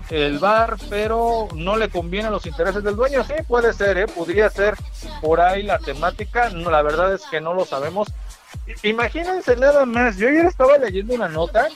el 0.09 0.39
VAR, 0.39 0.77
pero 0.89 1.47
no 1.53 1.77
le 1.77 1.89
conviene 1.89 2.27
a 2.27 2.31
los 2.31 2.45
intereses 2.45 2.83
del 2.83 2.95
dueño. 2.95 3.23
Sí, 3.23 3.33
puede 3.47 3.73
ser, 3.73 3.97
¿eh? 3.97 4.07
podría 4.07 4.49
ser 4.49 4.75
por 5.21 5.41
ahí 5.41 5.63
la 5.63 5.77
temática, 5.79 6.49
no, 6.49 6.71
la 6.71 6.81
verdad 6.81 7.13
es 7.13 7.21
que 7.29 7.41
no 7.41 7.53
lo 7.53 7.65
sabemos. 7.65 8.07
Imagínense 8.83 9.55
nada 9.55 9.85
más, 9.85 10.17
yo 10.17 10.27
ayer 10.27 10.45
estaba 10.45 10.77
leyendo 10.77 11.13
una 11.13 11.27
nota 11.27 11.67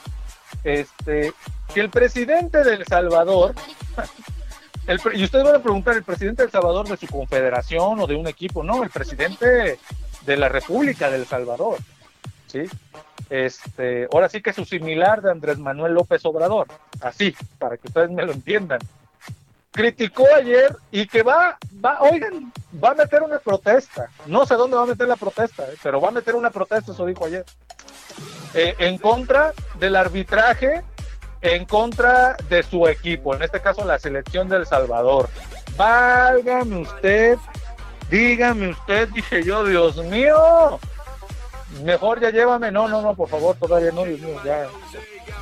este 0.64 1.34
que 1.74 1.80
el 1.80 1.90
presidente 1.90 2.64
de 2.64 2.74
El 2.76 2.86
Salvador 2.86 3.54
el 4.88 5.00
y 5.14 5.24
ustedes 5.24 5.46
van 5.46 5.56
a 5.56 5.60
preguntar, 5.62 5.96
¿el 5.96 6.04
presidente 6.04 6.42
de 6.42 6.48
El 6.48 6.52
Salvador 6.52 6.88
de 6.88 6.98
su 6.98 7.06
confederación 7.06 8.00
o 8.00 8.08
de 8.08 8.16
un 8.16 8.28
equipo? 8.28 8.64
No, 8.64 8.84
el 8.84 8.90
presidente 8.90 9.78
de 10.26 10.38
la 10.38 10.50
República 10.50 11.12
del 11.12 11.28
Salvador. 11.28 11.78
¿sí? 12.48 12.64
Este, 13.30 14.08
ahora 14.12 14.30
sí 14.30 14.42
que 14.42 14.50
es 14.50 14.56
su 14.56 14.66
similar 14.66 15.22
de 15.22 15.30
Andrés 15.30 15.60
Manuel 15.60 15.94
López 15.94 16.26
Obrador. 16.26 16.68
Así, 17.02 17.36
para 17.60 17.78
que 17.78 17.88
ustedes 17.88 18.10
me 18.10 18.26
lo 18.26 18.32
entiendan. 18.32 18.80
Criticó 19.72 20.26
ayer 20.36 20.76
y 20.92 21.06
que 21.08 21.24
va, 21.24 21.58
va, 21.84 22.02
oigan, 22.02 22.52
va 22.84 22.92
a 22.92 22.96
meter 22.96 23.22
una 23.22 23.40
protesta. 23.40 24.10
No 24.26 24.46
sé 24.46 24.56
dónde 24.56 24.76
va 24.76 24.84
a 24.84 24.88
meter 24.88 25.08
la 25.08 25.16
protesta, 25.16 25.64
eh, 25.64 25.76
pero 25.82 26.02
va 26.02 26.10
a 26.10 26.12
meter 26.12 26.36
una 26.36 26.50
protesta, 26.50 26.92
eso 26.92 27.06
dijo 27.06 27.26
ayer. 27.26 27.46
Eh, 28.54 28.76
en 28.80 28.98
contra 28.98 29.54
del 29.80 29.96
arbitraje 29.96 30.84
en 31.42 31.66
contra 31.66 32.36
de 32.50 32.64
su 32.64 32.88
equipo, 32.88 33.36
en 33.36 33.44
este 33.44 33.62
caso 33.62 33.86
la 33.86 34.00
selección 34.00 34.50
del 34.50 34.66
Salvador. 34.66 35.30
Válgame 35.78 36.82
usted, 36.82 37.38
dígame 38.10 38.70
usted, 38.70 39.08
dije 39.10 39.44
yo, 39.44 39.64
Dios 39.64 39.98
mío, 39.98 40.80
mejor 41.84 42.20
ya 42.20 42.32
llévame, 42.32 42.72
no, 42.72 42.88
no, 42.88 43.02
no, 43.02 43.16
por 43.16 43.30
favor, 43.30 43.56
todavía 43.56 43.92
no, 43.92 44.04
Dios 44.04 44.20
mío, 44.20 44.40
ya, 44.44 44.68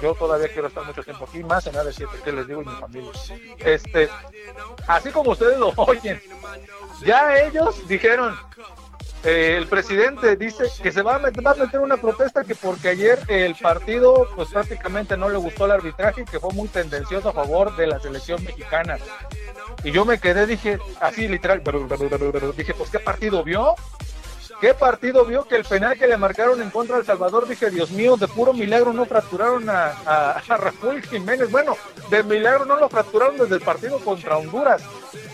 yo 0.02 0.14
todavía 0.15 0.48
quiero 0.49 0.68
estar 0.68 0.86
mucho 0.86 1.03
tiempo 1.03 1.26
aquí, 1.28 1.44
más 1.44 1.65
en 1.68 1.74
de 1.74 1.94
7 1.94 2.11
que 2.24 2.32
les 2.32 2.48
digo 2.48 2.61
y 2.61 2.65
mi 2.65 2.76
familia. 2.76 3.11
Este, 3.60 4.10
así 4.88 5.10
como 5.11 5.32
ustedes 5.32 5.57
lo 5.57 5.74
oyen, 5.78 6.22
ya 7.06 7.38
ellos 7.40 7.88
dijeron, 7.88 8.36
eh, 9.24 9.56
el 9.57 9.68
presidente 9.68 10.36
dice 10.36 10.65
que 10.82 10.91
se 10.91 11.02
va 11.02 11.15
a, 11.15 11.19
meter, 11.19 11.45
va 11.45 11.52
a 11.52 11.56
meter 11.56 11.80
una 11.80 11.98
protesta 11.98 12.44
que 12.44 12.56
porque 12.56 12.90
ayer 12.90 13.19
el 13.28 13.56
partido 13.56 14.28
pues 14.36 14.49
prácticamente 14.49 15.18
no 15.18 15.28
le 15.28 15.38
gustó 15.38 15.65
el 15.65 15.72
arbitraje 15.72 16.22
y 16.22 16.26
que 16.26 16.40
fue 16.40 16.53
muy 16.53 16.68
tendencioso 16.68 17.30
a 17.30 17.34
favor 17.34 17.76
de 17.76 17.88
la 17.88 17.99
selección 17.99 18.44
mexicana. 18.44 18.98
Y 19.84 19.91
yo 19.91 20.06
me 20.06 20.19
quedé, 20.19 20.45
dije, 20.45 20.80
así 21.02 21.28
literal, 21.28 21.61
dije, 22.56 22.74
pues 22.74 22.90
¿qué 22.90 22.99
partido 22.99 23.44
vio? 23.44 23.76
¿Qué 24.60 24.74
partido 24.74 25.24
vio 25.24 25.44
que 25.44 25.56
el 25.56 25.66
penal 25.66 25.98
que 26.00 26.08
le 26.08 26.18
marcaron 26.18 26.60
en 26.62 26.72
contra 26.72 26.96
de 26.96 27.02
El 27.02 27.06
Salvador? 27.06 27.48
Dije, 27.48 27.70
Dios 27.70 27.92
mío, 27.92 28.18
de 28.18 28.28
puro 28.28 28.54
milagro 28.54 28.92
no 28.92 29.06
fracturaron 29.06 29.70
a, 29.70 29.92
a, 30.06 30.58
Raúl 30.58 31.04
Jiménez. 31.04 31.52
Bueno, 31.52 31.78
de 32.10 32.24
milagro 32.24 32.66
no 32.66 32.78
lo 32.78 32.90
fracturaron 32.90 33.38
desde 33.38 33.56
el 33.56 33.62
partido 33.62 34.00
contra 34.00 34.38
Honduras. 34.38 34.82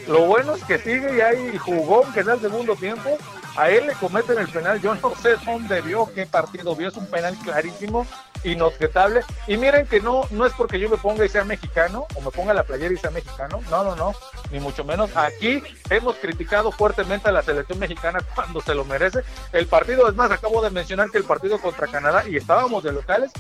Lo 0.08 0.26
bueno 0.26 0.56
es 0.56 0.64
que 0.66 0.78
sigue 0.78 1.16
y 1.16 1.22
ahí 1.22 1.58
jugó, 1.58 2.06
da 2.14 2.34
el 2.34 2.42
segundo 2.42 2.76
tiempo. 2.76 3.18
A 3.56 3.70
él 3.70 3.88
le 3.88 3.94
cometen 3.94 4.40
el 4.40 4.50
penal. 4.50 4.82
Yo 4.82 4.94
no 4.96 5.14
sé 5.16 5.36
dónde 5.46 5.80
vio, 5.82 6.12
qué 6.14 6.26
partido 6.26 6.76
vio. 6.76 6.90
Es 6.90 6.98
un 6.98 7.08
penal 7.08 7.38
clarísimo, 7.44 8.06
inobjetable. 8.44 9.22
Y 9.48 9.58
miren 9.58 9.88
que 9.88 10.00
no, 10.00 10.28
no 10.32 10.46
es 10.46 10.54
porque 10.54 10.80
yo 10.80 10.90
me 10.90 10.98
ponga 10.98 11.26
y 11.26 11.30
sea 11.30 11.44
mexicano, 11.44 12.08
o 12.16 12.22
me 12.22 12.32
ponga 12.32 12.54
la 12.54 12.64
playera 12.64 12.94
y 12.94 12.98
sea 12.98 13.12
mexicano. 13.12 13.62
No, 13.70 13.84
no, 13.84 13.96
no, 13.96 14.14
ni 14.52 14.60
mucho 14.60 14.84
menos. 14.84 15.16
Aquí 15.16 15.62
hemos 15.90 16.16
criticado 16.16 16.72
fuertemente 16.72 17.30
a 17.30 17.32
la 17.32 17.42
selección 17.42 17.80
mexicana 17.80 18.20
cuando 18.36 18.62
se 18.62 18.76
lo 18.76 18.86
merece. 18.86 19.22
El 19.52 19.68
partido, 19.68 20.08
es 20.08 20.16
más, 20.16 20.32
acabo 20.32 20.62
de 20.62 20.70
mencionar 20.70 21.10
que 21.10 21.18
el 21.18 21.24
partido 21.24 21.60
contra 21.60 21.88
Canadá, 21.88 22.24
y 22.28 22.38
estábamos 22.38 22.84
de 22.84 22.92
locales, 22.92 23.32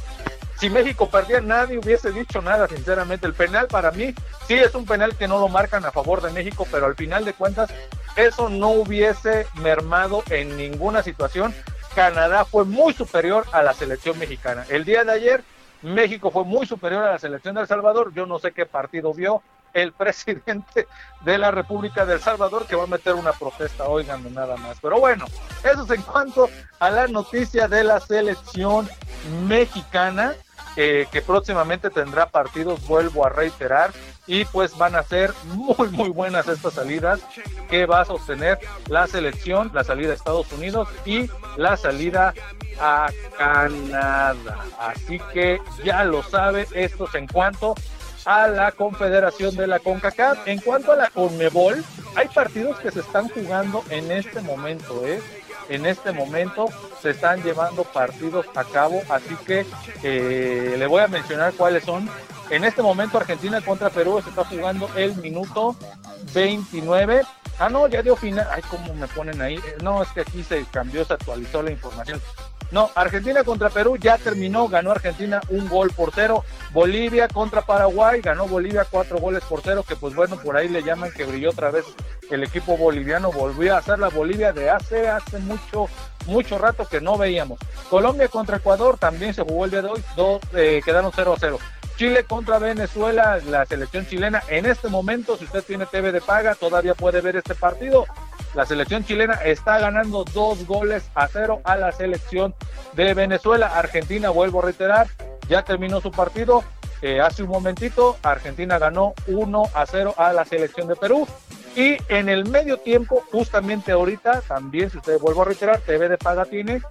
si 0.63 0.69
México 0.69 1.09
perdía, 1.09 1.41
nadie 1.41 1.77
hubiese 1.77 2.11
dicho 2.11 2.41
nada, 2.41 2.69
sinceramente. 2.69 3.27
El 3.27 3.33
penal 3.33 3.67
para 3.67 3.91
mí 3.91 4.13
sí 4.47 4.53
es 4.53 4.73
un 4.75 4.85
penal 4.85 5.15
que 5.17 5.27
no 5.27 5.37
lo 5.39 5.49
marcan 5.49 5.83
a 5.83 5.91
favor 5.91 6.21
de 6.21 6.31
México, 6.31 6.65
pero 6.71 6.85
al 6.85 6.95
final 6.95 7.25
de 7.25 7.33
cuentas 7.33 7.69
eso 8.15 8.47
no 8.47 8.69
hubiese 8.69 9.47
mermado 9.55 10.23
en 10.29 10.55
ninguna 10.55 11.03
situación. 11.03 11.53
Canadá 11.95 12.45
fue 12.45 12.65
muy 12.65 12.93
superior 12.93 13.45
a 13.51 13.61
la 13.61 13.73
selección 13.73 14.17
mexicana. 14.17 14.65
El 14.69 14.83
día 14.83 15.03
de 15.03 15.11
ayer 15.11 15.43
México 15.81 16.31
fue 16.31 16.43
muy 16.43 16.65
superior 16.65 17.03
a 17.03 17.11
la 17.11 17.19
selección 17.19 17.55
de 17.55 17.61
El 17.61 17.67
Salvador. 17.67 18.13
Yo 18.13 18.25
no 18.25 18.39
sé 18.39 18.51
qué 18.51 18.65
partido 18.65 19.13
vio 19.13 19.41
el 19.73 19.91
presidente 19.93 20.87
de 21.21 21.37
la 21.37 21.51
República 21.51 22.05
del 22.05 22.19
Salvador 22.19 22.65
que 22.65 22.75
va 22.75 22.83
a 22.83 22.87
meter 22.87 23.13
una 23.13 23.33
protesta, 23.33 23.85
oiganme 23.85 24.29
nada 24.31 24.55
más. 24.57 24.77
Pero 24.81 24.99
bueno, 24.99 25.25
eso 25.63 25.83
es 25.83 25.89
en 25.91 26.01
cuanto 26.01 26.49
a 26.79 26.89
la 26.89 27.07
noticia 27.07 27.67
de 27.67 27.83
la 27.83 27.99
selección 27.99 28.89
mexicana, 29.47 30.33
eh, 30.75 31.07
que 31.11 31.21
próximamente 31.21 31.89
tendrá 31.89 32.27
partidos, 32.27 32.85
vuelvo 32.87 33.25
a 33.25 33.29
reiterar, 33.29 33.91
y 34.27 34.45
pues 34.45 34.77
van 34.77 34.95
a 34.95 35.03
ser 35.03 35.33
muy, 35.45 35.89
muy 35.89 36.09
buenas 36.09 36.47
estas 36.47 36.73
salidas 36.73 37.21
que 37.69 37.85
va 37.85 38.01
a 38.01 38.05
sostener 38.05 38.59
la 38.87 39.07
selección, 39.07 39.71
la 39.73 39.83
salida 39.83 40.11
a 40.11 40.15
Estados 40.15 40.51
Unidos 40.51 40.87
y 41.05 41.29
la 41.57 41.75
salida 41.77 42.33
a 42.79 43.09
Canadá. 43.37 44.65
Así 44.79 45.19
que 45.33 45.59
ya 45.83 46.03
lo 46.03 46.23
sabe, 46.23 46.67
esto 46.73 47.07
es 47.07 47.15
en 47.15 47.27
cuanto 47.27 47.75
a 48.25 48.47
la 48.47 48.71
Confederación 48.71 49.55
de 49.55 49.67
la 49.67 49.79
CONCACAF. 49.79 50.47
En 50.47 50.59
cuanto 50.59 50.93
a 50.93 50.95
la 50.95 51.09
CONMEBOL, 51.09 51.83
hay 52.15 52.27
partidos 52.29 52.79
que 52.79 52.91
se 52.91 53.01
están 53.01 53.29
jugando 53.29 53.83
en 53.89 54.11
este 54.11 54.41
momento, 54.41 55.05
¿eh? 55.05 55.21
En 55.69 55.85
este 55.85 56.11
momento 56.11 56.67
se 57.01 57.11
están 57.11 57.41
llevando 57.43 57.83
partidos 57.83 58.45
a 58.55 58.63
cabo, 58.63 59.01
así 59.09 59.35
que 59.47 59.65
eh, 60.03 60.75
le 60.77 60.87
voy 60.87 61.01
a 61.01 61.07
mencionar 61.07 61.53
cuáles 61.53 61.83
son. 61.83 62.09
En 62.49 62.63
este 62.63 62.81
momento 62.81 63.17
Argentina 63.17 63.61
contra 63.61 63.89
Perú 63.89 64.21
se 64.21 64.29
está 64.29 64.43
jugando 64.45 64.89
el 64.95 65.15
minuto 65.17 65.75
29 66.33 67.23
Ah, 67.59 67.69
no, 67.69 67.87
ya 67.87 68.01
dio 68.01 68.15
final. 68.15 68.47
Ay, 68.51 68.61
¿cómo 68.69 68.93
me 68.95 69.07
ponen 69.07 69.41
ahí? 69.41 69.59
No, 69.81 70.01
es 70.01 70.09
que 70.09 70.21
aquí 70.21 70.43
se 70.43 70.65
cambió, 70.65 71.05
se 71.05 71.13
actualizó 71.13 71.61
la 71.61 71.71
información. 71.71 72.19
No, 72.73 72.89
Argentina 72.95 73.43
contra 73.43 73.69
Perú 73.69 73.97
ya 73.97 74.17
terminó, 74.17 74.67
ganó 74.67 74.89
Argentina 74.89 75.39
un 75.49 75.69
gol 75.69 75.91
por 75.91 76.11
cero. 76.11 76.43
Bolivia 76.71 77.27
contra 77.27 77.61
Paraguay, 77.61 78.19
ganó 78.19 78.47
Bolivia 78.47 78.83
cuatro 78.89 79.19
goles 79.19 79.43
por 79.43 79.61
cero, 79.61 79.85
que 79.87 79.95
pues 79.95 80.15
bueno, 80.15 80.37
por 80.37 80.57
ahí 80.57 80.67
le 80.67 80.81
llaman 80.81 81.11
que 81.11 81.23
brilló 81.23 81.51
otra 81.51 81.69
vez 81.69 81.85
el 82.31 82.43
equipo 82.43 82.75
boliviano, 82.75 83.31
volvió 83.31 83.75
a 83.75 83.77
hacer 83.77 83.99
la 83.99 84.09
Bolivia 84.09 84.53
de 84.53 84.71
hace, 84.71 85.07
hace 85.07 85.37
mucho, 85.37 85.87
mucho 86.25 86.57
rato 86.57 86.87
que 86.87 86.99
no 86.99 87.15
veíamos. 87.15 87.59
Colombia 87.91 88.27
contra 88.27 88.57
Ecuador 88.57 88.97
también 88.97 89.35
se 89.35 89.43
jugó 89.43 89.65
el 89.65 89.71
día 89.71 89.83
de 89.83 89.89
hoy, 89.89 90.03
dos, 90.15 90.41
eh, 90.55 90.81
quedaron 90.83 91.11
0 91.13 91.33
a 91.33 91.39
0. 91.39 91.59
Chile 91.95 92.23
contra 92.23 92.57
Venezuela, 92.57 93.39
la 93.47 93.67
selección 93.67 94.07
chilena. 94.07 94.41
En 94.47 94.65
este 94.65 94.87
momento, 94.87 95.37
si 95.37 95.45
usted 95.45 95.63
tiene 95.63 95.85
TV 95.85 96.11
de 96.11 96.21
paga, 96.21 96.55
todavía 96.55 96.95
puede 96.95 97.21
ver 97.21 97.35
este 97.35 97.53
partido. 97.53 98.07
La 98.53 98.65
selección 98.67 99.03
chilena 99.03 99.33
está 99.33 99.79
ganando 99.79 100.23
dos 100.25 100.67
goles 100.67 101.09
a 101.15 101.27
cero 101.27 101.61
a 101.63 101.75
la 101.75 101.91
selección 101.91 102.53
de 102.93 103.13
Venezuela. 103.15 103.67
Argentina, 103.67 104.29
vuelvo 104.29 104.59
a 104.59 104.65
reiterar, 104.65 105.07
ya 105.49 105.63
terminó 105.63 106.01
su 106.01 106.11
partido. 106.11 106.63
Eh, 107.01 107.19
hace 107.19 107.43
un 107.43 107.49
momentito, 107.49 108.17
Argentina 108.21 108.77
ganó 108.79 109.13
1 109.27 109.63
a 109.73 109.85
0 109.85 110.13
a 110.17 110.31
la 110.31 110.45
selección 110.45 110.87
de 110.87 110.95
Perú. 110.95 111.27
Y 111.75 111.97
en 112.07 112.29
el 112.29 112.45
medio 112.45 112.77
tiempo, 112.77 113.23
justamente 113.31 113.91
ahorita, 113.91 114.41
también, 114.41 114.89
si 114.89 114.99
usted 114.99 115.19
vuelvo 115.19 115.41
a 115.41 115.45
reiterar, 115.45 115.79
TV 115.79 116.07
de 116.07 116.17
paga 116.17 116.45
tiene, 116.45 116.81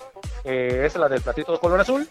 eh, 0.44 0.82
es 0.84 0.96
la 0.96 1.08
del 1.08 1.22
platito 1.22 1.52
de 1.52 1.58
color 1.58 1.80
azul. 1.80 2.06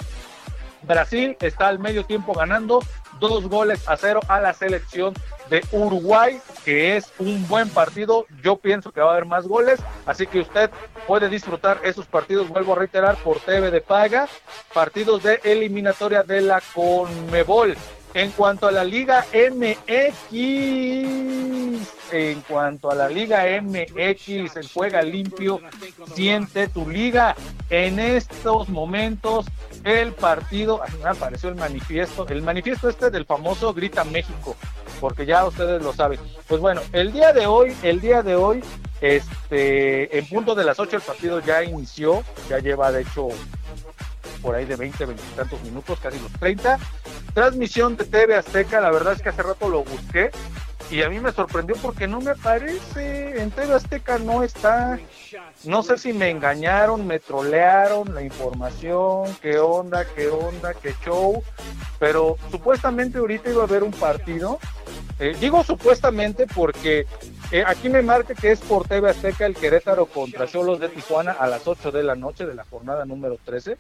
Brasil 0.84 1.38
está 1.42 1.68
al 1.68 1.80
medio 1.80 2.06
tiempo 2.06 2.34
ganando 2.34 2.84
dos 3.20 3.48
goles 3.48 3.88
a 3.88 3.96
cero 3.98 4.20
a 4.28 4.40
la 4.42 4.54
selección 4.54 5.14
de 5.50 5.64
Uruguay, 5.72 6.40
que 6.66 6.98
es 6.98 7.12
un 7.20 7.48
buen 7.48 7.70
partido. 7.70 8.26
Yo 8.42 8.58
pienso 8.58 8.92
que 8.92 9.02
va 9.02 9.10
a 9.10 9.14
haber 9.14 9.26
más 9.26 9.48
goles, 9.48 9.80
así 10.06 10.26
que 10.28 10.40
usted 10.40 10.70
puede 11.08 11.30
disfrutar 11.30 11.80
esos 11.84 12.06
partidos, 12.08 12.50
vuelvo 12.50 12.74
a 12.74 12.78
reiterar, 12.78 13.16
por 13.18 13.40
TV 13.40 13.70
de 13.70 13.82
paga, 13.82 14.28
partidos 14.74 15.24
de 15.24 15.40
eliminatoria 15.44 16.24
de 16.24 16.42
la 16.42 16.62
Conmebol. 16.74 17.78
En 18.14 18.32
cuanto 18.32 18.68
a 18.68 18.72
la 18.72 18.84
Liga 18.84 19.26
MX, 19.34 20.42
en 22.12 22.42
cuanto 22.42 22.92
a 22.92 22.96
la 22.96 23.10
Liga 23.10 23.44
MX, 23.62 24.56
el 24.58 24.70
juega 24.74 25.02
limpio, 25.02 25.62
siente 26.14 26.68
tu 26.68 26.90
liga. 26.90 27.36
En 27.70 28.00
estos 28.00 28.70
momentos, 28.70 29.46
el 29.84 30.12
partido, 30.14 30.82
me 31.02 31.10
apareció 31.10 31.50
el 31.50 31.56
manifiesto, 31.56 32.28
el 32.28 32.42
manifiesto 32.42 32.90
este 32.90 33.10
del 33.10 33.26
famoso 33.26 33.74
Grita 33.74 34.04
México, 34.04 34.56
porque 35.00 35.26
ya 35.26 35.46
ustedes 35.46 35.82
lo 35.82 35.94
saben. 35.94 36.20
Pues 36.48 36.60
bueno, 36.60 36.82
el 36.92 37.14
día 37.14 37.32
de 37.32 37.48
hoy, 37.48 37.74
el 37.82 38.02
día 38.02 38.22
de 38.24 38.36
hoy, 38.36 38.62
este, 39.00 40.18
en 40.18 40.28
punto 40.28 40.54
de 40.54 40.66
las 40.66 40.80
8 40.80 40.98
el 40.98 41.02
partido 41.02 41.40
ya 41.40 41.64
inició, 41.64 42.24
ya 42.50 42.60
lleva 42.60 42.92
de 42.92 43.02
hecho 43.02 43.30
por 44.42 44.56
ahí 44.56 44.66
de 44.66 44.76
20, 44.76 45.06
20 45.06 45.24
y 45.24 45.36
tantos 45.36 45.62
minutos, 45.62 46.00
casi 46.00 46.20
los 46.20 46.32
30. 46.34 46.80
Transmisión 47.34 47.96
de 47.96 48.06
TV 48.06 48.36
Azteca, 48.36 48.82
la 48.82 48.92
verdad 48.92 49.14
es 49.14 49.22
que 49.22 49.30
hace 49.30 49.44
rato 49.44 49.70
lo 49.70 49.84
busqué 49.84 50.32
y 50.92 51.04
a 51.04 51.10
mí 51.10 51.20
me 51.22 51.32
sorprendió 51.32 51.76
porque 51.78 52.06
no 52.06 52.20
me 52.20 52.32
aparece. 52.32 53.42
En 53.42 53.50
TV 53.50 53.74
Azteca 53.74 54.20
no 54.20 54.44
está. 54.44 55.00
No 55.64 55.84
sé 55.84 55.98
si 55.98 56.12
me 56.12 56.30
engañaron, 56.30 57.08
me 57.08 57.20
trolearon 57.20 58.14
la 58.14 58.22
información, 58.22 59.34
qué 59.42 59.58
onda, 59.58 60.06
qué 60.06 60.28
onda, 60.28 60.74
qué 60.74 60.94
show. 61.04 61.42
Pero 61.98 62.36
supuestamente 62.52 63.20
ahorita 63.20 63.50
iba 63.50 63.62
a 63.62 63.66
haber 63.66 63.84
un 63.84 63.92
partido. 63.92 64.60
Eh, 65.18 65.36
digo 65.40 65.64
supuestamente 65.64 66.46
porque 66.48 67.06
eh, 67.52 67.64
aquí 67.66 67.88
me 67.88 68.02
marca 68.02 68.34
que 68.34 68.52
es 68.52 68.60
por 68.60 68.88
TV 68.88 69.10
Azteca 69.10 69.46
el 69.46 69.56
Querétaro 69.56 70.08
contra 70.08 70.48
Cholos 70.48 70.80
de 70.80 70.90
Tijuana 70.90 71.32
a 71.32 71.48
las 71.48 71.66
8 71.68 71.92
de 71.92 72.04
la 72.04 72.16
noche 72.16 72.46
de 72.46 72.56
la 72.56 72.66
jornada 72.66 73.06
número 73.06 73.38
13. 73.46 73.78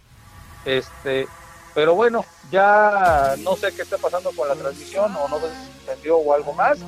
Este, 0.63 1.27
pero 1.73 1.95
bueno, 1.95 2.26
ya 2.52 3.35
no 3.39 3.56
sé 3.56 3.73
qué 3.73 3.81
está 3.81 3.98
pasando 3.98 4.31
con 4.31 4.48
la 4.48 4.56
transmisión 4.56 5.15
o 5.15 5.27
no 5.27 5.39
sé 5.39 5.48
si 6.02 6.10
o 6.10 6.34
algo 6.34 6.53
más. 6.53 6.80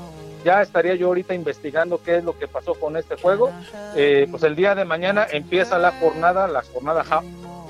Ya 0.43 0.61
estaría 0.61 0.95
yo 0.95 1.07
ahorita 1.07 1.33
investigando 1.33 2.01
qué 2.03 2.17
es 2.17 2.23
lo 2.23 2.37
que 2.37 2.49
pasó 2.49 2.73
con 2.73 2.97
este 2.97 3.15
juego. 3.15 3.51
Eh, 3.95 4.27
pues 4.29 4.43
el 4.43 4.55
día 4.55 4.75
de 4.75 4.83
mañana 4.83 5.25
empieza 5.31 5.77
la 5.77 5.93
jornada, 5.93 6.47
la 6.47 6.63
jornada 6.63 7.05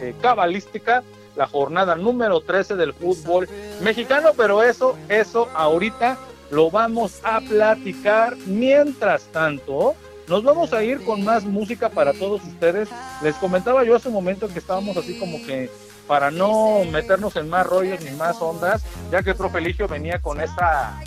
eh, 0.02 0.16
cabalística, 0.22 1.04
la 1.36 1.48
jornada 1.48 1.96
número 1.96 2.42
13 2.42 2.76
del 2.76 2.94
fútbol 2.94 3.48
mexicano, 3.82 4.32
pero 4.36 4.64
eso, 4.64 4.98
eso 5.08 5.50
ahorita 5.54 6.18
lo 6.50 6.72
vamos 6.72 7.20
a 7.24 7.42
platicar. 7.42 8.36
Mientras 8.48 9.26
tanto, 9.26 9.96
nos 10.28 10.44
vamos 10.44 10.74
a 10.74 10.84
ir 10.84 11.04
con 11.06 11.24
más 11.24 11.44
música 11.44 11.90
para 11.90 12.14
todos 12.14 12.44
ustedes. 12.44 12.90
Les 13.22 13.36
comentaba 13.36 13.84
yo 13.84 13.96
hace 13.96 14.08
un 14.08 14.16
momento 14.16 14.48
que 14.48 14.60
estábamos 14.60 14.98
así 14.98 15.20
como 15.20 15.38
que 15.46 15.70
para 16.08 16.32
no 16.32 16.84
meternos 16.92 17.36
en 17.36 17.50
más 17.50 17.66
rollos 17.66 18.02
ni 18.02 18.12
más 18.12 18.42
ondas, 18.42 18.84
ya 19.12 19.24
que 19.24 19.32
el 19.32 19.36
profe 19.36 19.60
Eligio 19.60 19.88
venía 19.88 20.22
con 20.22 20.42
esta 20.42 21.00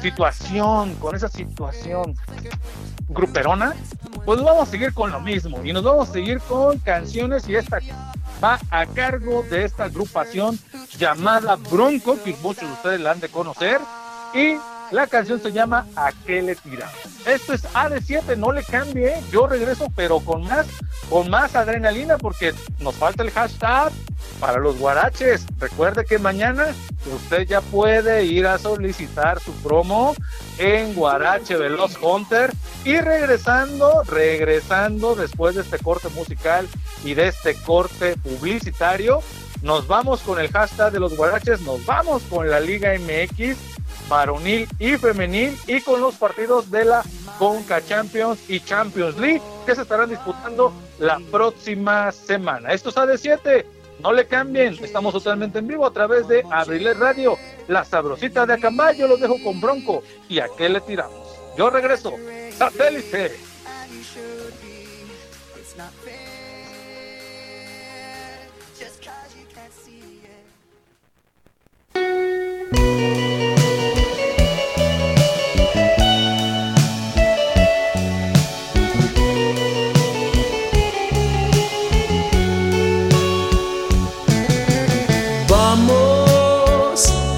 situación, 0.00 0.94
con 0.96 1.14
esa 1.14 1.28
situación 1.28 2.16
gruperona, 3.08 3.74
pues 4.24 4.42
vamos 4.42 4.68
a 4.68 4.70
seguir 4.70 4.94
con 4.94 5.10
lo 5.10 5.20
mismo 5.20 5.64
y 5.64 5.72
nos 5.72 5.82
vamos 5.82 6.08
a 6.08 6.12
seguir 6.12 6.40
con 6.40 6.78
canciones 6.78 7.48
y 7.48 7.56
esta 7.56 7.80
va 8.42 8.58
a 8.70 8.86
cargo 8.86 9.44
de 9.50 9.64
esta 9.64 9.84
agrupación 9.84 10.58
llamada 10.98 11.56
Bronco, 11.56 12.16
que 12.22 12.34
muchos 12.42 12.68
de 12.68 12.72
ustedes 12.72 13.00
la 13.00 13.12
han 13.12 13.20
de 13.20 13.28
conocer, 13.28 13.80
y 14.34 14.56
la 14.90 15.06
canción 15.06 15.40
se 15.40 15.52
llama 15.52 15.86
¿A 15.96 16.12
qué 16.26 16.42
le 16.42 16.56
tiramos? 16.56 16.94
Esto 17.26 17.52
es 17.52 17.64
AD7, 17.74 18.36
no 18.36 18.52
le 18.52 18.62
cambie, 18.62 19.14
yo 19.30 19.46
regreso, 19.46 19.86
pero 19.94 20.20
con 20.20 20.44
más, 20.44 20.66
con 21.08 21.30
más 21.30 21.54
adrenalina, 21.54 22.18
porque 22.18 22.54
nos 22.80 22.94
falta 22.94 23.22
el 23.22 23.30
hashtag 23.30 23.92
para 24.40 24.58
los 24.58 24.78
guaraches. 24.78 25.46
Recuerde 25.58 26.04
que 26.04 26.18
mañana 26.18 26.68
usted 27.14 27.46
ya 27.46 27.60
puede 27.60 28.24
ir 28.24 28.46
a 28.46 28.58
solicitar 28.58 29.40
su 29.40 29.52
promo 29.62 30.14
en 30.58 30.94
Guarache 30.94 31.56
Veloz 31.56 31.96
Hunter. 32.00 32.50
Y 32.84 32.96
regresando, 32.98 34.02
regresando 34.04 35.14
después 35.14 35.54
de 35.54 35.62
este 35.62 35.78
corte 35.78 36.08
musical 36.10 36.66
y 37.04 37.14
de 37.14 37.28
este 37.28 37.54
corte 37.54 38.16
publicitario, 38.16 39.22
nos 39.62 39.86
vamos 39.86 40.20
con 40.22 40.40
el 40.40 40.50
hashtag 40.50 40.92
de 40.92 41.00
los 41.00 41.14
guaraches, 41.14 41.60
nos 41.60 41.84
vamos 41.84 42.22
con 42.30 42.48
la 42.48 42.60
Liga 42.60 42.94
MX 42.98 43.58
varonil 44.10 44.68
y 44.78 44.96
femenil 44.96 45.56
y 45.66 45.80
con 45.80 46.00
los 46.00 46.16
partidos 46.16 46.70
de 46.70 46.84
la 46.84 47.02
Conca 47.38 47.80
Champions 47.82 48.38
y 48.50 48.60
Champions 48.60 49.16
League 49.16 49.40
que 49.64 49.74
se 49.74 49.82
estarán 49.82 50.10
disputando 50.10 50.74
la 50.98 51.18
próxima 51.30 52.10
semana. 52.12 52.72
Esto 52.72 52.90
es 52.90 52.96
AD7, 52.96 53.64
no 54.00 54.12
le 54.12 54.26
cambien, 54.26 54.76
estamos 54.82 55.14
totalmente 55.14 55.60
en 55.60 55.68
vivo 55.68 55.86
a 55.86 55.92
través 55.92 56.26
de 56.26 56.42
Abrilet 56.50 56.98
Radio, 56.98 57.38
la 57.68 57.84
sabrosita 57.84 58.44
de 58.44 58.54
Acambay, 58.54 58.98
yo 58.98 59.06
los 59.06 59.20
dejo 59.20 59.36
con 59.44 59.60
Bronco 59.60 60.02
y 60.28 60.40
a 60.40 60.48
qué 60.58 60.68
le 60.68 60.80
tiramos. 60.80 61.28
Yo 61.56 61.70
regreso, 61.70 62.12
satélite. 62.58 63.49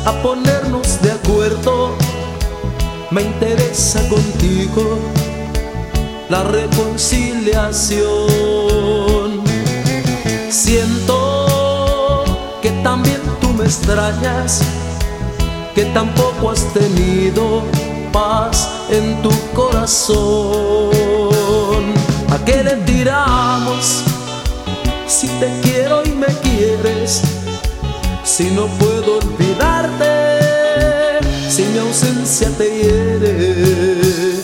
A 0.05 0.13
ponernos 0.23 1.01
de 1.03 1.13
acuerdo. 1.13 1.97
Me 3.11 3.23
interesa 3.23 4.07
contigo 4.09 4.99
la 6.29 6.43
reconciliación. 6.45 9.43
Siento 10.49 12.25
que 12.61 12.71
también 12.83 13.21
tú 13.41 13.49
me 13.51 13.65
extrañas, 13.65 14.63
que 15.75 15.85
tampoco 15.87 16.51
has 16.51 16.65
tenido 16.73 17.63
paz 18.13 18.69
en 18.91 19.21
tu 19.23 19.31
corazón. 19.55 20.93
¿A 22.31 22.39
qué 22.45 22.63
le 22.65 22.77
tiramos 22.87 24.03
si 25.07 25.29
te 25.29 25.49
quiero 25.63 26.03
y 26.05 26.11
me 26.13 26.27
quieres? 26.27 27.42
Si 28.33 28.51
no 28.51 28.67
puedo 28.79 29.19
olvidarte, 29.19 30.09
si 31.51 31.65
mi 31.65 31.77
ausencia 31.77 32.49
te 32.57 32.65
hiere, 32.79 34.41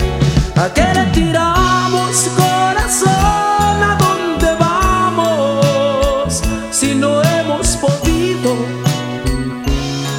¿a 0.57 0.69
qué 0.75 0.93
le 0.93 1.05
tiramos 1.15 2.29
corazón? 2.37 3.09
¿A 3.09 3.97
dónde 3.99 4.55
vamos? 4.61 6.43
Si 6.71 6.95
no 6.97 7.23
hemos 7.23 7.79
podido 7.79 8.57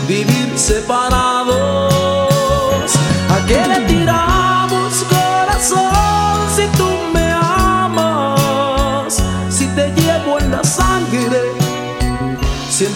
vivir 0.08 0.52
separados, 0.56 1.39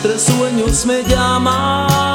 entre 0.04 0.20
sueños 0.20 0.86
me 0.86 1.02
llamas, 1.04 2.13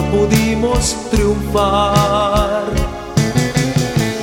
no 0.00 0.10
pudimos 0.10 0.96
triunfar. 1.10 2.64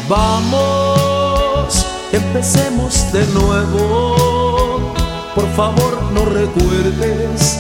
Vamos, 0.08 1.86
empecemos 2.12 3.12
de 3.12 3.26
nuevo. 3.28 4.94
Por 5.36 5.48
favor, 5.56 6.02
no 6.14 6.26
recuerdes 6.26 7.60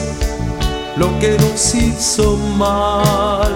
lo 0.95 1.07
que 1.19 1.37
nos 1.37 1.75
hizo 1.75 2.37
mal. 2.57 3.53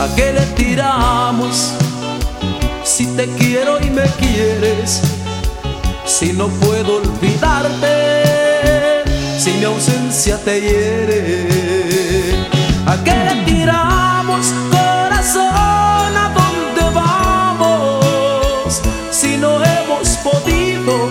¿A 0.00 0.08
qué 0.16 0.32
le 0.32 0.46
tiramos? 0.56 1.74
Si 2.82 3.06
te 3.06 3.26
quiero 3.38 3.78
y 3.80 3.90
me 3.90 4.06
quieres, 4.20 5.00
si 6.06 6.32
no 6.32 6.48
puedo 6.48 6.96
olvidarte, 6.96 9.04
si 9.38 9.52
mi 9.52 9.64
ausencia 9.64 10.38
te 10.38 10.60
hiere. 10.60 12.09
¿A 12.90 12.96
qué 13.04 13.12
le 13.12 13.44
tiramos, 13.44 14.52
corazón? 14.68 15.52
¿A 16.24 16.26
dónde 16.34 16.82
vamos? 16.92 18.82
Si 19.12 19.36
no 19.36 19.62
hemos 19.62 20.08
podido 20.26 21.08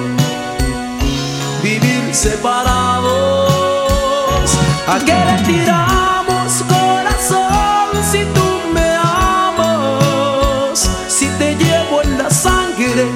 vivir 1.63 2.13
separados. 2.13 3.49
¿A 4.89 4.99
qué 4.99 5.15
le 5.29 5.41
tiramos, 5.47 6.63
corazón? 6.67 8.03
Si 8.11 8.25
tú 8.35 8.47
me 8.73 8.89
amas, 9.01 10.89
si 11.07 11.27
te 11.39 11.55
llevo 11.55 12.01
en 12.01 12.17
la 12.17 12.29
sangre 12.29 13.07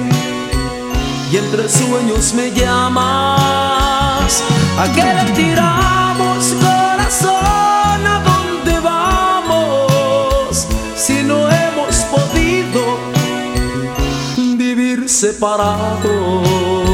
y 1.30 1.36
entre 1.36 1.68
sueños 1.68 2.32
me 2.32 2.50
llamas. 2.50 4.42
¿A 4.78 4.84
qué 4.94 5.04
le 5.04 5.24
tiramos, 5.32 6.13
separados. 15.34 16.93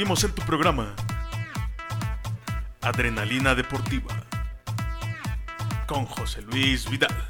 Seguimos 0.00 0.24
en 0.24 0.32
tu 0.32 0.40
programa. 0.46 0.96
Adrenalina 2.80 3.54
Deportiva. 3.54 4.08
Con 5.86 6.06
José 6.06 6.40
Luis 6.40 6.88
Vidal. 6.88 7.29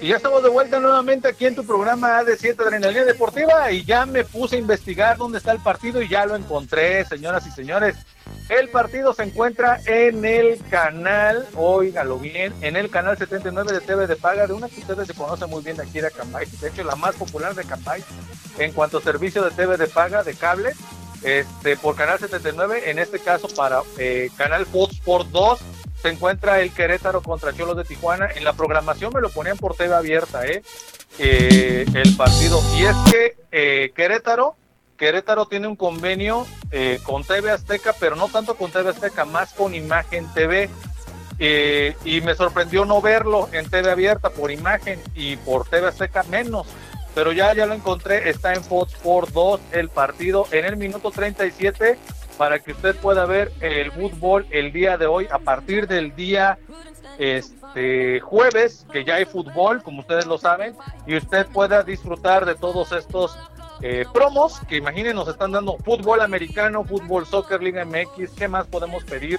Y 0.00 0.08
ya 0.08 0.16
estamos 0.16 0.42
de 0.42 0.50
vuelta 0.50 0.78
nuevamente 0.78 1.26
aquí 1.28 1.46
en 1.46 1.54
tu 1.54 1.64
programa 1.64 2.20
AD7 2.20 2.60
Adrenalina 2.60 3.04
Deportiva 3.04 3.72
y 3.72 3.82
ya 3.82 4.04
me 4.04 4.24
puse 4.24 4.56
a 4.56 4.58
investigar 4.58 5.16
dónde 5.16 5.38
está 5.38 5.52
el 5.52 5.60
partido 5.60 6.02
y 6.02 6.08
ya 6.08 6.26
lo 6.26 6.36
encontré, 6.36 7.04
señoras 7.06 7.46
y 7.46 7.50
señores. 7.50 7.96
El 8.50 8.68
partido 8.68 9.14
se 9.14 9.22
encuentra 9.22 9.80
en 9.86 10.24
el 10.24 10.62
canal, 10.68 11.46
óigalo 11.54 12.18
bien, 12.18 12.52
en 12.60 12.76
el 12.76 12.90
canal 12.90 13.16
79 13.16 13.72
de 13.72 13.80
TV 13.80 14.06
de 14.06 14.16
Paga, 14.16 14.46
de 14.46 14.52
una 14.52 14.68
que 14.68 14.80
ustedes 14.80 15.06
se 15.06 15.14
conocen 15.14 15.48
muy 15.48 15.62
bien 15.62 15.78
de 15.78 15.84
aquí 15.84 16.00
de 16.00 16.08
Acambay, 16.08 16.46
de 16.60 16.68
hecho 16.68 16.84
la 16.84 16.96
más 16.96 17.14
popular 17.14 17.54
de 17.54 17.62
Acambay 17.62 18.04
en 18.58 18.72
cuanto 18.72 18.98
a 18.98 19.02
servicio 19.02 19.42
de 19.42 19.50
TV 19.50 19.78
de 19.78 19.86
Paga 19.86 20.22
de 20.22 20.34
cable, 20.34 20.72
este 21.22 21.76
por 21.78 21.96
canal 21.96 22.18
79, 22.18 22.90
en 22.90 22.98
este 22.98 23.18
caso 23.18 23.48
para 23.48 23.80
eh, 23.96 24.28
canal 24.36 24.66
Fox 24.66 24.94
Sport 24.94 25.28
2 25.28 25.60
se 26.00 26.08
encuentra 26.08 26.60
el 26.60 26.72
Querétaro 26.72 27.22
contra 27.22 27.52
Cholos 27.54 27.76
de 27.76 27.84
Tijuana. 27.84 28.28
En 28.34 28.44
la 28.44 28.52
programación 28.52 29.12
me 29.14 29.20
lo 29.20 29.30
ponían 29.30 29.56
por 29.56 29.74
TV 29.74 29.94
abierta, 29.94 30.46
¿eh? 30.46 30.62
Eh, 31.18 31.86
el 31.94 32.16
partido. 32.16 32.60
Y 32.76 32.84
es 32.84 32.96
que 33.10 33.36
eh, 33.50 33.92
Querétaro, 33.94 34.56
Querétaro 34.96 35.46
tiene 35.46 35.66
un 35.66 35.76
convenio 35.76 36.46
eh, 36.70 37.00
con 37.02 37.24
TV 37.24 37.50
Azteca, 37.50 37.94
pero 37.98 38.16
no 38.16 38.28
tanto 38.28 38.56
con 38.56 38.70
TV 38.70 38.90
Azteca, 38.90 39.24
más 39.24 39.52
con 39.52 39.74
Imagen 39.74 40.26
TV. 40.34 40.68
Eh, 41.38 41.94
y 42.04 42.22
me 42.22 42.34
sorprendió 42.34 42.84
no 42.84 43.02
verlo 43.02 43.48
en 43.52 43.68
TV 43.68 43.90
abierta 43.90 44.30
por 44.30 44.50
imagen 44.50 45.02
y 45.14 45.36
por 45.36 45.68
TV 45.68 45.88
Azteca 45.88 46.22
menos. 46.24 46.66
Pero 47.14 47.32
ya, 47.32 47.54
ya 47.54 47.66
lo 47.66 47.74
encontré, 47.74 48.28
está 48.28 48.52
en 48.54 48.62
Fox 48.62 48.94
Sport 48.94 49.30
2 49.30 49.60
el 49.72 49.88
partido 49.88 50.46
en 50.50 50.64
el 50.66 50.76
minuto 50.76 51.10
37 51.10 51.98
para 52.36 52.58
que 52.58 52.72
usted 52.72 52.96
pueda 52.96 53.24
ver 53.26 53.52
el 53.60 53.90
fútbol 53.92 54.46
el 54.50 54.72
día 54.72 54.96
de 54.96 55.06
hoy 55.06 55.26
a 55.30 55.38
partir 55.38 55.86
del 55.86 56.14
día 56.14 56.58
este 57.18 58.20
jueves, 58.20 58.86
que 58.92 59.04
ya 59.04 59.16
hay 59.16 59.24
fútbol, 59.24 59.82
como 59.82 60.00
ustedes 60.00 60.26
lo 60.26 60.38
saben, 60.38 60.74
y 61.06 61.16
usted 61.16 61.46
pueda 61.46 61.82
disfrutar 61.82 62.44
de 62.44 62.54
todos 62.54 62.92
estos 62.92 63.38
eh, 63.82 64.06
promos 64.12 64.60
que 64.68 64.76
imaginen 64.76 65.16
nos 65.16 65.28
están 65.28 65.52
dando 65.52 65.76
fútbol 65.78 66.20
americano, 66.20 66.84
fútbol 66.84 67.26
soccer, 67.26 67.62
Liga 67.62 67.84
MX, 67.84 68.30
¿qué 68.36 68.48
más 68.48 68.66
podemos 68.66 69.04
pedir? 69.04 69.38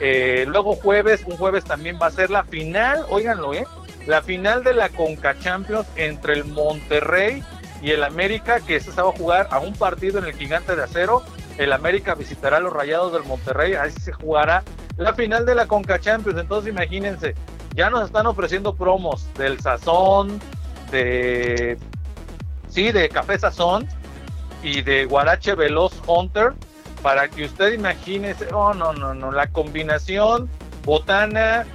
Eh, 0.00 0.44
luego 0.46 0.74
jueves, 0.76 1.22
un 1.26 1.36
jueves 1.36 1.64
también 1.64 1.98
va 2.00 2.06
a 2.06 2.10
ser 2.10 2.30
la 2.30 2.44
final, 2.44 3.04
óiganlo, 3.08 3.54
¿eh? 3.54 3.66
La 4.06 4.22
final 4.22 4.62
de 4.62 4.74
la 4.74 4.88
Conca 4.90 5.38
Champions 5.38 5.86
entre 5.96 6.34
el 6.34 6.44
Monterrey 6.44 7.42
y 7.82 7.90
el 7.90 8.04
América, 8.04 8.60
que 8.60 8.80
se 8.80 8.90
va 8.90 9.08
a 9.08 9.12
jugar 9.12 9.48
a 9.50 9.58
un 9.58 9.74
partido 9.74 10.18
en 10.18 10.26
el 10.26 10.34
Gigante 10.34 10.76
de 10.76 10.82
Acero. 10.82 11.22
El 11.58 11.72
América 11.72 12.14
visitará 12.14 12.60
los 12.60 12.72
Rayados 12.72 13.12
del 13.12 13.24
Monterrey, 13.24 13.74
ahí 13.74 13.90
se 13.90 14.12
jugará 14.12 14.62
la 14.96 15.12
final 15.12 15.44
de 15.44 15.54
la 15.54 15.66
Conca 15.66 15.98
Champions. 15.98 16.38
Entonces 16.38 16.72
imagínense, 16.72 17.34
ya 17.74 17.90
nos 17.90 18.06
están 18.06 18.26
ofreciendo 18.26 18.74
promos 18.74 19.26
del 19.34 19.60
Sazón, 19.60 20.40
de 20.90 21.76
sí, 22.68 22.92
de 22.92 23.08
Café 23.08 23.38
Sazón 23.38 23.86
y 24.62 24.82
de 24.82 25.04
Guarache 25.04 25.54
Veloz 25.54 26.00
Hunter 26.06 26.52
para 27.02 27.28
que 27.28 27.44
usted 27.44 27.72
imagine, 27.72 28.34
oh 28.52 28.74
no, 28.74 28.92
no, 28.92 29.14
no, 29.14 29.30
la 29.30 29.46
combinación 29.48 30.48
botana, 30.84 31.66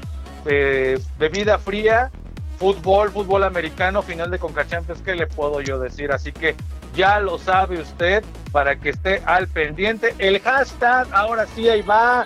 eh, 0.46 1.00
bebida 1.18 1.58
fría, 1.58 2.12
fútbol, 2.58 3.12
fútbol 3.12 3.44
americano, 3.44 4.02
final 4.02 4.32
de 4.32 4.40
Conca 4.40 4.68
Champions, 4.68 5.02
¿qué 5.02 5.16
le 5.16 5.28
puedo 5.28 5.62
yo 5.62 5.80
decir? 5.80 6.12
Así 6.12 6.32
que 6.32 6.56
ya 6.94 7.20
lo 7.20 7.38
sabe 7.38 7.80
usted 7.80 8.24
para 8.52 8.76
que 8.76 8.90
esté 8.90 9.22
al 9.26 9.48
pendiente. 9.48 10.14
El 10.18 10.40
hashtag, 10.40 11.08
ahora 11.12 11.46
sí, 11.48 11.68
ahí 11.70 11.82
va, 11.82 12.26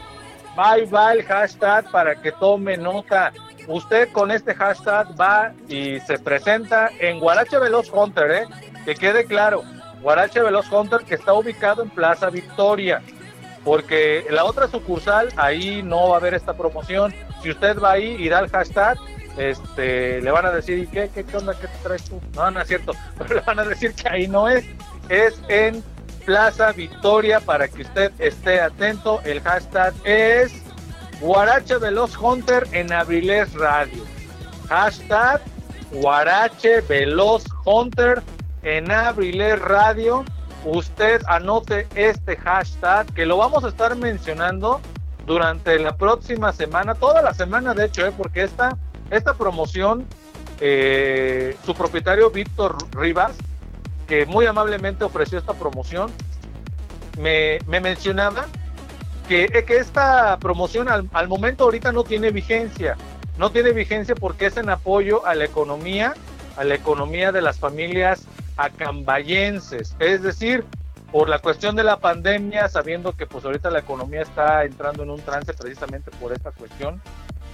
Ahí 0.57 0.85
va 0.87 1.13
el 1.13 1.23
hashtag 1.23 1.89
para 1.91 2.15
que 2.15 2.31
tome 2.31 2.77
nota. 2.77 3.31
Usted 3.67 4.11
con 4.11 4.31
este 4.31 4.55
hashtag 4.55 5.07
va 5.19 5.53
y 5.67 5.99
se 5.99 6.17
presenta 6.17 6.89
en 6.99 7.19
Guarache 7.19 7.59
Veloz 7.59 7.91
Hunter, 7.93 8.31
¿eh? 8.31 8.45
Que 8.83 8.95
quede 8.95 9.25
claro, 9.25 9.61
Guarache 10.01 10.41
Veloz 10.41 10.71
Hunter 10.71 11.01
que 11.01 11.13
está 11.13 11.33
ubicado 11.33 11.83
en 11.83 11.91
Plaza 11.91 12.31
Victoria. 12.31 13.03
Porque 13.63 14.25
la 14.31 14.45
otra 14.45 14.67
sucursal, 14.67 15.29
ahí 15.35 15.83
no 15.83 16.09
va 16.09 16.15
a 16.15 16.19
haber 16.19 16.33
esta 16.33 16.53
promoción. 16.53 17.13
Si 17.43 17.51
usted 17.51 17.77
va 17.79 17.91
ahí 17.91 18.15
y 18.17 18.27
da 18.27 18.39
el 18.39 18.49
hashtag, 18.49 18.97
este, 19.37 20.21
le 20.21 20.31
van 20.31 20.45
a 20.45 20.51
decir, 20.51 20.79
¿y 20.79 20.87
qué, 20.87 21.09
qué, 21.13 21.23
qué 21.23 21.37
onda, 21.37 21.53
qué 21.53 21.67
traes 21.83 22.03
tú? 22.03 22.19
No, 22.35 22.49
no 22.51 22.61
es 22.61 22.67
cierto, 22.67 22.93
pero 23.17 23.35
le 23.35 23.41
van 23.41 23.59
a 23.59 23.63
decir 23.63 23.93
que 23.93 24.09
ahí 24.09 24.27
no 24.27 24.49
es, 24.49 24.65
es 25.09 25.39
en 25.47 25.83
Plaza 26.25 26.71
Victoria 26.73 27.39
para 27.39 27.67
que 27.67 27.83
usted 27.83 28.11
esté 28.19 28.59
atento. 28.59 29.21
El 29.23 29.39
hashtag 29.41 29.93
es 30.03 30.51
Guarache 31.21 31.77
Veloz 31.77 32.17
Hunter 32.17 32.67
en 32.73 32.91
Abriles 32.91 33.53
Radio. 33.53 34.03
Hashtag 34.67 35.41
Guarache 35.91 36.81
Veloz 36.81 37.45
Hunter 37.63 38.21
en 38.63 38.91
Abriles 38.91 39.59
Radio. 39.61 40.25
Usted 40.65 41.21
anote 41.27 41.87
este 41.95 42.35
hashtag 42.35 43.05
que 43.13 43.25
lo 43.25 43.37
vamos 43.37 43.63
a 43.63 43.69
estar 43.69 43.95
mencionando 43.95 44.81
durante 45.25 45.77
la 45.79 45.95
próxima 45.95 46.51
semana, 46.51 46.95
toda 46.95 47.21
la 47.21 47.33
semana 47.33 47.73
de 47.73 47.85
hecho, 47.85 48.05
¿eh? 48.05 48.13
porque 48.17 48.43
esta, 48.43 48.77
esta 49.11 49.33
promoción, 49.35 50.05
eh, 50.59 51.55
su 51.65 51.73
propietario 51.73 52.29
Víctor 52.29 52.77
Rivas, 52.91 53.33
que 54.07 54.25
muy 54.25 54.45
amablemente 54.45 55.03
ofreció 55.03 55.37
esta 55.37 55.53
promoción, 55.53 56.11
me, 57.19 57.59
me 57.67 57.79
mencionaba 57.79 58.45
que, 59.27 59.47
que 59.67 59.77
esta 59.77 60.37
promoción 60.39 60.87
al, 60.87 61.09
al, 61.13 61.27
momento 61.27 61.65
ahorita 61.65 61.91
no 61.91 62.03
tiene 62.03 62.31
vigencia. 62.31 62.95
No 63.37 63.51
tiene 63.51 63.71
vigencia 63.71 64.15
porque 64.15 64.47
es 64.47 64.57
en 64.57 64.69
apoyo 64.69 65.25
a 65.25 65.35
la 65.35 65.45
economía, 65.45 66.13
a 66.55 66.63
la 66.63 66.75
economía 66.75 67.31
de 67.31 67.41
las 67.41 67.59
familias 67.59 68.25
acambayenses. 68.55 69.95
Es 69.99 70.23
decir, 70.23 70.65
por 71.11 71.29
la 71.29 71.39
cuestión 71.39 71.75
de 71.75 71.83
la 71.83 71.97
pandemia, 71.97 72.67
sabiendo 72.67 73.13
que 73.13 73.25
pues 73.25 73.45
ahorita 73.45 73.69
la 73.69 73.79
economía 73.79 74.21
está 74.21 74.65
entrando 74.65 75.03
en 75.03 75.11
un 75.11 75.21
trance 75.21 75.53
precisamente 75.53 76.11
por 76.19 76.33
esta 76.33 76.51
cuestión, 76.51 77.01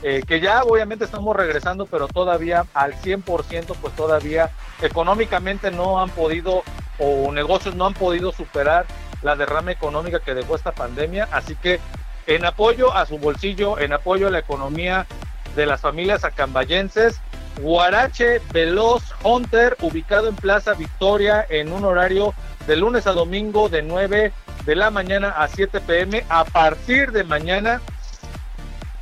eh, 0.04 0.22
que 0.28 0.42
ya 0.42 0.64
obviamente 0.64 1.06
estamos 1.06 1.34
regresando, 1.34 1.86
pero 1.86 2.10
todavía 2.10 2.66
al 2.74 2.94
100%, 2.94 3.76
pues 3.82 3.96
todavía 3.96 4.52
económicamente 4.82 5.72
no 5.72 6.02
han 6.02 6.10
podido 6.10 6.64
o 7.00 7.32
negocios 7.32 7.76
no 7.76 7.86
han 7.86 7.94
podido 7.94 8.32
superar 8.34 8.86
la 9.22 9.38
derrama 9.38 9.72
económica 9.72 10.20
que 10.20 10.34
dejó 10.34 10.56
esta 10.56 10.74
pandemia. 10.74 11.30
Así 11.32 11.56
que 11.56 11.80
en 12.28 12.46
apoyo 12.46 12.94
a 12.94 13.06
su 13.06 13.18
bolsillo, 13.18 13.80
en 13.80 13.94
apoyo 13.94 14.28
a 14.28 14.32
la 14.32 14.40
economía 14.40 15.08
de 15.56 15.66
las 15.66 15.80
familias 15.80 16.26
acambayenses, 16.26 17.22
Guarache 17.62 18.42
Veloz 18.52 19.04
Hunter, 19.24 19.78
ubicado 19.82 20.28
en 20.28 20.36
Plaza 20.36 20.74
Victoria 20.74 21.46
en 21.50 21.72
un 21.72 21.86
horario 21.86 22.34
de 22.68 22.76
lunes 22.76 23.08
a 23.08 23.14
domingo 23.14 23.70
de 23.70 23.84
9 23.84 24.34
de 24.66 24.76
la 24.76 24.90
mañana 24.90 25.30
a 25.30 25.48
7 25.48 25.80
pm. 25.80 26.26
A 26.30 26.44
partir 26.44 27.12
de 27.12 27.24
mañana 27.24 27.82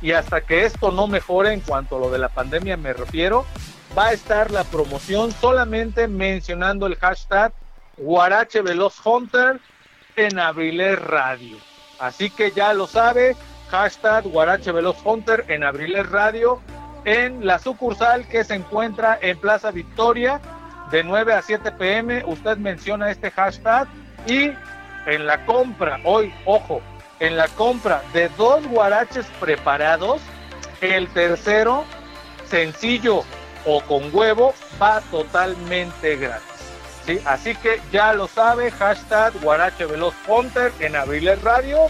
y 0.02 0.12
hasta 0.12 0.40
que 0.40 0.64
esto 0.64 0.90
no 0.90 1.06
mejore 1.06 1.52
en 1.52 1.60
cuanto 1.60 1.96
a 1.96 2.00
lo 2.00 2.10
de 2.10 2.18
la 2.18 2.28
pandemia 2.28 2.76
me 2.76 2.92
refiero, 2.92 3.46
va 3.96 4.06
a 4.06 4.12
estar 4.12 4.50
la 4.50 4.64
promoción 4.64 5.32
solamente 5.32 6.08
mencionando 6.08 6.86
el 6.86 6.96
hashtag 6.96 7.52
Guarache 7.96 8.62
Veloz 8.62 8.94
Hunter 9.04 9.60
en 10.16 10.38
Abriles 10.38 10.98
Radio. 10.98 11.56
Así 11.98 12.30
que 12.30 12.50
ya 12.50 12.74
lo 12.74 12.86
sabe, 12.86 13.36
hashtag 13.70 14.24
Guarache 14.24 14.72
Veloz 14.72 14.96
Hunter 15.04 15.44
en 15.48 15.62
Abriles 15.62 16.08
Radio 16.10 16.60
en 17.04 17.46
la 17.46 17.58
sucursal 17.58 18.26
que 18.26 18.44
se 18.44 18.54
encuentra 18.54 19.18
en 19.22 19.38
Plaza 19.38 19.70
Victoria 19.70 20.40
de 20.90 21.04
9 21.04 21.34
a 21.34 21.42
7 21.42 21.72
pm. 21.72 22.24
Usted 22.26 22.56
menciona 22.58 23.10
este 23.10 23.30
hashtag 23.30 23.86
y 24.26 24.50
en 25.06 25.26
la 25.26 25.44
compra, 25.46 26.00
hoy, 26.04 26.32
ojo, 26.44 26.80
en 27.22 27.36
la 27.36 27.46
compra 27.46 28.02
de 28.12 28.28
dos 28.30 28.66
guaraches 28.66 29.24
preparados, 29.38 30.20
el 30.80 31.06
tercero, 31.08 31.84
sencillo 32.50 33.22
o 33.64 33.80
con 33.82 34.12
huevo, 34.12 34.54
va 34.82 35.00
totalmente 35.02 36.16
gratis. 36.16 36.42
¿sí? 37.06 37.20
Así 37.24 37.54
que 37.54 37.80
ya 37.92 38.12
lo 38.12 38.26
sabe, 38.26 38.72
hashtag 38.72 39.40
Guarache 39.40 39.86
Veloz 39.86 40.14
Hunter 40.26 40.72
en 40.80 40.96
Abriles 40.96 41.40
Radio 41.42 41.86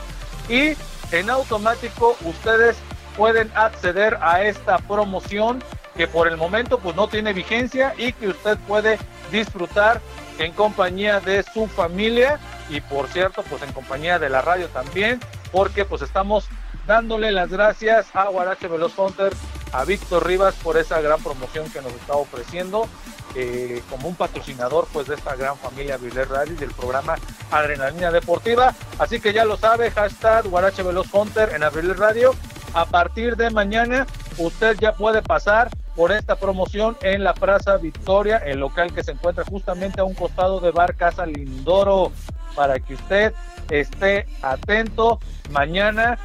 y 0.50 0.74
en 1.12 1.30
automático 1.30 2.14
ustedes 2.26 2.76
pueden 3.16 3.50
acceder 3.54 4.18
a 4.20 4.42
esta 4.42 4.76
promoción 4.80 5.64
que 5.96 6.06
por 6.09 6.28
el 6.28 6.36
momento 6.36 6.78
pues 6.78 6.94
no 6.94 7.09
tiene 7.09 7.32
vigencia 7.32 7.94
y 7.96 8.12
que 8.12 8.28
usted 8.28 8.59
puede 8.68 8.98
disfrutar 9.30 10.02
en 10.38 10.52
compañía 10.52 11.20
de 11.20 11.42
su 11.42 11.66
familia 11.66 12.38
y 12.68 12.80
por 12.80 13.09
cierto 13.09 13.42
pues 13.48 13.62
en 13.62 13.72
compañía 13.72 14.18
de 14.18 14.28
la 14.28 14.42
radio 14.42 14.68
también 14.68 15.20
porque 15.50 15.84
pues 15.84 16.02
estamos 16.02 16.48
dándole 16.86 17.30
las 17.30 17.50
gracias 17.50 18.06
a 18.14 18.24
Guarache 18.24 18.68
Veloz 18.68 18.98
Hunter, 18.98 19.32
a 19.72 19.84
Víctor 19.84 20.26
Rivas 20.26 20.54
por 20.56 20.76
esa 20.76 21.00
gran 21.00 21.22
promoción 21.22 21.70
que 21.70 21.80
nos 21.80 21.92
está 21.92 22.14
ofreciendo 22.14 22.88
eh, 23.34 23.82
como 23.88 24.09
un 24.09 24.14
patrocinador 24.14 24.86
pues 24.92 25.06
de 25.06 25.14
esta 25.14 25.36
gran 25.36 25.56
familia 25.56 25.96
Viler 25.96 26.28
Radio 26.28 26.52
y 26.52 26.56
del 26.56 26.72
programa 26.72 27.16
Adrenalina 27.50 28.10
Deportiva. 28.10 28.74
Así 28.98 29.20
que 29.20 29.32
ya 29.32 29.44
lo 29.44 29.56
sabe, 29.56 29.90
hashtag 29.90 30.48
Guarache 30.48 30.82
Veloz 30.82 31.06
Hunter 31.12 31.52
en 31.54 31.62
Abril 31.62 31.94
Radio. 31.96 32.34
A 32.74 32.86
partir 32.86 33.36
de 33.36 33.50
mañana 33.50 34.06
usted 34.38 34.76
ya 34.78 34.94
puede 34.94 35.22
pasar 35.22 35.70
por 35.97 36.12
esta 36.12 36.36
promoción 36.36 36.97
en 37.02 37.23
la 37.24 37.35
Plaza 37.35 37.77
Victoria, 37.77 38.39
el 38.39 38.60
local 38.60 38.93
que 38.94 39.05
se 39.05 39.12
encuentra 39.12 39.44
justamente 39.44 40.01
a 40.01 40.05
un 40.05 40.14
costado 40.14 40.60
de 40.60 40.70
Bar 40.70 40.94
Casa 40.97 41.27
Lindoro, 41.27 42.12
para 42.55 42.78
que 42.78 42.94
usted 42.94 43.32
esté 43.70 44.27
atento 44.43 45.19
mañana 45.51 46.19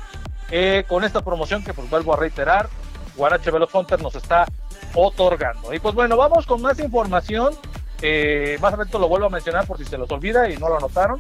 eh, 0.52 0.84
con 0.88 1.04
esta 1.04 1.22
promoción 1.22 1.64
que 1.64 1.74
pues 1.74 1.90
vuelvo 1.90 2.14
a 2.14 2.18
reiterar, 2.18 2.70
Guarache 3.16 3.52
Veloz 3.52 3.74
Hunter 3.74 4.02
nos 4.02 4.16
está 4.16 4.46
otorgando. 4.94 5.74
Y 5.74 5.80
pues 5.80 5.96
bueno, 5.96 6.16
vamos 6.18 6.46
con 6.46 6.62
más 6.62 6.80
información. 6.80 7.54
Eh, 8.02 8.58
más 8.62 8.74
adelante 8.74 9.00
lo 9.00 9.10
vuelvo 9.10 9.26
a 9.26 9.30
mencionar 9.30 9.66
por 9.66 9.78
si 9.78 9.86
se 9.86 9.98
los 9.98 10.10
olvida 10.12 10.50
y 10.50 10.58
no 10.58 10.70
lo 10.70 10.78
anotaron. 10.78 11.20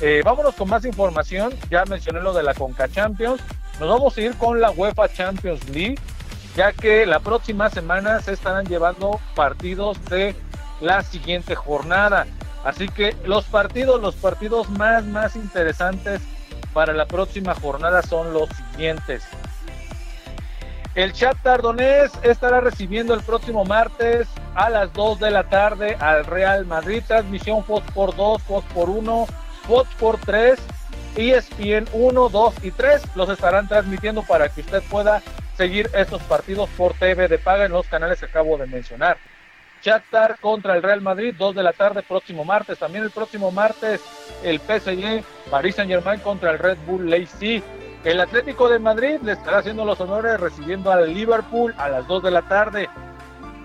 Eh, 0.00 0.22
vámonos 0.24 0.54
con 0.54 0.68
más 0.68 0.84
información. 0.84 1.52
Ya 1.70 1.84
mencioné 1.84 2.20
lo 2.20 2.32
de 2.32 2.42
la 2.42 2.54
Conca 2.54 2.88
Champions. 2.88 3.42
Nos 3.80 3.88
vamos 3.88 4.16
a 4.16 4.20
ir 4.20 4.36
con 4.36 4.60
la 4.60 4.70
UEFA 4.70 5.08
Champions 5.08 5.68
League, 5.68 5.98
ya 6.56 6.72
que 6.72 7.06
la 7.06 7.20
próxima 7.20 7.70
semana 7.70 8.20
se 8.20 8.32
estarán 8.32 8.66
llevando 8.66 9.20
partidos 9.34 10.02
de 10.06 10.34
la 10.80 11.02
siguiente 11.02 11.54
jornada. 11.54 12.26
Así 12.64 12.88
que 12.88 13.16
los 13.24 13.44
partidos, 13.44 14.00
los 14.00 14.14
partidos 14.14 14.68
más, 14.70 15.04
más 15.04 15.36
interesantes 15.36 16.20
para 16.72 16.92
la 16.92 17.06
próxima 17.06 17.54
jornada 17.54 18.02
son 18.02 18.32
los 18.32 18.48
siguientes. 18.50 19.22
El 20.94 21.12
Shakhtar 21.12 21.62
Donetsk 21.62 22.22
estará 22.22 22.60
recibiendo 22.60 23.14
el 23.14 23.22
próximo 23.22 23.64
martes 23.64 24.28
a 24.54 24.68
las 24.68 24.92
2 24.92 25.20
de 25.20 25.30
la 25.30 25.44
tarde 25.44 25.96
al 25.98 26.26
Real 26.26 26.66
Madrid. 26.66 27.02
Transmisión 27.06 27.64
Fox 27.64 27.90
por 27.92 28.14
2, 28.14 28.42
Fox 28.42 28.66
por 28.74 28.90
1, 28.90 29.26
Fox 29.66 29.88
por 29.98 30.18
3, 30.18 30.60
ESPN 31.16 31.88
1, 31.94 32.28
2 32.28 32.54
y 32.62 32.70
3. 32.72 33.02
Los 33.16 33.30
estarán 33.30 33.68
transmitiendo 33.68 34.22
para 34.22 34.50
que 34.50 34.60
usted 34.60 34.82
pueda 34.90 35.22
seguir 35.56 35.90
estos 35.94 36.22
partidos 36.22 36.68
por 36.70 36.94
TV 36.94 37.28
de 37.28 37.38
paga 37.38 37.64
en 37.64 37.72
los 37.72 37.86
canales 37.86 38.20
que 38.20 38.26
acabo 38.26 38.56
de 38.56 38.66
mencionar. 38.66 39.18
Shakhtar 39.82 40.38
contra 40.38 40.76
el 40.76 40.82
Real 40.82 41.00
Madrid, 41.00 41.34
2 41.36 41.56
de 41.56 41.62
la 41.62 41.72
tarde, 41.72 42.02
próximo 42.02 42.44
martes. 42.44 42.78
También 42.78 43.04
el 43.04 43.10
próximo 43.10 43.50
martes, 43.50 44.00
el 44.44 44.60
PSG, 44.60 45.24
Paris 45.50 45.74
Saint 45.74 45.90
Germain 45.90 46.20
contra 46.20 46.52
el 46.52 46.58
Red 46.58 46.78
Bull 46.86 47.10
Leipzig. 47.10 47.62
El 48.04 48.20
Atlético 48.20 48.68
de 48.68 48.78
Madrid 48.78 49.18
le 49.22 49.32
estará 49.32 49.58
haciendo 49.58 49.84
los 49.84 50.00
honores 50.00 50.38
recibiendo 50.38 50.92
al 50.92 51.12
Liverpool 51.12 51.74
a 51.78 51.88
las 51.88 52.06
2 52.06 52.22
de 52.22 52.30
la 52.30 52.42
tarde. 52.42 52.88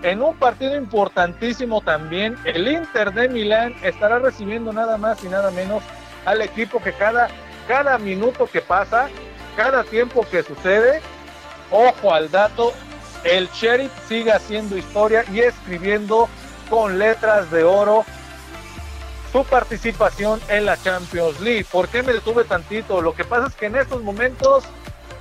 En 0.02 0.22
un 0.22 0.36
partido 0.36 0.76
importantísimo 0.76 1.80
también, 1.80 2.36
el 2.44 2.68
Inter 2.68 3.12
de 3.12 3.28
Milán 3.28 3.74
estará 3.82 4.18
recibiendo 4.18 4.72
nada 4.72 4.96
más 4.96 5.22
y 5.24 5.28
nada 5.28 5.50
menos 5.50 5.82
al 6.24 6.40
equipo 6.42 6.80
que 6.80 6.92
cada, 6.92 7.28
cada 7.66 7.98
minuto 7.98 8.46
que 8.46 8.60
pasa, 8.60 9.08
cada 9.56 9.82
tiempo 9.82 10.24
que 10.30 10.44
sucede, 10.44 11.00
ojo 11.70 12.12
al 12.12 12.30
dato, 12.30 12.72
el 13.24 13.48
Sheriff 13.50 13.92
sigue 14.08 14.32
haciendo 14.32 14.76
historia 14.76 15.24
y 15.32 15.40
escribiendo 15.40 16.28
con 16.70 16.98
letras 16.98 17.50
de 17.50 17.64
oro 17.64 18.04
su 19.32 19.44
participación 19.44 20.40
en 20.48 20.66
la 20.66 20.80
Champions 20.80 21.40
League. 21.40 21.66
¿Por 21.70 21.88
qué 21.88 22.02
me 22.02 22.12
detuve 22.12 22.44
tantito? 22.44 23.02
Lo 23.02 23.14
que 23.14 23.24
pasa 23.24 23.48
es 23.48 23.54
que 23.54 23.66
en 23.66 23.76
estos 23.76 24.02
momentos 24.02 24.64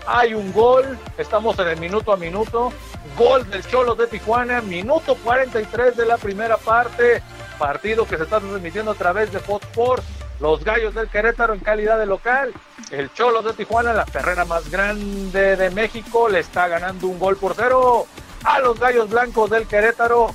hay 0.05 0.33
un 0.33 0.53
gol, 0.53 0.97
estamos 1.17 1.59
en 1.59 1.67
el 1.67 1.79
minuto 1.79 2.13
a 2.13 2.17
minuto, 2.17 2.71
gol 3.17 3.49
del 3.49 3.65
Cholo 3.67 3.95
de 3.95 4.07
Tijuana, 4.07 4.61
minuto 4.61 5.15
43 5.23 5.97
de 5.97 6.05
la 6.05 6.17
primera 6.17 6.55
parte, 6.55 7.21
partido 7.59 8.07
que 8.07 8.15
se 8.15 8.23
está 8.23 8.39
transmitiendo 8.39 8.91
a 8.91 8.95
través 8.95 9.31
de 9.33 9.39
Fox 9.39 9.65
Sports 9.67 10.05
los 10.39 10.63
Gallos 10.63 10.93
del 10.93 11.09
Querétaro 11.09 11.53
en 11.53 11.59
calidad 11.59 11.97
de 11.97 12.05
local. 12.05 12.53
El 12.91 13.11
Cholos 13.13 13.43
de 13.45 13.53
Tijuana, 13.53 13.93
la 13.93 14.05
perrera 14.05 14.45
más 14.45 14.69
grande 14.69 15.55
de 15.55 15.69
México, 15.71 16.29
le 16.29 16.39
está 16.39 16.67
ganando 16.67 17.07
un 17.07 17.19
gol 17.19 17.37
por 17.37 17.55
cero 17.55 18.07
a 18.43 18.59
los 18.59 18.79
Gallos 18.79 19.09
Blancos 19.09 19.49
del 19.49 19.67
Querétaro. 19.67 20.33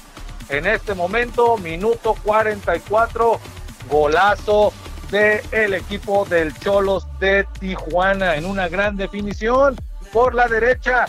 En 0.49 0.67
este 0.67 0.95
momento, 0.95 1.57
minuto 1.57 2.15
44, 2.25 3.41
golazo 3.89 4.73
del 5.11 5.75
equipo 5.75 6.25
del 6.25 6.59
Cholos 6.59 7.07
de 7.21 7.47
Tijuana 7.61 8.37
en 8.37 8.47
una 8.47 8.69
gran 8.69 8.97
definición 8.97 9.77
por 10.13 10.35
la 10.35 10.49
derecha. 10.49 11.07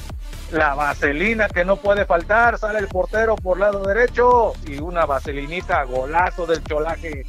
La 0.51 0.75
vaselina 0.75 1.47
que 1.47 1.65
no 1.65 1.77
puede 1.77 2.05
faltar, 2.05 2.59
sale 2.59 2.79
el 2.79 2.87
portero 2.87 3.35
por 3.35 3.59
lado 3.59 3.81
derecho 3.83 4.53
y 4.67 4.77
una 4.77 5.05
vaselinita, 5.05 5.83
golazo 5.83 6.45
del 6.45 6.63
cholaje. 6.63 7.25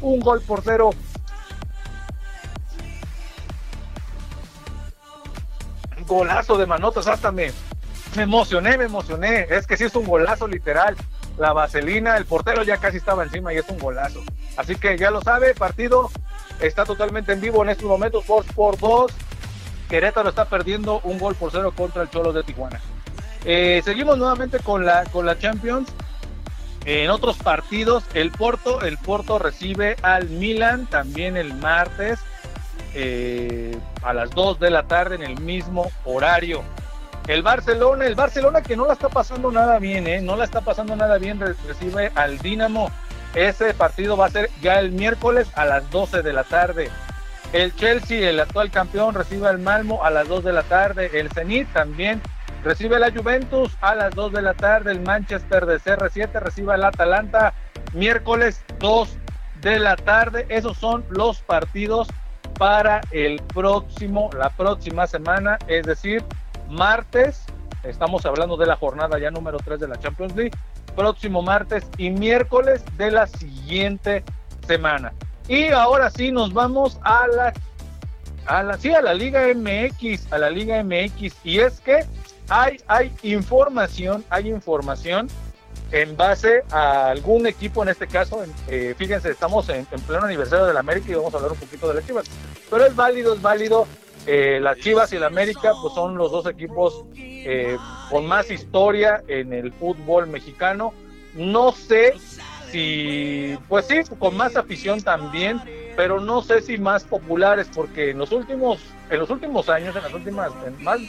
Un 0.00 0.20
gol 0.20 0.40
por 0.42 0.62
cero. 0.62 0.90
Golazo 6.06 6.56
de 6.56 6.66
manotas, 6.66 7.06
hasta 7.06 7.30
me, 7.32 7.52
me 8.16 8.22
emocioné, 8.22 8.78
me 8.78 8.84
emocioné. 8.84 9.46
Es 9.50 9.66
que 9.66 9.76
sí 9.76 9.84
es 9.84 9.94
un 9.94 10.06
golazo 10.06 10.46
literal. 10.46 10.96
La 11.36 11.52
vaselina, 11.52 12.16
el 12.16 12.24
portero 12.24 12.62
ya 12.62 12.78
casi 12.78 12.96
estaba 12.96 13.22
encima 13.22 13.52
y 13.52 13.58
es 13.58 13.68
un 13.68 13.78
golazo. 13.78 14.22
Así 14.56 14.74
que 14.76 14.96
ya 14.98 15.10
lo 15.10 15.20
sabe, 15.20 15.54
partido 15.54 16.10
está 16.60 16.84
totalmente 16.84 17.32
en 17.32 17.40
vivo 17.40 17.62
en 17.62 17.70
estos 17.70 17.86
momentos 17.86 18.24
por, 18.24 18.44
por 18.54 18.78
dos. 18.78 19.12
Querétaro 19.88 20.28
está 20.28 20.44
perdiendo 20.46 21.00
un 21.04 21.18
gol 21.18 21.34
por 21.34 21.50
cero 21.50 21.72
contra 21.76 22.02
el 22.02 22.10
Cholos 22.10 22.34
de 22.34 22.42
Tijuana. 22.42 22.80
Eh, 23.44 23.80
seguimos 23.84 24.18
nuevamente 24.18 24.58
con 24.58 24.84
la, 24.84 25.04
con 25.04 25.24
la 25.24 25.38
Champions. 25.38 25.88
En 26.90 27.10
otros 27.10 27.36
partidos, 27.36 28.02
el 28.14 28.30
Porto, 28.30 28.80
el 28.80 28.96
Porto 28.96 29.38
recibe 29.38 29.96
al 30.00 30.30
Milan 30.30 30.86
también 30.86 31.36
el 31.36 31.52
martes 31.52 32.18
eh, 32.94 33.76
a 34.02 34.14
las 34.14 34.30
2 34.30 34.58
de 34.58 34.70
la 34.70 34.84
tarde 34.84 35.16
en 35.16 35.22
el 35.22 35.38
mismo 35.38 35.92
horario. 36.06 36.62
El 37.26 37.42
Barcelona, 37.42 38.06
el 38.06 38.14
Barcelona 38.14 38.62
que 38.62 38.74
no 38.74 38.86
la 38.86 38.94
está 38.94 39.10
pasando 39.10 39.52
nada 39.52 39.78
bien, 39.78 40.06
¿eh? 40.06 40.22
no 40.22 40.34
la 40.34 40.44
está 40.44 40.62
pasando 40.62 40.96
nada 40.96 41.18
bien, 41.18 41.38
re- 41.38 41.52
recibe 41.66 42.10
al 42.14 42.38
Dinamo. 42.38 42.90
Ese 43.34 43.74
partido 43.74 44.16
va 44.16 44.24
a 44.24 44.30
ser 44.30 44.48
ya 44.62 44.80
el 44.80 44.90
miércoles 44.92 45.46
a 45.56 45.66
las 45.66 45.90
12 45.90 46.22
de 46.22 46.32
la 46.32 46.44
tarde. 46.44 46.88
El 47.52 47.76
Chelsea, 47.76 48.30
el 48.30 48.40
actual 48.40 48.70
campeón, 48.70 49.14
recibe 49.14 49.46
al 49.46 49.58
Malmo 49.58 50.02
a 50.06 50.08
las 50.10 50.26
2 50.26 50.42
de 50.42 50.52
la 50.54 50.62
tarde. 50.62 51.10
El 51.12 51.28
Zenit 51.28 51.70
también 51.74 52.22
recibe 52.64 52.98
la 52.98 53.10
Juventus 53.10 53.76
a 53.80 53.94
las 53.94 54.14
2 54.14 54.32
de 54.32 54.42
la 54.42 54.54
tarde. 54.54 54.92
El 54.92 55.00
Manchester 55.00 55.66
de 55.66 55.78
CR7 55.78 56.32
recibe 56.40 56.74
al 56.74 56.84
Atalanta 56.84 57.54
miércoles 57.94 58.64
2 58.80 59.16
de 59.60 59.78
la 59.78 59.96
tarde. 59.96 60.46
Esos 60.48 60.76
son 60.78 61.04
los 61.10 61.40
partidos 61.42 62.08
para 62.58 63.00
el 63.12 63.40
próximo, 63.54 64.30
la 64.36 64.50
próxima 64.50 65.06
semana, 65.06 65.58
es 65.68 65.86
decir, 65.86 66.24
martes. 66.68 67.44
Estamos 67.84 68.26
hablando 68.26 68.56
de 68.56 68.66
la 68.66 68.76
jornada 68.76 69.18
ya 69.18 69.30
número 69.30 69.58
3 69.58 69.78
de 69.78 69.88
la 69.88 69.98
Champions 69.98 70.34
League. 70.34 70.56
Próximo 70.96 71.42
martes 71.42 71.88
y 71.96 72.10
miércoles 72.10 72.84
de 72.96 73.12
la 73.12 73.26
siguiente 73.26 74.24
semana. 74.66 75.12
Y 75.46 75.68
ahora 75.68 76.10
sí 76.10 76.32
nos 76.32 76.52
vamos 76.52 76.98
a 77.02 77.26
la 77.28 77.52
a 78.46 78.62
la 78.62 78.78
sí 78.78 78.92
a 78.92 79.02
la 79.02 79.14
Liga 79.14 79.42
MX, 79.54 80.32
a 80.32 80.38
la 80.38 80.50
Liga 80.50 80.82
MX 80.82 81.34
y 81.44 81.60
es 81.60 81.80
que 81.80 82.04
hay 82.48 82.78
hay 82.86 83.12
información, 83.22 84.24
hay 84.30 84.48
información 84.48 85.28
en 85.90 86.16
base 86.16 86.62
a 86.70 87.08
algún 87.10 87.46
equipo, 87.46 87.82
en 87.82 87.88
este 87.88 88.06
caso, 88.06 88.44
eh, 88.68 88.94
fíjense, 88.98 89.30
estamos 89.30 89.68
en, 89.70 89.86
en 89.90 90.00
pleno 90.02 90.24
aniversario 90.24 90.66
del 90.66 90.76
América 90.76 91.10
y 91.10 91.14
vamos 91.14 91.32
a 91.32 91.38
hablar 91.38 91.52
un 91.52 91.58
poquito 91.58 91.88
de 91.88 91.94
las 91.94 92.06
Chivas, 92.06 92.26
pero 92.70 92.84
es 92.84 92.94
válido, 92.94 93.34
es 93.34 93.40
válido. 93.40 93.86
eh, 94.26 94.60
las 94.60 94.78
Chivas 94.78 95.10
y 95.12 95.16
el 95.16 95.24
América 95.24 95.72
pues 95.80 95.94
son 95.94 96.16
los 96.16 96.30
dos 96.30 96.46
equipos 96.46 97.04
eh, 97.16 97.78
con 98.10 98.26
más 98.26 98.50
historia 98.50 99.22
en 99.26 99.54
el 99.54 99.72
fútbol 99.72 100.26
mexicano. 100.26 100.92
No 101.34 101.72
sé 101.72 102.14
si, 102.70 103.58
pues 103.68 103.86
sí, 103.86 104.00
con 104.18 104.36
más 104.36 104.56
afición 104.56 105.00
también, 105.02 105.60
pero 105.96 106.20
no 106.20 106.42
sé 106.42 106.62
si 106.62 106.78
más 106.78 107.04
populares, 107.04 107.68
porque 107.74 108.10
en 108.10 108.18
los 108.18 108.30
últimos, 108.32 108.78
en 109.10 109.18
los 109.18 109.30
últimos 109.30 109.68
años, 109.68 109.96
en 109.96 110.02
las 110.02 110.12
últimas, 110.14 110.50
en 110.66 110.82
más, 110.84 111.00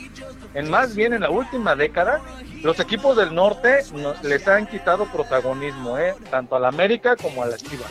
en 0.53 0.69
más 0.69 0.95
bien 0.95 1.13
en 1.13 1.21
la 1.21 1.29
última 1.29 1.75
década, 1.75 2.21
los 2.63 2.79
equipos 2.79 3.15
del 3.17 3.33
norte 3.35 3.83
no- 3.93 4.13
les 4.23 4.47
han 4.47 4.67
quitado 4.67 5.05
protagonismo, 5.05 5.97
¿eh? 5.97 6.15
tanto 6.31 6.55
a 6.55 6.59
la 6.59 6.69
América 6.69 7.15
como 7.15 7.43
a 7.43 7.45
las 7.45 7.63
Chivas. 7.63 7.89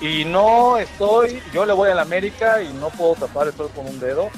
Y 0.00 0.24
no 0.24 0.78
estoy, 0.78 1.40
yo 1.52 1.64
le 1.64 1.72
voy 1.72 1.90
a 1.90 2.00
América 2.00 2.60
y 2.60 2.72
no 2.72 2.90
puedo 2.90 3.14
tapar 3.14 3.46
el 3.46 3.52
sol 3.52 3.70
con 3.74 3.86
un 3.86 4.00
dedo, 4.00 4.30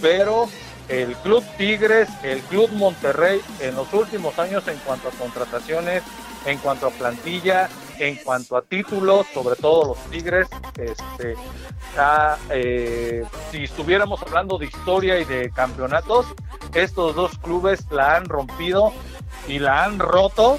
pero 0.00 0.48
el 0.88 1.14
Club 1.16 1.44
Tigres, 1.56 2.08
el 2.22 2.38
Club 2.42 2.70
Monterrey, 2.72 3.40
en 3.60 3.74
los 3.74 3.92
últimos 3.92 4.38
años 4.38 4.66
en 4.68 4.78
cuanto 4.78 5.08
a 5.08 5.10
contrataciones, 5.12 6.04
en 6.46 6.58
cuanto 6.58 6.86
a 6.86 6.90
plantilla, 6.90 7.68
en 7.98 8.16
cuanto 8.16 8.56
a 8.56 8.62
títulos, 8.62 9.26
sobre 9.32 9.56
todo 9.56 9.88
los 9.88 9.98
Tigres, 10.10 10.48
este, 10.74 11.34
eh, 12.50 13.24
si 13.50 13.64
estuviéramos 13.64 14.22
hablando 14.22 14.58
de 14.58 14.66
historia 14.66 15.18
y 15.18 15.24
de 15.24 15.50
campeonatos, 15.50 16.26
estos 16.74 17.14
dos 17.14 17.38
clubes 17.38 17.84
la 17.90 18.16
han 18.16 18.26
rompido 18.26 18.92
y 19.46 19.58
la 19.58 19.84
han 19.84 19.98
roto 19.98 20.58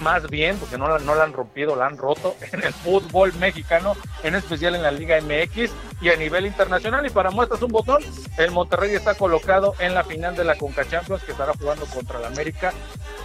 más 0.00 0.28
bien, 0.28 0.58
porque 0.58 0.76
no 0.76 0.88
la, 0.88 0.98
no 0.98 1.14
la 1.14 1.24
han 1.24 1.32
rompido, 1.32 1.74
la 1.74 1.86
han 1.86 1.96
roto 1.96 2.36
en 2.52 2.62
el 2.62 2.72
fútbol 2.72 3.32
mexicano, 3.34 3.94
en 4.22 4.34
especial 4.34 4.74
en 4.74 4.82
la 4.82 4.90
Liga 4.90 5.18
MX 5.20 5.70
y 6.00 6.10
a 6.10 6.16
nivel 6.16 6.46
internacional. 6.46 7.06
Y 7.06 7.10
para 7.10 7.30
muestras 7.30 7.62
un 7.62 7.72
botón, 7.72 8.02
el 8.38 8.50
Monterrey 8.50 8.94
está 8.94 9.14
colocado 9.14 9.74
en 9.78 9.94
la 9.94 10.04
final 10.04 10.36
de 10.36 10.44
la 10.44 10.56
Conca 10.56 10.86
Champions, 10.86 11.22
que 11.22 11.32
estará 11.32 11.52
jugando 11.58 11.86
contra 11.86 12.18
el 12.18 12.26
América 12.26 12.72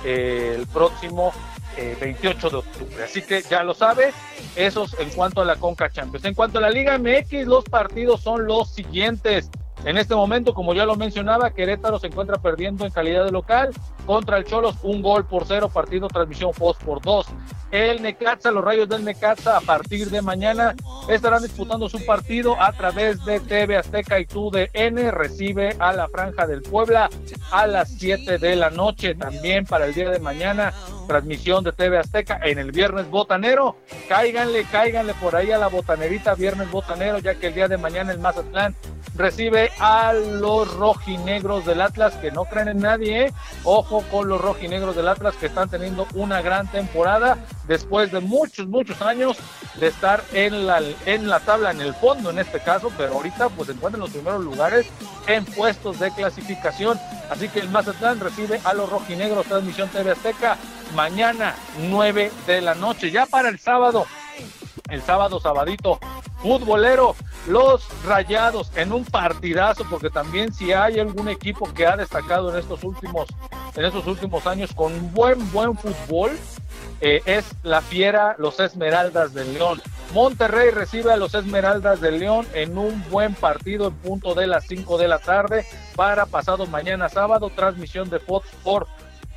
eh, 0.06 0.56
el 0.58 0.68
próximo 0.68 1.34
eh, 1.78 1.98
28 2.00 2.50
de 2.50 2.56
octubre. 2.58 3.04
Así 3.04 3.22
que 3.22 3.42
ya 3.42 3.64
lo 3.64 3.74
sabe, 3.74 4.14
esos 4.56 4.98
en 5.00 5.10
cuanto 5.10 5.42
a 5.42 5.46
la 5.46 5.56
Conca 5.56 5.90
Champions. 5.90 6.26
En 6.26 6.34
cuanto 6.34 6.60
a 6.60 6.62
la 6.62 6.70
Liga 6.70 6.98
MX, 6.98 7.48
los 7.48 7.64
partidos 7.66 8.22
son 8.22 8.46
los 8.46 8.70
siguientes. 8.70 9.50
En 9.84 9.98
este 9.98 10.14
momento, 10.14 10.54
como 10.54 10.76
ya 10.76 10.86
lo 10.86 10.96
mencionaba, 10.96 11.52
Querétaro 11.52 11.98
se 11.98 12.08
encuentra 12.08 12.38
perdiendo 12.38 12.86
en 12.86 12.92
calidad 12.92 13.26
de 13.26 13.32
local 13.32 13.72
contra 14.06 14.38
el 14.38 14.46
Cholos, 14.46 14.76
un 14.84 15.02
gol 15.02 15.26
por 15.26 15.46
cero, 15.48 15.70
partido 15.70 16.08
transmisión 16.08 16.52
post 16.52 16.84
por 16.84 17.02
dos. 17.02 17.26
El 17.72 18.02
Necaxa, 18.02 18.52
los 18.52 18.64
Rayos 18.64 18.90
del 18.90 19.06
Necaxa, 19.06 19.58
a 19.58 19.62
partir 19.62 20.10
de 20.10 20.22
mañana 20.22 20.76
estarán 21.08 21.42
disputando 21.42 21.88
su 21.88 22.06
partido 22.06 22.62
a 22.62 22.74
través 22.74 23.24
de 23.26 23.40
TV 23.40 23.78
Azteca 23.78 24.20
y 24.20 24.26
TUDN. 24.26 25.10
Recibe 25.12 25.76
a 25.80 25.94
la 25.94 26.10
Franja 26.10 26.46
del 26.46 26.62
Puebla 26.62 27.10
a 27.52 27.68
las 27.68 27.90
7 27.98 28.38
de 28.38 28.56
la 28.58 28.70
noche. 28.70 29.16
También 29.16 29.66
para 29.66 29.86
el 29.86 29.94
día 29.94 30.10
de 30.10 30.20
mañana, 30.20 30.74
transmisión 31.12 31.62
de 31.66 31.74
TV 31.74 31.98
Azteca 31.98 32.40
en 32.42 32.58
el 32.58 32.72
Viernes 32.72 33.10
Botanero. 33.10 33.76
Cáiganle, 34.08 34.64
cáiganle 34.72 35.14
por 35.16 35.36
ahí 35.36 35.52
a 35.52 35.58
la 35.58 35.68
botanerita 35.68 36.36
Viernes 36.36 36.72
Botanero, 36.72 37.20
ya 37.20 37.36
que 37.36 37.48
el 37.48 37.54
día 37.54 37.68
de 37.68 37.78
mañana 37.78 38.14
el 38.14 38.20
Mazatlán 38.20 38.78
recibe 39.18 39.72
a 39.78 40.14
los 40.14 40.74
rojinegros 40.74 41.66
del 41.66 41.82
Atlas, 41.82 42.14
que 42.16 42.32
no 42.32 42.46
creen 42.46 42.70
en 42.70 42.80
nadie, 42.80 43.26
¿eh? 43.26 43.34
Ojo 43.66 44.06
con 44.10 44.30
los 44.30 44.40
rojinegros 44.40 44.96
del 44.96 45.10
Atlas, 45.10 45.36
que 45.36 45.48
están 45.48 45.70
teniendo 45.70 46.08
una 46.14 46.42
gran 46.42 46.72
temporada 46.72 47.38
después 47.68 48.14
de 48.14 48.22
muchos, 48.22 48.68
muchos 48.68 49.02
años 49.02 49.38
de 49.82 49.88
estar 49.88 50.24
en 50.32 50.66
la, 50.66 50.82
en 51.06 51.28
la 51.28 51.42
tabla, 51.42 51.72
en 51.72 51.82
el 51.82 51.94
fondo 51.94 52.30
en 52.30 52.40
este 52.40 52.62
caso, 52.62 52.90
pero 52.98 53.16
ahorita 53.16 53.50
pues 53.50 53.68
encuentran 53.68 53.96
en 53.96 54.00
los 54.00 54.12
primeros 54.12 54.42
lugares 54.46 54.88
en 55.28 55.44
puestos 55.44 56.00
de 56.00 56.10
clasificación. 56.12 56.98
Así 57.32 57.48
que 57.48 57.62
el 57.62 57.70
Mazatlán 57.70 58.20
recibe 58.20 58.60
a 58.66 58.74
los 58.74 58.90
rojinegros, 58.90 59.46
transmisión 59.46 59.88
TV 59.88 60.12
Azteca, 60.12 60.58
mañana 60.94 61.56
9 61.80 62.30
de 62.46 62.62
la 62.62 62.76
noche. 62.76 63.10
Ya 63.10 63.26
para 63.26 63.48
el 63.48 63.58
sábado, 63.58 64.06
el 64.90 65.02
sábado 65.02 65.40
sabadito 65.40 65.98
futbolero 66.42 67.16
los 67.48 67.88
rayados 68.04 68.72
en 68.76 68.92
un 68.92 69.06
partidazo 69.06 69.86
porque 69.90 70.10
también 70.10 70.54
si 70.54 70.74
hay 70.74 71.00
algún 71.00 71.30
equipo 71.30 71.72
que 71.74 71.86
ha 71.86 71.96
destacado 71.96 72.52
en 72.52 72.58
estos 72.58 72.84
últimos 72.84 73.28
en 73.76 73.86
estos 73.86 74.06
últimos 74.08 74.46
años 74.48 74.74
con 74.74 75.14
buen 75.14 75.52
buen 75.52 75.78
fútbol 75.78 76.32
eh, 77.02 77.22
es 77.26 77.46
la 77.64 77.82
fiera 77.82 78.36
los 78.38 78.60
Esmeraldas 78.60 79.34
del 79.34 79.54
León 79.54 79.82
Monterrey 80.14 80.72
recibe 80.72 81.12
a 81.12 81.18
los 81.18 81.34
Esmeraldas 81.34 82.02
del 82.02 82.20
León 82.20 82.48
en 82.54 82.78
un 82.78 83.04
buen 83.10 83.34
partido 83.34 83.88
en 83.88 83.96
punto 83.96 84.36
de 84.36 84.48
las 84.48 84.66
5 84.68 84.98
de 84.98 85.08
la 85.08 85.20
tarde 85.20 85.66
para 85.96 86.26
pasado 86.26 86.66
mañana 86.68 87.10
sábado 87.10 87.50
transmisión 87.50 88.10
de 88.10 88.20
Fox 88.20 88.48
Sport 88.50 88.88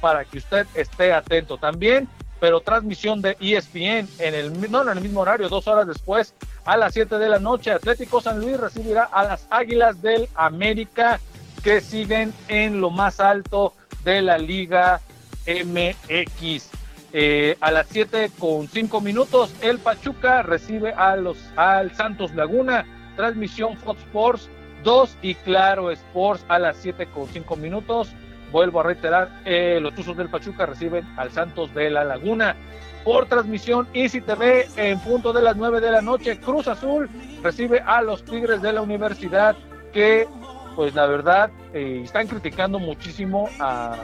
para 0.00 0.24
que 0.24 0.38
usted 0.38 0.66
esté 0.74 1.12
atento 1.12 1.58
también 1.58 2.08
pero 2.44 2.60
transmisión 2.60 3.22
de 3.22 3.38
ESPN 3.40 4.06
en 4.18 4.34
el, 4.34 4.70
no, 4.70 4.82
en 4.82 4.98
el 4.98 5.00
mismo 5.00 5.20
horario, 5.20 5.48
dos 5.48 5.66
horas 5.66 5.86
después, 5.86 6.34
a 6.66 6.76
las 6.76 6.92
7 6.92 7.16
de 7.16 7.30
la 7.30 7.38
noche. 7.38 7.70
Atlético 7.70 8.20
San 8.20 8.38
Luis 8.38 8.60
recibirá 8.60 9.04
a 9.04 9.24
las 9.24 9.46
Águilas 9.48 10.02
del 10.02 10.28
América 10.34 11.20
que 11.62 11.80
siguen 11.80 12.34
en 12.48 12.82
lo 12.82 12.90
más 12.90 13.18
alto 13.18 13.72
de 14.04 14.20
la 14.20 14.36
Liga 14.36 15.00
MX. 15.46 16.68
Eh, 17.16 17.56
a 17.60 17.70
las 17.70 17.86
7 17.90 18.32
con 18.40 18.66
5 18.66 19.00
minutos, 19.00 19.54
el 19.62 19.78
Pachuca 19.78 20.42
recibe 20.42 20.92
a 20.92 21.14
los, 21.14 21.38
al 21.54 21.94
Santos 21.94 22.34
Laguna. 22.34 22.84
Transmisión 23.14 23.76
Fox 23.76 24.00
Sports 24.00 24.50
2 24.82 25.18
y 25.22 25.36
Claro 25.36 25.92
Sports 25.92 26.44
a 26.48 26.58
las 26.58 26.76
7 26.78 27.06
con 27.06 27.28
5 27.28 27.54
minutos. 27.54 28.12
Vuelvo 28.50 28.80
a 28.80 28.82
reiterar, 28.82 29.30
eh, 29.44 29.78
los 29.80 29.94
Tuzos 29.94 30.16
del 30.16 30.28
Pachuca 30.28 30.66
reciben 30.66 31.04
al 31.16 31.30
Santos 31.30 31.72
de 31.72 31.88
la 31.88 32.02
Laguna. 32.02 32.56
Por 33.04 33.26
transmisión 33.26 33.86
Easy 33.92 34.20
TV 34.20 34.66
en 34.76 34.98
punto 34.98 35.32
de 35.32 35.42
las 35.42 35.56
9 35.56 35.80
de 35.80 35.92
la 35.92 36.02
noche, 36.02 36.40
Cruz 36.40 36.66
Azul 36.66 37.08
recibe 37.44 37.78
a 37.86 38.02
los 38.02 38.24
Tigres 38.24 38.60
de 38.60 38.72
la 38.72 38.82
Universidad 38.82 39.54
que, 39.92 40.26
pues 40.74 40.96
la 40.96 41.06
verdad, 41.06 41.52
eh, 41.72 42.00
están 42.02 42.26
criticando 42.26 42.80
muchísimo 42.80 43.48
a, 43.60 43.98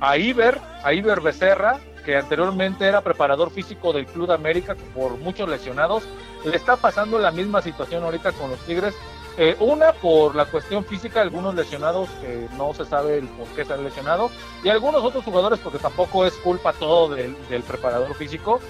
a 0.00 0.16
Iber, 0.16 0.60
a 0.82 0.92
Iber 0.92 1.20
Becerra, 1.20 1.78
que 2.04 2.16
anteriormente 2.16 2.86
era 2.86 3.00
preparador 3.00 3.50
físico 3.50 3.92
del 3.92 4.06
Club 4.06 4.28
de 4.28 4.34
América 4.34 4.76
por 4.94 5.18
muchos 5.18 5.48
lesionados. 5.48 6.04
Le 6.44 6.56
está 6.56 6.76
pasando 6.76 7.18
la 7.18 7.32
misma 7.32 7.62
situación 7.62 8.04
ahorita 8.04 8.32
con 8.32 8.50
los 8.50 8.60
Tigres. 8.60 8.94
Eh, 9.38 9.54
una 9.60 9.92
por 9.92 10.34
la 10.34 10.46
cuestión 10.46 10.84
física, 10.84 11.20
algunos 11.20 11.54
lesionados 11.54 12.08
que 12.22 12.48
no 12.56 12.72
se 12.72 12.86
sabe 12.86 13.18
el 13.18 13.28
por 13.28 13.46
qué 13.48 13.66
se 13.66 13.74
han 13.74 13.84
lesionado, 13.84 14.30
y 14.64 14.70
algunos 14.70 15.04
otros 15.04 15.24
jugadores 15.24 15.58
porque 15.58 15.78
tampoco 15.78 16.24
es 16.24 16.32
culpa 16.34 16.72
todo 16.72 17.14
del, 17.14 17.34
preparador 17.68 18.14
físico. 18.14 18.60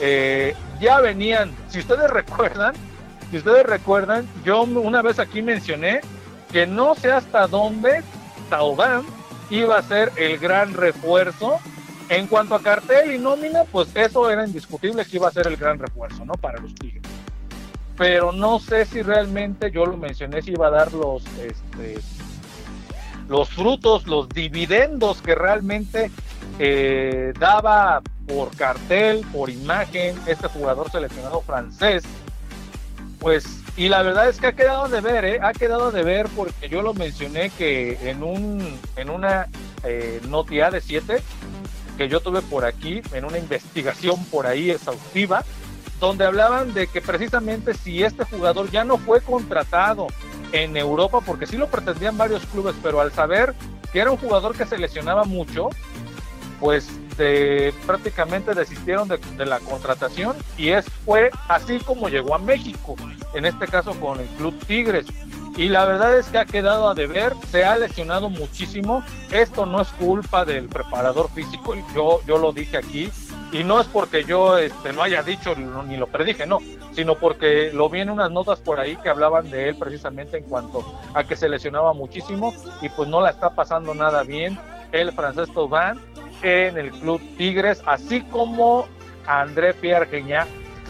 Eh, 0.00 0.54
ya 0.80 1.00
venían, 1.00 1.52
si 1.68 1.80
ustedes 1.80 2.08
recuerdan, 2.10 2.74
si 3.32 3.38
ustedes 3.38 3.66
recuerdan, 3.66 4.28
yo 4.44 4.62
una 4.62 5.02
vez 5.02 5.18
aquí 5.18 5.42
mencioné 5.42 6.02
que 6.52 6.66
no 6.66 6.94
sé 6.94 7.10
hasta 7.10 7.48
dónde 7.48 8.04
Taubán 8.48 9.04
iba 9.52 9.78
a 9.78 9.82
ser 9.82 10.12
el 10.16 10.38
gran 10.38 10.74
refuerzo. 10.74 11.60
En 12.08 12.26
cuanto 12.26 12.54
a 12.54 12.62
cartel 12.62 13.14
y 13.14 13.18
nómina, 13.18 13.64
pues 13.64 13.88
eso 13.94 14.28
era 14.28 14.44
indiscutible 14.44 15.04
que 15.04 15.16
iba 15.16 15.28
a 15.28 15.32
ser 15.32 15.46
el 15.46 15.56
gran 15.56 15.78
refuerzo, 15.78 16.24
¿no? 16.24 16.34
Para 16.34 16.60
los 16.60 16.74
Tigres. 16.74 17.02
Pero 17.96 18.32
no 18.32 18.58
sé 18.58 18.84
si 18.84 19.02
realmente, 19.02 19.70
yo 19.70 19.86
lo 19.86 19.96
mencioné, 19.96 20.42
si 20.42 20.50
iba 20.50 20.66
a 20.66 20.70
dar 20.70 20.92
los, 20.92 21.24
este, 21.38 21.98
los 23.28 23.48
frutos, 23.50 24.06
los 24.06 24.28
dividendos 24.28 25.22
que 25.22 25.34
realmente 25.34 26.10
eh, 26.58 27.32
daba 27.38 28.02
por 28.26 28.54
cartel, 28.56 29.24
por 29.32 29.48
imagen, 29.48 30.16
este 30.26 30.48
jugador 30.48 30.90
seleccionado 30.90 31.40
francés. 31.42 32.02
Pues, 33.20 33.61
y 33.76 33.88
la 33.88 34.02
verdad 34.02 34.28
es 34.28 34.38
que 34.38 34.48
ha 34.48 34.52
quedado 34.52 34.88
de 34.88 35.00
ver, 35.00 35.24
¿eh? 35.24 35.38
ha 35.42 35.52
quedado 35.52 35.90
de 35.90 36.02
ver 36.02 36.28
porque 36.36 36.68
yo 36.68 36.82
lo 36.82 36.92
mencioné 36.92 37.50
que 37.50 38.10
en, 38.10 38.22
un, 38.22 38.78
en 38.96 39.10
una 39.10 39.48
eh, 39.82 40.20
notia 40.28 40.70
de 40.70 40.80
7 40.80 41.22
que 41.96 42.08
yo 42.08 42.20
tuve 42.20 42.42
por 42.42 42.64
aquí, 42.64 43.02
en 43.12 43.24
una 43.24 43.38
investigación 43.38 44.22
por 44.26 44.46
ahí 44.46 44.70
exhaustiva, 44.70 45.44
donde 46.00 46.24
hablaban 46.24 46.74
de 46.74 46.86
que 46.86 47.00
precisamente 47.00 47.74
si 47.74 48.02
este 48.02 48.24
jugador 48.24 48.70
ya 48.70 48.84
no 48.84 48.98
fue 48.98 49.20
contratado 49.20 50.08
en 50.52 50.76
Europa, 50.76 51.20
porque 51.24 51.46
sí 51.46 51.56
lo 51.56 51.68
pretendían 51.68 52.18
varios 52.18 52.44
clubes, 52.46 52.74
pero 52.82 53.00
al 53.00 53.12
saber 53.12 53.54
que 53.92 54.00
era 54.00 54.10
un 54.10 54.16
jugador 54.16 54.56
que 54.56 54.66
se 54.66 54.78
lesionaba 54.78 55.24
mucho, 55.24 55.68
pues 56.62 56.88
prácticamente 57.86 58.54
desistieron 58.54 59.08
de, 59.08 59.18
la 59.44 59.58
contratación 59.58 60.36
y 60.56 60.68
es 60.68 60.86
fue 61.04 61.30
así 61.48 61.80
como 61.80 62.08
llegó 62.08 62.36
a 62.36 62.38
México, 62.38 62.94
en 63.34 63.46
este 63.46 63.66
caso 63.66 63.98
con 63.98 64.20
el 64.20 64.28
Club 64.38 64.56
Tigres. 64.64 65.06
Y 65.56 65.68
la 65.68 65.84
verdad 65.84 66.16
es 66.16 66.28
que 66.28 66.38
ha 66.38 66.44
quedado 66.44 66.88
a 66.88 66.94
deber, 66.94 67.34
se 67.50 67.64
ha 67.64 67.76
lesionado 67.76 68.30
muchísimo. 68.30 69.04
Esto 69.30 69.66
no 69.66 69.82
es 69.82 69.88
culpa 69.88 70.44
del 70.46 70.68
preparador 70.68 71.28
físico, 71.30 71.74
yo, 71.94 72.20
yo 72.26 72.38
lo 72.38 72.52
dije 72.52 72.78
aquí, 72.78 73.10
y 73.50 73.64
no 73.64 73.80
es 73.80 73.86
porque 73.88 74.24
yo 74.24 74.56
este, 74.56 74.92
no 74.92 75.02
haya 75.02 75.22
dicho 75.22 75.54
ni 75.56 75.96
lo 75.96 76.06
predije, 76.06 76.46
no, 76.46 76.60
sino 76.92 77.16
porque 77.16 77.72
lo 77.74 77.90
vi 77.90 78.00
en 78.00 78.10
unas 78.10 78.30
notas 78.30 78.60
por 78.60 78.78
ahí 78.78 78.96
que 78.96 79.10
hablaban 79.10 79.50
de 79.50 79.68
él 79.68 79.76
precisamente 79.76 80.38
en 80.38 80.44
cuanto 80.44 80.84
a 81.12 81.24
que 81.24 81.34
se 81.36 81.48
lesionaba 81.48 81.92
muchísimo 81.92 82.54
y 82.80 82.88
pues 82.88 83.08
no 83.08 83.20
la 83.20 83.30
está 83.30 83.54
pasando 83.54 83.94
nada 83.94 84.22
bien 84.22 84.58
el 84.92 85.12
francés 85.12 85.52
Taubán 85.52 86.00
en 86.42 86.76
el 86.76 86.90
club 86.90 87.20
Tigres, 87.36 87.82
así 87.86 88.22
como 88.22 88.86
André 89.26 89.74
Pierre 89.74 90.08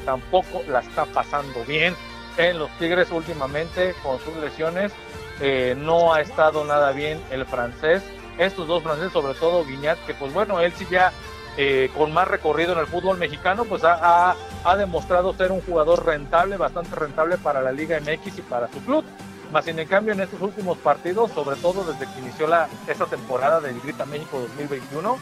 tampoco 0.04 0.62
la 0.68 0.80
está 0.80 1.04
pasando 1.06 1.64
bien 1.64 1.94
en 2.36 2.58
los 2.58 2.70
Tigres 2.78 3.10
últimamente 3.10 3.94
con 4.02 4.18
sus 4.20 4.36
lesiones. 4.36 4.92
Eh, 5.40 5.74
no 5.76 6.12
ha 6.12 6.20
estado 6.20 6.64
nada 6.64 6.92
bien 6.92 7.20
el 7.30 7.44
francés. 7.46 8.02
Estos 8.38 8.66
dos 8.66 8.82
franceses, 8.82 9.12
sobre 9.12 9.34
todo 9.34 9.64
Guiñat, 9.64 9.98
que 10.06 10.14
pues 10.14 10.32
bueno, 10.32 10.60
él 10.60 10.72
sí 10.72 10.86
ya 10.90 11.12
eh, 11.56 11.90
con 11.96 12.12
más 12.12 12.28
recorrido 12.28 12.72
en 12.72 12.78
el 12.78 12.86
fútbol 12.86 13.18
mexicano, 13.18 13.64
pues 13.64 13.84
ha, 13.84 14.30
ha, 14.30 14.36
ha, 14.64 14.76
demostrado 14.76 15.34
ser 15.34 15.52
un 15.52 15.60
jugador 15.60 16.06
rentable, 16.06 16.56
bastante 16.56 16.96
rentable 16.96 17.36
para 17.36 17.60
la 17.60 17.72
Liga 17.72 18.00
MX 18.00 18.38
y 18.38 18.42
para 18.42 18.68
su 18.68 18.82
club. 18.84 19.04
Más 19.52 19.66
sin 19.66 19.78
en 19.78 19.86
cambio 19.86 20.14
en 20.14 20.20
estos 20.20 20.40
últimos 20.40 20.78
partidos, 20.78 21.30
sobre 21.32 21.56
todo 21.56 21.84
desde 21.84 22.10
que 22.10 22.20
inició 22.20 22.46
la, 22.46 22.68
esta 22.86 23.04
temporada 23.04 23.60
del 23.60 23.78
Grita 23.80 24.06
México 24.06 24.40
2021 24.40 25.18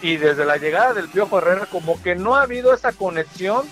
y 0.00 0.16
desde 0.16 0.46
la 0.46 0.56
llegada 0.56 0.94
del 0.94 1.08
Piojo 1.08 1.36
Herrera, 1.36 1.66
como 1.70 2.02
que 2.02 2.14
no 2.14 2.34
ha 2.34 2.42
habido 2.42 2.72
esa 2.72 2.92
conexión 2.92 3.66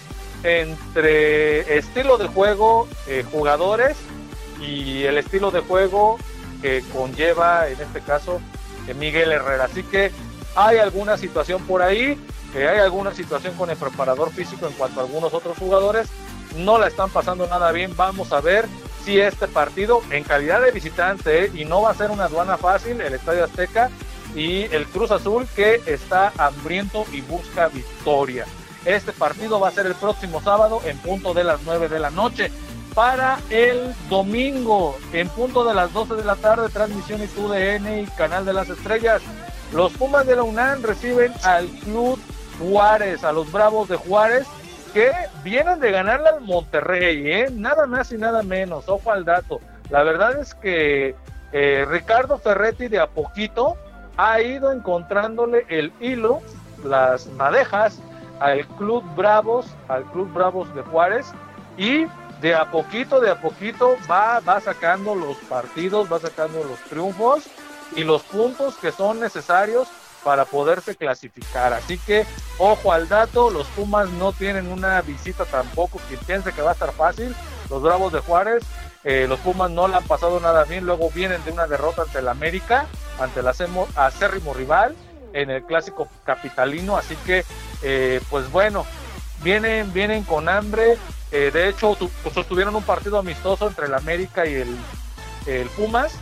entre 0.45 1.79
estilo 1.79 2.19
de 2.19 2.29
juego, 2.29 2.89
eh, 3.07 3.25
jugadores 3.33 3.97
y 4.61 5.05
el 5.05 5.17
estilo 5.17 5.51
de 5.51 5.61
juego 5.61 6.19
que 6.61 6.85
conlleva, 6.93 7.69
en 7.69 7.81
este 7.81 8.01
caso, 8.01 8.41
eh, 8.89 8.95
Miguel 8.95 9.33
Herrera. 9.33 9.65
Así 9.65 9.83
que 9.83 10.11
hay 10.55 10.77
alguna 10.77 11.17
situación 11.17 11.63
por 11.63 11.81
ahí, 11.81 12.19
que 12.53 12.69
hay 12.69 12.81
alguna 12.81 13.15
situación 13.15 13.55
con 13.55 13.71
el 13.71 13.79
preparador 13.79 14.31
físico 14.31 14.67
en 14.67 14.75
cuanto 14.75 15.01
a 15.01 15.05
algunos 15.05 15.33
otros 15.33 15.57
jugadores. 15.57 16.09
No 16.57 16.79
la 16.79 16.89
están 16.89 17.09
pasando 17.09 17.47
nada 17.47 17.73
bien. 17.73 17.97
Vamos 17.97 18.31
a 18.33 18.43
ver 18.43 18.67
si 19.05 19.21
este 19.21 19.49
partido, 19.49 20.03
en 20.11 20.25
calidad 20.25 20.61
de 20.61 20.71
visitante, 20.71 21.45
¿eh? 21.45 21.51
y 21.55 21.65
no 21.65 21.83
va 21.83 21.91
a 21.91 21.95
ser 21.95 22.11
una 22.11 22.25
aduana 22.25 22.57
fácil, 22.57 23.01
el 23.01 23.15
Estadio 23.15 23.45
Azteca 23.45 23.91
y 24.35 24.63
el 24.75 24.87
Cruz 24.87 25.11
Azul, 25.11 25.47
que 25.55 25.81
está 25.87 26.33
hambriento 26.39 27.05
y 27.13 27.21
busca 27.21 27.69
victoria. 27.69 28.47
Este 28.85 29.13
partido 29.13 29.61
va 29.61 29.69
a 29.69 29.73
ser 29.73 29.87
el 29.87 29.95
próximo 29.95 30.43
sábado 30.43 30.81
en 30.85 30.99
punto 30.99 31.35
de 31.35 31.45
las 31.45 31.61
9 31.65 31.89
de 31.89 31.99
la 31.99 32.11
noche. 32.11 32.51
Para 32.95 33.39
el 33.49 33.95
domingo, 34.11 34.99
en 35.13 35.29
punto 35.29 35.65
de 35.65 35.73
las 35.73 35.93
12 35.93 36.15
de 36.15 36.25
la 36.25 36.37
tarde, 36.37 36.69
transmisión 36.69 37.23
y 37.23 37.27
TUDN 37.27 38.01
y 38.01 38.07
Canal 38.19 38.45
de 38.45 38.53
las 38.53 38.69
Estrellas. 38.69 39.23
Los 39.73 39.93
Pumas 39.93 40.27
de 40.27 40.37
la 40.37 40.43
UNAM 40.43 40.83
reciben 40.83 41.33
al 41.43 41.69
Club 41.69 42.21
Juárez, 42.59 43.25
a 43.25 43.33
los 43.33 43.51
Bravos 43.51 43.89
de 43.89 43.97
Juárez, 43.97 44.47
que 44.93 45.11
vienen 45.43 45.81
de 45.81 45.91
ganarle 45.91 46.29
al 46.29 46.41
Monterrey, 46.43 47.31
¿eh? 47.31 47.49
nada 47.53 47.87
más 47.87 48.13
y 48.13 48.19
nada 48.19 48.43
menos, 48.43 48.89
ojo 48.89 49.11
al 49.11 49.25
dato. 49.25 49.61
La 49.91 50.03
verdad 50.03 50.39
es 50.39 50.55
que 50.55 51.15
eh, 51.53 51.87
Ricardo 51.89 52.39
Ferretti 52.39 52.89
de 52.89 53.01
a 53.01 53.07
poquito 53.07 53.77
ha 54.17 54.41
ido 54.41 54.73
encontrándole 54.73 55.67
el 55.69 55.93
hilo, 56.01 56.41
las 56.85 57.27
madejas 57.29 58.01
al 58.41 58.67
Club 58.77 59.05
Bravos, 59.15 59.67
al 59.89 60.05
Club 60.05 60.33
Bravos 60.33 60.75
de 60.75 60.83
Juárez 60.83 61.33
y 61.77 62.07
de 62.41 62.55
a 62.55 62.71
poquito, 62.71 63.21
de 63.21 63.31
a 63.31 63.41
poquito 63.41 63.97
va, 64.11 64.41
va 64.41 64.61
sacando 64.61 65.15
los 65.15 65.37
partidos, 65.49 66.13
va 66.13 66.19
sacando 66.19 66.65
los 66.65 66.79
triunfos 66.91 67.45
y 67.95 68.05
los 68.05 68.23
puntos 68.23 68.77
que 68.77 68.91
son 68.91 69.21
necesarios 69.21 69.89
para 70.25 70.45
poderse 70.45 70.95
clasificar. 70.95 71.73
Así 71.73 71.99
que 71.99 72.27
ojo 72.59 72.93
al 72.93 73.09
dato, 73.09 73.51
los 73.51 73.67
Pumas 73.69 74.09
no 74.11 74.33
tienen 74.33 74.71
una 74.71 75.01
visita 75.03 75.45
tampoco, 75.45 76.01
quien 76.09 76.21
piense 76.21 76.53
que 76.53 76.63
va 76.63 76.71
a 76.71 76.75
estar 76.75 76.93
fácil, 76.93 77.35
los 77.71 77.83
Bravos 77.83 78.13
de 78.13 78.21
Juárez, 78.21 78.63
eh, 79.05 79.27
los 79.29 79.41
Pumas 79.41 79.71
no 79.71 79.89
le 79.89 79.97
han 79.97 80.05
pasado 80.05 80.39
nada 80.41 80.65
bien, 80.65 80.87
luego 80.87 81.11
vienen 81.11 81.45
de 81.45 81.51
una 81.51 81.67
derrota 81.67 82.03
ante 82.03 82.21
el 82.21 82.29
América, 82.29 82.87
ante 83.21 83.41
el 83.41 83.49
acérrimo 83.49 84.55
rival 84.55 84.95
en 85.33 85.51
el 85.51 85.65
clásico 85.65 86.09
capitalino, 86.25 86.97
así 86.97 87.17
que 87.27 87.45
eh, 87.83 88.21
pues 88.31 88.51
bueno, 88.53 88.87
vienen, 89.43 89.93
vienen 89.93 90.23
con 90.25 90.49
hambre, 90.49 90.99
eh, 91.33 91.51
de 91.53 91.69
hecho 91.69 91.97
tu, 91.97 92.09
pues, 92.09 92.47
tuvieron 92.47 92.77
un 92.77 92.85
partido 92.85 93.19
amistoso 93.19 93.67
entre 93.67 93.87
el 93.87 93.95
América 93.95 94.47
y 94.47 94.55
el, 94.55 94.77
el 95.47 95.69
Pumas, 95.71 96.15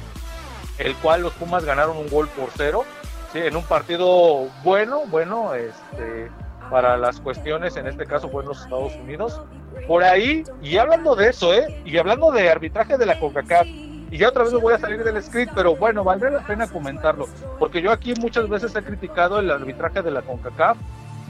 el 0.79 0.95
cual 0.97 1.23
los 1.23 1.35
Pumas 1.35 1.65
ganaron 1.65 1.99
un 1.99 2.09
gol 2.09 2.29
por 2.29 2.49
cero, 2.57 2.87
¿sí? 3.33 3.39
en 3.39 3.57
un 3.57 3.65
partido 3.65 4.49
bueno, 4.63 5.03
bueno, 5.07 5.55
este, 5.55 6.31
para 6.71 6.97
las 6.97 7.21
cuestiones, 7.21 7.77
en 7.77 7.87
este 7.87 8.07
caso 8.07 8.29
fue 8.29 8.43
en 8.43 8.49
los 8.49 8.63
Estados 8.63 8.95
Unidos. 8.97 9.43
Por 9.87 10.05
ahí, 10.05 10.45
y 10.63 10.77
hablando 10.77 11.15
de 11.17 11.31
eso, 11.31 11.53
¿eh? 11.53 11.83
y 11.85 11.97
hablando 11.99 12.31
de 12.31 12.49
arbitraje 12.49 12.97
de 12.97 13.07
la 13.07 13.19
CONCACAF, 13.19 13.67
y 13.67 14.19
ya 14.19 14.29
otra 14.29 14.45
vez 14.45 14.53
me 14.53 14.61
voy 14.61 14.75
a 14.75 14.79
salir 14.79 15.05
del 15.05 15.23
script, 15.23 15.53
pero 15.55 15.77
bueno, 15.77 16.03
valdría 16.03 16.31
la 16.31 16.47
pena 16.47 16.67
comentarlo, 16.67 17.27
porque 17.59 17.81
yo 17.81 17.93
aquí 17.93 18.15
muchas 18.21 18.49
veces 18.49 18.75
he 18.75 18.83
criticado 18.83 19.39
el 19.39 19.51
arbitraje 19.51 20.03
de 20.03 20.11
la 20.11 20.23
CONCACAF 20.23 20.77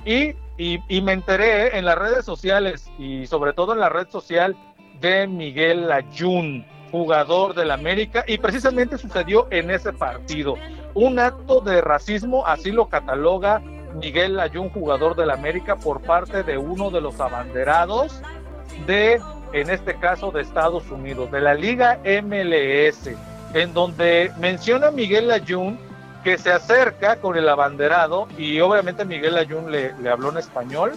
y, 0.05 0.35
y, 0.57 0.79
y 0.89 1.03
me 1.03 1.13
enteré 1.13 1.67
¿eh? 1.67 1.71
en 1.79 1.85
las 1.85 1.99
redes 1.99 2.25
sociales 2.25 2.91
y 2.99 3.27
sobre 3.27 3.53
todo 3.53 3.75
en 3.75 3.81
la 3.81 3.89
red 3.89 4.09
social 4.09 4.57
de 5.01 5.27
Miguel 5.27 5.91
Ayun, 5.91 6.65
jugador 6.91 7.55
del 7.55 7.71
América, 7.71 8.25
y 8.27 8.39
precisamente 8.39 8.99
sucedió 8.99 9.47
en 9.51 9.71
ese 9.71 9.93
partido. 9.93 10.57
Un 10.95 11.19
acto 11.19 11.61
de 11.61 11.81
racismo, 11.81 12.47
así 12.47 12.73
lo 12.73 12.89
cataloga 12.89 13.61
Miguel 13.95 14.37
Layún, 14.37 14.71
jugador 14.71 15.17
del 15.17 15.31
América, 15.31 15.77
por 15.77 16.01
parte 16.01 16.43
de 16.43 16.59
uno 16.59 16.91
de 16.91 17.01
los 17.01 17.21
abanderados 17.21 18.21
de, 18.87 19.21
en 19.53 19.71
este 19.71 19.95
caso, 19.97 20.31
de 20.31 20.43
Estados 20.43 20.91
Unidos, 20.91 21.31
de 21.31 21.41
la 21.41 21.55
Liga 21.55 21.99
MLS, 22.23 23.11
en 23.55 23.75
donde 23.75 24.33
menciona 24.39 24.91
Miguel 24.91 25.29
Layún 25.29 25.79
que 26.23 26.39
se 26.39 26.53
acerca 26.53 27.17
con 27.17 27.37
el 27.37 27.49
abanderado 27.49 28.29
y 28.37 28.61
obviamente 28.61 29.05
Miguel 29.05 29.35
Layún 29.35 29.73
le, 29.73 29.95
le 29.99 30.11
habló 30.11 30.31
en 30.31 30.37
español 30.37 30.93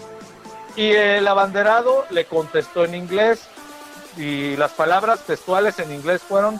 y 0.76 0.92
el 0.92 1.28
abanderado 1.28 2.06
le 2.10 2.26
contestó 2.26 2.84
en 2.84 2.96
inglés 2.96 3.48
y 4.18 4.56
las 4.58 4.72
palabras 4.72 5.22
textuales 5.22 5.80
en 5.80 5.92
inglés 5.92 6.22
fueron 6.22 6.60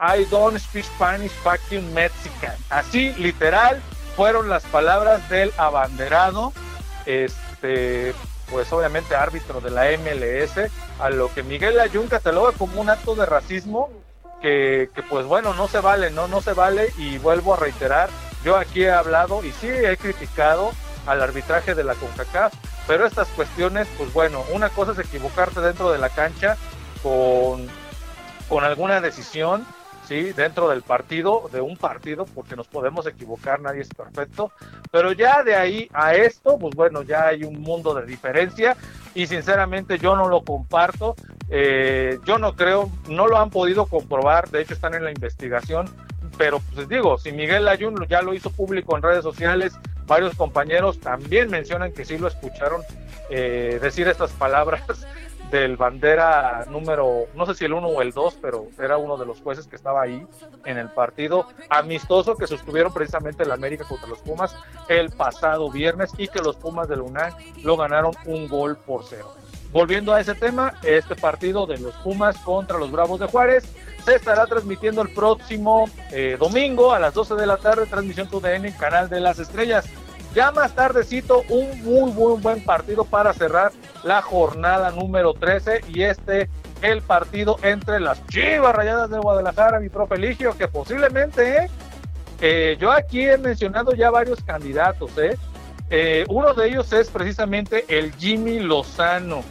I 0.00 0.24
don't 0.30 0.58
speak 0.58 0.84
Spanish, 0.84 1.30
fucking 1.42 1.92
Mexican. 1.92 2.56
Así, 2.70 3.12
literal, 3.14 3.82
fueron 4.16 4.48
las 4.48 4.64
palabras 4.64 5.28
del 5.28 5.52
abanderado, 5.58 6.52
este, 7.04 8.14
pues 8.50 8.72
obviamente 8.72 9.14
árbitro 9.14 9.60
de 9.60 9.70
la 9.70 9.84
MLS, 9.98 10.70
a 10.98 11.10
lo 11.10 11.32
que 11.32 11.42
Miguel 11.42 11.78
Ayun 11.80 12.08
cataloga 12.08 12.52
como 12.52 12.80
un 12.80 12.88
acto 12.88 13.14
de 13.14 13.26
racismo 13.26 13.90
que, 14.40 14.88
que, 14.94 15.02
pues 15.02 15.26
bueno, 15.26 15.52
no 15.52 15.68
se 15.68 15.80
vale, 15.80 16.10
no, 16.10 16.28
no 16.28 16.40
se 16.40 16.54
vale 16.54 16.94
y 16.96 17.18
vuelvo 17.18 17.52
a 17.52 17.58
reiterar, 17.58 18.08
yo 18.42 18.56
aquí 18.56 18.84
he 18.84 18.90
hablado 18.90 19.44
y 19.44 19.52
sí 19.52 19.68
he 19.68 19.98
criticado 19.98 20.72
al 21.10 21.22
arbitraje 21.22 21.74
de 21.74 21.82
la 21.82 21.96
CONCACAF, 21.96 22.54
pero 22.86 23.04
estas 23.04 23.26
cuestiones, 23.28 23.88
pues 23.98 24.12
bueno, 24.12 24.44
una 24.52 24.68
cosa 24.68 24.92
es 24.92 24.98
equivocarte 25.00 25.60
dentro 25.60 25.90
de 25.90 25.98
la 25.98 26.08
cancha 26.08 26.56
con, 27.02 27.66
con 28.48 28.62
alguna 28.62 29.00
decisión, 29.00 29.66
¿sí? 30.06 30.32
Dentro 30.32 30.68
del 30.68 30.82
partido, 30.82 31.50
de 31.52 31.60
un 31.60 31.76
partido, 31.76 32.26
porque 32.26 32.54
nos 32.54 32.68
podemos 32.68 33.08
equivocar, 33.08 33.60
nadie 33.60 33.80
es 33.80 33.88
perfecto, 33.88 34.52
pero 34.92 35.10
ya 35.10 35.42
de 35.42 35.56
ahí 35.56 35.88
a 35.92 36.14
esto, 36.14 36.56
pues 36.58 36.76
bueno, 36.76 37.02
ya 37.02 37.26
hay 37.26 37.42
un 37.42 37.60
mundo 37.60 37.92
de 37.92 38.06
diferencia 38.06 38.76
y 39.12 39.26
sinceramente 39.26 39.98
yo 39.98 40.14
no 40.14 40.28
lo 40.28 40.44
comparto, 40.44 41.16
eh, 41.48 42.20
yo 42.24 42.38
no 42.38 42.54
creo, 42.54 42.88
no 43.08 43.26
lo 43.26 43.36
han 43.36 43.50
podido 43.50 43.86
comprobar, 43.86 44.48
de 44.50 44.62
hecho 44.62 44.74
están 44.74 44.94
en 44.94 45.02
la 45.02 45.10
investigación, 45.10 45.90
pero 46.38 46.60
pues 46.72 46.88
digo, 46.88 47.18
si 47.18 47.32
Miguel 47.32 47.66
Ayun 47.66 48.06
ya 48.08 48.22
lo 48.22 48.32
hizo 48.32 48.50
público 48.50 48.96
en 48.96 49.02
redes 49.02 49.24
sociales, 49.24 49.76
varios 50.10 50.34
compañeros 50.34 50.98
también 50.98 51.48
mencionan 51.50 51.92
que 51.92 52.04
sí 52.04 52.18
lo 52.18 52.26
escucharon 52.26 52.82
eh, 53.30 53.78
decir 53.80 54.08
estas 54.08 54.32
palabras 54.32 54.82
del 55.52 55.76
bandera 55.76 56.66
número, 56.68 57.28
no 57.36 57.46
sé 57.46 57.54
si 57.54 57.64
el 57.64 57.74
1 57.74 57.86
o 57.86 58.02
el 58.02 58.10
2, 58.10 58.38
pero 58.42 58.66
era 58.80 58.96
uno 58.96 59.16
de 59.16 59.24
los 59.24 59.40
jueces 59.40 59.68
que 59.68 59.76
estaba 59.76 60.02
ahí 60.02 60.26
en 60.64 60.78
el 60.78 60.88
partido 60.88 61.46
amistoso 61.68 62.36
que 62.36 62.48
sostuvieron 62.48 62.92
precisamente 62.92 63.44
el 63.44 63.52
América 63.52 63.84
contra 63.84 64.08
los 64.08 64.18
Pumas 64.18 64.52
el 64.88 65.10
pasado 65.10 65.70
viernes 65.70 66.10
y 66.18 66.26
que 66.26 66.40
los 66.40 66.56
Pumas 66.56 66.88
de 66.88 66.96
UNAM 66.96 67.32
lo 67.62 67.76
ganaron 67.76 68.12
un 68.26 68.48
gol 68.48 68.76
por 68.78 69.04
cero. 69.04 69.32
Volviendo 69.70 70.12
a 70.12 70.20
ese 70.20 70.34
tema, 70.34 70.74
este 70.82 71.14
partido 71.14 71.66
de 71.66 71.78
los 71.78 71.94
Pumas 71.98 72.36
contra 72.38 72.78
los 72.78 72.90
Bravos 72.90 73.20
de 73.20 73.26
Juárez 73.26 73.64
se 74.04 74.16
estará 74.16 74.46
transmitiendo 74.46 75.02
el 75.02 75.10
próximo 75.10 75.88
eh, 76.10 76.36
domingo 76.38 76.92
a 76.92 76.98
las 76.98 77.14
12 77.14 77.34
de 77.34 77.46
la 77.46 77.56
tarde, 77.56 77.86
transmisión 77.86 78.28
TUDN, 78.28 78.72
Canal 78.78 79.08
de 79.08 79.20
las 79.20 79.38
Estrellas. 79.38 79.86
Ya 80.34 80.52
más 80.52 80.74
tardecito, 80.74 81.42
un 81.48 81.82
muy, 81.82 82.12
muy 82.12 82.40
buen 82.40 82.64
partido 82.64 83.04
para 83.04 83.32
cerrar 83.32 83.72
la 84.04 84.22
jornada 84.22 84.90
número 84.92 85.34
13 85.34 85.84
y 85.88 86.02
este 86.02 86.48
el 86.82 87.02
partido 87.02 87.58
entre 87.62 88.00
las 88.00 88.24
Chivas 88.28 88.74
Rayadas 88.74 89.10
de 89.10 89.18
Guadalajara, 89.18 89.80
mi 89.80 89.88
profe 89.88 90.14
Eligio, 90.14 90.56
que 90.56 90.68
posiblemente, 90.68 91.68
eh, 92.40 92.76
yo 92.80 92.90
aquí 92.90 93.28
he 93.28 93.36
mencionado 93.36 93.92
ya 93.92 94.10
varios 94.10 94.42
candidatos, 94.42 95.10
eh, 95.18 95.36
eh, 95.90 96.24
uno 96.28 96.54
de 96.54 96.68
ellos 96.68 96.92
es 96.92 97.10
precisamente 97.10 97.84
el 97.88 98.14
Jimmy 98.14 98.60
Lozano, 98.60 99.42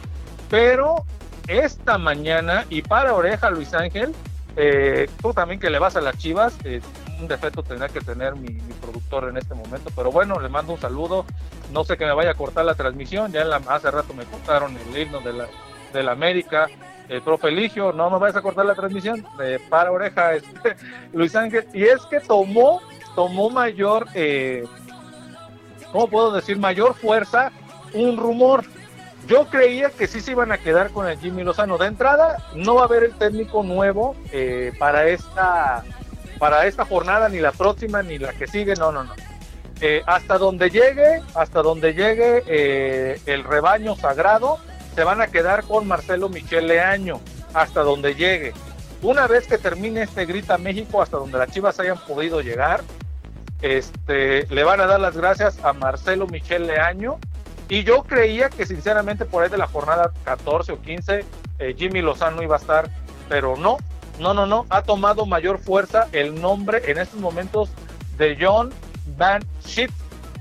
pero 0.48 1.04
esta 1.46 1.98
mañana, 1.98 2.64
y 2.68 2.82
para 2.82 3.14
oreja 3.14 3.50
Luis 3.50 3.74
Ángel, 3.74 4.14
eh, 4.56 5.08
tú 5.20 5.32
también 5.32 5.60
que 5.60 5.70
le 5.70 5.78
vas 5.78 5.96
a 5.96 6.00
las 6.00 6.16
Chivas, 6.18 6.56
eh, 6.64 6.80
un 7.20 7.28
defecto 7.28 7.62
tendrá 7.62 7.88
que 7.88 8.00
tener 8.00 8.34
mi, 8.36 8.48
productor 8.80 9.28
en 9.28 9.36
este 9.36 9.54
momento, 9.54 9.90
pero 9.94 10.10
bueno, 10.10 10.40
le 10.40 10.48
mando 10.48 10.72
un 10.72 10.80
saludo, 10.80 11.24
no 11.72 11.84
sé 11.84 11.96
que 11.96 12.06
me 12.06 12.12
vaya 12.12 12.30
a 12.30 12.34
cortar 12.34 12.64
la 12.64 12.74
transmisión, 12.74 13.30
ya 13.32 13.44
la, 13.44 13.56
hace 13.56 13.90
rato 13.90 14.14
me 14.14 14.24
cortaron 14.24 14.76
el 14.76 14.98
himno 14.98 15.20
de 15.20 15.32
la, 15.32 15.46
de 15.92 16.02
la 16.02 16.12
América, 16.12 16.68
el 17.08 17.22
profe 17.22 17.48
Eligio, 17.48 17.92
no 17.92 18.08
me 18.10 18.18
vayas 18.18 18.36
a 18.36 18.42
cortar 18.42 18.64
la 18.64 18.74
transmisión, 18.74 19.24
eh, 19.42 19.58
para 19.68 19.92
oreja 19.92 20.34
este, 20.34 20.76
Luis 21.12 21.34
Ángel, 21.36 21.66
y 21.74 21.84
es 21.84 22.00
que 22.06 22.20
tomó, 22.20 22.80
tomó 23.14 23.50
mayor, 23.50 24.06
eh, 24.14 24.64
¿cómo 25.92 26.08
puedo 26.08 26.32
decir? 26.32 26.58
Mayor 26.58 26.94
fuerza 26.94 27.52
un 27.92 28.16
rumor, 28.16 28.64
yo 29.30 29.46
creía 29.46 29.90
que 29.90 30.08
sí 30.08 30.20
se 30.20 30.32
iban 30.32 30.50
a 30.50 30.58
quedar 30.58 30.90
con 30.90 31.06
el 31.06 31.16
Jimmy 31.20 31.44
Lozano. 31.44 31.78
De 31.78 31.86
entrada, 31.86 32.38
no 32.56 32.74
va 32.74 32.82
a 32.82 32.84
haber 32.86 33.04
el 33.04 33.14
técnico 33.14 33.62
nuevo 33.62 34.16
eh, 34.32 34.72
para 34.76 35.06
esta 35.06 35.84
para 36.40 36.66
esta 36.66 36.84
jornada, 36.84 37.28
ni 37.28 37.38
la 37.38 37.52
próxima, 37.52 38.02
ni 38.02 38.18
la 38.18 38.32
que 38.32 38.48
sigue. 38.48 38.74
No, 38.74 38.90
no, 38.90 39.04
no. 39.04 39.14
Eh, 39.80 40.02
hasta 40.06 40.36
donde 40.36 40.70
llegue, 40.70 41.22
hasta 41.34 41.62
donde 41.62 41.94
llegue 41.94 42.42
eh, 42.46 43.20
el 43.26 43.44
rebaño 43.44 43.94
sagrado, 43.94 44.58
se 44.96 45.04
van 45.04 45.20
a 45.20 45.28
quedar 45.28 45.62
con 45.62 45.86
Marcelo 45.86 46.28
Michel 46.28 46.66
Leaño, 46.66 47.20
hasta 47.54 47.82
donde 47.82 48.16
llegue. 48.16 48.52
Una 49.00 49.28
vez 49.28 49.46
que 49.46 49.58
termine 49.58 50.02
este 50.02 50.26
Grita 50.26 50.58
México, 50.58 51.02
hasta 51.02 51.18
donde 51.18 51.38
las 51.38 51.52
Chivas 51.52 51.78
hayan 51.78 51.98
podido 51.98 52.40
llegar, 52.40 52.80
este, 53.62 54.46
le 54.48 54.64
van 54.64 54.80
a 54.80 54.86
dar 54.86 54.98
las 54.98 55.16
gracias 55.16 55.62
a 55.62 55.72
Marcelo 55.72 56.26
Michel 56.26 56.66
Leaño 56.66 57.20
y 57.70 57.84
yo 57.84 58.02
creía 58.02 58.50
que 58.50 58.66
sinceramente 58.66 59.24
por 59.24 59.42
ahí 59.42 59.48
de 59.48 59.56
la 59.56 59.68
jornada 59.68 60.12
14 60.24 60.72
o 60.72 60.82
15 60.82 61.24
eh, 61.60 61.74
Jimmy 61.78 62.02
Lozano 62.02 62.42
iba 62.42 62.56
a 62.56 62.58
estar, 62.58 62.90
pero 63.28 63.56
no, 63.56 63.78
no, 64.18 64.34
no, 64.34 64.44
no, 64.44 64.66
ha 64.70 64.82
tomado 64.82 65.24
mayor 65.24 65.58
fuerza 65.58 66.08
el 66.12 66.40
nombre 66.40 66.82
en 66.90 66.98
estos 66.98 67.20
momentos 67.20 67.70
de 68.18 68.36
John 68.38 68.70
Van 69.16 69.42
Shit. 69.64 69.90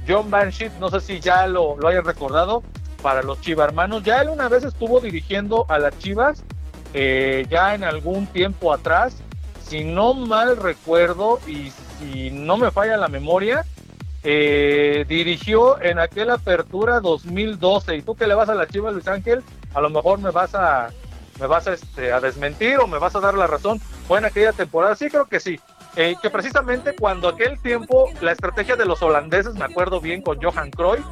John 0.08 0.32
Van 0.32 0.50
Shit, 0.50 0.72
no 0.80 0.90
sé 0.90 1.02
si 1.02 1.20
ya 1.20 1.46
lo, 1.46 1.78
lo 1.78 1.88
hayan 1.88 2.04
recordado, 2.04 2.64
para 3.02 3.22
los 3.22 3.40
chivarmanos, 3.42 4.04
ya 4.04 4.22
él 4.22 4.30
una 4.30 4.50
vez 4.50 4.64
estuvo 4.64 5.00
dirigiendo 5.00 5.66
a 5.70 5.80
las 5.80 5.98
Chivas, 6.00 6.44
eh, 6.94 7.46
ya 7.50 7.76
en 7.76 7.84
algún 7.84 8.28
tiempo 8.28 8.74
atrás, 8.74 9.18
si 9.68 9.84
no 9.84 10.14
mal 10.14 10.58
recuerdo 10.58 11.40
y 11.48 11.72
si 12.00 12.32
no 12.32 12.58
me 12.58 12.72
falla 12.72 12.98
la 12.98 13.08
memoria, 13.08 13.66
eh, 14.24 15.06
dirigió 15.08 15.82
en 15.82 16.00
aquella 16.00 16.36
apertura 16.36 17.00
2012 17.00 17.98
y 17.98 18.02
tú 18.02 18.16
que 18.16 18.28
le 18.28 18.36
vas 18.36 18.50
a 18.50 18.56
la 18.56 18.68
Chivas 18.68 18.94
Luis 18.94 19.08
Ángel 19.08 19.44
a 19.74 19.82
lo 19.82 19.90
mejor 19.90 20.20
me 20.20 20.32
vas 20.32 20.56
a 20.56 20.90
me 21.40 21.48
vas 21.48 21.68
a, 21.68 21.74
este, 21.74 22.12
a 22.12 22.20
desmentir 22.20 22.80
o 22.80 22.88
me 22.88 23.00
vas 23.00 23.16
a 23.16 23.20
dar 23.20 23.36
la 23.36 23.48
razón. 23.48 23.80
Fue 24.08 24.20
en 24.20 24.26
aquella 24.26 24.52
temporada. 24.52 24.96
Sí 24.96 25.10
creo 25.10 25.26
que 25.26 25.40
sí. 25.40 25.60
Eh, 25.96 26.16
que 26.22 26.30
precisamente 26.30 26.96
cuando 26.96 27.28
aquel 27.28 27.60
tiempo 27.62 28.10
la 28.22 28.32
estrategia 28.32 28.76
de 28.76 28.86
los 28.86 29.02
holandeses 29.02 29.56
me 29.56 29.66
acuerdo 29.66 30.00
bien 30.00 30.22
con 30.22 30.42
Johan 30.42 30.70
Cruyff 30.70 31.04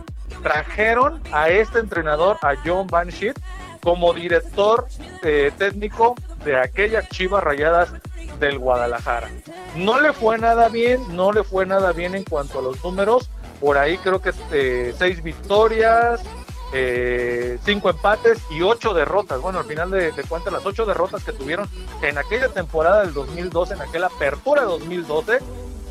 trajeron 0.44 1.22
a 1.32 1.50
este 1.50 1.80
entrenador 1.80 2.38
a 2.44 2.54
John 2.64 2.86
Van 2.88 3.12
Schiet 3.12 3.40
como 3.82 4.14
director 4.14 4.88
eh, 5.24 5.52
técnico 5.58 6.16
de 6.46 6.58
aquellas 6.58 7.10
Chivas 7.10 7.44
Rayadas 7.44 7.92
del 8.40 8.60
Guadalajara. 8.60 9.30
No 9.76 10.00
le 10.00 10.14
fue 10.14 10.38
nada 10.38 10.70
bien, 10.70 11.02
no 11.16 11.32
le 11.32 11.44
fue 11.44 11.66
nada 11.66 11.92
bien 11.92 12.16
en 12.16 12.24
cuanto 12.24 12.60
a 12.60 12.62
los 12.62 12.84
números. 12.84 13.30
Por 13.60 13.78
ahí 13.78 13.98
creo 13.98 14.22
que 14.22 14.32
eh, 14.52 14.94
seis 14.98 15.24
victorias, 15.24 16.22
eh, 16.74 17.58
cinco 17.64 17.90
empates 17.90 18.40
y 18.52 18.62
ocho 18.62 18.94
derrotas. 18.94 19.42
Bueno, 19.42 19.60
al 19.60 19.66
final 19.66 19.90
de, 19.90 20.12
de 20.12 20.24
cuentas, 20.24 20.54
las 20.54 20.66
ocho 20.66 20.86
derrotas 20.86 21.24
que 21.24 21.32
tuvieron 21.32 21.68
en 22.02 22.18
aquella 22.18 22.50
temporada 22.50 23.02
del 23.02 23.14
2012, 23.14 23.74
en 23.74 23.82
aquella 23.82 24.08
apertura 24.08 24.62
de 24.62 24.68
2012, 24.68 25.40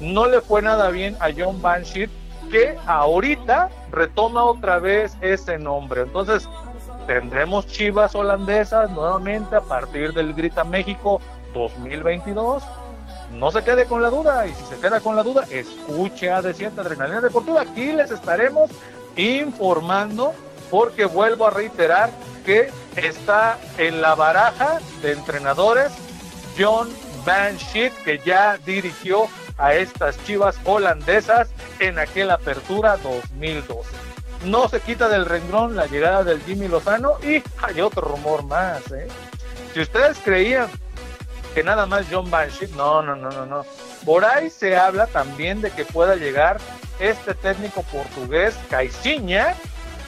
no 0.00 0.26
le 0.26 0.40
fue 0.40 0.62
nada 0.62 0.90
bien 0.90 1.16
a 1.20 1.28
John 1.36 1.60
Banshee, 1.62 2.08
que 2.50 2.76
ahorita 2.86 3.70
retoma 3.90 4.44
otra 4.44 4.78
vez 4.78 5.16
ese 5.20 5.58
nombre. 5.58 6.02
Entonces, 6.02 6.48
tendremos 7.06 7.66
chivas 7.66 8.14
holandesas 8.14 8.90
nuevamente 8.90 9.56
a 9.56 9.60
partir 9.60 10.12
del 10.12 10.34
Grita 10.34 10.64
México 10.64 11.20
2022. 11.56 12.62
No 13.32 13.50
se 13.50 13.62
quede 13.62 13.86
con 13.86 14.02
la 14.02 14.10
duda 14.10 14.46
y 14.46 14.54
si 14.54 14.64
se 14.64 14.76
queda 14.76 15.00
con 15.00 15.16
la 15.16 15.22
duda, 15.22 15.44
escuche 15.50 16.30
a 16.30 16.42
Desciente 16.42 16.80
Adrenalina 16.80 17.20
Deportiva. 17.20 17.62
Aquí 17.62 17.92
les 17.92 18.10
estaremos 18.10 18.70
informando 19.16 20.32
porque 20.70 21.04
vuelvo 21.04 21.46
a 21.46 21.50
reiterar 21.50 22.10
que 22.44 22.70
está 22.96 23.58
en 23.78 24.00
la 24.00 24.14
baraja 24.14 24.78
de 25.02 25.12
entrenadores 25.12 25.92
John 26.58 26.88
Van 27.24 27.58
Schiet, 27.58 27.92
que 28.04 28.20
ya 28.24 28.58
dirigió 28.64 29.26
a 29.58 29.74
estas 29.74 30.22
chivas 30.24 30.56
holandesas 30.64 31.48
en 31.80 31.98
aquella 31.98 32.34
apertura 32.34 32.96
2012. 32.98 33.90
No 34.44 34.68
se 34.68 34.80
quita 34.80 35.08
del 35.08 35.26
renglón 35.26 35.76
la 35.76 35.86
llegada 35.86 36.22
del 36.22 36.40
Jimmy 36.42 36.68
Lozano 36.68 37.14
y 37.22 37.42
hay 37.62 37.80
otro 37.80 38.02
rumor 38.02 38.44
más. 38.44 38.90
¿eh? 38.92 39.08
Si 39.74 39.80
ustedes 39.80 40.18
creían 40.22 40.68
que 41.56 41.64
nada 41.64 41.86
más 41.86 42.04
John 42.10 42.30
Banshee, 42.30 42.68
no, 42.76 43.00
no, 43.00 43.16
no, 43.16 43.30
no, 43.30 43.46
no. 43.46 43.64
Por 44.04 44.26
ahí 44.26 44.50
se 44.50 44.76
habla 44.76 45.06
también 45.06 45.62
de 45.62 45.70
que 45.70 45.86
pueda 45.86 46.14
llegar 46.14 46.58
este 47.00 47.32
técnico 47.32 47.82
portugués, 47.84 48.54
Caixinha, 48.68 49.54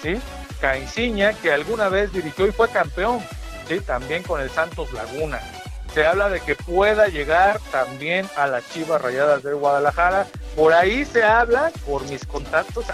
¿sí? 0.03 0.21
Caixinha, 0.61 1.33
que 1.33 1.51
alguna 1.51 1.89
vez 1.89 2.13
dirigió 2.13 2.47
y 2.47 2.53
fue 2.53 2.69
campeón, 2.69 3.21
¿sí? 3.67 3.81
También 3.81 4.25
con 4.25 4.43
el 4.43 4.51
Santos 4.51 4.93
Laguna. 4.93 5.41
Se 5.95 6.07
habla 6.07 6.29
de 6.29 6.41
que 6.41 6.55
pueda 6.55 7.09
llegar 7.09 7.59
también 7.73 8.29
a 8.37 8.47
las 8.47 8.69
Chivas 8.69 9.01
Rayadas 9.01 9.43
de 9.43 9.55
Guadalajara. 9.55 10.27
Por 10.55 10.75
ahí 10.75 11.07
se 11.07 11.23
habla, 11.25 11.73
por 11.87 12.07
mis 12.11 12.27
contactos, 12.27 12.85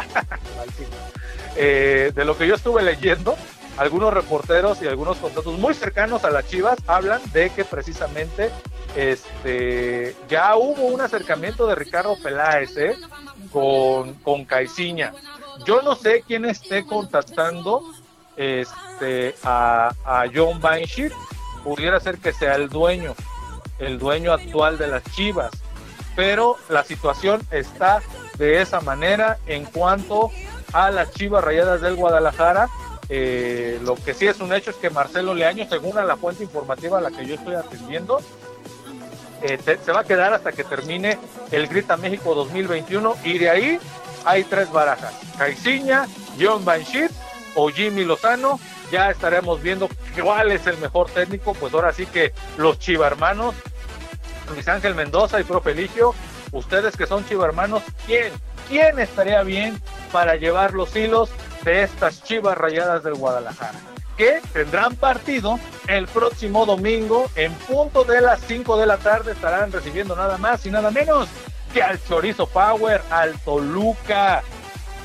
eh, 1.56 2.12
de 2.14 2.24
lo 2.24 2.38
que 2.38 2.46
yo 2.46 2.54
estuve 2.54 2.84
leyendo, 2.84 3.36
algunos 3.76 4.12
reporteros 4.12 4.80
y 4.82 4.86
algunos 4.86 5.18
contactos 5.18 5.58
muy 5.58 5.74
cercanos 5.74 6.24
a 6.24 6.30
las 6.30 6.46
Chivas 6.48 6.78
hablan 6.86 7.20
de 7.32 7.50
que 7.50 7.64
precisamente 7.64 8.50
este 8.94 10.16
ya 10.28 10.56
hubo 10.56 10.82
un 10.86 11.00
acercamiento 11.00 11.66
de 11.66 11.74
Ricardo 11.74 12.16
Peláez 12.22 12.76
¿eh? 12.76 12.96
con, 13.52 14.14
con 14.14 14.44
Caiciña. 14.44 15.12
Yo 15.66 15.82
no 15.82 15.94
sé 15.94 16.22
quién 16.26 16.44
esté 16.44 16.84
contactando 16.84 17.82
este, 18.36 19.34
a, 19.44 19.92
a 20.04 20.24
John 20.32 20.60
Banshee, 20.60 21.10
pudiera 21.62 22.00
ser 22.00 22.18
que 22.18 22.32
sea 22.32 22.56
el 22.56 22.68
dueño, 22.68 23.14
el 23.78 23.98
dueño 23.98 24.32
actual 24.32 24.78
de 24.78 24.88
las 24.88 25.04
Chivas, 25.12 25.52
pero 26.16 26.56
la 26.68 26.84
situación 26.84 27.42
está 27.50 28.02
de 28.38 28.60
esa 28.60 28.80
manera 28.80 29.38
en 29.46 29.64
cuanto 29.64 30.30
a 30.72 30.90
las 30.90 31.12
Chivas 31.12 31.42
Rayadas 31.42 31.80
del 31.80 31.94
Guadalajara. 31.94 32.68
Eh, 33.08 33.78
lo 33.82 33.96
que 33.96 34.14
sí 34.14 34.26
es 34.26 34.40
un 34.40 34.52
hecho 34.52 34.70
es 34.70 34.76
que 34.76 34.90
Marcelo 34.90 35.34
Leaño, 35.34 35.66
según 35.68 35.94
la 35.94 36.16
fuente 36.16 36.42
informativa 36.42 36.98
a 36.98 37.00
la 37.00 37.10
que 37.10 37.26
yo 37.26 37.34
estoy 37.34 37.54
atendiendo, 37.54 38.20
eh, 39.42 39.58
se 39.84 39.92
va 39.92 40.00
a 40.00 40.04
quedar 40.04 40.32
hasta 40.32 40.52
que 40.52 40.64
termine 40.64 41.18
el 41.50 41.68
Grita 41.68 41.96
México 41.96 42.34
2021 42.34 43.16
y 43.24 43.38
de 43.38 43.50
ahí 43.50 43.78
hay 44.24 44.44
tres 44.44 44.72
barajas, 44.72 45.12
Caiciña, 45.36 46.06
John 46.40 46.64
Banshee 46.64 47.08
o 47.54 47.68
Jimmy 47.68 48.04
Lozano, 48.04 48.58
ya 48.90 49.10
estaremos 49.10 49.60
viendo 49.60 49.88
cuál 50.20 50.50
es 50.50 50.66
el 50.66 50.78
mejor 50.78 51.10
técnico, 51.10 51.52
pues 51.54 51.74
ahora 51.74 51.92
sí 51.92 52.06
que 52.06 52.32
los 52.56 52.78
chiva 52.78 53.06
hermanos, 53.06 53.54
Luis 54.50 54.66
Ángel 54.66 54.94
Mendoza 54.94 55.40
y 55.40 55.44
Profe 55.44 55.72
Eligio, 55.72 56.14
ustedes 56.52 56.96
que 56.96 57.06
son 57.06 57.26
chiva 57.26 57.44
hermanos, 57.44 57.82
¿quién? 58.06 58.32
¿Quién 58.68 58.98
estaría 58.98 59.42
bien 59.42 59.80
para 60.10 60.36
llevar 60.36 60.72
los 60.72 60.96
hilos 60.96 61.28
de 61.64 61.82
estas 61.82 62.22
chivas 62.22 62.56
rayadas 62.56 63.02
del 63.02 63.14
Guadalajara? 63.14 63.78
Que 64.16 64.40
tendrán 64.52 64.94
partido 64.94 65.58
el 65.88 66.06
próximo 66.06 66.66
domingo 66.66 67.28
en 67.34 67.52
punto 67.52 68.04
de 68.04 68.20
las 68.20 68.40
5 68.42 68.76
de 68.76 68.86
la 68.86 68.98
tarde. 68.98 69.32
Estarán 69.32 69.72
recibiendo 69.72 70.14
nada 70.14 70.38
más 70.38 70.64
y 70.66 70.70
nada 70.70 70.90
menos 70.90 71.28
que 71.72 71.82
al 71.82 72.00
Chorizo 72.04 72.46
Power, 72.46 73.02
al 73.10 73.38
Toluca, 73.40 74.42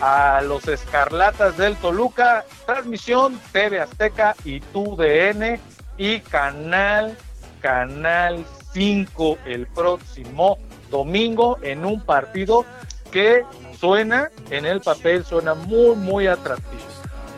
a 0.01 0.41
los 0.41 0.67
Escarlatas 0.67 1.57
del 1.57 1.75
Toluca. 1.77 2.45
Transmisión 2.65 3.39
TV 3.51 3.79
Azteca 3.79 4.35
y 4.43 4.59
TUDN 4.59 5.59
y 5.97 6.19
Canal, 6.19 7.17
Canal 7.61 8.45
5 8.73 9.39
el 9.45 9.65
próximo 9.67 10.59
domingo 10.91 11.57
en 11.61 11.85
un 11.85 12.01
partido 12.01 12.65
que 13.11 13.43
suena 13.79 14.29
en 14.49 14.65
el 14.65 14.81
papel, 14.81 15.23
suena 15.23 15.53
muy, 15.53 15.95
muy 15.95 16.27
atractivo. 16.27 16.81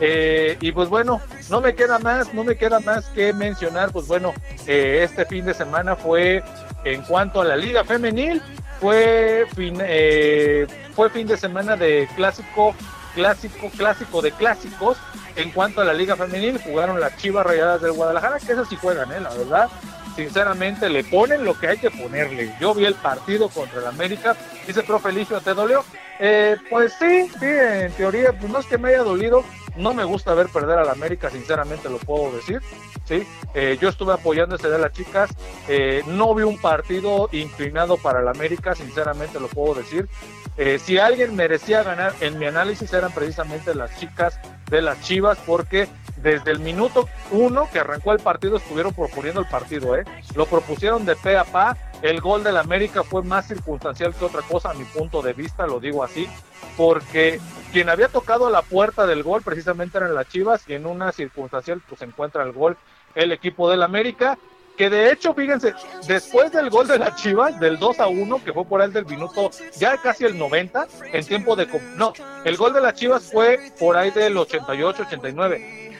Eh, 0.00 0.56
y 0.60 0.72
pues 0.72 0.88
bueno, 0.88 1.20
no 1.48 1.60
me 1.60 1.74
queda 1.74 1.98
más, 1.98 2.34
no 2.34 2.42
me 2.42 2.56
queda 2.56 2.80
más 2.80 3.06
que 3.10 3.32
mencionar, 3.32 3.92
pues 3.92 4.08
bueno, 4.08 4.32
eh, 4.66 5.00
este 5.04 5.24
fin 5.26 5.44
de 5.44 5.54
semana 5.54 5.94
fue 5.94 6.42
en 6.84 7.02
cuanto 7.02 7.40
a 7.40 7.44
la 7.44 7.56
liga 7.56 7.84
femenil, 7.84 8.42
fue 8.80 9.46
fin, 9.54 9.78
eh, 9.80 10.66
fue 10.94 11.08
fin 11.10 11.28
de 11.28 11.36
semana 11.36 11.76
de 11.76 12.08
clásico, 12.16 12.74
clásico, 13.14 13.70
clásico 13.70 14.20
de 14.20 14.32
clásicos. 14.32 14.98
En 15.36 15.50
cuanto 15.50 15.80
a 15.80 15.84
la 15.84 15.94
liga 15.94 16.16
femenil, 16.16 16.60
jugaron 16.62 17.00
las 17.00 17.16
Chivas 17.16 17.46
Rayadas 17.46 17.80
del 17.80 17.92
Guadalajara, 17.92 18.38
que 18.38 18.52
esas 18.52 18.68
sí 18.68 18.76
juegan, 18.76 19.12
eh, 19.12 19.20
la 19.20 19.30
verdad. 19.30 19.68
Sinceramente, 20.16 20.88
le 20.88 21.04
ponen 21.04 21.44
lo 21.44 21.58
que 21.58 21.68
hay 21.68 21.78
que 21.78 21.90
ponerle. 21.90 22.54
Yo 22.60 22.74
vi 22.74 22.84
el 22.84 22.94
partido 22.94 23.48
contra 23.48 23.80
el 23.80 23.86
América. 23.86 24.36
Dice, 24.66 24.82
profe 24.82 25.08
Eligio, 25.10 25.40
¿te 25.40 25.54
dolió? 25.54 25.84
Eh, 26.18 26.56
pues 26.70 26.92
sí, 26.98 27.28
sí, 27.40 27.46
en 27.46 27.92
teoría, 27.92 28.32
pues 28.32 28.52
no 28.52 28.58
es 28.58 28.66
que 28.66 28.78
me 28.78 28.90
haya 28.90 29.02
dolido. 29.02 29.44
No 29.76 29.94
me 29.94 30.04
gusta 30.04 30.34
ver 30.34 30.48
perder 30.48 30.78
al 30.78 30.90
América, 30.90 31.30
sinceramente 31.30 31.88
lo 31.88 31.96
puedo 31.98 32.30
decir. 32.32 32.60
Sí, 33.06 33.26
Eh, 33.54 33.76
yo 33.80 33.88
estuve 33.88 34.12
apoyando 34.12 34.56
ese 34.56 34.68
de 34.68 34.78
las 34.78 34.92
chicas. 34.92 35.30
Eh, 35.68 36.02
no 36.06 36.34
vi 36.34 36.42
un 36.42 36.58
partido 36.58 37.28
inclinado 37.32 37.96
para 37.96 38.20
el 38.20 38.28
América, 38.28 38.74
sinceramente 38.74 39.40
lo 39.40 39.48
puedo 39.48 39.74
decir. 39.74 40.08
Eh, 40.56 40.78
si 40.78 40.98
alguien 40.98 41.34
merecía 41.34 41.82
ganar, 41.82 42.14
en 42.20 42.38
mi 42.38 42.46
análisis 42.46 42.92
eran 42.92 43.12
precisamente 43.12 43.74
las 43.74 43.98
chicas 43.98 44.38
de 44.70 44.82
las 44.82 45.00
Chivas, 45.02 45.38
porque 45.44 45.88
desde 46.22 46.50
el 46.50 46.60
minuto 46.60 47.08
uno 47.30 47.68
que 47.72 47.80
arrancó 47.80 48.12
el 48.12 48.20
partido 48.20 48.56
estuvieron 48.56 48.94
proponiendo 48.94 49.40
el 49.40 49.48
partido, 49.48 49.96
¿eh? 49.96 50.04
Lo 50.34 50.46
propusieron 50.46 51.04
de 51.04 51.16
pe 51.16 51.36
a 51.36 51.44
pa. 51.44 51.76
El 52.02 52.20
gol 52.20 52.42
del 52.42 52.56
América 52.56 53.02
fue 53.04 53.22
más 53.22 53.46
circunstancial 53.46 54.14
que 54.14 54.24
otra 54.24 54.42
cosa, 54.42 54.70
a 54.70 54.74
mi 54.74 54.84
punto 54.84 55.22
de 55.22 55.32
vista, 55.34 55.66
lo 55.66 55.78
digo 55.78 56.02
así, 56.02 56.28
porque 56.76 57.40
quien 57.72 57.88
había 57.88 58.08
tocado 58.08 58.50
la 58.50 58.62
puerta 58.62 59.06
del 59.06 59.22
gol 59.22 59.42
precisamente 59.42 59.98
eran 59.98 60.14
las 60.14 60.28
Chivas 60.28 60.64
y 60.68 60.74
en 60.74 60.86
una 60.86 61.12
circunstancial 61.12 61.80
pues 61.88 62.02
encuentra 62.02 62.42
el 62.42 62.52
gol 62.52 62.76
el 63.14 63.30
equipo 63.30 63.70
del 63.70 63.82
América 63.82 64.36
que 64.76 64.88
de 64.88 65.12
hecho, 65.12 65.34
fíjense, 65.34 65.74
después 66.06 66.50
del 66.50 66.70
gol 66.70 66.88
de 66.88 66.98
las 66.98 67.16
Chivas, 67.16 67.60
del 67.60 67.78
2 67.78 68.00
a 68.00 68.06
1, 68.06 68.44
que 68.44 68.52
fue 68.52 68.64
por 68.64 68.80
ahí 68.80 68.90
del 68.90 69.04
minuto 69.04 69.50
ya 69.76 69.96
casi 69.98 70.24
el 70.24 70.38
90, 70.38 70.86
en 71.12 71.26
tiempo 71.26 71.56
de... 71.56 71.66
No, 71.96 72.12
el 72.44 72.56
gol 72.56 72.72
de 72.72 72.80
las 72.80 72.94
Chivas 72.94 73.30
fue 73.30 73.72
por 73.78 73.96
ahí 73.96 74.10
del 74.10 74.36
88, 74.36 75.02
89. 75.02 75.91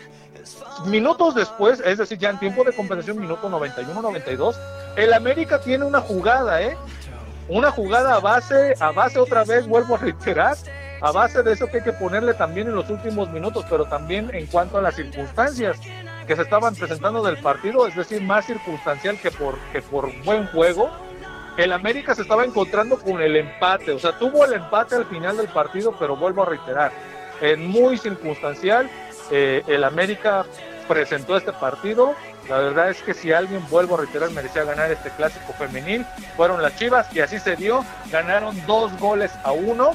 Minutos 0.87 1.35
después, 1.35 1.81
es 1.81 1.99
decir, 1.99 2.19
ya 2.19 2.31
en 2.31 2.39
tiempo 2.39 2.65
de 2.65 2.73
compensación, 2.73 3.21
minuto 3.21 3.49
91, 3.49 4.01
92, 4.03 4.59
el 4.97 5.13
América 5.13 5.61
tiene 5.61 5.85
una 5.85 6.01
jugada, 6.01 6.63
¿eh? 6.63 6.77
Una 7.49 7.71
jugada 7.71 8.15
a 8.15 8.21
base, 8.21 8.75
a 8.81 8.93
base 8.93 9.19
otra 9.19 9.45
vez, 9.45 9.67
vuelvo 9.67 9.95
a 9.95 9.99
reiterar, 9.99 10.57
a 11.01 11.13
base 11.13 11.43
de 11.43 11.53
eso 11.53 11.67
que 11.67 11.79
hay 11.79 11.83
que 11.83 11.93
ponerle 11.93 12.35
también 12.35 12.69
en 12.69 12.75
los 12.75 12.89
últimos 12.89 13.31
minutos, 13.31 13.65
pero 13.69 13.85
también 13.87 14.31
en 14.33 14.47
cuanto 14.47 14.79
a 14.79 14.83
las 14.83 14.95
circunstancias 14.95 15.79
que 16.27 16.37
se 16.37 16.43
estaban 16.43 16.75
presentando 16.75 17.23
del 17.23 17.39
partido, 17.39 17.87
es 17.87 17.97
decir, 17.97 18.23
más 18.23 18.47
circunstancial 18.47 19.19
que 19.19 19.31
por, 19.31 19.59
que 19.73 19.83
por 19.83 20.11
buen 20.25 20.47
juego. 20.49 20.91
El 21.57 21.73
América 21.73 22.15
se 22.15 22.23
estaba 22.23 22.45
encontrando 22.45 22.99
con 22.99 23.21
el 23.21 23.37
empate, 23.37 23.93
o 23.93 23.99
sea, 23.99 24.19
tuvo 24.19 24.45
el 24.45 24.55
empate 24.55 24.95
al 24.95 25.05
final 25.07 25.37
del 25.37 25.49
partido, 25.49 25.95
pero 25.99 26.17
vuelvo 26.17 26.45
a 26.45 26.47
reiterar, 26.47 26.93
en 27.41 27.67
muy 27.67 27.99
circunstancial, 27.99 28.89
eh, 29.31 29.63
el 29.67 29.85
América 29.85 30.45
presentó 30.89 31.37
este 31.37 31.53
partido. 31.53 32.15
La 32.49 32.59
verdad 32.59 32.91
es 32.91 33.03
que 33.03 33.15
si 33.15 33.33
alguien, 33.33 33.65
vuelvo 33.71 33.95
a 33.95 33.99
reiterar, 33.99 34.31
merecía 34.31 34.65
ganar 34.65 34.91
este 34.91 35.11
clásico 35.11 35.53
femenil, 35.53 36.05
fueron 36.37 36.61
las 36.61 36.77
Chivas 36.77 37.07
y 37.15 37.21
así 37.21 37.39
se 37.39 37.57
dio. 37.57 37.85
Ganaron 38.11 38.61
dos 38.67 38.99
goles 38.99 39.31
a 39.45 39.53
uno 39.53 39.93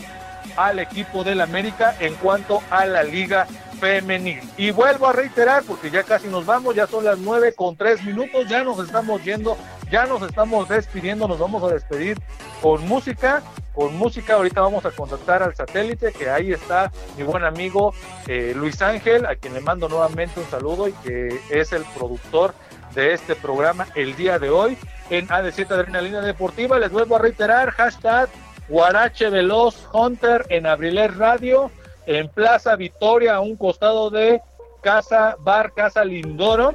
al 0.55 0.79
equipo 0.79 1.23
del 1.23 1.41
América 1.41 1.95
en 1.99 2.15
cuanto 2.15 2.61
a 2.69 2.85
la 2.85 3.03
liga 3.03 3.47
femenil. 3.79 4.41
Y 4.57 4.71
vuelvo 4.71 5.07
a 5.07 5.13
reiterar, 5.13 5.63
porque 5.63 5.91
ya 5.91 6.03
casi 6.03 6.27
nos 6.27 6.45
vamos, 6.45 6.75
ya 6.75 6.87
son 6.87 7.05
las 7.05 7.19
nueve 7.19 7.53
con 7.53 7.75
tres 7.75 8.03
minutos, 8.03 8.47
ya 8.47 8.63
nos 8.63 8.79
estamos 8.79 9.23
yendo, 9.23 9.57
ya 9.89 10.05
nos 10.05 10.21
estamos 10.21 10.67
despidiendo, 10.67 11.27
nos 11.27 11.39
vamos 11.39 11.63
a 11.63 11.73
despedir 11.73 12.17
con 12.61 12.85
música, 12.87 13.41
con 13.73 13.95
música, 13.95 14.35
ahorita 14.35 14.61
vamos 14.61 14.85
a 14.85 14.91
contactar 14.91 15.43
al 15.43 15.55
satélite, 15.55 16.11
que 16.11 16.29
ahí 16.29 16.51
está 16.51 16.91
mi 17.17 17.23
buen 17.23 17.43
amigo 17.43 17.93
eh, 18.27 18.53
Luis 18.55 18.81
Ángel, 18.81 19.25
a 19.25 19.35
quien 19.35 19.53
le 19.53 19.61
mando 19.61 19.87
nuevamente 19.87 20.39
un 20.39 20.47
saludo 20.47 20.87
y 20.87 20.93
que 20.93 21.39
es 21.49 21.71
el 21.73 21.83
productor 21.97 22.53
de 22.95 23.13
este 23.13 23.35
programa 23.35 23.87
el 23.95 24.15
día 24.15 24.39
de 24.39 24.49
hoy 24.49 24.77
en 25.09 25.27
AD7 25.27 25.71
Adrenalina 25.71 26.21
Deportiva. 26.21 26.79
Les 26.79 26.91
vuelvo 26.91 27.15
a 27.15 27.19
reiterar, 27.19 27.71
hashtag 27.71 28.29
Guarache 28.67 29.29
Veloz 29.29 29.87
Hunter 29.93 30.45
en 30.49 30.65
Abriler 30.65 31.17
Radio, 31.17 31.71
en 32.05 32.27
Plaza 32.29 32.75
Victoria, 32.75 33.35
a 33.35 33.39
un 33.39 33.55
costado 33.55 34.09
de 34.09 34.41
Casa 34.81 35.35
Bar 35.39 35.73
Casa 35.73 36.03
Lindoro, 36.03 36.73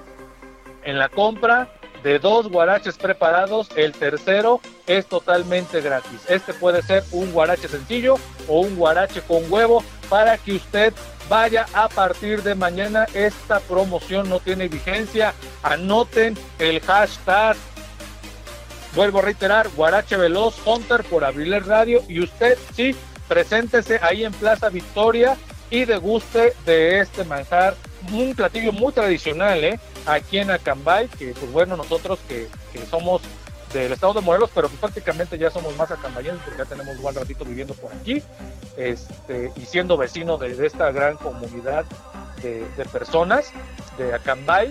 en 0.85 0.99
la 0.99 1.09
compra 1.09 1.69
de 2.03 2.19
dos 2.19 2.49
guaraches 2.49 2.97
preparados, 2.97 3.69
el 3.77 3.93
tercero 3.93 4.61
es 4.87 5.07
totalmente 5.07 5.81
gratis. 5.81 6.21
Este 6.29 6.53
puede 6.53 6.83
ser 6.83 7.05
un 7.13 7.33
guarache 7.33 7.69
sencillo 7.69 8.17
o 8.49 8.61
un 8.61 8.77
guarache 8.77 9.21
con 9.23 9.51
huevo 9.51 9.85
para 10.09 10.37
que 10.39 10.53
usted 10.55 10.93
vaya 11.29 11.67
a 11.73 11.89
partir 11.89 12.43
de 12.43 12.55
mañana. 12.55 13.07
Esta 13.15 13.61
promoción 13.61 14.29
no 14.29 14.41
tiene 14.41 14.69
vigencia. 14.69 15.35
Anoten 15.63 16.37
el 16.59 16.81
hashtag 16.81 17.57
Vuelvo 18.95 19.21
a 19.21 19.23
reiterar, 19.23 19.71
Guarache 19.71 20.19
Veloz, 20.19 20.55
Hunter 20.67 21.03
por 21.05 21.25
Abriler 21.25 21.67
Radio 21.67 22.03
y 22.09 22.21
usted 22.21 22.59
sí, 22.75 22.95
preséntese 23.27 23.99
ahí 24.03 24.23
en 24.25 24.33
Plaza 24.33 24.69
Victoria 24.69 25.37
y 25.71 25.87
deguste 25.87 26.53
de 26.67 27.01
este 27.01 27.25
manjar, 27.25 27.75
un 28.11 28.35
platillo 28.35 28.73
muy 28.73 28.93
tradicional, 28.93 29.63
¿eh? 29.65 29.81
Aquí 30.07 30.39
en 30.39 30.51
Acambay, 30.51 31.09
que 31.09 31.35
pues 31.39 31.53
bueno, 31.53 31.77
nosotros 31.77 32.19
que, 32.29 32.49
que 32.73 32.85
somos 32.87 33.23
del 33.73 33.93
estado 33.93 34.15
de 34.15 34.21
Morelos, 34.21 34.51
pero 34.55 34.69
prácticamente 34.69 35.39
ya 35.39 35.51
somos 35.51 35.77
más 35.77 35.91
acambayenses 35.91 36.43
porque 36.45 36.59
ya 36.59 36.65
tenemos 36.65 36.99
un 36.99 37.15
ratito 37.15 37.45
viviendo 37.45 37.75
por 37.75 37.93
aquí 37.93 38.23
este, 38.77 39.51
y 39.57 39.65
siendo 39.65 39.97
vecino 39.97 40.37
de, 40.37 40.67
esta 40.67 40.91
gran 40.93 41.17
comunidad 41.17 41.85
de 42.43 42.85
personas 42.93 43.53
de 43.97 44.15
Acambay. 44.15 44.71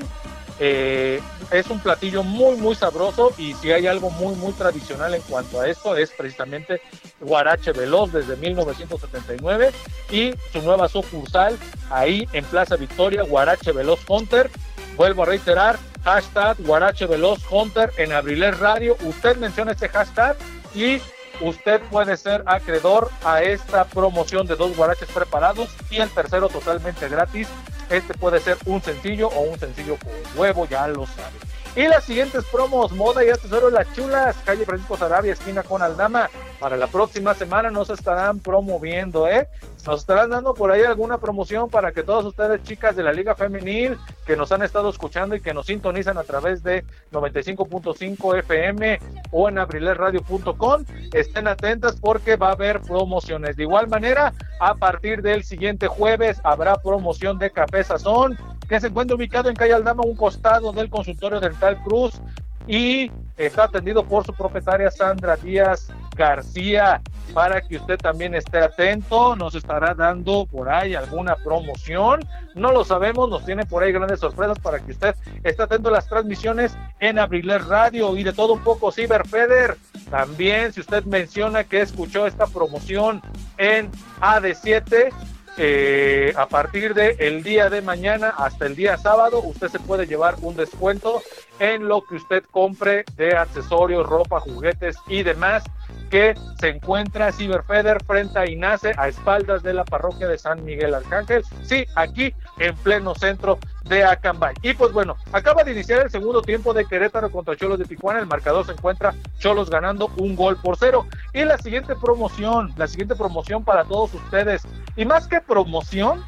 Eh, 0.63 1.19
es 1.49 1.71
un 1.71 1.79
platillo 1.79 2.21
muy, 2.21 2.55
muy 2.55 2.75
sabroso 2.75 3.33
y 3.35 3.55
si 3.55 3.71
hay 3.71 3.87
algo 3.87 4.11
muy, 4.11 4.35
muy 4.35 4.53
tradicional 4.53 5.15
en 5.15 5.21
cuanto 5.23 5.59
a 5.59 5.67
esto 5.67 5.97
es 5.97 6.11
precisamente 6.11 6.83
Guarache 7.19 7.71
Veloz 7.71 8.13
desde 8.13 8.35
1979 8.35 9.71
y 10.11 10.35
su 10.53 10.61
nueva 10.61 10.87
sucursal 10.87 11.57
ahí 11.89 12.27
en 12.31 12.45
Plaza 12.45 12.75
Victoria, 12.75 13.23
Guarache 13.23 13.71
Veloz 13.71 14.01
Hunter. 14.07 14.51
Vuelvo 14.97 15.23
a 15.23 15.25
reiterar, 15.25 15.79
hashtag 16.03 16.55
Guarache 16.59 17.07
Veloz 17.07 17.39
Hunter 17.49 17.91
en 17.97 18.11
Abriles 18.11 18.59
Radio. 18.59 18.95
Usted 19.01 19.37
menciona 19.37 19.71
este 19.71 19.89
hashtag 19.89 20.37
y 20.75 21.01
usted 21.41 21.81
puede 21.89 22.17
ser 22.17 22.43
acreedor 22.45 23.09
a 23.25 23.41
esta 23.41 23.85
promoción 23.85 24.45
de 24.45 24.55
dos 24.55 24.77
guaraches 24.77 25.09
preparados 25.09 25.69
y 25.89 25.97
el 25.97 26.09
tercero 26.11 26.49
totalmente 26.49 27.09
gratis. 27.09 27.47
Este 27.91 28.13
puede 28.13 28.39
ser 28.39 28.57
un 28.65 28.81
sencillo 28.81 29.27
o 29.27 29.41
un 29.41 29.59
sencillo 29.59 29.97
con 29.97 30.39
huevo, 30.39 30.65
ya 30.65 30.87
lo 30.87 31.05
sabe. 31.05 31.35
Y 31.75 31.87
las 31.87 32.05
siguientes 32.05 32.45
promos, 32.45 32.93
moda 32.93 33.23
y 33.23 33.29
accesorios 33.29 33.73
Las 33.73 33.93
Chulas, 33.93 34.37
calle 34.45 34.65
Francisco 34.65 34.97
Sarabia, 34.97 35.33
esquina 35.33 35.61
con 35.61 35.81
Aldama. 35.81 36.29
Para 36.61 36.77
la 36.77 36.85
próxima 36.85 37.33
semana 37.33 37.71
nos 37.71 37.89
estarán 37.89 38.37
promoviendo, 38.37 39.27
¿eh? 39.27 39.47
Nos 39.87 40.01
estarán 40.01 40.29
dando 40.29 40.53
por 40.53 40.69
ahí 40.71 40.83
alguna 40.83 41.17
promoción 41.17 41.71
para 41.71 41.91
que 41.91 42.03
todas 42.03 42.23
ustedes, 42.23 42.61
chicas 42.61 42.95
de 42.95 43.01
la 43.01 43.11
Liga 43.11 43.33
Femenil, 43.33 43.97
que 44.27 44.37
nos 44.37 44.51
han 44.51 44.61
estado 44.61 44.87
escuchando 44.91 45.33
y 45.35 45.41
que 45.41 45.55
nos 45.55 45.65
sintonizan 45.65 46.19
a 46.19 46.23
través 46.23 46.61
de 46.61 46.85
95.5 47.11 48.37
FM 48.37 48.99
o 49.31 49.49
en 49.49 49.57
abrilesradio.com, 49.57 50.85
estén 51.11 51.47
atentas 51.47 51.95
porque 51.99 52.35
va 52.35 52.49
a 52.49 52.53
haber 52.53 52.79
promociones. 52.81 53.55
De 53.55 53.63
igual 53.63 53.87
manera, 53.87 54.31
a 54.59 54.75
partir 54.75 55.23
del 55.23 55.43
siguiente 55.43 55.87
jueves 55.87 56.39
habrá 56.43 56.75
promoción 56.75 57.39
de 57.39 57.49
Café 57.49 57.83
Sazón, 57.83 58.37
que 58.69 58.79
se 58.79 58.85
encuentra 58.85 59.15
ubicado 59.15 59.49
en 59.49 59.55
calle 59.55 59.73
Aldama, 59.73 60.03
un 60.05 60.15
costado 60.15 60.71
del 60.73 60.91
consultorio 60.91 61.39
Dental 61.39 61.81
Cruz 61.83 62.21
y 62.67 63.11
está 63.37 63.65
atendido 63.65 64.03
por 64.03 64.25
su 64.25 64.33
propietaria 64.33 64.91
Sandra 64.91 65.35
Díaz 65.35 65.89
García 66.15 67.01
para 67.33 67.61
que 67.61 67.77
usted 67.77 67.97
también 67.97 68.35
esté 68.35 68.59
atento, 68.59 69.35
nos 69.35 69.55
estará 69.55 69.93
dando 69.93 70.45
por 70.45 70.69
ahí 70.69 70.95
alguna 70.95 71.35
promoción, 71.37 72.19
no 72.55 72.71
lo 72.71 72.83
sabemos, 72.83 73.29
nos 73.29 73.45
tiene 73.45 73.65
por 73.65 73.83
ahí 73.83 73.91
grandes 73.91 74.19
sorpresas 74.19 74.59
para 74.59 74.79
que 74.79 74.91
usted 74.91 75.15
esté 75.43 75.63
atento 75.63 75.89
a 75.89 75.93
las 75.93 76.07
transmisiones 76.07 76.75
en 76.99 77.19
Abriler 77.19 77.63
Radio. 77.65 78.17
Y 78.17 78.23
de 78.23 78.33
todo 78.33 78.53
un 78.53 78.63
poco 78.63 78.91
Ciberfeder, 78.91 79.77
también 80.09 80.73
si 80.73 80.81
usted 80.81 81.05
menciona 81.05 81.63
que 81.63 81.81
escuchó 81.81 82.27
esta 82.27 82.47
promoción 82.47 83.21
en 83.57 83.89
AD7, 84.19 85.09
eh, 85.57 86.33
a 86.37 86.47
partir 86.47 86.93
del 86.93 87.15
el 87.19 87.43
día 87.43 87.69
de 87.69 87.81
mañana 87.81 88.33
hasta 88.37 88.65
el 88.65 88.75
día 88.75 88.97
sábado, 88.97 89.41
usted 89.43 89.67
se 89.67 89.79
puede 89.79 90.07
llevar 90.07 90.35
un 90.41 90.55
descuento 90.55 91.21
en 91.61 91.87
lo 91.87 92.03
que 92.03 92.15
usted 92.15 92.43
compre 92.49 93.05
de 93.15 93.37
accesorios, 93.37 94.07
ropa, 94.07 94.39
juguetes 94.39 94.97
y 95.07 95.21
demás 95.21 95.63
que 96.09 96.33
se 96.59 96.69
encuentra 96.69 97.31
Ciberfeder 97.31 98.03
frente 98.03 98.39
a 98.39 98.49
INACE 98.49 98.93
a 98.97 99.07
espaldas 99.07 99.61
de 99.61 99.75
la 99.75 99.85
parroquia 99.85 100.27
de 100.27 100.39
San 100.39 100.65
Miguel 100.65 100.95
Arcángel, 100.95 101.43
sí, 101.61 101.85
aquí 101.95 102.33
en 102.57 102.75
pleno 102.77 103.13
centro 103.13 103.59
de 103.83 104.03
Acambay. 104.03 104.55
Y 104.63 104.73
pues 104.73 104.91
bueno, 104.91 105.15
acaba 105.31 105.63
de 105.63 105.71
iniciar 105.71 106.01
el 106.03 106.09
segundo 106.09 106.41
tiempo 106.41 106.73
de 106.73 106.85
Querétaro 106.85 107.31
contra 107.31 107.55
Cholos 107.55 107.77
de 107.77 107.85
Tijuana, 107.85 108.19
el 108.19 108.25
marcador 108.25 108.65
se 108.65 108.71
encuentra 108.71 109.13
Cholos 109.37 109.69
ganando 109.69 110.09
un 110.17 110.35
gol 110.35 110.57
por 110.57 110.77
cero. 110.77 111.05
Y 111.31 111.45
la 111.45 111.59
siguiente 111.59 111.95
promoción, 111.95 112.73
la 112.75 112.87
siguiente 112.87 113.15
promoción 113.15 113.63
para 113.63 113.85
todos 113.85 114.13
ustedes, 114.15 114.63
y 114.95 115.05
más 115.05 115.27
que 115.27 115.39
promoción, 115.39 116.25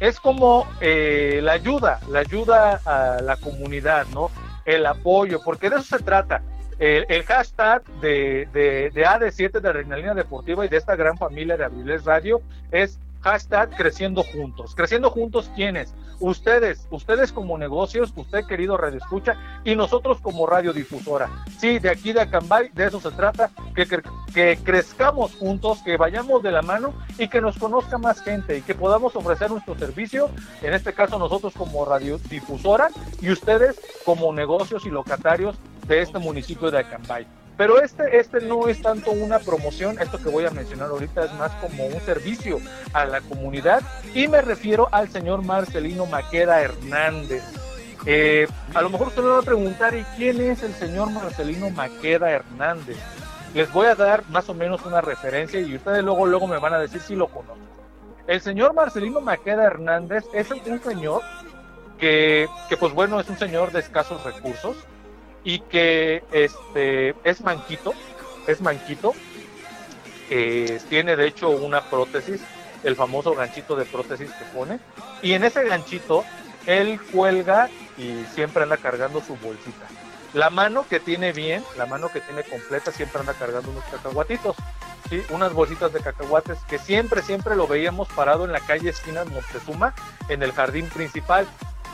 es 0.00 0.18
como 0.18 0.66
eh, 0.80 1.40
la 1.42 1.52
ayuda, 1.52 2.00
la 2.08 2.20
ayuda 2.20 2.80
a 2.84 3.20
la 3.22 3.36
comunidad, 3.36 4.06
¿no? 4.14 4.30
El 4.64 4.86
apoyo, 4.86 5.40
porque 5.44 5.68
de 5.68 5.76
eso 5.76 5.98
se 5.98 6.02
trata. 6.02 6.42
El, 6.78 7.22
hashtag 7.24 7.84
de, 8.00 8.48
de, 8.54 8.90
de 8.94 9.04
AD7 9.04 9.60
de 9.60 9.68
Adrenalina 9.68 10.14
Deportiva 10.14 10.64
y 10.64 10.68
de 10.68 10.78
esta 10.78 10.96
gran 10.96 11.18
familia 11.18 11.58
de 11.58 11.64
Abriles 11.64 12.06
Radio 12.06 12.40
es 12.72 12.98
hashtag 13.20 13.70
creciendo 13.76 14.22
juntos. 14.22 14.74
Creciendo 14.74 15.10
juntos, 15.10 15.50
¿quiénes? 15.54 15.94
Ustedes, 16.18 16.86
ustedes 16.90 17.32
como 17.32 17.56
negocios, 17.56 18.12
usted 18.14 18.44
querido 18.44 18.76
Radio 18.76 18.98
Escucha 18.98 19.36
y 19.64 19.74
nosotros 19.74 20.18
como 20.20 20.46
radiodifusora. 20.46 21.30
Sí, 21.58 21.78
de 21.78 21.90
aquí 21.90 22.12
de 22.12 22.20
Acambay, 22.20 22.68
de 22.74 22.86
eso 22.86 23.00
se 23.00 23.10
trata, 23.10 23.50
que, 23.74 23.86
cre 23.86 24.02
que 24.34 24.58
crezcamos 24.62 25.34
juntos, 25.34 25.80
que 25.82 25.96
vayamos 25.96 26.42
de 26.42 26.52
la 26.52 26.62
mano 26.62 26.92
y 27.18 27.28
que 27.28 27.40
nos 27.40 27.56
conozca 27.58 27.96
más 27.96 28.20
gente 28.22 28.58
y 28.58 28.62
que 28.62 28.74
podamos 28.74 29.16
ofrecer 29.16 29.50
nuestro 29.50 29.78
servicio, 29.78 30.30
en 30.62 30.74
este 30.74 30.92
caso 30.92 31.18
nosotros 31.18 31.54
como 31.54 31.84
radiodifusora 31.84 32.88
y 33.20 33.30
ustedes 33.30 33.80
como 34.04 34.32
negocios 34.32 34.84
y 34.84 34.90
locatarios 34.90 35.56
de 35.86 36.02
este 36.02 36.18
municipio 36.18 36.70
de 36.70 36.80
Acambay. 36.80 37.26
Pero 37.60 37.78
este, 37.82 38.18
este 38.18 38.40
no 38.40 38.68
es 38.68 38.80
tanto 38.80 39.10
una 39.10 39.38
promoción, 39.38 39.98
esto 40.00 40.16
que 40.16 40.30
voy 40.30 40.46
a 40.46 40.50
mencionar 40.50 40.88
ahorita 40.88 41.26
es 41.26 41.34
más 41.34 41.52
como 41.56 41.84
un 41.84 42.00
servicio 42.00 42.58
a 42.94 43.04
la 43.04 43.20
comunidad 43.20 43.82
y 44.14 44.28
me 44.28 44.40
refiero 44.40 44.88
al 44.92 45.10
señor 45.10 45.44
Marcelino 45.44 46.06
Maqueda 46.06 46.62
Hernández. 46.62 47.42
Eh, 48.06 48.48
a 48.72 48.80
lo 48.80 48.88
mejor 48.88 49.08
usted 49.08 49.20
me 49.20 49.28
va 49.28 49.40
a 49.40 49.42
preguntar, 49.42 49.94
¿y 49.94 50.04
quién 50.16 50.40
es 50.40 50.62
el 50.62 50.72
señor 50.72 51.10
Marcelino 51.10 51.68
Maqueda 51.68 52.30
Hernández? 52.30 52.96
Les 53.52 53.70
voy 53.70 53.88
a 53.88 53.94
dar 53.94 54.26
más 54.30 54.48
o 54.48 54.54
menos 54.54 54.86
una 54.86 55.02
referencia 55.02 55.60
y 55.60 55.76
ustedes 55.76 56.02
luego, 56.02 56.24
luego 56.24 56.46
me 56.46 56.56
van 56.56 56.72
a 56.72 56.78
decir 56.78 57.02
si 57.02 57.14
lo 57.14 57.28
conocen. 57.28 57.68
El 58.26 58.40
señor 58.40 58.72
Marcelino 58.72 59.20
Maqueda 59.20 59.64
Hernández 59.64 60.24
es 60.32 60.50
un 60.50 60.82
señor 60.82 61.20
que, 61.98 62.48
que 62.70 62.78
pues 62.78 62.94
bueno, 62.94 63.20
es 63.20 63.28
un 63.28 63.36
señor 63.36 63.70
de 63.70 63.80
escasos 63.80 64.24
recursos, 64.24 64.78
y 65.44 65.60
que 65.60 66.22
este 66.32 67.14
es 67.24 67.40
manquito, 67.42 67.94
es 68.46 68.60
manquito, 68.60 69.14
eh, 70.30 70.80
tiene 70.88 71.16
de 71.16 71.26
hecho 71.26 71.50
una 71.50 71.82
prótesis, 71.82 72.40
el 72.84 72.96
famoso 72.96 73.34
ganchito 73.34 73.76
de 73.76 73.84
prótesis 73.84 74.30
que 74.30 74.44
pone, 74.56 74.78
y 75.22 75.32
en 75.32 75.44
ese 75.44 75.64
ganchito 75.64 76.24
él 76.66 77.00
cuelga 77.12 77.68
y 77.96 78.24
siempre 78.34 78.62
anda 78.62 78.76
cargando 78.76 79.20
su 79.20 79.36
bolsita. 79.36 79.86
La 80.32 80.48
mano 80.48 80.86
que 80.88 81.00
tiene 81.00 81.32
bien, 81.32 81.64
la 81.76 81.86
mano 81.86 82.08
que 82.08 82.20
tiene 82.20 82.44
completa, 82.44 82.92
siempre 82.92 83.20
anda 83.20 83.34
cargando 83.34 83.70
unos 83.70 83.84
cacahuatitos, 83.84 84.56
¿sí? 85.08 85.22
unas 85.30 85.52
bolsitas 85.52 85.92
de 85.92 86.00
cacahuates 86.00 86.58
que 86.68 86.78
siempre, 86.78 87.22
siempre 87.22 87.56
lo 87.56 87.66
veíamos 87.66 88.08
parado 88.08 88.44
en 88.44 88.52
la 88.52 88.60
calle 88.60 88.90
esquina 88.90 89.24
Montezuma, 89.24 89.94
en 90.28 90.42
el 90.42 90.52
jardín 90.52 90.88
principal 90.88 91.48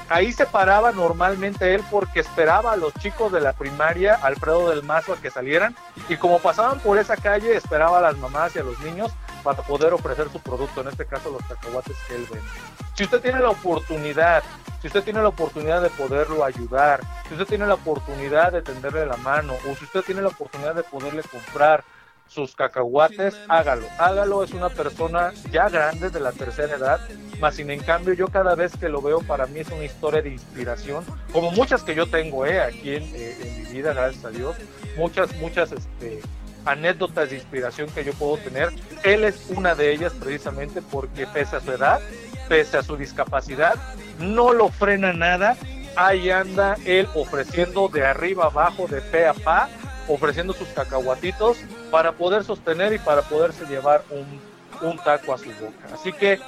ahí 0.09 0.33
se 0.33 0.47
paraba 0.47 0.93
normalmente 0.93 1.75
él 1.75 1.83
porque 1.91 2.21
esperaba 2.21 2.73
a 2.73 2.77
los 2.77 2.93
chicos 2.95 3.33
de 3.33 3.41
la 3.41 3.53
primaria, 3.53 4.15
Alfredo 4.15 4.71
del 4.71 4.83
Mazo, 4.83 5.13
a 5.13 5.17
que 5.17 5.31
salieran 5.31 5.75
y 6.09 6.17
como 6.17 6.39
pasaban 6.39 6.81
por 6.81 6.99
esa 6.99 7.17
calle, 7.17 7.57
esperaba 7.57 7.99
a 7.99 8.03
las 8.03 8.19
mamás 8.19 8.55
y 8.57 8.61
a 8.61 8.65
los 8.65 8.79
niños 8.81 9.13
para 9.43 9.63
poder 9.63 9.93
ofrecer 9.93 10.29
su 10.31 10.41
producto, 10.41 10.81
en 10.81 10.89
este 10.89 11.07
caso 11.07 11.31
los 11.31 11.43
cacahuates 11.43 11.97
que 12.09 12.17
él 12.17 12.27
vende. 12.31 12.49
Si 12.95 13.05
usted 13.05 13.21
tiene 13.21 13.41
la 13.41 13.51
oportunidad, 13.51 14.43
si 14.81 14.89
usted 14.89 15.05
tiene 15.05 15.23
la 15.23 15.29
oportunidad 15.29 15.83
de 15.83 15.91
poderlo 15.91 16.45
ayudar, 16.45 17.01
si 17.29 17.35
usted 17.35 17.47
tiene 17.47 17.67
la 17.67 17.75
oportunidad 17.75 18.53
de 18.53 18.63
tenderle 18.63 19.07
la 19.07 19.17
mano 19.19 19.55
o 19.71 19.77
si 19.77 19.85
usted 19.85 20.03
tiene 20.03 20.23
la 20.23 20.29
oportunidad 20.29 20.75
de 20.75 20.83
poderle 20.83 21.23
comprar 21.23 21.85
sus 22.29 22.55
cacahuates, 22.55 23.37
hágalo. 23.49 23.87
Hágalo, 23.99 24.45
es 24.45 24.53
una 24.53 24.69
persona 24.69 25.33
ya 25.51 25.69
grande 25.69 26.11
de 26.11 26.21
la 26.21 26.33
tercera 26.33 26.77
edad, 26.77 27.01
más 27.41 27.57
sin 27.57 27.71
en 27.71 27.81
cambio 27.81 28.15
yo 28.15 28.29
cada 28.29 28.55
vez 28.55 28.77
que 28.77 28.89
lo 28.89 29.01
veo 29.01 29.21
para 29.21 29.47
mí 29.47 29.61
es 29.61 29.69
una 29.69 29.85
historia 29.85 30.23
de 30.23 30.31
inspiración, 30.31 31.05
como 31.33 31.51
muchas 31.51 31.83
que 31.83 31.95
yo 31.95 32.07
tengo 32.07 32.47
eh, 32.47 32.61
aquí 32.61 32.95
en, 32.95 33.03
eh, 33.15 33.37
en 33.41 33.63
mi 33.63 33.73
vida, 33.73 33.93
gracias 33.93 34.25
a 34.25 34.31
Dios, 34.31 34.57
muchas, 34.97 35.35
muchas 35.37 35.73
este, 35.73 36.21
anécdotas 36.67 37.31
de 37.31 37.37
inspiración 37.37 37.89
que 37.91 38.05
yo 38.05 38.13
puedo 38.13 38.37
tener. 38.39 38.71
Él 39.05 39.25
es 39.25 39.47
una 39.49 39.75
de 39.75 39.93
ellas 39.93 40.13
precisamente 40.13 40.83
porque 40.83 41.27
pese 41.27 41.57
a 41.57 41.61
su 41.61 41.73
edad, 41.73 42.01
pese 42.49 42.77
a 42.77 42.83
su 42.83 42.97
discapacidad, 42.97 43.75
no 44.19 44.53
lo 44.53 44.69
frena 44.69 45.13
nada. 45.13 45.57
Ahí 45.97 46.31
anda 46.31 46.77
él 46.85 47.09
ofreciendo 47.15 47.89
de 47.89 48.05
arriba 48.05 48.47
abajo, 48.47 48.87
de 48.87 49.01
pe 49.01 49.27
a 49.27 49.33
pa, 49.33 49.71
ofreciendo 50.09 50.53
sus 50.53 50.69
cacahuatitos 50.69 51.59
para 51.91 52.13
poder 52.13 52.45
sostener 52.45 52.93
y 52.93 52.99
para 52.99 53.23
poderse 53.23 53.65
llevar 53.67 54.03
un, 54.11 54.41
un 54.89 54.99
taco 54.99 55.35
a 55.35 55.39
su 55.39 55.51
boca. 55.51 55.89
Así 55.93 56.13
que 56.13 56.39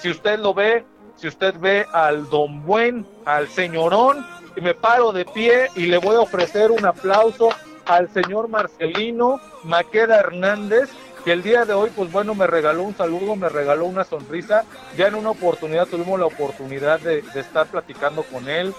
si 0.00 0.10
usted 0.10 0.38
lo 0.38 0.54
ve, 0.54 0.84
si 1.16 1.28
usted 1.28 1.54
ve 1.58 1.86
al 1.92 2.28
don 2.30 2.64
buen, 2.64 3.06
al 3.24 3.48
señorón, 3.48 4.24
y 4.56 4.60
me 4.60 4.74
paro 4.74 5.12
de 5.12 5.24
pie 5.24 5.68
y 5.76 5.86
le 5.86 5.98
voy 5.98 6.16
a 6.16 6.20
ofrecer 6.20 6.70
un 6.70 6.84
aplauso 6.84 7.50
al 7.86 8.08
señor 8.12 8.48
Marcelino 8.48 9.40
Maqueda 9.64 10.18
Hernández, 10.18 10.90
que 11.24 11.32
el 11.32 11.42
día 11.42 11.64
de 11.64 11.74
hoy, 11.74 11.90
pues 11.94 12.10
bueno, 12.10 12.34
me 12.34 12.46
regaló 12.46 12.82
un 12.82 12.96
saludo, 12.96 13.36
me 13.36 13.48
regaló 13.48 13.84
una 13.84 14.04
sonrisa. 14.04 14.64
Ya 14.96 15.08
en 15.08 15.14
una 15.14 15.30
oportunidad 15.30 15.86
tuvimos 15.86 16.18
la 16.18 16.26
oportunidad 16.26 17.00
de, 17.00 17.22
estar 17.34 17.66
platicando 17.66 18.22
con 18.22 18.48
él, 18.48 18.74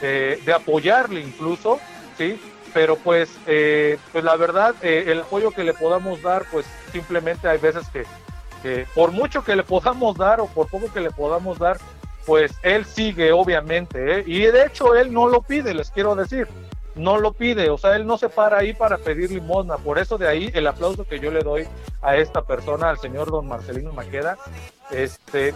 de, 0.00 0.40
apoyarle 0.54 1.20
incluso, 1.20 1.78
¿sí? 2.16 2.40
Pero 2.72 2.96
pues, 2.96 3.30
eh, 3.46 3.98
pues 4.12 4.24
la 4.24 4.36
verdad, 4.36 4.74
eh, 4.82 5.04
el 5.08 5.20
apoyo 5.20 5.50
que 5.50 5.64
le 5.64 5.74
podamos 5.74 6.22
dar, 6.22 6.44
pues 6.50 6.66
simplemente 6.90 7.48
hay 7.48 7.58
veces 7.58 7.86
que, 7.88 8.04
por 8.94 9.10
mucho 9.10 9.42
que 9.42 9.56
le 9.56 9.64
podamos 9.64 10.16
dar 10.16 10.40
o 10.40 10.46
por 10.46 10.68
poco 10.68 10.92
que 10.92 11.00
le 11.00 11.10
podamos 11.10 11.58
dar, 11.58 11.78
pues 12.24 12.52
él 12.62 12.84
sigue 12.84 13.32
obviamente, 13.32 14.20
¿eh? 14.20 14.24
y 14.26 14.38
de 14.40 14.66
hecho 14.66 14.94
él 14.94 15.12
no 15.12 15.28
lo 15.28 15.42
pide, 15.42 15.74
les 15.74 15.90
quiero 15.90 16.14
decir, 16.14 16.46
no 16.94 17.18
lo 17.18 17.32
pide, 17.32 17.70
o 17.70 17.78
sea, 17.78 17.96
él 17.96 18.06
no 18.06 18.18
se 18.18 18.28
para 18.28 18.58
ahí 18.58 18.72
para 18.72 18.98
pedir 18.98 19.32
limosna, 19.32 19.78
por 19.78 19.98
eso 19.98 20.18
de 20.18 20.28
ahí 20.28 20.50
el 20.54 20.66
aplauso 20.68 21.04
que 21.04 21.18
yo 21.18 21.32
le 21.32 21.40
doy 21.40 21.66
a 22.00 22.16
esta 22.16 22.42
persona, 22.42 22.90
al 22.90 22.98
señor 22.98 23.30
don 23.30 23.48
Marcelino 23.48 23.92
Maqueda, 23.92 24.38
este, 24.92 25.54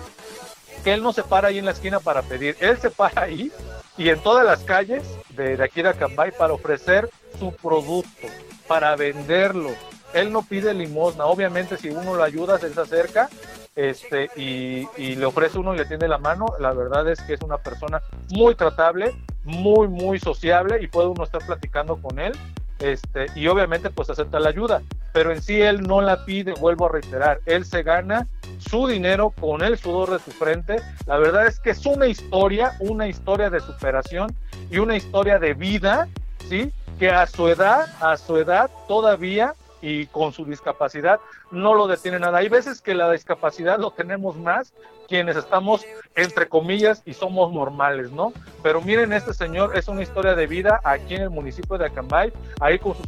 que 0.85 0.94
él 0.94 1.03
no 1.03 1.12
se 1.12 1.23
para 1.23 1.48
ahí 1.48 1.59
en 1.59 1.65
la 1.65 1.73
esquina 1.73 2.01
para 2.01 2.23
pedir, 2.23 2.57
él 2.61 2.78
se 2.78 2.90
para 2.90 3.23
ahí 3.23 3.51
y 3.97 4.09
en 4.09 4.20
todas 4.20 4.44
las 4.44 4.62
calles 4.62 5.03
de, 5.31 5.57
de 5.57 5.65
aquí 5.65 5.82
de 5.82 5.90
Acambay 5.90 6.32
para 6.32 6.53
ofrecer 6.53 7.09
su 7.39 7.53
producto, 7.53 8.27
para 8.66 8.97
venderlo. 8.97 9.70
Él 10.15 10.32
no 10.32 10.43
pide 10.43 10.73
limosna, 10.73 11.27
obviamente 11.27 11.77
si 11.77 11.90
uno 11.90 12.15
lo 12.15 12.23
ayuda, 12.23 12.59
se 12.59 12.66
acerca 12.81 13.28
este, 13.74 14.31
y, 14.36 14.89
y 14.97 15.16
le 15.16 15.27
ofrece 15.27 15.59
uno 15.59 15.74
y 15.74 15.78
le 15.78 15.85
tiende 15.85 16.09
la 16.09 16.19
mano, 16.19 16.47
la 16.59 16.73
verdad 16.73 17.09
es 17.11 17.20
que 17.23 17.35
es 17.35 17.40
una 17.43 17.59
persona 17.59 18.01
muy 18.31 18.55
tratable, 18.55 19.15
muy, 19.44 19.89
muy 19.89 20.19
sociable 20.19 20.82
y 20.82 20.86
puede 20.86 21.09
uno 21.09 21.24
estar 21.24 21.44
platicando 21.44 21.97
con 21.97 22.19
él 22.19 22.32
este, 22.78 23.27
y 23.35 23.47
obviamente 23.48 23.90
pues 23.90 24.11
acepta 24.11 24.40
la 24.40 24.51
ayuda, 24.51 24.82
pero 25.12 25.32
en 25.32 25.43
sí 25.43 25.61
él 25.61 25.82
no 25.82 26.01
la 26.01 26.24
pide, 26.24 26.53
vuelvo 26.55 26.86
a 26.86 26.93
reiterar, 26.93 27.40
él 27.47 27.65
se 27.65 27.82
gana 27.82 28.27
su 28.59 28.86
dinero 28.86 29.31
con 29.31 29.62
el 29.62 29.78
sudor 29.78 30.11
de 30.11 30.19
su 30.19 30.31
frente, 30.31 30.77
la 31.07 31.19
verdad 31.19 31.47
es 31.47 31.59
que 31.61 31.70
es 31.70 31.86
una 31.86 32.07
historia, 32.07 32.73
una 32.81 33.07
historia 33.07 33.51
de 33.51 33.61
superación 33.61 34.35
y 34.70 34.78
una 34.78 34.97
historia 34.97 35.39
de 35.39 35.55
vida, 35.55 36.09
¿sí? 36.48 36.70
Que 36.98 37.11
a 37.11 37.27
su 37.27 37.48
edad, 37.48 37.86
a 38.01 38.16
su 38.16 38.36
edad 38.36 38.70
todavía 38.89 39.55
y 39.86 40.06
con 40.06 40.32
su 40.32 40.44
discapacidad 40.44 41.20
no 41.52 41.74
lo 41.74 41.86
detiene 41.86 42.18
nada. 42.18 42.38
Hay 42.38 42.48
veces 42.48 42.80
que 42.82 42.92
la 42.92 43.08
discapacidad 43.12 43.78
lo 43.78 43.92
tenemos 43.92 44.36
más 44.36 44.72
quienes 45.06 45.36
estamos 45.36 45.84
entre 46.16 46.48
comillas 46.48 47.02
y 47.06 47.14
somos 47.14 47.52
normales, 47.52 48.10
¿no? 48.10 48.32
Pero 48.62 48.80
miren, 48.80 49.12
este 49.12 49.32
señor 49.32 49.76
es 49.76 49.86
una 49.86 50.02
historia 50.02 50.34
de 50.34 50.48
vida 50.48 50.80
aquí 50.82 51.14
en 51.14 51.22
el 51.22 51.30
municipio 51.30 51.78
de 51.78 51.86
Acambay, 51.86 52.32
ahí 52.60 52.78
con 52.78 52.96
sus 52.96 53.06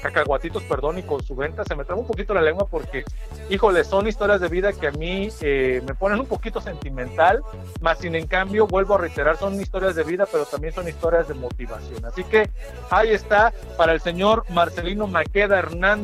cacahuatitos, 0.00 0.62
perdón, 0.64 0.98
y 0.98 1.02
con 1.02 1.22
su 1.22 1.34
venta. 1.34 1.64
Se 1.64 1.74
me 1.74 1.84
traba 1.84 2.00
un 2.00 2.06
poquito 2.06 2.34
la 2.34 2.42
lengua 2.42 2.68
porque, 2.70 3.04
híjole, 3.50 3.82
son 3.82 4.06
historias 4.06 4.40
de 4.40 4.48
vida 4.48 4.72
que 4.72 4.86
a 4.86 4.92
mí 4.92 5.28
eh, 5.40 5.82
me 5.86 5.94
ponen 5.94 6.20
un 6.20 6.26
poquito 6.26 6.60
sentimental, 6.60 7.42
más 7.80 7.98
sin 7.98 8.14
en 8.14 8.26
cambio, 8.26 8.66
vuelvo 8.66 8.94
a 8.94 8.98
reiterar, 8.98 9.36
son 9.36 9.60
historias 9.60 9.96
de 9.96 10.04
vida, 10.04 10.26
pero 10.30 10.44
también 10.44 10.72
son 10.72 10.86
historias 10.88 11.26
de 11.26 11.34
motivación. 11.34 12.04
Así 12.04 12.22
que 12.22 12.50
ahí 12.90 13.10
está 13.10 13.52
para 13.76 13.92
el 13.92 14.00
señor 14.00 14.44
Marcelino 14.50 15.06
Maqueda 15.06 15.58
Hernández. 15.58 16.03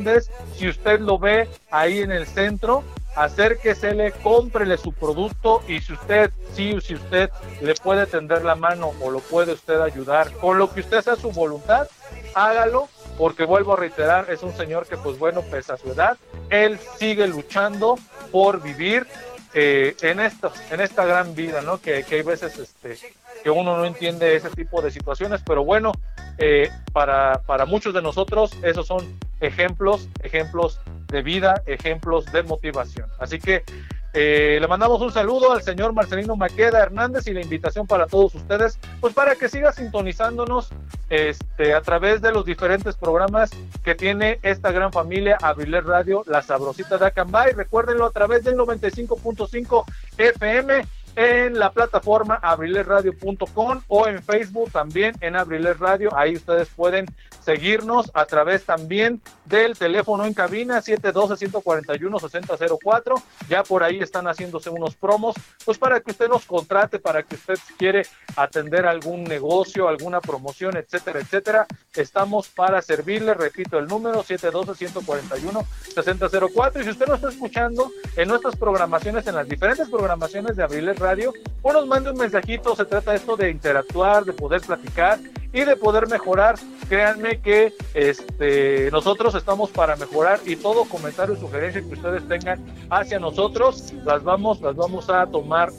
Si 0.56 0.68
usted 0.68 1.00
lo 1.00 1.18
ve 1.18 1.48
ahí 1.70 2.00
en 2.00 2.12
el 2.12 2.26
centro, 2.26 2.84
acérquesele, 3.16 4.12
cómprele 4.22 4.76
su 4.76 4.92
producto 4.92 5.62
y 5.66 5.80
si 5.80 5.92
usted, 5.92 6.30
sí, 6.54 6.78
si 6.80 6.94
usted 6.94 7.30
le 7.60 7.74
puede 7.74 8.06
tender 8.06 8.44
la 8.44 8.54
mano 8.54 8.92
o 9.00 9.10
lo 9.10 9.20
puede 9.20 9.52
usted 9.52 9.80
ayudar 9.80 10.32
con 10.34 10.58
lo 10.58 10.72
que 10.72 10.80
usted 10.80 11.02
sea 11.02 11.16
su 11.16 11.30
voluntad, 11.32 11.88
hágalo, 12.34 12.88
porque 13.18 13.44
vuelvo 13.44 13.74
a 13.74 13.76
reiterar, 13.76 14.30
es 14.30 14.42
un 14.42 14.56
señor 14.56 14.86
que 14.86 14.96
pues 14.96 15.18
bueno, 15.18 15.42
pese 15.42 15.72
a 15.72 15.76
su 15.76 15.92
edad, 15.92 16.16
él 16.48 16.78
sigue 16.98 17.26
luchando 17.26 17.98
por 18.30 18.62
vivir 18.62 19.06
eh, 19.52 19.96
en, 20.02 20.20
esta, 20.20 20.52
en 20.70 20.80
esta 20.80 21.04
gran 21.04 21.34
vida, 21.34 21.60
¿no? 21.60 21.80
Que, 21.80 22.04
que 22.04 22.16
hay 22.16 22.22
veces 22.22 22.56
este, 22.58 22.96
que 23.42 23.50
uno 23.50 23.76
no 23.76 23.84
entiende 23.84 24.36
ese 24.36 24.50
tipo 24.50 24.82
de 24.82 24.90
situaciones, 24.90 25.42
pero 25.44 25.64
bueno, 25.64 25.92
eh, 26.38 26.70
para, 26.92 27.42
para 27.46 27.66
muchos 27.66 27.94
de 27.94 28.02
nosotros 28.02 28.52
esos 28.62 28.86
son 28.86 29.18
ejemplos, 29.40 30.08
ejemplos 30.22 30.80
de 31.08 31.22
vida, 31.22 31.62
ejemplos 31.66 32.26
de 32.32 32.42
motivación. 32.42 33.08
Así 33.18 33.38
que 33.38 33.64
eh, 34.12 34.58
le 34.60 34.66
mandamos 34.66 35.00
un 35.02 35.12
saludo 35.12 35.52
al 35.52 35.62
señor 35.62 35.92
Marcelino 35.92 36.34
Maqueda 36.34 36.80
Hernández 36.80 37.28
y 37.28 37.32
la 37.32 37.42
invitación 37.42 37.86
para 37.86 38.06
todos 38.06 38.34
ustedes, 38.34 38.78
pues 39.00 39.14
para 39.14 39.36
que 39.36 39.48
siga 39.48 39.70
sintonizándonos 39.70 40.70
este, 41.10 41.74
a 41.74 41.80
través 41.80 42.20
de 42.20 42.32
los 42.32 42.44
diferentes 42.44 42.96
programas 42.96 43.50
que 43.84 43.94
tiene 43.94 44.40
esta 44.42 44.72
gran 44.72 44.92
familia 44.92 45.38
Abriler 45.40 45.84
Radio, 45.84 46.24
La 46.26 46.42
Sabrosita 46.42 46.98
de 46.98 47.06
Acambay. 47.06 47.52
Recuérdenlo 47.52 48.04
a 48.06 48.10
través 48.10 48.42
del 48.42 48.56
95.5 48.56 49.84
FM 50.18 50.84
en 51.16 51.58
la 51.58 51.72
plataforma 51.72 52.36
abrilerradio.com 52.42 53.80
o 53.88 54.06
en 54.06 54.22
Facebook 54.22 54.70
también 54.70 55.14
en 55.20 55.36
Abriler 55.36 55.78
Radio. 55.78 56.16
Ahí 56.16 56.36
ustedes 56.36 56.68
pueden 56.68 57.06
seguirnos 57.40 58.10
a 58.14 58.24
través 58.26 58.64
también 58.64 59.20
del 59.44 59.76
teléfono 59.76 60.24
en 60.24 60.34
cabina 60.34 60.80
712-141-6004. 60.80 63.22
Ya 63.48 63.62
por 63.62 63.82
ahí 63.82 64.00
están 64.00 64.26
haciéndose 64.26 64.70
unos 64.70 64.94
promos, 64.94 65.34
pues 65.64 65.78
para 65.78 66.00
que 66.00 66.12
usted 66.12 66.28
nos 66.28 66.44
contrate, 66.44 66.98
para 66.98 67.22
que 67.22 67.34
usted 67.34 67.58
quiere 67.76 68.02
atender 68.36 68.86
algún 68.86 69.24
negocio, 69.24 69.88
alguna 69.88 70.20
promoción, 70.20 70.76
etcétera, 70.76 71.20
etcétera. 71.20 71.66
Estamos 71.94 72.48
para 72.48 72.82
servirle, 72.82 73.32
repito 73.34 73.78
el 73.78 73.86
número 73.86 74.22
712-141-6004. 74.22 76.80
Y 76.80 76.84
si 76.84 76.90
usted 76.90 77.06
nos 77.06 77.16
está 77.16 77.30
escuchando 77.30 77.90
en 78.16 78.28
nuestras 78.28 78.56
programaciones, 78.56 79.26
en 79.26 79.34
las 79.34 79.48
diferentes 79.48 79.88
programaciones 79.88 80.56
de 80.56 80.62
Abriles 80.62 80.98
Radio, 80.98 81.32
o 81.62 81.72
nos 81.72 81.86
mande 81.86 82.10
un 82.10 82.18
mensajito, 82.18 82.76
se 82.76 82.84
trata 82.84 83.14
esto 83.14 83.36
de 83.36 83.50
interactuar, 83.50 84.24
de 84.24 84.32
poder 84.32 84.60
platicar 84.60 85.18
y 85.52 85.64
de 85.64 85.76
poder 85.76 86.08
mejorar. 86.08 86.56
Créanme 86.88 87.29
que 87.38 87.72
este, 87.94 88.90
nosotros 88.90 89.34
estamos 89.34 89.70
para 89.70 89.96
mejorar 89.96 90.40
y 90.44 90.56
todo 90.56 90.84
comentario, 90.84 91.36
sugerencia 91.36 91.82
que 91.82 91.94
ustedes 91.94 92.26
tengan 92.28 92.64
hacia 92.90 93.18
nosotros, 93.18 93.92
las 94.04 94.22
vamos, 94.22 94.60
las 94.60 94.76
vamos 94.76 95.08
a 95.08 95.26
tomar. 95.26 95.70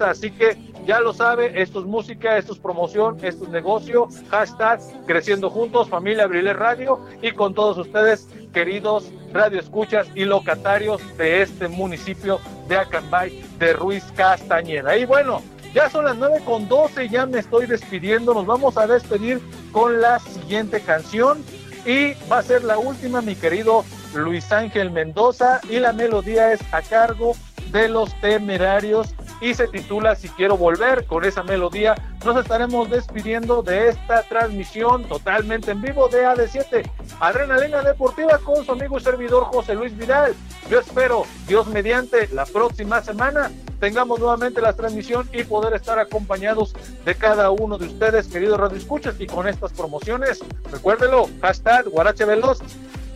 Así 0.00 0.30
que 0.30 0.56
ya 0.86 1.00
lo 1.00 1.14
sabe, 1.14 1.62
esto 1.62 1.80
es 1.80 1.86
música, 1.86 2.36
esto 2.36 2.52
es 2.52 2.58
promoción, 2.58 3.18
esto 3.22 3.44
es 3.44 3.50
negocio, 3.50 4.08
hashtag 4.30 4.80
creciendo 5.06 5.48
juntos, 5.48 5.88
familia 5.88 6.24
Abriles 6.24 6.56
Radio 6.56 7.00
y 7.22 7.32
con 7.32 7.54
todos 7.54 7.78
ustedes, 7.78 8.28
queridos 8.52 9.10
radio 9.32 9.60
escuchas 9.60 10.08
y 10.14 10.24
locatarios 10.24 11.00
de 11.16 11.42
este 11.42 11.68
municipio 11.68 12.40
de 12.68 12.76
Acambay 12.76 13.42
de 13.58 13.72
Ruiz 13.72 14.04
Castañeda. 14.16 14.96
Y 14.96 15.04
bueno, 15.04 15.42
ya 15.74 15.90
son 15.90 16.04
las 16.04 16.16
9 16.16 16.42
con 16.44 16.68
12, 16.68 17.08
ya 17.08 17.26
me 17.26 17.38
estoy 17.40 17.66
despidiendo. 17.66 18.34
Nos 18.34 18.46
vamos 18.46 18.76
a 18.76 18.86
despedir 18.86 19.40
con 19.72 20.00
la 20.00 20.18
siguiente 20.18 20.80
canción. 20.80 21.44
Y 21.84 22.14
va 22.30 22.38
a 22.38 22.42
ser 22.42 22.64
la 22.64 22.78
última, 22.78 23.22
mi 23.22 23.34
querido 23.34 23.84
Luis 24.14 24.50
Ángel 24.50 24.90
Mendoza. 24.90 25.60
Y 25.68 25.78
la 25.78 25.92
melodía 25.92 26.52
es 26.52 26.60
a 26.72 26.82
cargo 26.82 27.34
de 27.70 27.88
los 27.88 28.12
temerarios. 28.20 29.14
Y 29.40 29.54
se 29.54 29.68
titula 29.68 30.16
Si 30.16 30.28
quiero 30.30 30.56
volver. 30.56 31.04
Con 31.06 31.24
esa 31.24 31.42
melodía 31.42 31.94
nos 32.24 32.36
estaremos 32.38 32.90
despidiendo 32.90 33.62
de 33.62 33.88
esta 33.88 34.22
transmisión 34.22 35.04
totalmente 35.04 35.72
en 35.72 35.82
vivo 35.82 36.08
de 36.08 36.24
AD7. 36.24 36.90
Adrenalina 37.20 37.82
Deportiva 37.82 38.38
con 38.38 38.64
su 38.64 38.72
amigo 38.72 38.98
y 38.98 39.02
servidor 39.02 39.44
José 39.44 39.74
Luis 39.74 39.96
Vidal. 39.96 40.34
Yo 40.70 40.80
espero, 40.80 41.24
Dios 41.46 41.66
mediante, 41.68 42.26
la 42.28 42.46
próxima 42.46 43.00
semana 43.02 43.50
tengamos 43.80 44.18
nuevamente 44.18 44.60
la 44.60 44.72
transmisión 44.72 45.28
y 45.32 45.44
poder 45.44 45.74
estar 45.74 45.98
acompañados 45.98 46.74
de 47.04 47.14
cada 47.14 47.50
uno 47.50 47.78
de 47.78 47.86
ustedes, 47.86 48.26
queridos 48.26 48.58
Radio 48.58 48.78
Escuchas, 48.78 49.14
y 49.18 49.26
con 49.26 49.48
estas 49.48 49.72
promociones. 49.72 50.40
Recuérdelo, 50.70 51.28
hashtag 51.40 51.88
Guarache 51.88 52.24
Veloz, 52.24 52.58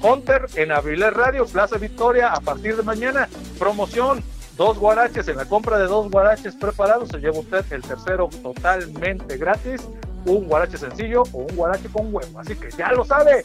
Hunter 0.03 0.47
en 0.57 0.73
Abriles 0.73 1.13
Radio, 1.13 1.47
Plaza 1.47 1.79
Victoria, 1.79 2.33
a 2.33 2.41
partir 2.41 2.77
de 2.77 2.83
mañana, 2.83 3.29
promoción. 3.59 4.23
Dos 4.57 4.79
guaraches, 4.79 5.27
en 5.29 5.39
la 5.39 5.47
compra 5.47 5.79
de 5.79 5.87
dos 5.87 6.11
guaraches 6.11 6.55
preparados 6.55 7.09
se 7.09 7.19
lleva 7.19 7.39
usted 7.39 7.65
el 7.71 7.81
tercero 7.81 8.29
totalmente 8.43 9.39
gratis, 9.39 9.81
un 10.27 10.47
guarache 10.47 10.77
sencillo 10.77 11.23
o 11.33 11.39
un 11.39 11.57
guarache 11.57 11.89
con 11.91 12.15
huevo. 12.15 12.39
Así 12.39 12.55
que 12.55 12.71
ya 12.77 12.93
lo 12.93 13.03
sabe. 13.05 13.43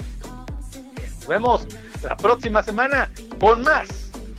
Nos 1.19 1.27
vemos 1.27 1.68
la 2.03 2.18
próxima 2.18 2.61
semana 2.61 3.10
con 3.39 3.61
más, 3.61 3.88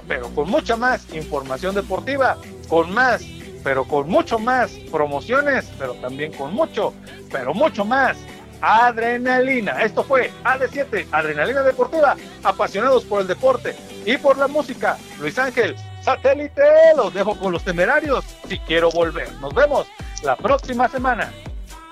pero 0.06 0.28
con 0.34 0.50
mucha 0.50 0.76
más 0.76 1.12
información 1.14 1.74
deportiva, 1.74 2.36
con 2.68 2.92
más, 2.92 3.24
pero 3.64 3.84
con 3.84 4.08
mucho 4.08 4.38
más 4.38 4.70
promociones, 4.90 5.70
pero 5.78 5.94
también 5.94 6.32
con 6.32 6.54
mucho, 6.54 6.94
pero 7.30 7.54
mucho 7.54 7.84
más 7.84 8.16
adrenalina. 8.60 9.82
Esto 9.82 10.02
fue 10.02 10.30
AD7, 10.44 11.06
Adrenalina 11.12 11.62
Deportiva, 11.62 12.16
apasionados 12.42 13.04
por 13.04 13.20
el 13.20 13.26
deporte 13.26 13.76
y 14.04 14.16
por 14.16 14.36
la 14.38 14.48
música. 14.48 14.96
Luis 15.20 15.38
Ángel, 15.38 15.76
satélite, 16.02 16.62
los 16.96 17.12
dejo 17.14 17.38
con 17.38 17.52
los 17.52 17.64
temerarios 17.64 18.24
si 18.48 18.58
quiero 18.60 18.90
volver. 18.90 19.32
Nos 19.40 19.54
vemos 19.54 19.86
la 20.22 20.36
próxima 20.36 20.88
semana. 20.88 21.32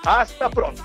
Hasta 0.05 0.49
pronto. 0.49 0.83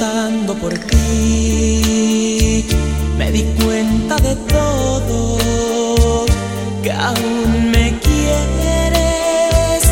preguntando 0.00 0.54
por 0.54 0.72
ti. 0.72 2.64
Me 3.18 3.30
di 3.30 3.42
cuenta 3.62 4.16
de 4.16 4.34
todo, 4.48 5.36
que 6.82 6.90
aún 6.90 7.70
me 7.70 7.98
quieres, 8.00 9.82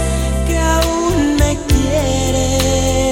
que 0.46 0.56
aún 0.56 1.36
me 1.36 1.58
quieres. 1.68 3.02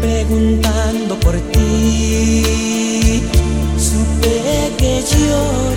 Preguntando 0.00 1.18
por 1.18 1.34
ti, 1.52 3.22
supe 3.76 4.72
que 4.78 5.02
yo 5.02 5.73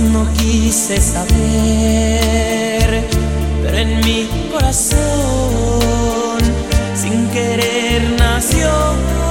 no 0.00 0.26
quise 0.34 1.00
saber, 1.00 1.34
pero 3.62 3.76
en 3.76 4.00
mi 4.00 4.28
corazón 4.50 4.98
sin 6.94 7.28
querer 7.28 8.02
nació. 8.18 9.23